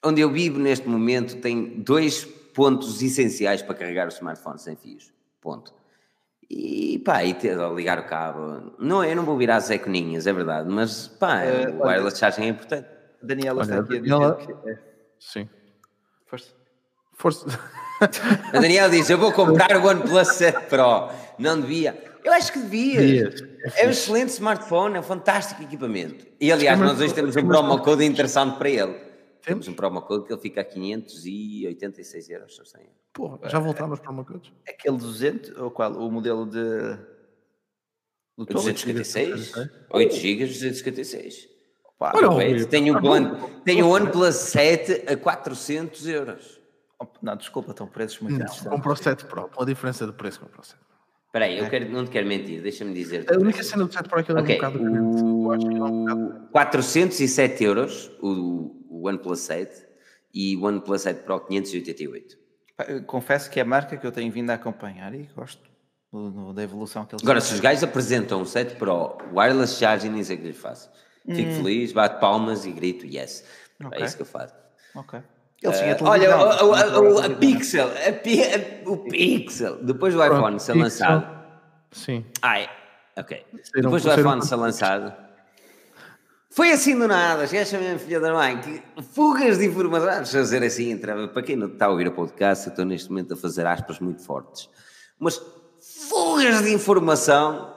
onde 0.04 0.20
eu 0.20 0.30
vivo 0.30 0.58
neste 0.58 0.86
momento 0.86 1.40
tem 1.40 1.80
dois 1.80 2.22
pontos 2.52 3.00
essenciais 3.00 3.62
para 3.62 3.74
carregar 3.74 4.06
o 4.06 4.10
smartphone 4.10 4.58
sem 4.58 4.76
fios. 4.76 5.10
Ponto 5.40 5.72
e 6.50 6.98
pá, 7.04 7.24
e 7.24 7.34
ter, 7.34 7.56
ligar 7.74 7.98
o 7.98 8.04
cabo. 8.04 8.74
Não, 8.78 9.04
eu 9.04 9.16
não 9.16 9.24
vou 9.24 9.36
virar 9.36 9.60
Zé 9.60 9.78
Coninhas, 9.78 10.26
é 10.26 10.32
verdade, 10.32 10.68
mas 10.68 11.08
pá, 11.08 11.42
uh, 11.42 11.80
o 11.80 11.86
wireless 11.86 12.18
charging 12.18 12.42
é 12.42 12.48
importante. 12.48 12.86
Daniela 13.22 13.62
está 13.62 13.80
aqui 13.80 13.96
a 13.96 14.00
dizer 14.00 14.36
que 14.36 14.70
é. 14.70 14.78
Sim. 15.18 15.48
Força. 16.26 16.52
Força. 17.14 17.46
o 18.54 18.60
Daniel 18.60 18.90
diz: 18.90 19.08
Eu 19.10 19.18
vou 19.18 19.32
comprar 19.32 19.76
o 19.76 19.86
OnePlus 19.86 20.28
7 20.28 20.66
Pro. 20.66 21.10
Não 21.38 21.60
devia. 21.60 22.02
Eu 22.22 22.32
acho 22.32 22.52
que 22.52 22.58
devia. 22.58 23.32
É, 23.76 23.84
é 23.84 23.86
um 23.86 23.90
excelente 23.90 24.30
smartphone, 24.30 24.96
é 24.96 25.00
um 25.00 25.02
fantástico 25.02 25.62
equipamento. 25.62 26.26
E 26.40 26.52
aliás, 26.52 26.78
nós 26.78 27.00
hoje 27.00 27.14
temos 27.14 27.36
um 27.36 27.46
promo 27.46 27.78
code 27.78 28.04
interessante 28.04 28.58
para 28.58 28.68
ele. 28.68 29.05
Temos 29.46 29.68
um 29.68 29.74
promo 29.74 30.02
code 30.02 30.26
que 30.26 30.32
ele 30.32 30.40
fica 30.40 30.60
a 30.60 30.64
586 30.64 32.30
euros. 32.30 32.60
Pô, 33.12 33.38
já 33.44 33.60
voltámos 33.60 34.00
para 34.00 34.10
o 34.10 34.14
promo 34.14 34.24
codes? 34.24 34.52
Aquele 34.68 34.96
200, 34.98 35.56
ou 35.56 35.70
qual? 35.70 35.92
O 35.92 36.10
modelo 36.10 36.44
de. 36.44 36.98
Do 38.36 38.44
256? 38.44 39.52
8 39.88 40.14
GB, 40.16 40.46
256. 40.46 41.48
Pá, 41.96 42.12
Olha, 42.16 42.66
tenho, 42.66 42.98
um 42.98 43.06
One, 43.06 43.62
tenho 43.64 43.86
um 43.86 43.90
OnePlus 43.90 44.34
7 44.34 45.04
a 45.12 45.16
400 45.16 46.08
euros. 46.08 46.60
Não, 47.22 47.36
desculpa, 47.36 47.70
estão 47.70 47.86
preços 47.86 48.18
muito 48.18 48.42
altos. 48.42 48.62
Comprou 48.62 48.94
o 48.94 48.96
7 48.96 49.26
Pro, 49.26 49.48
pela 49.48 49.64
diferença 49.64 50.04
de 50.06 50.12
preço, 50.12 50.40
comprou 50.40 50.60
o 50.60 50.64
7 50.64 50.76
Pro. 50.76 50.95
Espera 51.36 51.52
aí, 51.52 51.58
eu 51.58 51.66
é. 51.66 51.68
quero, 51.68 51.90
não 51.90 52.02
te 52.02 52.10
quero 52.10 52.26
mentir, 52.26 52.62
deixa-me 52.62 52.94
dizer. 52.94 53.30
A 53.30 53.36
única 53.36 53.62
cena 53.62 53.84
do 53.84 53.92
7 53.92 54.08
Pro 54.08 54.20
é 54.20 54.22
que 54.22 54.32
ele 54.32 54.40
okay. 54.40 54.58
é 54.58 54.68
um 54.68 54.72
bocado 54.72 55.36
o... 55.36 55.52
acho 55.52 55.68
que 55.68 55.76
é 55.76 55.82
um 55.82 56.04
bocado... 56.04 56.48
407 56.50 57.64
euros 57.64 58.10
o, 58.22 58.86
o 58.88 59.06
OnePlus 59.06 59.40
7 59.40 59.86
e 60.32 60.56
o 60.56 60.64
OnePlus 60.64 61.02
7 61.02 61.24
Pro 61.24 61.40
588. 61.40 62.38
Confesso 63.04 63.50
que 63.50 63.60
é 63.60 63.62
a 63.62 63.66
marca 63.66 63.98
que 63.98 64.06
eu 64.06 64.12
tenho 64.12 64.32
vindo 64.32 64.48
a 64.48 64.54
acompanhar 64.54 65.14
e 65.14 65.28
gosto 65.36 65.60
da 66.54 66.62
evolução 66.62 67.04
que 67.04 67.14
eles 67.14 67.22
Agora, 67.22 67.42
se 67.42 67.52
os 67.52 67.60
gajos 67.60 67.84
apresentam 67.84 68.40
o 68.40 68.46
7 68.46 68.76
Pro 68.76 69.18
wireless 69.34 69.78
charging, 69.78 70.08
nem 70.08 70.24
sei 70.24 70.36
o 70.36 70.38
que 70.38 70.46
lhes 70.46 70.56
faço. 70.56 70.90
Fico 71.26 71.50
hum. 71.50 71.56
feliz, 71.56 71.92
bato 71.92 72.18
palmas 72.18 72.64
e 72.64 72.72
grito 72.72 73.04
yes. 73.04 73.44
É 73.78 73.86
okay. 73.86 74.02
É 74.02 74.06
isso 74.06 74.16
que 74.16 74.22
eu 74.22 74.26
faço. 74.26 74.54
Ok. 74.94 75.20
Uh, 75.64 76.04
olha, 76.04 76.36
o, 76.36 76.68
o, 76.68 77.18
a, 77.18 77.30
Pixel, 77.30 77.88
a, 77.88 78.90
o 78.90 78.98
Pixel, 78.98 79.76
depois 79.82 80.14
do 80.14 80.24
iPhone 80.24 80.60
ser 80.60 80.74
lançado. 80.74 81.26
Sim. 81.90 82.24
Ai, 82.42 82.68
ok. 83.16 83.44
Depois 83.74 84.02
do 84.02 84.12
iPhone 84.12 84.44
ser 84.44 84.56
lançado. 84.56 85.26
Foi 86.56 86.72
assim 86.72 86.98
do 86.98 87.06
nada, 87.06 87.46
já 87.46 87.64
chamei 87.66 87.92
a 87.92 87.98
filha 87.98 88.18
da 88.18 88.32
mãe, 88.32 88.58
que 88.58 88.82
fugas 89.12 89.58
de 89.58 89.66
informação, 89.66 90.08
vamos 90.08 90.32
fazer 90.32 90.62
assim, 90.62 90.90
entrava, 90.90 91.28
para 91.28 91.42
quem 91.42 91.54
não 91.54 91.66
está 91.66 91.84
a 91.84 91.90
ouvir 91.90 92.06
a 92.06 92.10
podcast, 92.10 92.66
eu 92.66 92.70
estou 92.70 92.84
neste 92.86 93.10
momento 93.10 93.34
a 93.34 93.36
fazer 93.36 93.66
aspas 93.66 94.00
muito 94.00 94.22
fortes, 94.22 94.70
mas 95.18 95.38
fugas 96.08 96.62
de 96.62 96.72
informação 96.72 97.76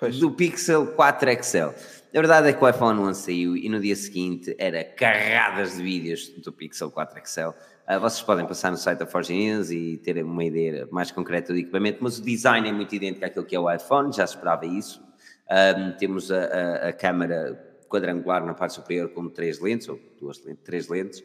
pois. 0.00 0.18
do 0.18 0.30
Pixel 0.30 0.86
4 0.86 1.44
XL. 1.44 1.68
A 2.14 2.20
verdade 2.20 2.48
é 2.48 2.52
que 2.52 2.62
o 2.62 2.68
iPhone 2.68 3.00
11 3.00 3.20
saiu 3.20 3.56
e 3.56 3.68
no 3.68 3.80
dia 3.80 3.96
seguinte 3.96 4.54
era 4.56 4.84
carradas 4.84 5.76
de 5.76 5.82
vídeos 5.82 6.28
do 6.28 6.52
Pixel 6.52 6.88
4 6.88 7.20
XL. 7.26 7.48
Uh, 7.48 7.98
vocês 8.00 8.22
podem 8.22 8.46
passar 8.46 8.70
no 8.70 8.76
site 8.76 9.00
da 9.00 9.06
Forge 9.06 9.32
News 9.32 9.72
e 9.72 9.96
ter 9.96 10.22
uma 10.24 10.44
ideia 10.44 10.86
mais 10.92 11.10
concreta 11.10 11.52
do 11.52 11.58
equipamento, 11.58 11.98
mas 12.00 12.20
o 12.20 12.22
design 12.22 12.68
é 12.68 12.72
muito 12.72 12.94
idêntico 12.94 13.26
àquilo 13.26 13.44
que 13.44 13.56
é 13.56 13.58
o 13.58 13.68
iPhone, 13.68 14.12
já 14.12 14.22
esperava 14.22 14.64
isso. 14.64 15.02
Um, 15.50 15.90
temos 15.98 16.30
a, 16.30 16.44
a, 16.44 16.88
a, 16.90 16.92
câmera 16.92 17.60
quadrangular 17.88 18.46
na 18.46 18.54
parte 18.54 18.74
superior 18.74 19.08
com 19.08 19.28
três 19.28 19.58
lentes, 19.58 19.88
ou 19.88 19.98
duas 20.20 20.40
lentes, 20.44 20.62
três 20.62 20.86
lentes, 20.86 21.24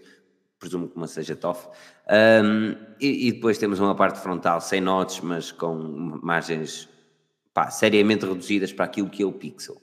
presumo 0.58 0.90
que 0.90 0.98
uma 0.98 1.08
seja 1.08 1.36
TOF. 1.36 1.68
Um, 2.10 2.76
e, 3.00 3.28
e, 3.28 3.32
depois 3.34 3.60
temos 3.60 3.80
uma 3.80 3.94
parte 3.94 4.20
frontal 4.20 4.60
sem 4.60 4.82
notes, 4.82 5.22
mas 5.22 5.52
com 5.52 5.76
margens 6.24 6.90
pá, 7.54 7.70
seriamente 7.70 8.26
reduzidas 8.26 8.74
para 8.74 8.86
aquilo 8.86 9.08
que 9.08 9.22
é 9.22 9.26
o 9.28 9.32
Pixel 9.32 9.80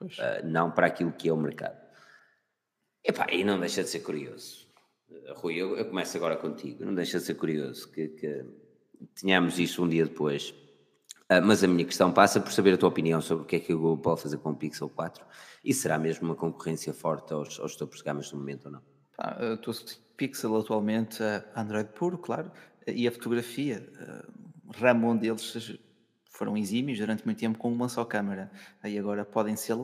uh, 0.00 0.46
não 0.46 0.70
para 0.70 0.86
aquilo 0.86 1.12
que 1.12 1.28
é 1.28 1.32
o 1.32 1.36
mercado. 1.36 1.78
Epá, 3.04 3.26
e 3.32 3.44
não 3.44 3.58
deixa 3.58 3.82
de 3.82 3.88
ser 3.88 4.00
curioso. 4.00 4.66
Uh, 5.08 5.34
Rui, 5.34 5.54
eu, 5.54 5.76
eu, 5.76 5.84
começo 5.86 6.16
agora 6.16 6.36
contigo. 6.36 6.84
Não 6.84 6.94
deixa 6.94 7.18
de 7.18 7.24
ser 7.24 7.34
curioso 7.34 7.90
que, 7.90 8.08
que 8.08 8.44
tenhamos 9.20 9.58
isso 9.58 9.84
um 9.84 9.88
dia 9.88 10.04
depois. 10.04 10.50
Uh, 11.30 11.42
mas 11.44 11.62
a 11.62 11.68
minha 11.68 11.84
questão 11.84 12.12
passa 12.12 12.40
por 12.40 12.52
saber 12.52 12.74
a 12.74 12.78
tua 12.78 12.88
opinião 12.88 13.20
sobre 13.20 13.44
o 13.44 13.46
que 13.46 13.56
é 13.56 13.60
que 13.60 13.72
o 13.72 13.78
Google 13.78 13.98
pode 13.98 14.22
fazer 14.22 14.38
com 14.38 14.50
o 14.50 14.56
Pixel 14.56 14.88
4 14.88 15.24
e 15.64 15.72
será 15.72 15.98
mesmo 15.98 16.28
uma 16.28 16.34
concorrência 16.34 16.92
forte 16.92 17.32
aos, 17.32 17.60
aos 17.60 17.76
topos 17.76 18.02
gamas 18.02 18.32
no 18.32 18.38
momento 18.38 18.66
ou 18.66 18.72
não? 18.72 18.82
Ah, 19.18 19.38
o 19.54 20.16
Pixel 20.16 20.56
atualmente, 20.56 21.22
Android 21.54 21.90
puro, 21.94 22.18
claro, 22.18 22.50
e 22.86 23.06
a 23.06 23.12
fotografia, 23.12 23.86
ramo 24.74 25.08
onde 25.08 25.28
eles 25.28 25.78
foram 26.40 26.56
exímios 26.56 26.98
durante 26.98 27.22
muito 27.26 27.36
tempo 27.36 27.58
com 27.58 27.70
uma 27.70 27.86
só 27.86 28.02
câmara. 28.02 28.50
Aí 28.82 28.98
agora 28.98 29.26
podem 29.26 29.54
ser 29.56 29.76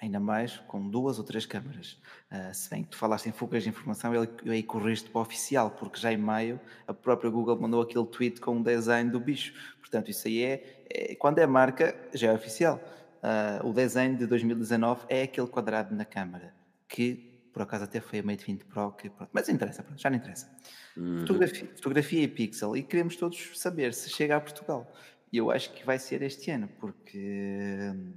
ainda 0.00 0.18
mais 0.18 0.56
com 0.66 0.90
duas 0.90 1.18
ou 1.18 1.24
três 1.24 1.46
câmaras. 1.46 2.02
Uh, 2.32 2.52
se 2.52 2.68
bem 2.68 2.82
que 2.82 2.90
tu 2.90 2.96
falaste 2.96 3.28
em 3.28 3.32
fugas 3.32 3.62
de 3.62 3.68
informação, 3.68 4.12
eu, 4.12 4.26
eu 4.44 4.50
aí 4.50 4.60
corriste 4.60 5.08
para 5.08 5.20
o 5.20 5.22
oficial, 5.22 5.70
porque 5.70 6.00
já 6.00 6.12
em 6.12 6.16
maio 6.16 6.58
a 6.84 6.92
própria 6.92 7.30
Google 7.30 7.60
mandou 7.60 7.80
aquele 7.80 8.04
tweet 8.06 8.40
com 8.40 8.58
o 8.58 8.64
design 8.64 9.08
do 9.08 9.20
bicho. 9.20 9.54
Portanto, 9.78 10.10
isso 10.10 10.26
aí 10.26 10.42
é, 10.42 10.82
é 10.90 11.14
quando 11.14 11.38
é 11.38 11.46
marca, 11.46 11.94
já 12.12 12.32
é 12.32 12.34
oficial. 12.34 12.80
Uh, 13.22 13.68
o 13.68 13.72
design 13.72 14.16
de 14.16 14.26
2019 14.26 15.04
é 15.08 15.22
aquele 15.22 15.46
quadrado 15.46 15.94
na 15.94 16.04
câmara, 16.04 16.52
que 16.88 17.30
por 17.52 17.62
acaso 17.62 17.84
até 17.84 18.00
foi 18.00 18.20
a 18.20 18.22
Mate 18.22 18.44
20 18.44 18.64
Pro, 18.64 18.92
que, 18.92 19.10
mas 19.32 19.48
interessa, 19.48 19.82
pronto, 19.82 20.00
já 20.00 20.10
não 20.10 20.16
interessa. 20.16 20.50
Uhum. 20.96 21.20
Fotografia, 21.20 21.68
fotografia 21.74 22.22
e 22.22 22.28
pixel, 22.28 22.76
e 22.76 22.82
queremos 22.82 23.16
todos 23.16 23.58
saber 23.58 23.92
se 23.94 24.10
chega 24.10 24.36
a 24.36 24.40
Portugal. 24.40 24.92
E 25.32 25.38
eu 25.38 25.50
acho 25.50 25.72
que 25.72 25.84
vai 25.84 25.98
ser 25.98 26.22
este 26.22 26.50
ano, 26.50 26.68
porque 26.80 27.92
hum, 27.94 28.14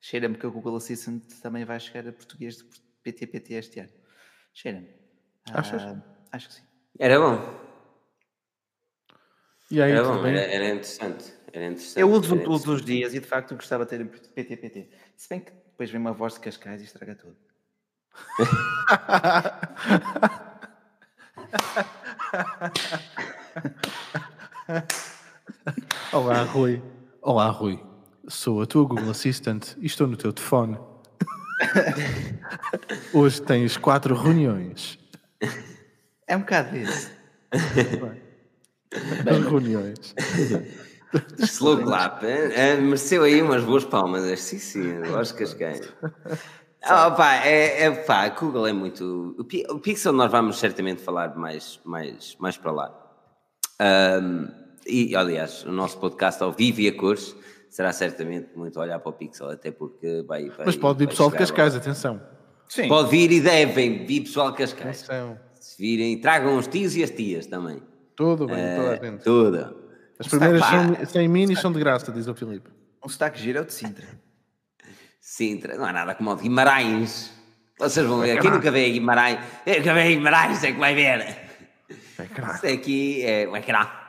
cheira-me 0.00 0.36
que 0.36 0.46
o 0.46 0.50
Google 0.50 0.76
Assistant 0.76 1.22
também 1.42 1.64
vai 1.64 1.78
chegar 1.78 2.08
a 2.08 2.12
português 2.12 2.56
de 2.56 2.64
PTPT 3.02 3.54
este 3.54 3.80
ano. 3.80 3.92
Cheira-me. 4.54 4.88
Achas? 5.52 5.82
Uh, 5.82 6.02
acho 6.32 6.48
que 6.48 6.54
sim. 6.54 6.62
Era 6.98 7.20
bom. 7.20 7.68
E 9.70 9.82
aí, 9.82 9.92
era 9.92 10.02
bom, 10.02 10.26
era, 10.26 10.40
era, 10.40 10.68
interessante. 10.68 11.34
Era 11.52 11.66
interessante. 11.66 12.00
Eu 12.00 12.10
uso 12.10 12.42
todos 12.42 12.66
os 12.66 12.82
dias 12.82 13.12
e 13.12 13.20
de 13.20 13.26
facto 13.26 13.54
gostava 13.54 13.84
de 13.84 13.90
ter 13.90 14.06
PTPT. 14.06 14.88
Se 15.14 15.28
bem 15.28 15.40
que 15.40 15.52
depois 15.52 15.90
vem 15.90 16.00
uma 16.00 16.12
voz 16.12 16.34
de 16.34 16.40
Cascais 16.40 16.80
e 16.80 16.84
estraga 16.84 17.14
tudo. 17.14 17.36
Olá, 26.10 26.42
Rui. 26.42 26.82
Olá, 27.20 27.50
Rui. 27.50 27.78
Sou 28.28 28.62
a 28.62 28.66
tua 28.66 28.86
Google 28.86 29.10
Assistant 29.10 29.76
e 29.78 29.84
estou 29.84 30.06
no 30.06 30.16
teu 30.16 30.32
telefone. 30.32 30.78
Hoje 33.12 33.42
tens 33.42 33.76
quatro 33.76 34.14
reuniões. 34.14 34.98
É 36.26 36.34
um 36.34 36.40
bocado 36.40 36.74
isso. 36.76 37.10
Bem, 39.22 39.42
reuniões. 39.42 40.14
Slow 41.40 41.82
clap, 41.82 42.24
é, 42.24 42.76
mereceu 42.76 43.24
aí 43.24 43.42
umas 43.42 43.62
boas 43.62 43.84
palmas. 43.84 44.40
Sim, 44.40 44.58
sim, 44.58 44.98
lógico 45.10 45.38
que 45.38 45.44
as 45.44 45.52
ganho. 45.52 45.92
Oh, 46.84 47.10
pá, 47.16 47.34
é, 47.44 47.82
é, 47.82 47.90
pá, 47.90 48.28
Google 48.30 48.66
é 48.66 48.72
muito. 48.72 49.36
O 49.38 49.78
Pixel 49.78 50.14
nós 50.14 50.30
vamos 50.30 50.58
certamente 50.58 51.02
falar 51.02 51.36
mais, 51.36 51.78
mais, 51.84 52.34
mais 52.38 52.56
para 52.56 52.72
lá. 52.72 52.94
Um, 54.22 54.67
e 54.88 55.14
aliás, 55.14 55.64
o 55.64 55.72
nosso 55.72 55.98
podcast 55.98 56.42
ao 56.42 56.52
vivo 56.52 56.80
e 56.80 56.88
a 56.88 56.96
cores 56.96 57.36
será 57.68 57.92
certamente 57.92 58.48
muito 58.56 58.80
olhar 58.80 58.98
para 58.98 59.10
o 59.10 59.12
Pixel, 59.12 59.50
até 59.50 59.70
porque 59.70 60.24
vai. 60.26 60.48
vai 60.48 60.66
Mas 60.66 60.76
pode 60.76 60.98
vir 60.98 61.08
pessoal 61.08 61.30
de 61.30 61.36
Cascais, 61.36 61.74
lá. 61.74 61.80
atenção. 61.80 62.20
Sim. 62.68 62.88
Pode 62.88 63.10
vir 63.10 63.30
e 63.30 63.40
devem 63.40 64.06
vir 64.06 64.22
pessoal 64.22 64.50
de 64.50 64.58
Cascais. 64.58 65.04
Atenção. 65.04 65.38
Se 65.54 65.80
virem, 65.80 66.20
tragam 66.20 66.56
os 66.56 66.66
tios 66.66 66.96
e 66.96 67.02
as 67.02 67.10
tias 67.10 67.46
também. 67.46 67.82
Tudo 68.16 68.46
bem, 68.46 68.56
uh, 68.56 68.76
toda 68.76 68.90
a 68.90 69.04
gente. 69.04 69.22
Tudo. 69.22 69.76
As 70.18 70.26
primeiras 70.26 70.64
são, 70.64 71.06
sem 71.06 71.28
minis 71.28 71.60
são 71.60 71.72
de 71.72 71.78
graça, 71.78 72.10
diz 72.10 72.26
o 72.26 72.34
Filipe. 72.34 72.70
Um 73.04 73.08
sotaque 73.08 73.38
giro 73.38 73.58
é 73.58 73.60
o 73.60 73.64
de 73.64 73.72
Sintra. 73.72 74.06
Sintra, 75.20 75.76
não 75.76 75.84
há 75.84 75.92
nada 75.92 76.14
como 76.14 76.32
o 76.32 76.36
de 76.36 76.42
Guimarães. 76.42 77.32
Vocês 77.78 78.04
vão 78.04 78.20
ver, 78.20 78.40
quem 78.40 78.50
nunca 78.50 78.70
veio 78.72 78.90
a 78.90 78.92
Guimarães, 78.92 79.38
quem 79.64 79.78
nunca 79.78 79.94
veio 79.94 80.06
a 80.06 80.14
Guimarães 80.16 80.64
é 80.64 80.72
que 80.72 80.78
vai 80.78 80.94
ver. 80.94 81.36
É 82.18 82.26
craque. 82.26 82.56
Isso 82.56 82.74
aqui 82.74 83.22
é, 83.22 83.42
é 83.42 83.60
craque. 83.60 84.07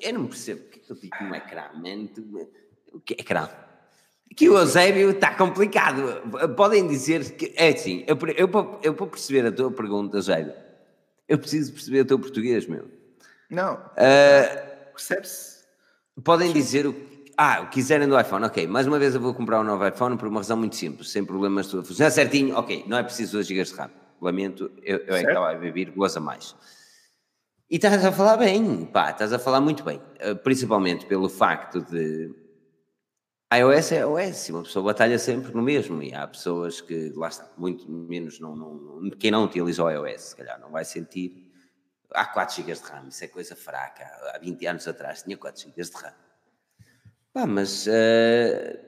Eu 0.00 0.14
não 0.14 0.26
percebo 0.26 0.62
porque 0.62 0.92
eu 0.92 0.96
digo 0.96 1.16
um 1.22 1.34
ecrã, 1.34 1.64
man. 1.74 2.08
O 2.92 3.00
que 3.00 3.14
é 3.14 3.20
ecrã? 3.20 3.48
Que 4.36 4.48
o 4.48 4.58
Eusébio 4.58 5.10
está 5.10 5.34
complicado. 5.34 6.22
Podem 6.56 6.86
dizer 6.86 7.36
que. 7.36 7.52
É 7.56 7.68
assim, 7.68 8.04
eu, 8.06 8.18
eu, 8.36 8.80
eu 8.82 8.94
para 8.94 9.06
perceber 9.06 9.46
a 9.46 9.52
tua 9.52 9.70
pergunta, 9.70 10.16
Eusébio, 10.16 10.54
eu 11.28 11.38
preciso 11.38 11.72
perceber 11.72 12.00
o 12.00 12.04
teu 12.04 12.18
português, 12.18 12.66
meu. 12.66 12.88
Não. 13.48 13.74
Uh, 13.74 14.70
Percebe-se? 14.94 15.60
Podem 16.22 16.52
dizer 16.52 16.86
o 16.86 16.94
ah, 17.42 17.62
o 17.62 17.68
quiserem 17.68 18.06
do 18.06 18.20
iPhone, 18.20 18.44
ok. 18.44 18.66
Mais 18.66 18.86
uma 18.86 18.98
vez 18.98 19.14
eu 19.14 19.20
vou 19.20 19.32
comprar 19.32 19.62
um 19.62 19.64
novo 19.64 19.88
iPhone 19.88 20.14
por 20.18 20.28
uma 20.28 20.40
razão 20.40 20.58
muito 20.58 20.76
simples, 20.76 21.10
sem 21.10 21.24
problemas, 21.24 21.68
tudo 21.68 21.82
funciona 21.82 22.10
certinho, 22.10 22.54
ok. 22.54 22.84
Não 22.86 22.98
é 22.98 23.02
preciso 23.02 23.32
2 23.32 23.46
GB 23.46 23.64
de 23.64 23.72
RAM. 23.72 23.90
Lamento, 24.20 24.70
eu, 24.82 24.98
eu 24.98 25.14
é 25.14 25.22
que 25.22 25.28
estava 25.28 25.50
a 25.50 25.54
beber 25.54 25.90
goza 25.90 26.20
mais. 26.20 26.54
E 27.70 27.76
estás 27.76 28.04
a 28.04 28.10
falar 28.10 28.36
bem, 28.36 28.84
pá, 28.84 29.10
estás 29.10 29.32
a 29.32 29.38
falar 29.38 29.60
muito 29.60 29.84
bem. 29.84 30.00
Eh, 30.18 30.34
principalmente 30.34 31.06
pelo 31.06 31.28
facto 31.28 31.80
de 31.80 32.34
iOS 33.54 33.92
é 33.92 34.00
iOS, 34.00 34.48
uma 34.50 34.62
pessoa 34.62 34.86
batalha 34.86 35.18
sempre 35.18 35.54
no 35.54 35.62
mesmo 35.62 36.02
e 36.02 36.12
há 36.12 36.26
pessoas 36.26 36.80
que, 36.80 37.12
lá 37.14 37.28
está, 37.28 37.48
muito 37.56 37.90
menos, 37.90 38.40
não, 38.40 38.56
não, 38.56 39.10
quem 39.10 39.30
não 39.30 39.44
utiliza 39.44 39.84
o 39.84 39.90
iOS, 39.90 40.20
se 40.20 40.36
calhar 40.36 40.60
não 40.60 40.70
vai 40.70 40.84
sentir 40.84 41.50
Há 42.12 42.26
4 42.26 42.56
GB 42.56 42.72
de 42.72 42.80
RAM, 42.80 43.08
isso 43.08 43.24
é 43.24 43.28
coisa 43.28 43.54
fraca. 43.54 44.04
Há 44.34 44.38
20 44.38 44.66
anos 44.66 44.88
atrás 44.88 45.22
tinha 45.22 45.36
4 45.36 45.62
GB 45.62 45.82
de 45.82 45.96
RAM. 45.96 46.12
Pá, 47.32 47.46
mas 47.46 47.86
uh, 47.86 48.78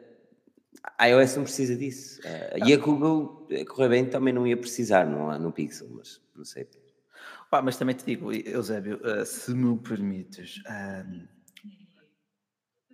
a 0.98 1.06
iOS 1.06 1.36
não 1.36 1.44
precisa 1.44 1.76
disso. 1.76 2.20
Uh, 2.22 2.66
e 2.66 2.72
a 2.72 2.76
Google, 2.76 3.46
a 3.48 3.64
correr 3.64 3.88
bem, 3.88 4.06
também 4.06 4.34
não 4.34 4.44
ia 4.46 4.56
precisar 4.56 5.06
no, 5.06 5.38
no 5.38 5.52
Pixel, 5.52 5.88
mas 5.90 6.20
não 6.34 6.44
sei. 6.44 6.68
Pá, 7.52 7.60
mas 7.60 7.76
também 7.76 7.94
te 7.94 8.06
digo, 8.06 8.32
Eusébio, 8.32 8.98
uh, 9.04 9.26
se 9.26 9.54
me 9.54 9.76
permites. 9.76 10.62
Um... 10.66 11.28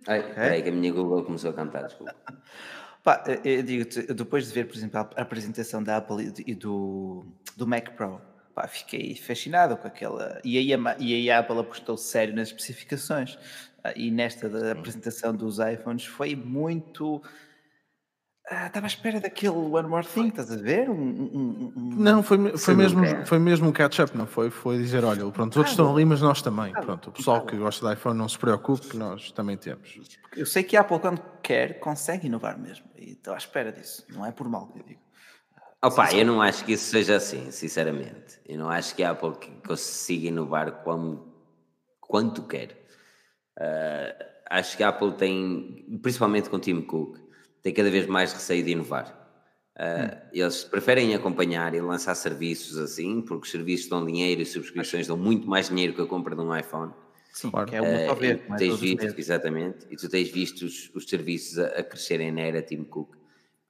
Ai, 0.05 0.19
okay. 0.19 0.33
Peraí, 0.33 0.63
que 0.63 0.67
a 0.67 0.71
minha 0.73 0.91
Google 0.91 1.23
começou 1.23 1.51
a 1.51 1.53
cantar, 1.53 1.83
desculpa. 1.83 2.13
Pá, 3.01 3.23
eu 3.45 3.63
digo-te, 3.63 4.13
depois 4.13 4.49
de 4.49 4.53
ver, 4.53 4.65
por 4.67 4.75
exemplo, 4.75 4.99
a 4.99 5.21
apresentação 5.21 5.81
da 5.81 5.95
Apple 5.95 6.33
e 6.45 6.53
do, 6.53 7.25
do 7.55 7.65
Mac 7.65 7.91
Pro, 7.95 8.19
pá, 8.53 8.67
fiquei 8.67 9.15
fascinado 9.15 9.77
com 9.77 9.87
aquela. 9.87 10.41
E 10.43 10.57
aí 10.57 10.73
a, 10.73 10.97
e 10.99 11.13
aí 11.13 11.31
a 11.31 11.39
Apple 11.39 11.59
apostou 11.59 11.95
sério 11.95 12.35
nas 12.35 12.49
especificações. 12.49 13.39
Ah, 13.81 13.93
e 13.95 14.11
nesta 14.11 14.49
da 14.49 14.73
apresentação 14.73 15.33
dos 15.33 15.59
iPhones 15.59 16.03
foi 16.03 16.35
muito. 16.35 17.23
Ah, 18.51 18.65
estava 18.65 18.87
à 18.87 18.87
espera 18.87 19.19
daquele 19.19 19.55
One 19.55 19.87
More 19.87 20.05
Thing, 20.05 20.29
estás 20.29 20.51
a 20.51 20.55
ver? 20.55 20.89
Um, 20.89 20.93
um, 20.93 21.73
um... 21.77 21.89
Não, 21.97 22.23
foi, 22.23 22.57
foi, 22.57 22.73
mesmo, 22.73 23.03
foi 23.23 23.37
mesmo 23.37 23.69
um 23.69 23.71
catch-up, 23.71 24.17
não 24.17 24.25
foi? 24.25 24.49
Foi 24.49 24.77
dizer: 24.77 25.05
olha, 25.05 25.19
pronto, 25.29 25.51
os 25.51 25.57
outros 25.57 25.67
ah, 25.67 25.81
estão 25.81 25.93
ali, 25.93 26.03
mas 26.03 26.19
nós 26.19 26.41
também. 26.41 26.73
Ah, 26.75 26.81
pronto, 26.81 27.11
o 27.11 27.13
pessoal 27.13 27.45
que 27.45 27.55
gosta 27.55 27.87
de 27.87 27.93
iPhone 27.93 28.17
não 28.17 28.27
se 28.27 28.39
preocupe, 28.39 28.87
que 28.87 28.97
nós 28.97 29.31
também 29.31 29.55
temos. 29.55 29.99
Eu 30.35 30.47
sei 30.47 30.63
que 30.63 30.75
a 30.75 30.81
Apple, 30.81 30.99
quando 30.99 31.21
quer, 31.43 31.79
consegue 31.79 32.25
inovar 32.25 32.57
mesmo. 32.57 32.85
E 32.97 33.11
estou 33.11 33.35
à 33.35 33.37
espera 33.37 33.71
disso. 33.71 34.03
Não 34.09 34.25
é 34.25 34.31
por 34.31 34.49
mal 34.49 34.67
que 34.67 34.79
eu 34.79 34.83
digo. 34.83 35.01
Opa, 35.83 36.11
eu 36.13 36.25
não 36.25 36.41
acho 36.41 36.65
que 36.65 36.73
isso 36.73 36.89
seja 36.89 37.17
assim, 37.17 37.51
sinceramente. 37.51 38.39
Eu 38.47 38.57
não 38.57 38.69
acho 38.69 38.95
que 38.95 39.03
a 39.03 39.11
Apple 39.11 39.35
consiga 39.65 40.27
inovar 40.27 40.83
como, 40.83 41.33
quanto 42.01 42.41
quer. 42.43 42.83
Uh, 43.57 44.25
acho 44.49 44.75
que 44.75 44.83
a 44.83 44.89
Apple 44.89 45.13
tem, 45.13 45.99
principalmente 46.01 46.49
com 46.49 46.57
o 46.57 46.59
Tim 46.59 46.81
Cook, 46.81 47.28
tem 47.69 47.73
cada 47.73 47.89
vez 47.89 48.07
mais 48.07 48.33
receio 48.33 48.63
de 48.63 48.71
inovar. 48.71 49.15
Uh, 49.77 49.81
hum. 49.81 50.29
Eles 50.33 50.63
preferem 50.63 51.15
acompanhar 51.15 51.73
e 51.73 51.79
lançar 51.79 52.15
serviços 52.15 52.77
assim, 52.77 53.21
porque 53.21 53.45
os 53.45 53.51
serviços 53.51 53.87
dão 53.87 54.05
dinheiro 54.05 54.41
e 54.41 54.45
subscrições 54.45 55.07
dão 55.07 55.15
muito 55.15 55.47
mais 55.47 55.69
dinheiro 55.69 55.93
que 55.93 56.01
a 56.01 56.05
compra 56.05 56.35
de 56.35 56.41
um 56.41 56.55
iPhone. 56.55 56.91
Sim, 57.31 57.51
claro. 57.51 57.73
é 57.73 57.81
uma 57.81 58.13
uh, 58.13 58.15
ver, 58.15 58.43
tens 58.57 58.79
visto, 58.79 59.17
exatamente, 59.17 59.85
e 59.89 59.95
tu 59.95 60.09
tens 60.09 60.29
visto 60.29 60.63
os, 60.63 60.91
os 60.95 61.07
serviços 61.07 61.59
a, 61.59 61.67
a 61.67 61.83
crescerem 61.83 62.31
na 62.31 62.41
era 62.41 62.61
Tim 62.61 62.83
Cook. 62.83 63.15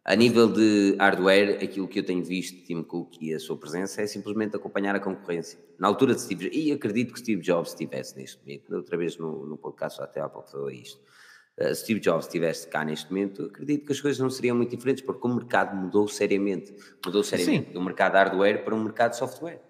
A 0.05 0.15
nível 0.15 0.47
de 0.51 0.95
hardware, 0.97 1.61
aquilo 1.61 1.87
que 1.87 1.99
eu 1.99 2.03
tenho 2.03 2.23
visto 2.23 2.55
de 2.55 2.63
Tim 2.63 2.81
Cook 2.81 3.17
e 3.21 3.33
a 3.33 3.39
sua 3.39 3.57
presença 3.57 4.01
é 4.01 4.07
simplesmente 4.07 4.55
acompanhar 4.55 4.95
a 4.95 4.99
concorrência. 4.99 5.59
Na 5.77 5.87
altura 5.87 6.15
de 6.15 6.21
Steve 6.21 6.45
Jobs, 6.45 6.57
e 6.57 6.71
acredito 6.71 7.13
que 7.13 7.19
Steve 7.19 7.41
Jobs 7.41 7.71
estivesse 7.71 8.17
neste 8.17 8.39
momento, 8.39 8.73
outra 8.73 8.97
vez 8.97 9.17
no, 9.17 9.45
no 9.45 9.57
podcast 9.57 10.01
até 10.01 10.21
há 10.21 10.29
pouco 10.29 10.49
falou 10.49 10.71
isto, 10.71 10.99
uh, 11.59 11.75
Steve 11.75 11.99
Jobs 11.99 12.25
estivesse 12.25 12.67
cá 12.67 12.83
neste 12.83 13.11
momento, 13.11 13.45
acredito 13.45 13.85
que 13.85 13.91
as 13.91 14.01
coisas 14.01 14.19
não 14.19 14.29
seriam 14.29 14.55
muito 14.55 14.75
diferentes, 14.75 15.03
porque 15.03 15.25
o 15.25 15.33
mercado 15.33 15.75
mudou 15.75 16.07
seriamente. 16.07 16.73
Mudou 17.05 17.23
seriamente 17.23 17.73
do 17.73 17.81
mercado 17.81 18.13
hardware 18.13 18.63
para 18.63 18.75
um 18.75 18.83
mercado 18.83 19.13
software. 19.13 19.61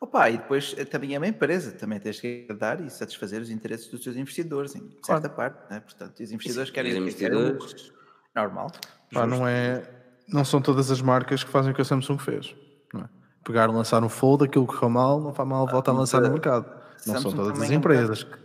Opa, 0.00 0.28
e 0.28 0.36
depois 0.36 0.74
eh, 0.76 0.84
também 0.84 1.14
é 1.14 1.18
uma 1.18 1.28
empresa, 1.28 1.72
também 1.72 1.98
tens 1.98 2.20
que 2.20 2.46
dar 2.58 2.80
e 2.84 2.90
satisfazer 2.90 3.40
os 3.40 3.50
interesses 3.50 3.88
dos 3.88 4.02
seus 4.02 4.16
investidores, 4.16 4.74
em 4.74 4.80
certa 5.02 5.28
claro. 5.28 5.54
parte, 5.54 5.70
né? 5.70 5.80
portanto, 5.80 6.22
os 6.22 6.30
investidores 6.30 6.68
Sim, 6.68 6.74
querem... 6.74 6.92
Os 6.92 6.98
investidores... 6.98 7.92
Normal. 8.34 8.70
Pá, 9.12 9.26
não 9.26 9.46
é. 9.46 9.82
Não 10.28 10.44
são 10.44 10.60
todas 10.60 10.90
as 10.90 11.00
marcas 11.00 11.44
que 11.44 11.50
fazem 11.50 11.72
o 11.72 11.74
que 11.74 11.82
a 11.82 11.84
Samsung 11.84 12.18
fez. 12.18 12.54
Não 12.92 13.02
é? 13.02 13.08
Pegar, 13.44 13.70
lançar 13.70 14.02
um 14.02 14.08
fold, 14.08 14.44
aquilo 14.44 14.66
que 14.66 14.74
correu 14.74 14.90
mal, 14.90 15.20
não 15.20 15.32
faz 15.32 15.48
mal, 15.48 15.66
volta 15.66 15.90
a 15.90 15.94
lançar 15.94 16.20
no 16.20 16.30
mercado. 16.30 16.66
Não 17.06 17.14
Samsung 17.14 17.30
são 17.30 17.44
todas 17.44 17.62
as 17.62 17.70
empresas. 17.70 18.26
É 18.30 18.34
um 18.34 18.43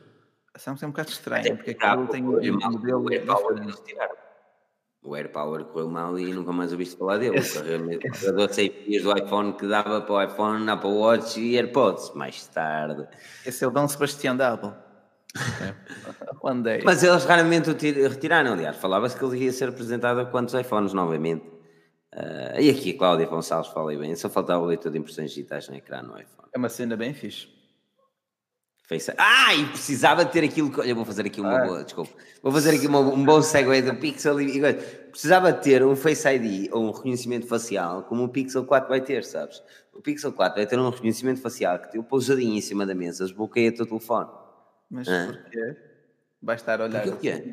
Samsung 0.60 0.86
é 0.86 0.88
um 0.88 0.92
bocado 0.92 1.10
estranho, 1.10 1.56
porque 1.56 1.72
aquilo 1.72 2.08
tem 2.08 2.24
um 2.24 2.72
modelo. 2.72 3.06
O 3.06 3.12
AirPower, 3.12 3.56
o 5.02 5.16
AirPower 5.16 5.64
correu 5.66 5.90
mal 5.90 6.20
e 6.20 6.34
nunca 6.34 6.52
mais 6.52 6.72
ouviste 6.72 6.98
falar 6.98 7.18
dele. 7.18 7.40
O 7.40 7.54
carregador 8.02 8.54
6 8.54 8.86
dias 8.86 9.04
do 9.04 9.18
iPhone 9.18 9.54
que 9.54 9.66
dava 9.66 10.02
para 10.02 10.14
o 10.14 10.22
iPhone, 10.22 10.70
Apple 10.70 10.92
Watch 10.92 11.40
e 11.40 11.58
AirPods. 11.58 12.14
Mais 12.14 12.46
tarde. 12.48 13.08
Esse 13.46 13.64
é 13.64 13.68
o 13.68 13.72
Dom 13.72 13.88
Sebastião 13.88 14.36
da 14.36 14.54
Apple. 14.54 14.74
É. 16.42 16.84
Mas 16.84 17.04
eles 17.04 17.24
raramente 17.26 17.70
o 17.70 17.74
retiraram, 17.74 18.54
aliás, 18.54 18.78
falava-se 18.78 19.16
que 19.16 19.24
ele 19.24 19.44
ia 19.44 19.52
ser 19.52 19.70
apresentado 19.70 20.20
a 20.20 20.26
quantos 20.26 20.54
iPhones 20.56 20.92
novamente. 20.94 21.46
Uh, 22.16 22.60
e 22.60 22.70
aqui 22.70 22.96
a 22.96 22.98
Cláudia 22.98 23.28
Gonçalves 23.28 23.72
falei 23.72 23.98
bem, 23.98 24.16
só 24.16 24.30
faltava 24.30 24.64
o 24.64 24.66
leitor 24.66 24.92
de 24.92 24.98
impressões 24.98 25.30
digitais 25.30 25.70
no 25.70 25.76
ecrã 25.76 26.02
no 26.02 26.20
iPhone. 26.20 26.50
É 26.52 26.58
uma 26.58 26.70
cena 26.70 26.98
bem 26.98 27.14
fixe. 27.14 27.59
Face... 28.90 29.14
Ah, 29.20 29.54
e 29.54 29.68
precisava 29.68 30.26
ter 30.26 30.44
aquilo 30.44 30.72
que. 30.72 30.80
Olha, 30.80 30.96
vou 30.96 31.06
fazer 31.06 31.24
aqui 31.24 31.40
uma 31.40 31.60
ah. 31.60 31.66
boa, 31.66 31.84
desculpa. 31.84 32.12
Vou 32.42 32.52
fazer 32.52 32.76
aqui 32.76 32.88
uma, 32.88 33.00
um 33.00 33.24
bom 33.24 33.40
segue 33.40 33.84
do 33.84 33.96
Pixel 33.96 34.42
e, 34.42 34.60
precisava 35.12 35.54
ter 35.54 35.86
um 35.86 35.96
Face 35.96 36.28
ID 36.28 36.72
ou 36.72 36.86
um 36.86 36.92
reconhecimento 36.92 37.46
facial 37.46 38.02
como 38.04 38.24
o 38.24 38.30
Pixel 38.30 38.66
4 38.66 38.90
vai 38.90 39.00
ter, 39.00 39.24
sabes? 39.24 39.62
O 39.94 40.02
Pixel 40.02 40.34
4 40.34 40.56
vai 40.56 40.66
ter 40.66 40.80
um 40.80 40.90
reconhecimento 40.90 41.40
facial 41.40 41.78
que 41.78 41.92
tem 41.92 42.02
o 42.02 42.04
pousadinho 42.04 42.58
em 42.58 42.62
cima 42.62 42.84
da 42.84 42.96
mesa, 42.96 43.26
desbloqueia 43.26 43.70
o 43.70 43.76
teu 43.76 43.86
telefone. 43.86 44.30
Mas 44.90 45.08
ah. 45.08 45.28
porquê? 45.28 45.76
Vai 46.42 46.56
estar 46.56 46.82
a 46.82 46.86
olhar. 46.86 47.18
Que 47.18 47.30
é? 47.30 47.46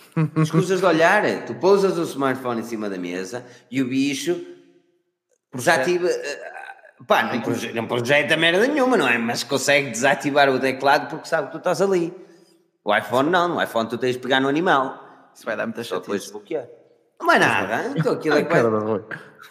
Escusas 0.40 0.80
de 0.80 0.86
olhar, 0.86 1.44
tu 1.44 1.54
pousas 1.56 1.98
o 1.98 2.02
smartphone 2.04 2.60
em 2.62 2.64
cima 2.64 2.88
da 2.88 2.96
mesa 2.96 3.44
e 3.70 3.82
o 3.82 3.88
bicho 3.88 4.42
desativa. 5.52 6.08
Eh, 6.08 6.57
pá, 7.06 7.22
não, 7.22 7.40
proje 7.40 7.72
não 7.72 7.86
projeta 7.86 8.36
merda 8.36 8.66
nenhuma, 8.66 8.96
não 8.96 9.08
é? 9.08 9.18
Mas 9.18 9.42
consegue 9.44 9.90
desativar 9.90 10.48
o 10.48 10.58
teclado 10.58 11.08
porque 11.08 11.28
sabe 11.28 11.46
que 11.46 11.52
tu 11.52 11.58
estás 11.58 11.80
ali. 11.80 12.14
O 12.84 12.94
iPhone 12.94 13.30
não, 13.30 13.48
no 13.48 13.62
iPhone 13.62 13.88
tu 13.88 13.98
tens 13.98 14.14
de 14.14 14.18
pegar 14.20 14.40
no 14.40 14.48
animal. 14.48 15.30
Isso 15.34 15.44
vai 15.44 15.56
dar 15.56 15.66
muita 15.66 15.82
chatice. 15.82 16.00
Depois 16.00 16.22
desbloquear. 16.22 16.66
Não 17.20 17.32
é 17.32 17.38
nada. 17.38 17.92
Então 17.96 18.14
aquilo 18.14 18.36
é 18.36 18.44
que 18.44 18.52
vai... 18.52 18.62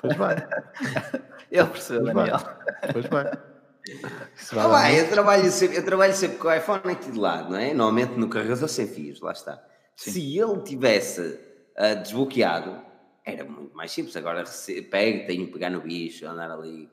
Pois 0.01 0.17
vai. 0.17 0.35
Ele 1.51 1.67
percebeu, 1.67 2.13
Daniel. 2.13 2.39
Pois 2.91 3.05
vai. 3.05 3.31
Ah, 4.51 4.67
vai, 4.67 4.99
eu, 4.99 5.09
trabalho 5.09 5.49
sempre, 5.49 5.77
eu 5.77 5.85
trabalho 5.85 6.13
sempre 6.13 6.37
com 6.37 6.49
o 6.49 6.53
iPhone 6.53 6.91
aqui 6.91 7.09
de 7.09 7.17
lado, 7.17 7.51
não 7.51 7.57
é? 7.57 7.73
Normalmente 7.73 8.19
no 8.19 8.29
carregador 8.29 8.67
sem 8.67 8.85
fios, 8.85 9.21
lá 9.21 9.31
está. 9.31 9.63
Sim. 9.95 10.11
Se 10.11 10.37
ele 10.37 10.61
tivesse 10.61 11.21
uh, 11.21 12.01
desbloqueado, 12.01 12.81
era 13.23 13.45
muito 13.45 13.75
mais 13.75 13.91
simples. 13.91 14.15
Agora 14.17 14.43
pego, 14.91 15.25
tenho 15.25 15.45
que 15.45 15.53
pegar 15.53 15.69
no 15.69 15.81
bicho, 15.81 16.27
andar 16.27 16.51
ali. 16.51 16.89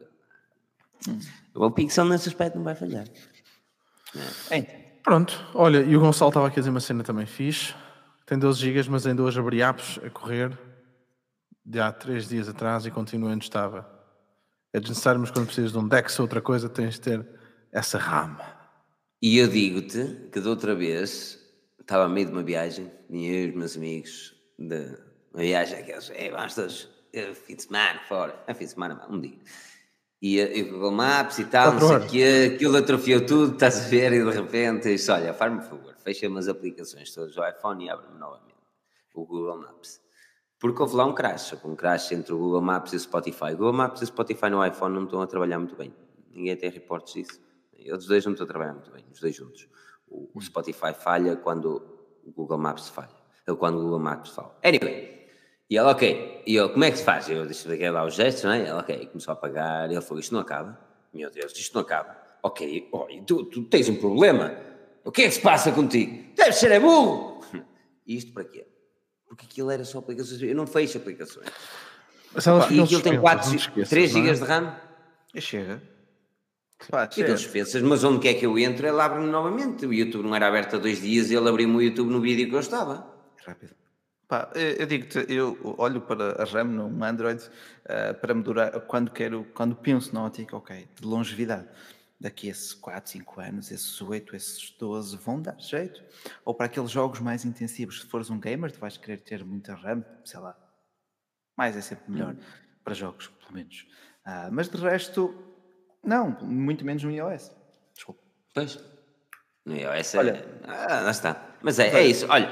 Hum. 1.08 1.18
O 1.54 1.70
Pixel 1.70 2.04
nesse 2.06 2.28
aspecto 2.28 2.56
não 2.56 2.64
vai 2.64 2.74
falhar. 2.74 3.06
É. 4.50 4.84
Pronto, 5.02 5.46
olha, 5.54 5.80
e 5.82 5.96
o 5.96 6.00
Gonçalo 6.00 6.30
estava 6.30 6.46
aqui 6.46 6.58
a 6.58 6.62
dizer 6.62 6.70
uma 6.70 6.80
cena 6.80 7.04
também 7.04 7.26
fixe. 7.26 7.74
Tem 8.26 8.38
12 8.38 8.58
GB, 8.58 8.88
mas 8.88 9.06
ainda 9.06 9.22
hoje 9.22 9.38
abri 9.38 9.60
apps 9.60 10.00
a 10.02 10.08
correr 10.08 10.58
de 11.64 11.78
há 11.78 11.92
3 11.92 12.28
dias 12.28 12.48
atrás 12.48 12.86
e 12.86 12.90
continua 12.90 13.30
onde 13.30 13.44
estava. 13.44 13.88
É 14.72 14.80
desnecessário, 14.80 15.20
mas 15.20 15.30
quando 15.30 15.46
precisas 15.46 15.72
de 15.72 15.78
um 15.78 15.86
Dex 15.86 16.18
ou 16.18 16.24
outra 16.24 16.40
coisa, 16.40 16.68
tens 16.68 16.94
de 16.94 17.00
ter 17.02 17.28
essa 17.70 17.98
RAM. 17.98 18.36
E 19.20 19.38
eu 19.38 19.46
digo-te 19.46 20.28
que 20.32 20.40
de 20.40 20.48
outra 20.48 20.74
vez 20.74 21.38
estava 21.78 22.04
a 22.04 22.08
meio 22.08 22.26
de 22.26 22.32
uma 22.32 22.42
viagem, 22.42 22.90
tinha 23.08 23.30
eu 23.30 23.46
e 23.46 23.50
os 23.50 23.56
meus 23.56 23.76
amigos, 23.76 24.34
de 24.58 24.98
uma 25.32 25.42
viagem 25.42 25.78
aqueles, 25.78 26.10
é, 26.14 26.30
vamos 26.30 26.54
todos, 26.54 26.88
fim 27.46 27.56
de 27.56 27.62
semana, 27.62 28.00
fora, 28.08 28.42
é 28.46 28.54
fim 28.54 28.64
de 28.64 28.70
semana, 28.70 29.06
um 29.08 29.20
dia. 29.20 29.38
E 30.26 30.62
o 30.62 30.72
Google 30.72 30.90
Maps 30.90 31.38
e 31.38 31.44
tal, 31.44 31.74
não 31.74 31.86
sei 31.86 31.96
o 31.98 32.06
quê, 32.08 32.52
aquilo 32.54 32.78
atrofiou 32.78 33.26
tudo, 33.26 33.52
estás 33.52 33.84
a 33.84 33.88
ver, 33.90 34.10
e 34.14 34.24
de 34.24 34.30
repente 34.30 34.88
disse, 34.88 35.10
olha, 35.10 35.34
faz-me 35.34 35.60
favor, 35.60 35.94
fecha-me 35.98 36.38
as 36.38 36.48
aplicações 36.48 37.12
todas 37.12 37.34
do 37.34 37.46
iPhone 37.46 37.84
e 37.84 37.90
abre-me 37.90 38.18
novamente 38.18 38.54
o 39.14 39.26
Google 39.26 39.58
Maps. 39.58 40.00
Porque 40.58 40.80
houve 40.80 40.96
lá 40.96 41.04
um 41.04 41.12
crash, 41.12 41.54
um 41.62 41.76
crash 41.76 42.12
entre 42.12 42.32
o 42.32 42.38
Google 42.38 42.62
Maps 42.62 42.94
e 42.94 42.96
o 42.96 43.00
Spotify. 43.00 43.52
O 43.52 43.56
Google 43.58 43.74
Maps 43.74 44.00
e 44.00 44.04
o 44.04 44.06
Spotify 44.06 44.48
no 44.48 44.64
iPhone 44.64 44.94
não 44.94 45.04
estão 45.04 45.20
a 45.20 45.26
trabalhar 45.26 45.58
muito 45.58 45.76
bem. 45.76 45.94
Ninguém 46.30 46.56
tem 46.56 46.70
reportes 46.70 47.12
disso. 47.12 47.38
Eles 47.76 48.06
dois 48.06 48.24
não 48.24 48.32
estão 48.32 48.46
a 48.46 48.48
trabalhar 48.48 48.72
muito 48.72 48.90
bem, 48.90 49.04
os 49.12 49.20
dois 49.20 49.36
juntos. 49.36 49.68
O, 50.08 50.30
o 50.34 50.40
Spotify 50.40 50.94
falha 50.94 51.36
quando 51.36 51.82
o 52.24 52.32
Google 52.32 52.56
Maps 52.56 52.88
falha. 52.88 53.14
Ou 53.46 53.58
quando 53.58 53.76
o 53.76 53.82
Google 53.82 53.98
Maps 53.98 54.30
falha. 54.30 54.52
Anyway, 54.64 55.13
e 55.70 55.76
ele, 55.76 55.86
ok. 55.86 56.42
E 56.46 56.54
eu, 56.54 56.70
como 56.70 56.84
é 56.84 56.90
que 56.90 56.98
se 56.98 57.04
faz? 57.04 57.28
Eu 57.28 57.44
deixei 57.46 57.90
lá 57.90 58.04
os 58.04 58.14
gestos, 58.14 58.44
não 58.44 58.52
é? 58.52 58.60
Ele, 58.60 58.72
ok. 58.72 59.06
Começou 59.06 59.32
a 59.32 59.34
apagar. 59.34 59.90
Ele 59.90 60.00
falou, 60.00 60.20
isto 60.20 60.32
não 60.32 60.40
acaba. 60.40 60.78
Meu 61.12 61.30
Deus, 61.30 61.52
isto 61.52 61.74
não 61.74 61.82
acaba. 61.82 62.16
Ok, 62.42 62.88
oh, 62.92 63.06
tu, 63.26 63.44
tu 63.46 63.62
tens 63.64 63.88
um 63.88 63.96
problema. 63.96 64.54
O 65.04 65.10
que 65.10 65.22
é 65.22 65.24
que 65.26 65.34
se 65.34 65.40
passa 65.40 65.72
contigo? 65.72 66.34
Deve 66.34 66.52
ser 66.52 66.72
é 66.72 66.80
burro. 66.80 67.40
Isto 68.06 68.32
para 68.32 68.44
quê? 68.44 68.66
porque 69.34 69.46
aquilo 69.46 69.70
era 69.70 69.84
só 69.84 69.98
aplicações. 69.98 70.40
Eu 70.42 70.54
não 70.54 70.66
fecho 70.66 70.98
aplicações. 70.98 71.48
Mas 72.32 72.46
elas 72.46 72.70
e 72.70 72.80
aquilo 72.80 73.02
tem 73.02 73.20
4, 73.20 73.50
3 73.88 74.10
GB 74.10 74.32
de 74.32 74.44
RAM. 74.44 74.76
Chega. 75.36 75.82
Pá, 76.90 77.08
e 77.16 77.22
aqueles 77.22 77.42
defensas, 77.42 77.82
mas 77.82 78.04
onde 78.04 78.20
quer 78.20 78.34
que 78.34 78.46
eu 78.46 78.58
entro, 78.58 78.86
ele 78.86 79.00
abre-me 79.00 79.26
novamente. 79.26 79.86
O 79.86 79.92
YouTube 79.92 80.24
não 80.24 80.34
era 80.34 80.46
aberto 80.46 80.76
há 80.76 80.78
dois 80.78 81.00
dias 81.00 81.30
e 81.30 81.34
ele 81.34 81.48
abriu-me 81.48 81.76
o 81.76 81.82
YouTube 81.82 82.10
no 82.10 82.20
vídeo 82.20 82.48
que 82.48 82.54
eu 82.54 82.60
estava. 82.60 83.06
Rápido. 83.44 83.74
Pá, 84.26 84.50
eu 84.54 84.86
digo-te, 84.86 85.26
eu 85.28 85.58
olho 85.78 86.00
para 86.00 86.42
a 86.42 86.44
RAM 86.44 86.64
no 86.64 87.04
Android 87.04 87.42
uh, 87.42 88.14
para 88.20 88.34
me 88.34 88.42
durar, 88.42 88.72
quando 88.82 89.10
quero, 89.10 89.44
quando 89.54 89.76
penso 89.76 90.14
na 90.14 90.24
ótica, 90.24 90.56
ok, 90.56 90.88
de 90.98 91.06
longevidade. 91.06 91.68
daqui 92.18 92.50
a 92.50 92.54
4, 92.80 93.10
5 93.10 93.40
anos, 93.40 93.70
esses 93.70 94.00
8, 94.00 94.34
esses 94.34 94.70
12 94.78 95.16
vão 95.18 95.42
dar 95.42 95.60
jeito. 95.60 96.02
Ou 96.44 96.54
para 96.54 96.66
aqueles 96.66 96.90
jogos 96.90 97.20
mais 97.20 97.44
intensivos, 97.44 98.00
se 98.00 98.06
fores 98.06 98.30
um 98.30 98.40
gamer, 98.40 98.72
tu 98.72 98.80
vais 98.80 98.96
querer 98.96 99.18
ter 99.18 99.44
muita 99.44 99.74
RAM, 99.74 100.02
sei 100.24 100.40
lá. 100.40 100.56
Mais 101.56 101.76
é 101.76 101.82
sempre 101.82 102.10
melhor 102.10 102.32
hum. 102.32 102.38
para 102.82 102.94
jogos, 102.94 103.28
pelo 103.28 103.52
menos. 103.52 103.86
Ah, 104.24 104.48
mas 104.50 104.68
de 104.70 104.78
resto, 104.78 105.34
não, 106.02 106.30
muito 106.40 106.84
menos 106.84 107.02
no 107.02 107.10
iOS. 107.10 107.52
Desculpa. 107.94 108.22
Pois. 108.54 108.78
No 109.66 109.76
iOS 109.76 110.14
é. 110.14 110.18
Olha, 110.18 110.60
ah, 110.66 111.00
lá 111.00 111.10
está. 111.10 111.56
Mas 111.62 111.78
é, 111.78 111.88
é 111.88 112.06
isso. 112.06 112.26
Olha, 112.30 112.48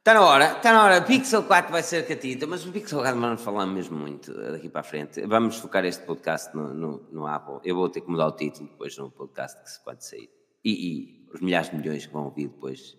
Está 0.00 0.14
na 0.14 0.22
hora, 0.22 0.52
está 0.52 0.72
na 0.72 0.82
hora. 0.82 1.02
Pixel 1.02 1.42
4 1.42 1.70
vai 1.70 1.82
ser 1.82 2.06
catita, 2.08 2.46
mas 2.46 2.64
o 2.64 2.72
Pixel 2.72 3.00
4 3.00 3.20
vamos 3.20 3.42
falar 3.42 3.66
mesmo 3.66 3.98
muito 3.98 4.32
daqui 4.32 4.66
para 4.66 4.80
a 4.80 4.82
frente. 4.82 5.20
Vamos 5.26 5.58
focar 5.58 5.84
este 5.84 6.02
podcast 6.06 6.56
no, 6.56 6.72
no, 6.72 7.06
no 7.12 7.26
Apple. 7.26 7.58
Eu 7.62 7.76
vou 7.76 7.86
ter 7.86 8.00
que 8.00 8.10
mudar 8.10 8.28
o 8.28 8.32
título 8.32 8.66
depois 8.70 8.96
no 8.96 9.10
podcast 9.10 9.62
que 9.62 9.70
se 9.70 9.84
pode 9.84 10.02
sair. 10.02 10.30
E, 10.64 10.70
e 10.70 11.28
os 11.34 11.42
milhares 11.42 11.68
de 11.68 11.76
milhões 11.76 12.06
que 12.06 12.12
vão 12.14 12.24
ouvir 12.24 12.48
depois. 12.48 12.96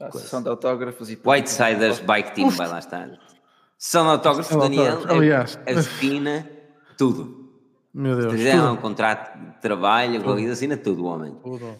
A 0.00 0.10
sessão 0.10 0.42
de 0.42 0.48
autógrafos 0.48 1.10
e. 1.10 1.20
Whitesiders 1.22 2.00
Bike 2.00 2.34
Team 2.34 2.48
vai 2.48 2.66
lá 2.66 2.78
estar. 2.78 3.10
Sessão 3.76 4.04
de 4.04 4.12
autógrafos, 4.12 4.56
Daniel. 4.56 5.02
Aliás, 5.10 5.60
assina 5.66 6.48
tudo. 6.96 7.52
Meu 7.92 8.16
Deus. 8.16 8.40
Se 8.40 8.56
um 8.56 8.76
contrato 8.76 9.38
de 9.38 9.60
trabalho, 9.60 10.24
qualquer 10.24 10.50
assina 10.50 10.78
tudo, 10.78 11.04
homem. 11.04 11.34
Tudo. 11.42 11.76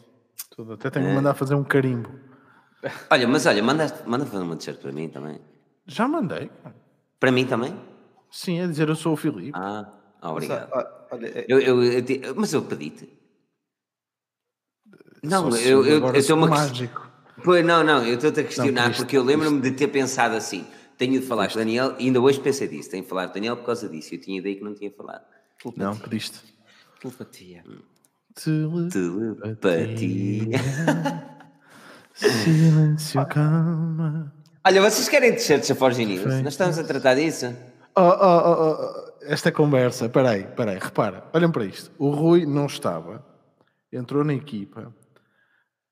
Tudo. 0.55 0.75
Até 0.75 0.91
tenho 0.91 1.07
que 1.07 1.15
mandar 1.15 1.33
fazer 1.33 1.55
um 1.55 1.65
carimbo. 1.65 2.11
Olha, 3.11 3.29
mas 3.29 3.47
olha, 3.47 3.63
manda, 3.63 4.03
manda 4.07 4.27
fazer 4.27 4.43
uma 4.43 4.57
t-shirt 4.57 4.81
para 4.81 4.93
mim 4.93 5.09
também. 5.09 5.41
Já 5.87 6.09
mandei. 6.09 6.51
Para 7.21 7.31
mim 7.31 7.47
também? 7.47 7.75
Sim, 8.31 8.61
é 8.61 8.67
dizer 8.67 8.89
eu 8.89 8.97
sou 8.97 9.13
o 9.13 9.17
Filipe. 9.17 9.53
Ah, 9.55 9.89
obrigado. 10.23 10.69
Mas, 10.75 10.87
olha, 11.13 11.27
é- 11.27 11.45
eu, 11.49 11.61
eu, 11.61 11.83
eu, 11.83 12.35
mas 12.35 12.53
eu 12.53 12.63
pedi-te. 12.63 13.09
Não, 15.23 15.49
eu, 15.57 15.87
eu, 15.87 16.07
eu 16.09 16.17
estou 16.17 16.37
uma 16.37 16.49
mágico. 16.49 17.09
Pois, 17.45 17.65
não, 17.65 17.85
não, 17.85 18.05
eu 18.05 18.15
estou-te 18.15 18.41
a 18.41 18.45
questionar 18.45 18.89
não, 18.89 18.95
porque 18.97 19.17
eu 19.17 19.23
lembro-me 19.23 19.61
de 19.61 19.73
ter 19.73 19.89
pensado 19.89 20.35
assim. 20.35 20.67
Tenho 20.99 21.21
de 21.21 21.27
falar 21.27 21.49
com 21.49 21.55
o 21.55 21.59
Daniel, 21.59 21.95
e 21.99 22.07
ainda 22.07 22.21
hoje 22.21 22.41
pensei 22.41 22.69
disso. 22.69 22.91
Tenho 22.91 23.03
de 23.03 23.09
falar 23.09 23.25
com 23.27 23.31
o 23.31 23.35
Daniel 23.35 23.57
por 23.57 23.67
causa 23.67 23.89
disso. 23.89 24.15
Eu 24.15 24.21
tinha 24.21 24.39
ideia 24.39 24.57
que 24.57 24.63
não 24.65 24.75
tinha 24.75 24.91
falado. 24.91 25.25
Telepatia. 25.61 25.85
Não, 25.85 25.97
pediste. 25.97 26.41
Telepatia. 27.01 27.65
Telepatia. 28.35 29.35
Telepatia. 29.61 30.49
Silêncio, 32.15 33.27
calma. 33.27 34.33
Olha, 34.65 34.81
vocês 34.81 35.09
querem 35.09 35.35
t-shirts 35.35 35.71
a 35.71 35.75
Forge 35.75 36.05
News? 36.05 36.43
Nós 36.43 36.55
estamos 36.55 36.79
a 36.79 36.85
tratar 36.85 37.15
disso. 37.15 37.55
Oh, 37.97 38.01
oh, 38.01 38.43
oh, 38.45 38.73
oh, 38.73 39.13
esta 39.23 39.53
conversa, 39.53 40.09
peraí, 40.09 40.45
peraí, 40.45 40.79
repara, 40.79 41.25
olhem 41.33 41.51
para 41.51 41.65
isto. 41.65 41.91
O 41.99 42.11
Rui 42.11 42.47
não 42.47 42.67
estava, 42.67 43.25
entrou 43.93 44.25
na 44.25 44.33
equipa, 44.33 44.95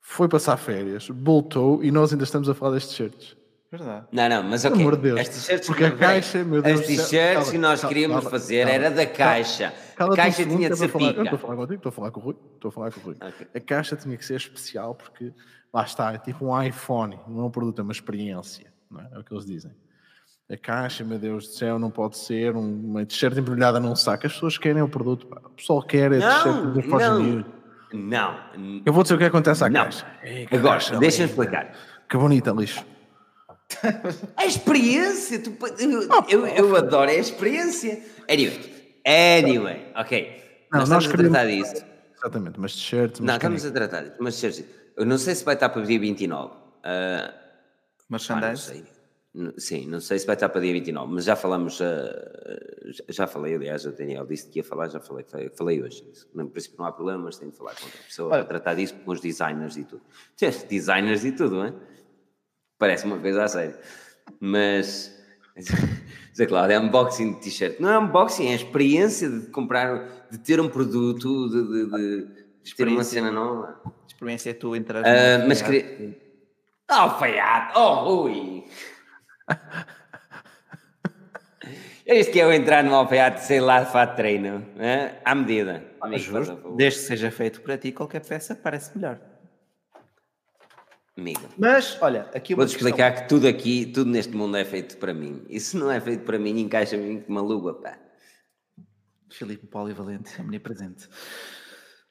foi 0.01 0.29
passar 0.29 0.57
férias, 0.57 1.09
voltou 1.09 1.83
e 1.85 1.91
nós 1.91 2.13
ainda 2.13 2.25
estamos 2.25 2.49
a 2.49 2.55
falar 2.55 2.75
destes 2.75 2.97
t-shirts. 2.97 3.37
Verdade. 3.71 4.07
Não, 4.11 4.29
não, 4.29 4.43
mas 4.43 4.65
ok. 4.65 4.81
Amor 4.81 4.97
de 4.97 5.03
Deus. 5.03 5.21
As 5.21 5.29
t-shirts 5.29 5.67
Porque 5.69 5.85
a 5.85 5.93
caixa, 5.93 6.43
meu 6.43 6.61
Deus. 6.61 6.81
As 6.81 6.87
t-shirts 6.87 7.51
que 7.51 7.59
nós 7.59 7.85
queríamos 7.85 8.19
cala, 8.19 8.31
fazer 8.31 8.65
cala, 8.65 8.75
era 8.75 8.91
da 8.91 9.07
caixa. 9.07 9.73
Cala, 9.95 10.15
a 10.15 10.17
caixa 10.17 10.45
tinha 10.45 10.71
de 10.71 10.77
ser 10.77 10.91
pica. 10.91 11.23
estou 11.23 11.37
a 11.37 11.39
falar 11.39 11.57
contigo, 11.57 11.75
estou 11.75 11.91
a 11.91 11.93
falar 11.93 12.11
com 12.11 12.21
o 12.21 12.23
Rui. 12.25 12.37
Estou 12.55 12.69
a 12.69 12.73
falar 12.73 12.91
com 12.91 13.01
o 13.01 13.03
Rui. 13.05 13.17
Okay. 13.17 13.47
A 13.55 13.61
caixa 13.61 13.95
tinha 13.95 14.17
que 14.17 14.25
ser 14.25 14.37
especial 14.37 14.97
porque 14.97 15.33
lá 15.73 15.85
está, 15.85 16.13
é 16.13 16.19
tipo 16.19 16.47
um 16.47 16.63
iPhone, 16.63 17.19
não 17.27 17.41
é 17.41 17.45
um 17.45 17.51
produto, 17.51 17.81
é 17.81 17.83
uma 17.83 17.93
experiência, 17.93 18.73
não 18.91 19.01
é? 19.01 19.09
é 19.13 19.19
o 19.19 19.25
que 19.25 19.33
eles 19.33 19.47
dizem. 19.47 19.73
A 20.51 20.57
caixa, 20.57 21.05
meu 21.05 21.19
Deus 21.19 21.47
do 21.47 21.53
céu, 21.53 21.79
não 21.79 21.91
pode 21.91 22.19
ser 22.19 22.57
uma 22.57 23.07
t-shirt 23.07 23.39
embrulhada 23.39 23.79
num 23.79 23.95
saco. 23.95 24.27
As 24.27 24.33
pessoas 24.33 24.59
querem 24.59 24.83
o 24.83 24.89
produto, 24.89 25.29
pá. 25.29 25.41
o 25.45 25.51
pessoal 25.51 25.81
quer 25.81 26.13
a 26.13 26.19
t-shirt 26.19 26.75
da 26.75 26.83
Forge 26.83 27.23
News. 27.23 27.45
Não. 27.93 28.37
Eu 28.85 28.93
vou 28.93 29.03
dizer 29.03 29.15
o 29.15 29.19
que 29.19 29.25
acontece 29.25 29.63
à 29.63 29.69
não. 29.69 29.85
caixa. 29.85 30.07
Agora, 30.51 30.99
deixa-me 30.99 31.29
explicar. 31.29 31.73
Que 32.09 32.17
bonita, 32.17 32.51
lixo. 32.51 32.85
A 34.37 34.45
experiência, 34.45 35.39
tu, 35.39 35.57
eu, 35.79 36.09
oh, 36.11 36.25
eu, 36.29 36.47
eu, 36.47 36.77
adoro 36.77 37.09
a 37.09 37.15
experiência. 37.15 38.03
Anyway, 38.29 38.59
anyway, 39.07 39.93
ok. 39.95 40.67
Não, 40.73 40.81
nós, 40.81 40.89
nós 40.89 41.05
estamos 41.05 41.27
a 41.27 41.31
tratar 41.31 41.47
disso. 41.47 41.85
Exatamente, 42.19 42.61
mas 42.61 42.73
t-shirts. 42.75 43.21
Não, 43.21 43.35
estamos 43.35 43.65
a 43.65 43.71
tratar 43.71 44.03
disso, 44.03 44.17
mas 44.19 44.35
t-shirts. 44.35 44.65
Eu 44.97 45.07
não 45.07 45.19
sei 45.19 45.35
se 45.35 45.45
vai 45.45 45.55
estar 45.55 45.69
para 45.69 45.83
dia 45.83 45.99
29. 45.99 46.55
Uh, 46.55 47.33
Merchandise? 48.09 48.85
Ah, 48.87 49.01
Sim, 49.57 49.87
não 49.87 50.01
sei 50.01 50.19
se 50.19 50.27
vai 50.27 50.35
estar 50.35 50.49
para 50.49 50.61
dia 50.61 50.73
29, 50.73 51.15
mas 51.15 51.25
já 51.25 51.37
falamos, 51.37 51.79
uh, 51.79 51.85
já 53.09 53.29
falei, 53.29 53.55
aliás, 53.55 53.87
o 53.87 53.93
Daniel 53.93 54.27
disse 54.27 54.49
que 54.49 54.59
ia 54.59 54.65
falar, 54.65 54.89
já 54.89 54.99
falei, 54.99 55.25
falei 55.57 55.81
hoje. 55.81 56.05
No 56.35 56.51
princípio 56.51 56.79
não 56.81 56.87
há 56.87 56.91
problema, 56.91 57.23
mas 57.25 57.39
tenho 57.39 57.53
de 57.53 57.57
falar 57.57 57.77
com 57.77 57.85
outra 57.85 58.01
pessoa 58.03 58.31
para 58.31 58.45
tratar 58.45 58.75
disso 58.75 58.95
com 59.05 59.13
os 59.13 59.21
designers 59.21 59.77
e 59.77 59.85
tudo. 59.85 60.03
Designers 60.69 61.25
e 61.25 61.31
tudo, 61.31 61.57
não 61.57 61.65
é? 61.67 61.75
Parece 62.77 63.05
uma 63.05 63.19
coisa 63.19 63.45
a 63.45 63.49
sério. 63.49 63.79
Mas, 64.41 65.17
sei 66.35 66.47
lá, 66.49 66.71
é 66.71 66.81
unboxing 66.81 67.35
de 67.35 67.41
t-shirt. 67.41 67.79
Não 67.79 67.89
é 67.89 67.99
unboxing, 68.01 68.49
é 68.49 68.53
a 68.53 68.57
experiência 68.57 69.31
de 69.31 69.47
comprar, 69.47 70.29
de 70.29 70.39
ter 70.39 70.61
um 70.61 70.69
produto, 70.69 71.49
de, 71.49 71.69
de, 71.69 71.91
de, 71.91 72.45
de 72.65 72.75
ter 72.75 72.89
uma 72.89 73.05
cena 73.05 73.31
nova 73.31 74.00
experiência 74.21 74.51
é 74.51 74.55
tu 74.55 74.77
entrar. 74.77 75.01
Uh, 75.01 75.49
mas 75.49 75.63
queria. 75.63 76.15
Oh, 76.91 77.11
feiado! 77.19 77.79
Oh, 77.79 77.95
Rui! 78.05 78.65
É 82.07 82.19
isto 82.19 82.33
que 82.33 82.41
é 82.41 82.45
eu 82.45 82.53
entrar 82.53 82.83
no 82.83 82.93
alfaiate, 82.93 83.45
sei 83.45 83.61
lá, 83.61 83.85
de 83.85 83.93
fato 83.93 84.17
treino, 84.17 84.67
é? 84.79 85.21
à 85.25 85.33
medida. 85.33 85.85
Ah, 86.01 86.11
justo. 86.17 86.75
Desde 86.77 86.99
que 86.99 87.07
seja 87.07 87.31
feito 87.31 87.61
para 87.61 87.79
ti, 87.79 87.93
qualquer 87.93 88.21
peça 88.27 88.53
parece 88.53 88.97
melhor. 88.99 89.21
Amigo. 91.17 91.43
Mas, 91.57 91.97
olha, 92.01 92.29
aqui 92.35 92.53
Vou-te 92.57 92.71
explicar 92.75 93.13
que 93.15 93.29
tudo 93.29 93.47
aqui, 93.47 93.87
tudo 93.87 94.11
neste 94.11 94.35
mundo 94.35 94.57
é 94.57 94.65
feito 94.65 94.97
para 94.97 95.15
mim. 95.15 95.45
E 95.49 95.61
se 95.61 95.77
não 95.77 95.89
é 95.89 96.01
feito 96.01 96.25
para 96.25 96.37
mim, 96.37 96.59
encaixa-me 96.59 97.25
uma 97.29 97.41
luva, 97.41 97.75
pá. 97.75 97.97
Filipe 99.31 99.69
Polivalente, 99.69 100.41
omnipresente. 100.41 101.09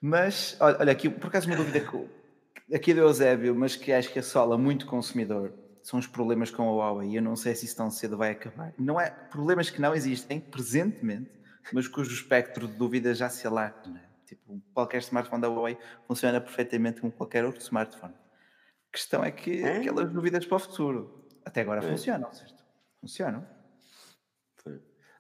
Mas, 0.02 0.56
olha, 0.60 0.92
aqui 0.92 1.10
por 1.10 1.28
acaso 1.28 1.48
uma 1.48 1.56
dúvida 1.56 1.80
que, 1.80 2.76
aqui 2.76 2.94
do 2.94 3.02
Eusébio, 3.02 3.54
mas 3.54 3.76
que 3.76 3.92
acho 3.92 4.12
que 4.12 4.20
assola 4.20 4.58
muito 4.58 4.86
consumidor, 4.86 5.54
são 5.82 6.00
os 6.00 6.08
problemas 6.08 6.52
com 6.52 6.64
a 6.64 6.72
Huawei. 6.72 7.18
Eu 7.18 7.22
não 7.22 7.36
sei 7.36 7.56
se 7.56 7.66
isso 7.66 7.76
tão 7.76 7.90
cedo 7.90 8.18
vai 8.18 8.32
acabar. 8.32 8.74
Não 8.78 9.00
é 9.00 9.10
problemas 9.10 9.70
que 9.70 9.82
não 9.82 9.94
existem 9.94 10.40
presentemente, 10.40 11.32
mas 11.74 11.88
cujo 11.88 12.14
espectro 12.14 12.68
de 12.68 12.76
dúvidas 12.76 13.18
já 13.18 13.30
se 13.30 13.46
alarga. 13.46 13.90
Né? 13.90 14.04
Tipo, 14.26 14.62
qualquer 14.74 15.00
smartphone 15.00 15.42
da 15.42 15.50
Huawei 15.50 15.78
funciona 16.08 16.40
perfeitamente 16.40 17.02
como 17.02 17.12
qualquer 17.12 17.44
outro 17.44 17.62
smartphone. 17.62 18.14
A 18.14 18.92
questão 18.92 19.24
é 19.24 19.32
que 19.32 19.64
é? 19.64 19.78
aquelas 19.78 20.12
dúvidas 20.12 20.46
para 20.46 20.56
o 20.56 20.60
futuro 20.60 21.28
até 21.46 21.62
agora 21.62 21.84
é. 21.84 21.90
funcionam, 21.90 22.32
certo? 22.32 22.64
Funcionam. 23.02 23.46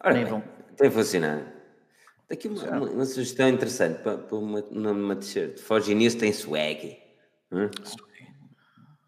Ora, 0.01 0.13
Nem 0.13 0.25
vão. 0.25 0.41
Tem 0.77 0.89
funcionado. 0.89 1.58
Daqui 2.29 2.47
uma, 2.47 2.63
uma, 2.63 2.89
uma, 2.89 3.05
sugestão 3.05 3.49
interessante 3.49 4.03
para, 4.03 4.17
para 4.17 4.37
uma, 4.37 4.61
uma 4.71 5.15
t-shirt. 5.15 5.59
Forge 5.59 5.95
News 5.95 6.13
tem 6.13 6.31
swag. 6.31 6.97
Hum? 7.51 7.69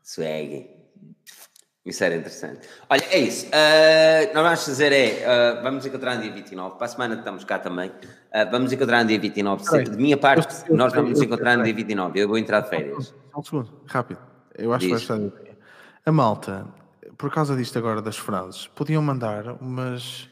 Swag. 0.02 0.82
Isso 1.86 2.04
era 2.04 2.16
interessante. 2.16 2.68
Olha, 2.90 3.04
é 3.10 3.20
isso. 3.20 3.48
Uh, 3.48 4.34
nós 4.34 4.44
vamos 4.44 4.66
fazer 4.66 4.92
é. 4.92 5.26
Uh, 5.26 5.64
vamos 5.64 5.86
encontrar 5.86 6.16
no 6.16 6.22
dia 6.22 6.32
29. 6.32 6.78
Para 6.78 6.86
a 6.86 6.90
semana 6.90 7.16
estamos 7.16 7.44
cá 7.44 7.60
também. 7.60 7.90
Uh, 7.90 8.52
vamos 8.52 8.72
encontrar 8.72 9.04
no 9.04 9.08
dia 9.08 9.20
29. 9.20 9.64
Sempre, 9.66 9.90
de 9.92 9.98
minha 9.98 10.18
parte, 10.18 10.64
eu, 10.66 10.72
eu, 10.72 10.78
nós 10.78 10.94
vamos 10.94 11.20
eu, 11.20 11.26
encontrar 11.26 11.58
no 11.58 11.64
dia 11.64 11.74
29. 11.74 12.20
Eu 12.20 12.28
vou 12.28 12.38
entrar 12.38 12.62
de 12.62 12.70
férias. 12.70 13.14
Só 13.32 13.40
um 13.40 13.44
segundo, 13.44 13.82
rápido. 13.86 14.20
Eu 14.56 14.74
acho 14.74 14.88
Diz. 14.88 15.02
que 15.02 15.08
vai 15.08 15.26
estar. 15.28 15.42
A 16.06 16.12
malta, 16.12 16.68
por 17.18 17.32
causa 17.32 17.56
disto 17.56 17.78
agora 17.78 18.02
das 18.02 18.18
frases, 18.18 18.68
podiam 18.68 19.02
mandar 19.02 19.48
umas 19.62 20.30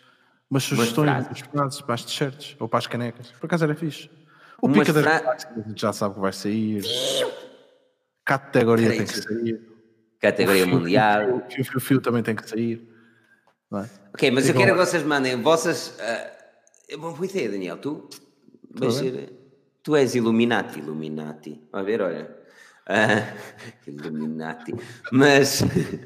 umas 0.50 0.64
sugestões 0.64 1.28
umas 1.28 1.40
frases 1.40 1.82
para 1.82 1.96
as 1.96 2.06
t-shirts 2.06 2.56
ou 2.60 2.68
para 2.68 2.80
as 2.80 2.88
canecas. 2.88 3.32
Por 3.40 3.46
acaso 3.46 3.64
era 3.64 3.76
fixe. 3.76 4.10
O 4.62 4.68
umas 4.68 4.80
pica 4.80 4.94
fra... 4.94 5.20
das 5.20 5.48
já 5.76 5.94
sabe 5.94 6.16
que 6.16 6.22
vai 6.22 6.34
sair. 6.34 6.84
Categoria 8.26 8.90
tem 8.90 9.06
que 9.06 9.22
sair. 9.22 9.62
Categoria 10.20 10.66
mundial. 10.66 11.38
O 11.38 11.64
fio, 11.64 11.80
fio, 11.80 12.02
também 12.02 12.22
tem 12.22 12.36
que 12.36 12.48
sair. 12.48 12.88
É? 13.74 13.86
Ok, 14.14 14.32
mas 14.32 14.48
é 14.48 14.52
eu 14.52 14.56
quero 14.56 14.74
que 14.74 14.86
vocês 14.86 15.04
mandem 15.04 15.42
vossas. 15.42 15.98
Uh, 16.92 16.98
boa 16.98 17.26
ideia, 17.26 17.50
Daniel. 17.50 17.78
Tu 17.78 18.10
vais 18.72 18.94
ser. 18.94 19.34
Tu 19.82 19.96
és 19.96 20.16
Illuminati, 20.16 20.80
Illuminati. 20.80 21.62
Vai 21.72 21.84
ver, 21.84 22.02
olha. 22.02 22.30
Uh, 22.88 23.88
Illuminati. 23.88 24.74
Mas 25.12 25.64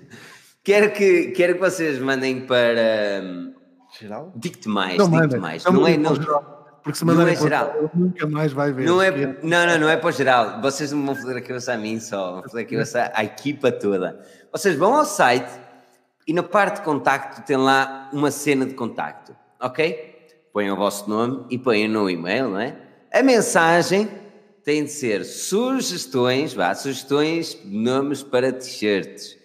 quero, 0.64 0.94
que, 0.94 1.32
quero 1.32 1.56
que 1.56 1.60
vocês 1.60 2.00
mandem 2.00 2.46
para. 2.46 3.22
Um, 3.24 3.63
Geral? 4.00 4.32
Digo-te 4.36 4.68
mais, 4.68 4.98
digo-te 4.98 5.38
mais. 5.38 5.64
Não, 5.64 5.74
não 5.74 5.88
é, 5.88 5.98
não, 5.98 6.16
porque 6.84 6.98
se 6.98 7.06
mandarem 7.06 7.34
é 7.34 7.38
geral. 7.38 7.90
nunca 7.94 8.28
mais 8.28 8.52
vai 8.52 8.74
ver. 8.74 8.86
Não, 8.86 9.02
é, 9.02 9.12
não, 9.42 9.66
não, 9.66 9.80
não 9.80 9.90
é 9.90 9.96
para 9.96 10.10
o 10.10 10.12
geral. 10.12 10.62
Vocês 10.62 10.92
não 10.92 11.06
vão 11.06 11.16
foder 11.16 11.38
a 11.38 11.42
cabeça 11.42 11.74
a 11.74 11.78
mim 11.78 12.00
só, 12.00 12.34
vão 12.34 12.44
foder 12.44 12.66
a 12.66 12.70
cabeça 12.70 13.12
à 13.14 13.24
equipa 13.24 13.72
toda. 13.72 14.20
Vocês 14.52 14.76
vão 14.76 14.94
ao 14.94 15.06
site 15.06 15.52
e 16.28 16.34
na 16.34 16.44
parte 16.44 16.78
de 16.78 16.82
contacto 16.82 17.42
tem 17.44 17.56
lá 17.56 18.10
uma 18.12 18.32
cena 18.32 18.66
de 18.66 18.74
contacto, 18.74 19.34
ok? 19.62 20.14
Põem 20.52 20.72
o 20.72 20.76
vosso 20.76 21.10
nome 21.10 21.46
e 21.50 21.58
põem 21.58 21.88
no 21.88 22.10
e-mail, 22.10 22.50
não 22.50 22.60
é? 22.60 22.76
A 23.14 23.24
mensagem 23.24 24.10
têm 24.64 24.84
de 24.84 24.92
ser 24.92 25.24
sugestões, 25.24 26.54
vá, 26.54 26.76
sugestões 26.76 27.58
de 27.64 27.78
nomes 27.78 28.24
para 28.24 28.52
t-shirts. 28.52 29.38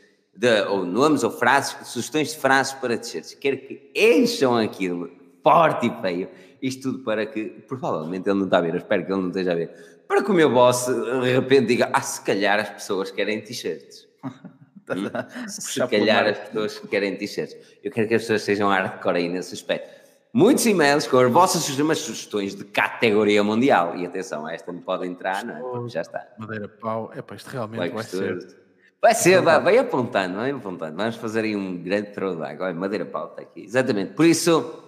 Ou 0.69 0.85
nomes 0.85 1.25
ou 1.25 1.31
frases, 1.31 1.77
sugestões 1.89 2.33
de 2.33 2.39
frases 2.39 2.75
para 2.75 2.97
t-shirts. 2.97 3.35
Quero 3.35 3.59
que 3.59 3.91
encham 3.95 4.57
aquilo 4.57 5.11
forte 5.43 5.87
e 5.87 6.03
feio. 6.03 6.29
Isto 6.61 6.93
tudo 6.93 7.05
para 7.05 7.27
que, 7.27 7.45
provavelmente 7.67 8.29
ele 8.29 8.39
não 8.39 8.45
está 8.45 8.59
a 8.59 8.61
ver, 8.61 8.71
eu 8.71 8.79
espero 8.79 9.05
que 9.05 9.13
ele 9.13 9.21
não 9.21 9.29
esteja 9.29 9.53
a 9.53 9.55
ver, 9.55 9.71
para 10.07 10.23
que 10.23 10.31
o 10.31 10.35
meu 10.35 10.51
boss 10.51 10.87
de 10.87 11.33
repente 11.33 11.67
diga: 11.67 11.91
Ah, 11.93 12.01
se 12.01 12.21
calhar 12.23 12.59
as 12.59 12.71
pessoas 12.71 13.11
querem 13.11 13.41
t-shirts. 13.41 14.09
hum? 14.25 15.11
Se 15.49 15.87
calhar 15.87 16.27
as 16.27 16.39
pessoas 16.39 16.79
querem 16.79 17.17
t-shirts. 17.17 17.57
Eu 17.85 17.91
quero 17.93 18.09
que 18.09 18.15
as 18.15 18.23
pessoas 18.23 18.43
sejam 18.43 18.69
hardcore 18.69 19.19
aí 19.19 19.29
nesse 19.29 19.55
aspecto 19.55 19.99
muitos 20.33 20.67
e-mails 20.67 21.07
com 21.07 21.19
as 21.19 21.33
vossas 21.33 21.63
sugestões 21.63 22.55
de 22.55 22.65
categoria 22.65 23.43
mundial. 23.43 23.97
E 23.97 24.07
atenção, 24.07 24.49
esta 24.49 24.73
não 24.73 24.81
pode 24.81 25.07
entrar, 25.07 25.45
não 25.45 25.57
é? 25.57 25.61
Porque 25.61 25.89
já 25.89 26.03
está. 26.03 26.27
Madeira 26.39 26.69
pau, 26.69 27.11
é 27.15 27.23
para 27.23 27.37
isto 27.37 27.49
realmente 27.49 27.91
vai 27.91 28.05
ser. 28.05 28.68
Vai 29.01 29.15
ser, 29.15 29.41
vai, 29.41 29.61
vai, 29.61 29.79
apontando, 29.79 30.37
vai 30.37 30.51
apontando. 30.51 30.97
Vamos 30.97 31.15
fazer 31.17 31.45
aí 31.45 31.55
um 31.55 31.81
grande 31.81 32.11
throwback. 32.11 32.61
Olha, 32.61 32.75
Madeira 32.75 33.07
pau 33.07 33.29
está 33.29 33.43
aqui. 33.43 33.63
Exatamente. 33.63 34.13
Por 34.13 34.27
isso, 34.27 34.83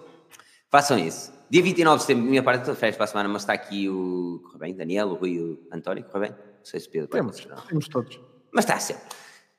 façam 0.69 0.99
isso. 0.99 1.31
Dia 1.49 1.63
29 1.63 1.97
de 1.97 2.01
setembro, 2.01 2.29
minha 2.29 2.43
parte, 2.43 2.65
festa 2.75 2.97
para 2.97 3.03
a 3.05 3.07
semana, 3.07 3.29
mas 3.29 3.43
está 3.43 3.53
aqui 3.53 3.87
o. 3.89 4.41
Corre 4.43 4.59
bem? 4.59 4.75
Daniel, 4.75 5.09
o 5.09 5.13
Rui, 5.13 5.39
o 5.39 5.59
António, 5.73 6.03
corre 6.03 6.27
bem? 6.27 6.31
Não 6.31 6.65
sei 6.65 6.79
se 6.81 6.89
Pedro. 6.89 7.07
Temos, 7.07 7.47
temos 7.69 7.87
todos. 7.87 8.19
Mas 8.51 8.65
está 8.65 8.77
sempre. 8.79 9.03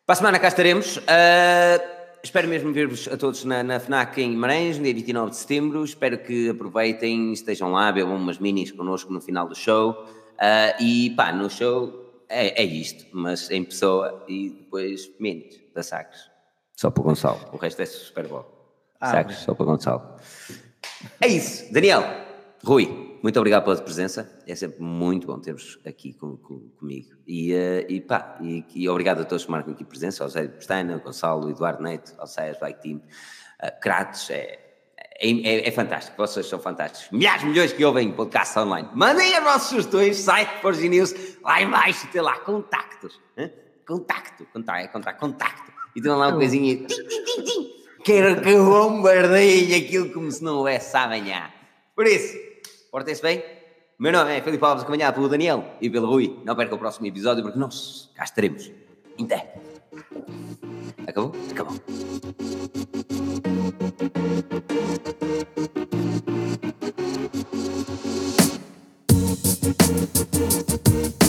Para 0.05 0.13
a 0.13 0.17
semana 0.17 0.39
cá 0.39 0.49
estaremos. 0.49 0.99
Uh, 0.99 1.83
espero 2.23 2.47
mesmo 2.47 2.75
ver-vos 2.75 3.09
a 3.09 3.17
todos 3.17 3.45
na, 3.45 3.63
na, 3.63 3.81
FNAC 3.81 4.19
em 4.21 4.37
Marães, 4.37 4.77
no 4.77 4.85
dia 4.85 4.93
29 4.93 5.31
de 5.31 5.37
setembro. 5.37 5.83
Espero 5.83 6.19
que 6.19 6.51
aproveitem, 6.51 7.33
estejam 7.33 7.73
lá, 7.73 7.91
bebam 7.91 8.17
umas 8.17 8.39
minis 8.39 8.71
connosco 8.71 9.11
no 9.13 9.21
final 9.21 9.49
do 9.49 9.55
show. 9.55 9.93
Uh, 9.93 10.83
e 10.83 11.11
pá, 11.11 11.33
no 11.33 11.49
show 11.49 12.02
é, 12.33 12.63
é, 12.63 12.65
isto, 12.65 13.07
mas 13.13 13.51
em 13.51 13.63
pessoa 13.63 14.25
e 14.27 14.51
depois 14.51 15.11
minis 15.21 15.61
da 15.75 15.83
Sacres. 15.83 16.31
Só 16.75 16.91
para 16.91 17.03
o 17.03 17.05
Gonçalo. 17.05 17.39
O 17.53 17.57
resto 17.57 17.83
é 17.83 17.87
Super 17.87 18.27
Bowl. 18.27 18.47
Ah, 18.99 19.11
Sacres, 19.11 19.39
só 19.39 19.55
para 19.55 19.63
o 19.65 19.67
Gonçalo. 19.67 20.17
É 21.21 21.29
isso. 21.29 21.73
Daniel, 21.73 22.03
Rui, 22.65 23.19
muito 23.23 23.39
obrigado 23.39 23.65
pela 23.65 23.77
presença. 23.77 24.31
É 24.47 24.55
sempre 24.55 24.83
muito 24.83 25.27
bom 25.27 25.39
ter-vos 25.39 25.79
aqui 25.85 26.13
com, 26.15 26.37
com, 26.39 26.71
comigo. 26.71 27.15
E, 27.27 27.53
uh, 27.53 27.87
e 27.89 28.01
pá, 28.01 28.39
e, 28.41 28.65
e, 28.75 28.89
obrigado 28.89 29.21
a 29.21 29.25
todos 29.25 29.45
que 29.45 29.51
marcam 29.51 29.75
aqui 29.75 29.85
presença, 29.85 30.25
ao 30.25 30.31
Zé 30.31 30.49
Pestaina, 30.49 30.95
ao 30.95 31.01
Gonçalo, 31.01 31.45
ao 31.45 31.51
Eduardo 31.51 31.83
Neto, 31.83 32.15
ao 32.19 32.27
Saias 32.27 32.59
Bike 32.59 32.81
Team, 32.81 32.97
uh, 32.99 33.81
Kratos, 33.81 34.31
é, 34.31 34.62
é, 35.23 35.31
é, 35.31 35.69
é, 35.69 35.71
fantástico, 35.71 36.17
vocês 36.17 36.47
são 36.47 36.59
fantásticos. 36.59 37.11
Milhares, 37.11 37.45
milhões 37.45 37.73
que 37.73 37.85
ouvem 37.85 38.11
podcast 38.13 38.59
online. 38.59 38.89
Mandem 38.95 39.35
as 39.37 39.43
vossas 39.43 39.69
sugestões, 39.69 40.17
site 40.17 40.61
Forge 40.61 40.89
News, 40.89 41.15
lá 41.43 41.63
embaixo 41.63 42.07
tem 42.09 42.21
lá 42.21 42.39
contactos. 42.41 43.21
Hein? 43.37 43.53
Contacto, 43.87 44.45
contacto, 44.53 44.85
é 44.85 44.89
contacto, 44.89 45.21
contacto. 45.21 45.73
E 45.95 46.03
tem 46.03 46.11
lá 46.11 46.29
uma 46.29 46.37
coisinha, 46.37 46.77
tim, 46.77 46.87
tim, 46.87 47.25
tim, 47.25 47.43
tim. 47.43 47.73
Quero 48.05 48.43
que 48.43 48.57
bombardeiem 48.57 49.75
aquilo 49.75 50.13
como 50.13 50.31
se 50.31 50.43
não 50.43 50.57
houvesse 50.57 50.97
amanhã. 50.97 51.51
Por 51.95 52.07
isso, 52.07 52.37
Portem-se 52.93 53.23
bem. 53.23 53.43
Meu 53.99 54.13
nome 54.13 54.37
é 54.37 54.43
Felipe 54.43 54.63
Alves, 54.63 54.83
acompanhado 54.83 55.15
pelo 55.15 55.27
Daniel 55.27 55.65
e 55.81 55.89
pelo 55.89 56.07
Rui. 56.07 56.39
Não 56.45 56.55
perca 56.55 56.75
o 56.75 56.79
próximo 56.79 57.07
episódio 57.07 57.43
porque 57.43 57.59
nós 57.59 58.11
cá 58.15 58.25
estaremos. 58.25 58.71
Até. 59.19 59.55
Acabou? 61.09 61.33
Acabou. 61.51 61.75
Thank 64.15 64.53
you. 71.13 71.22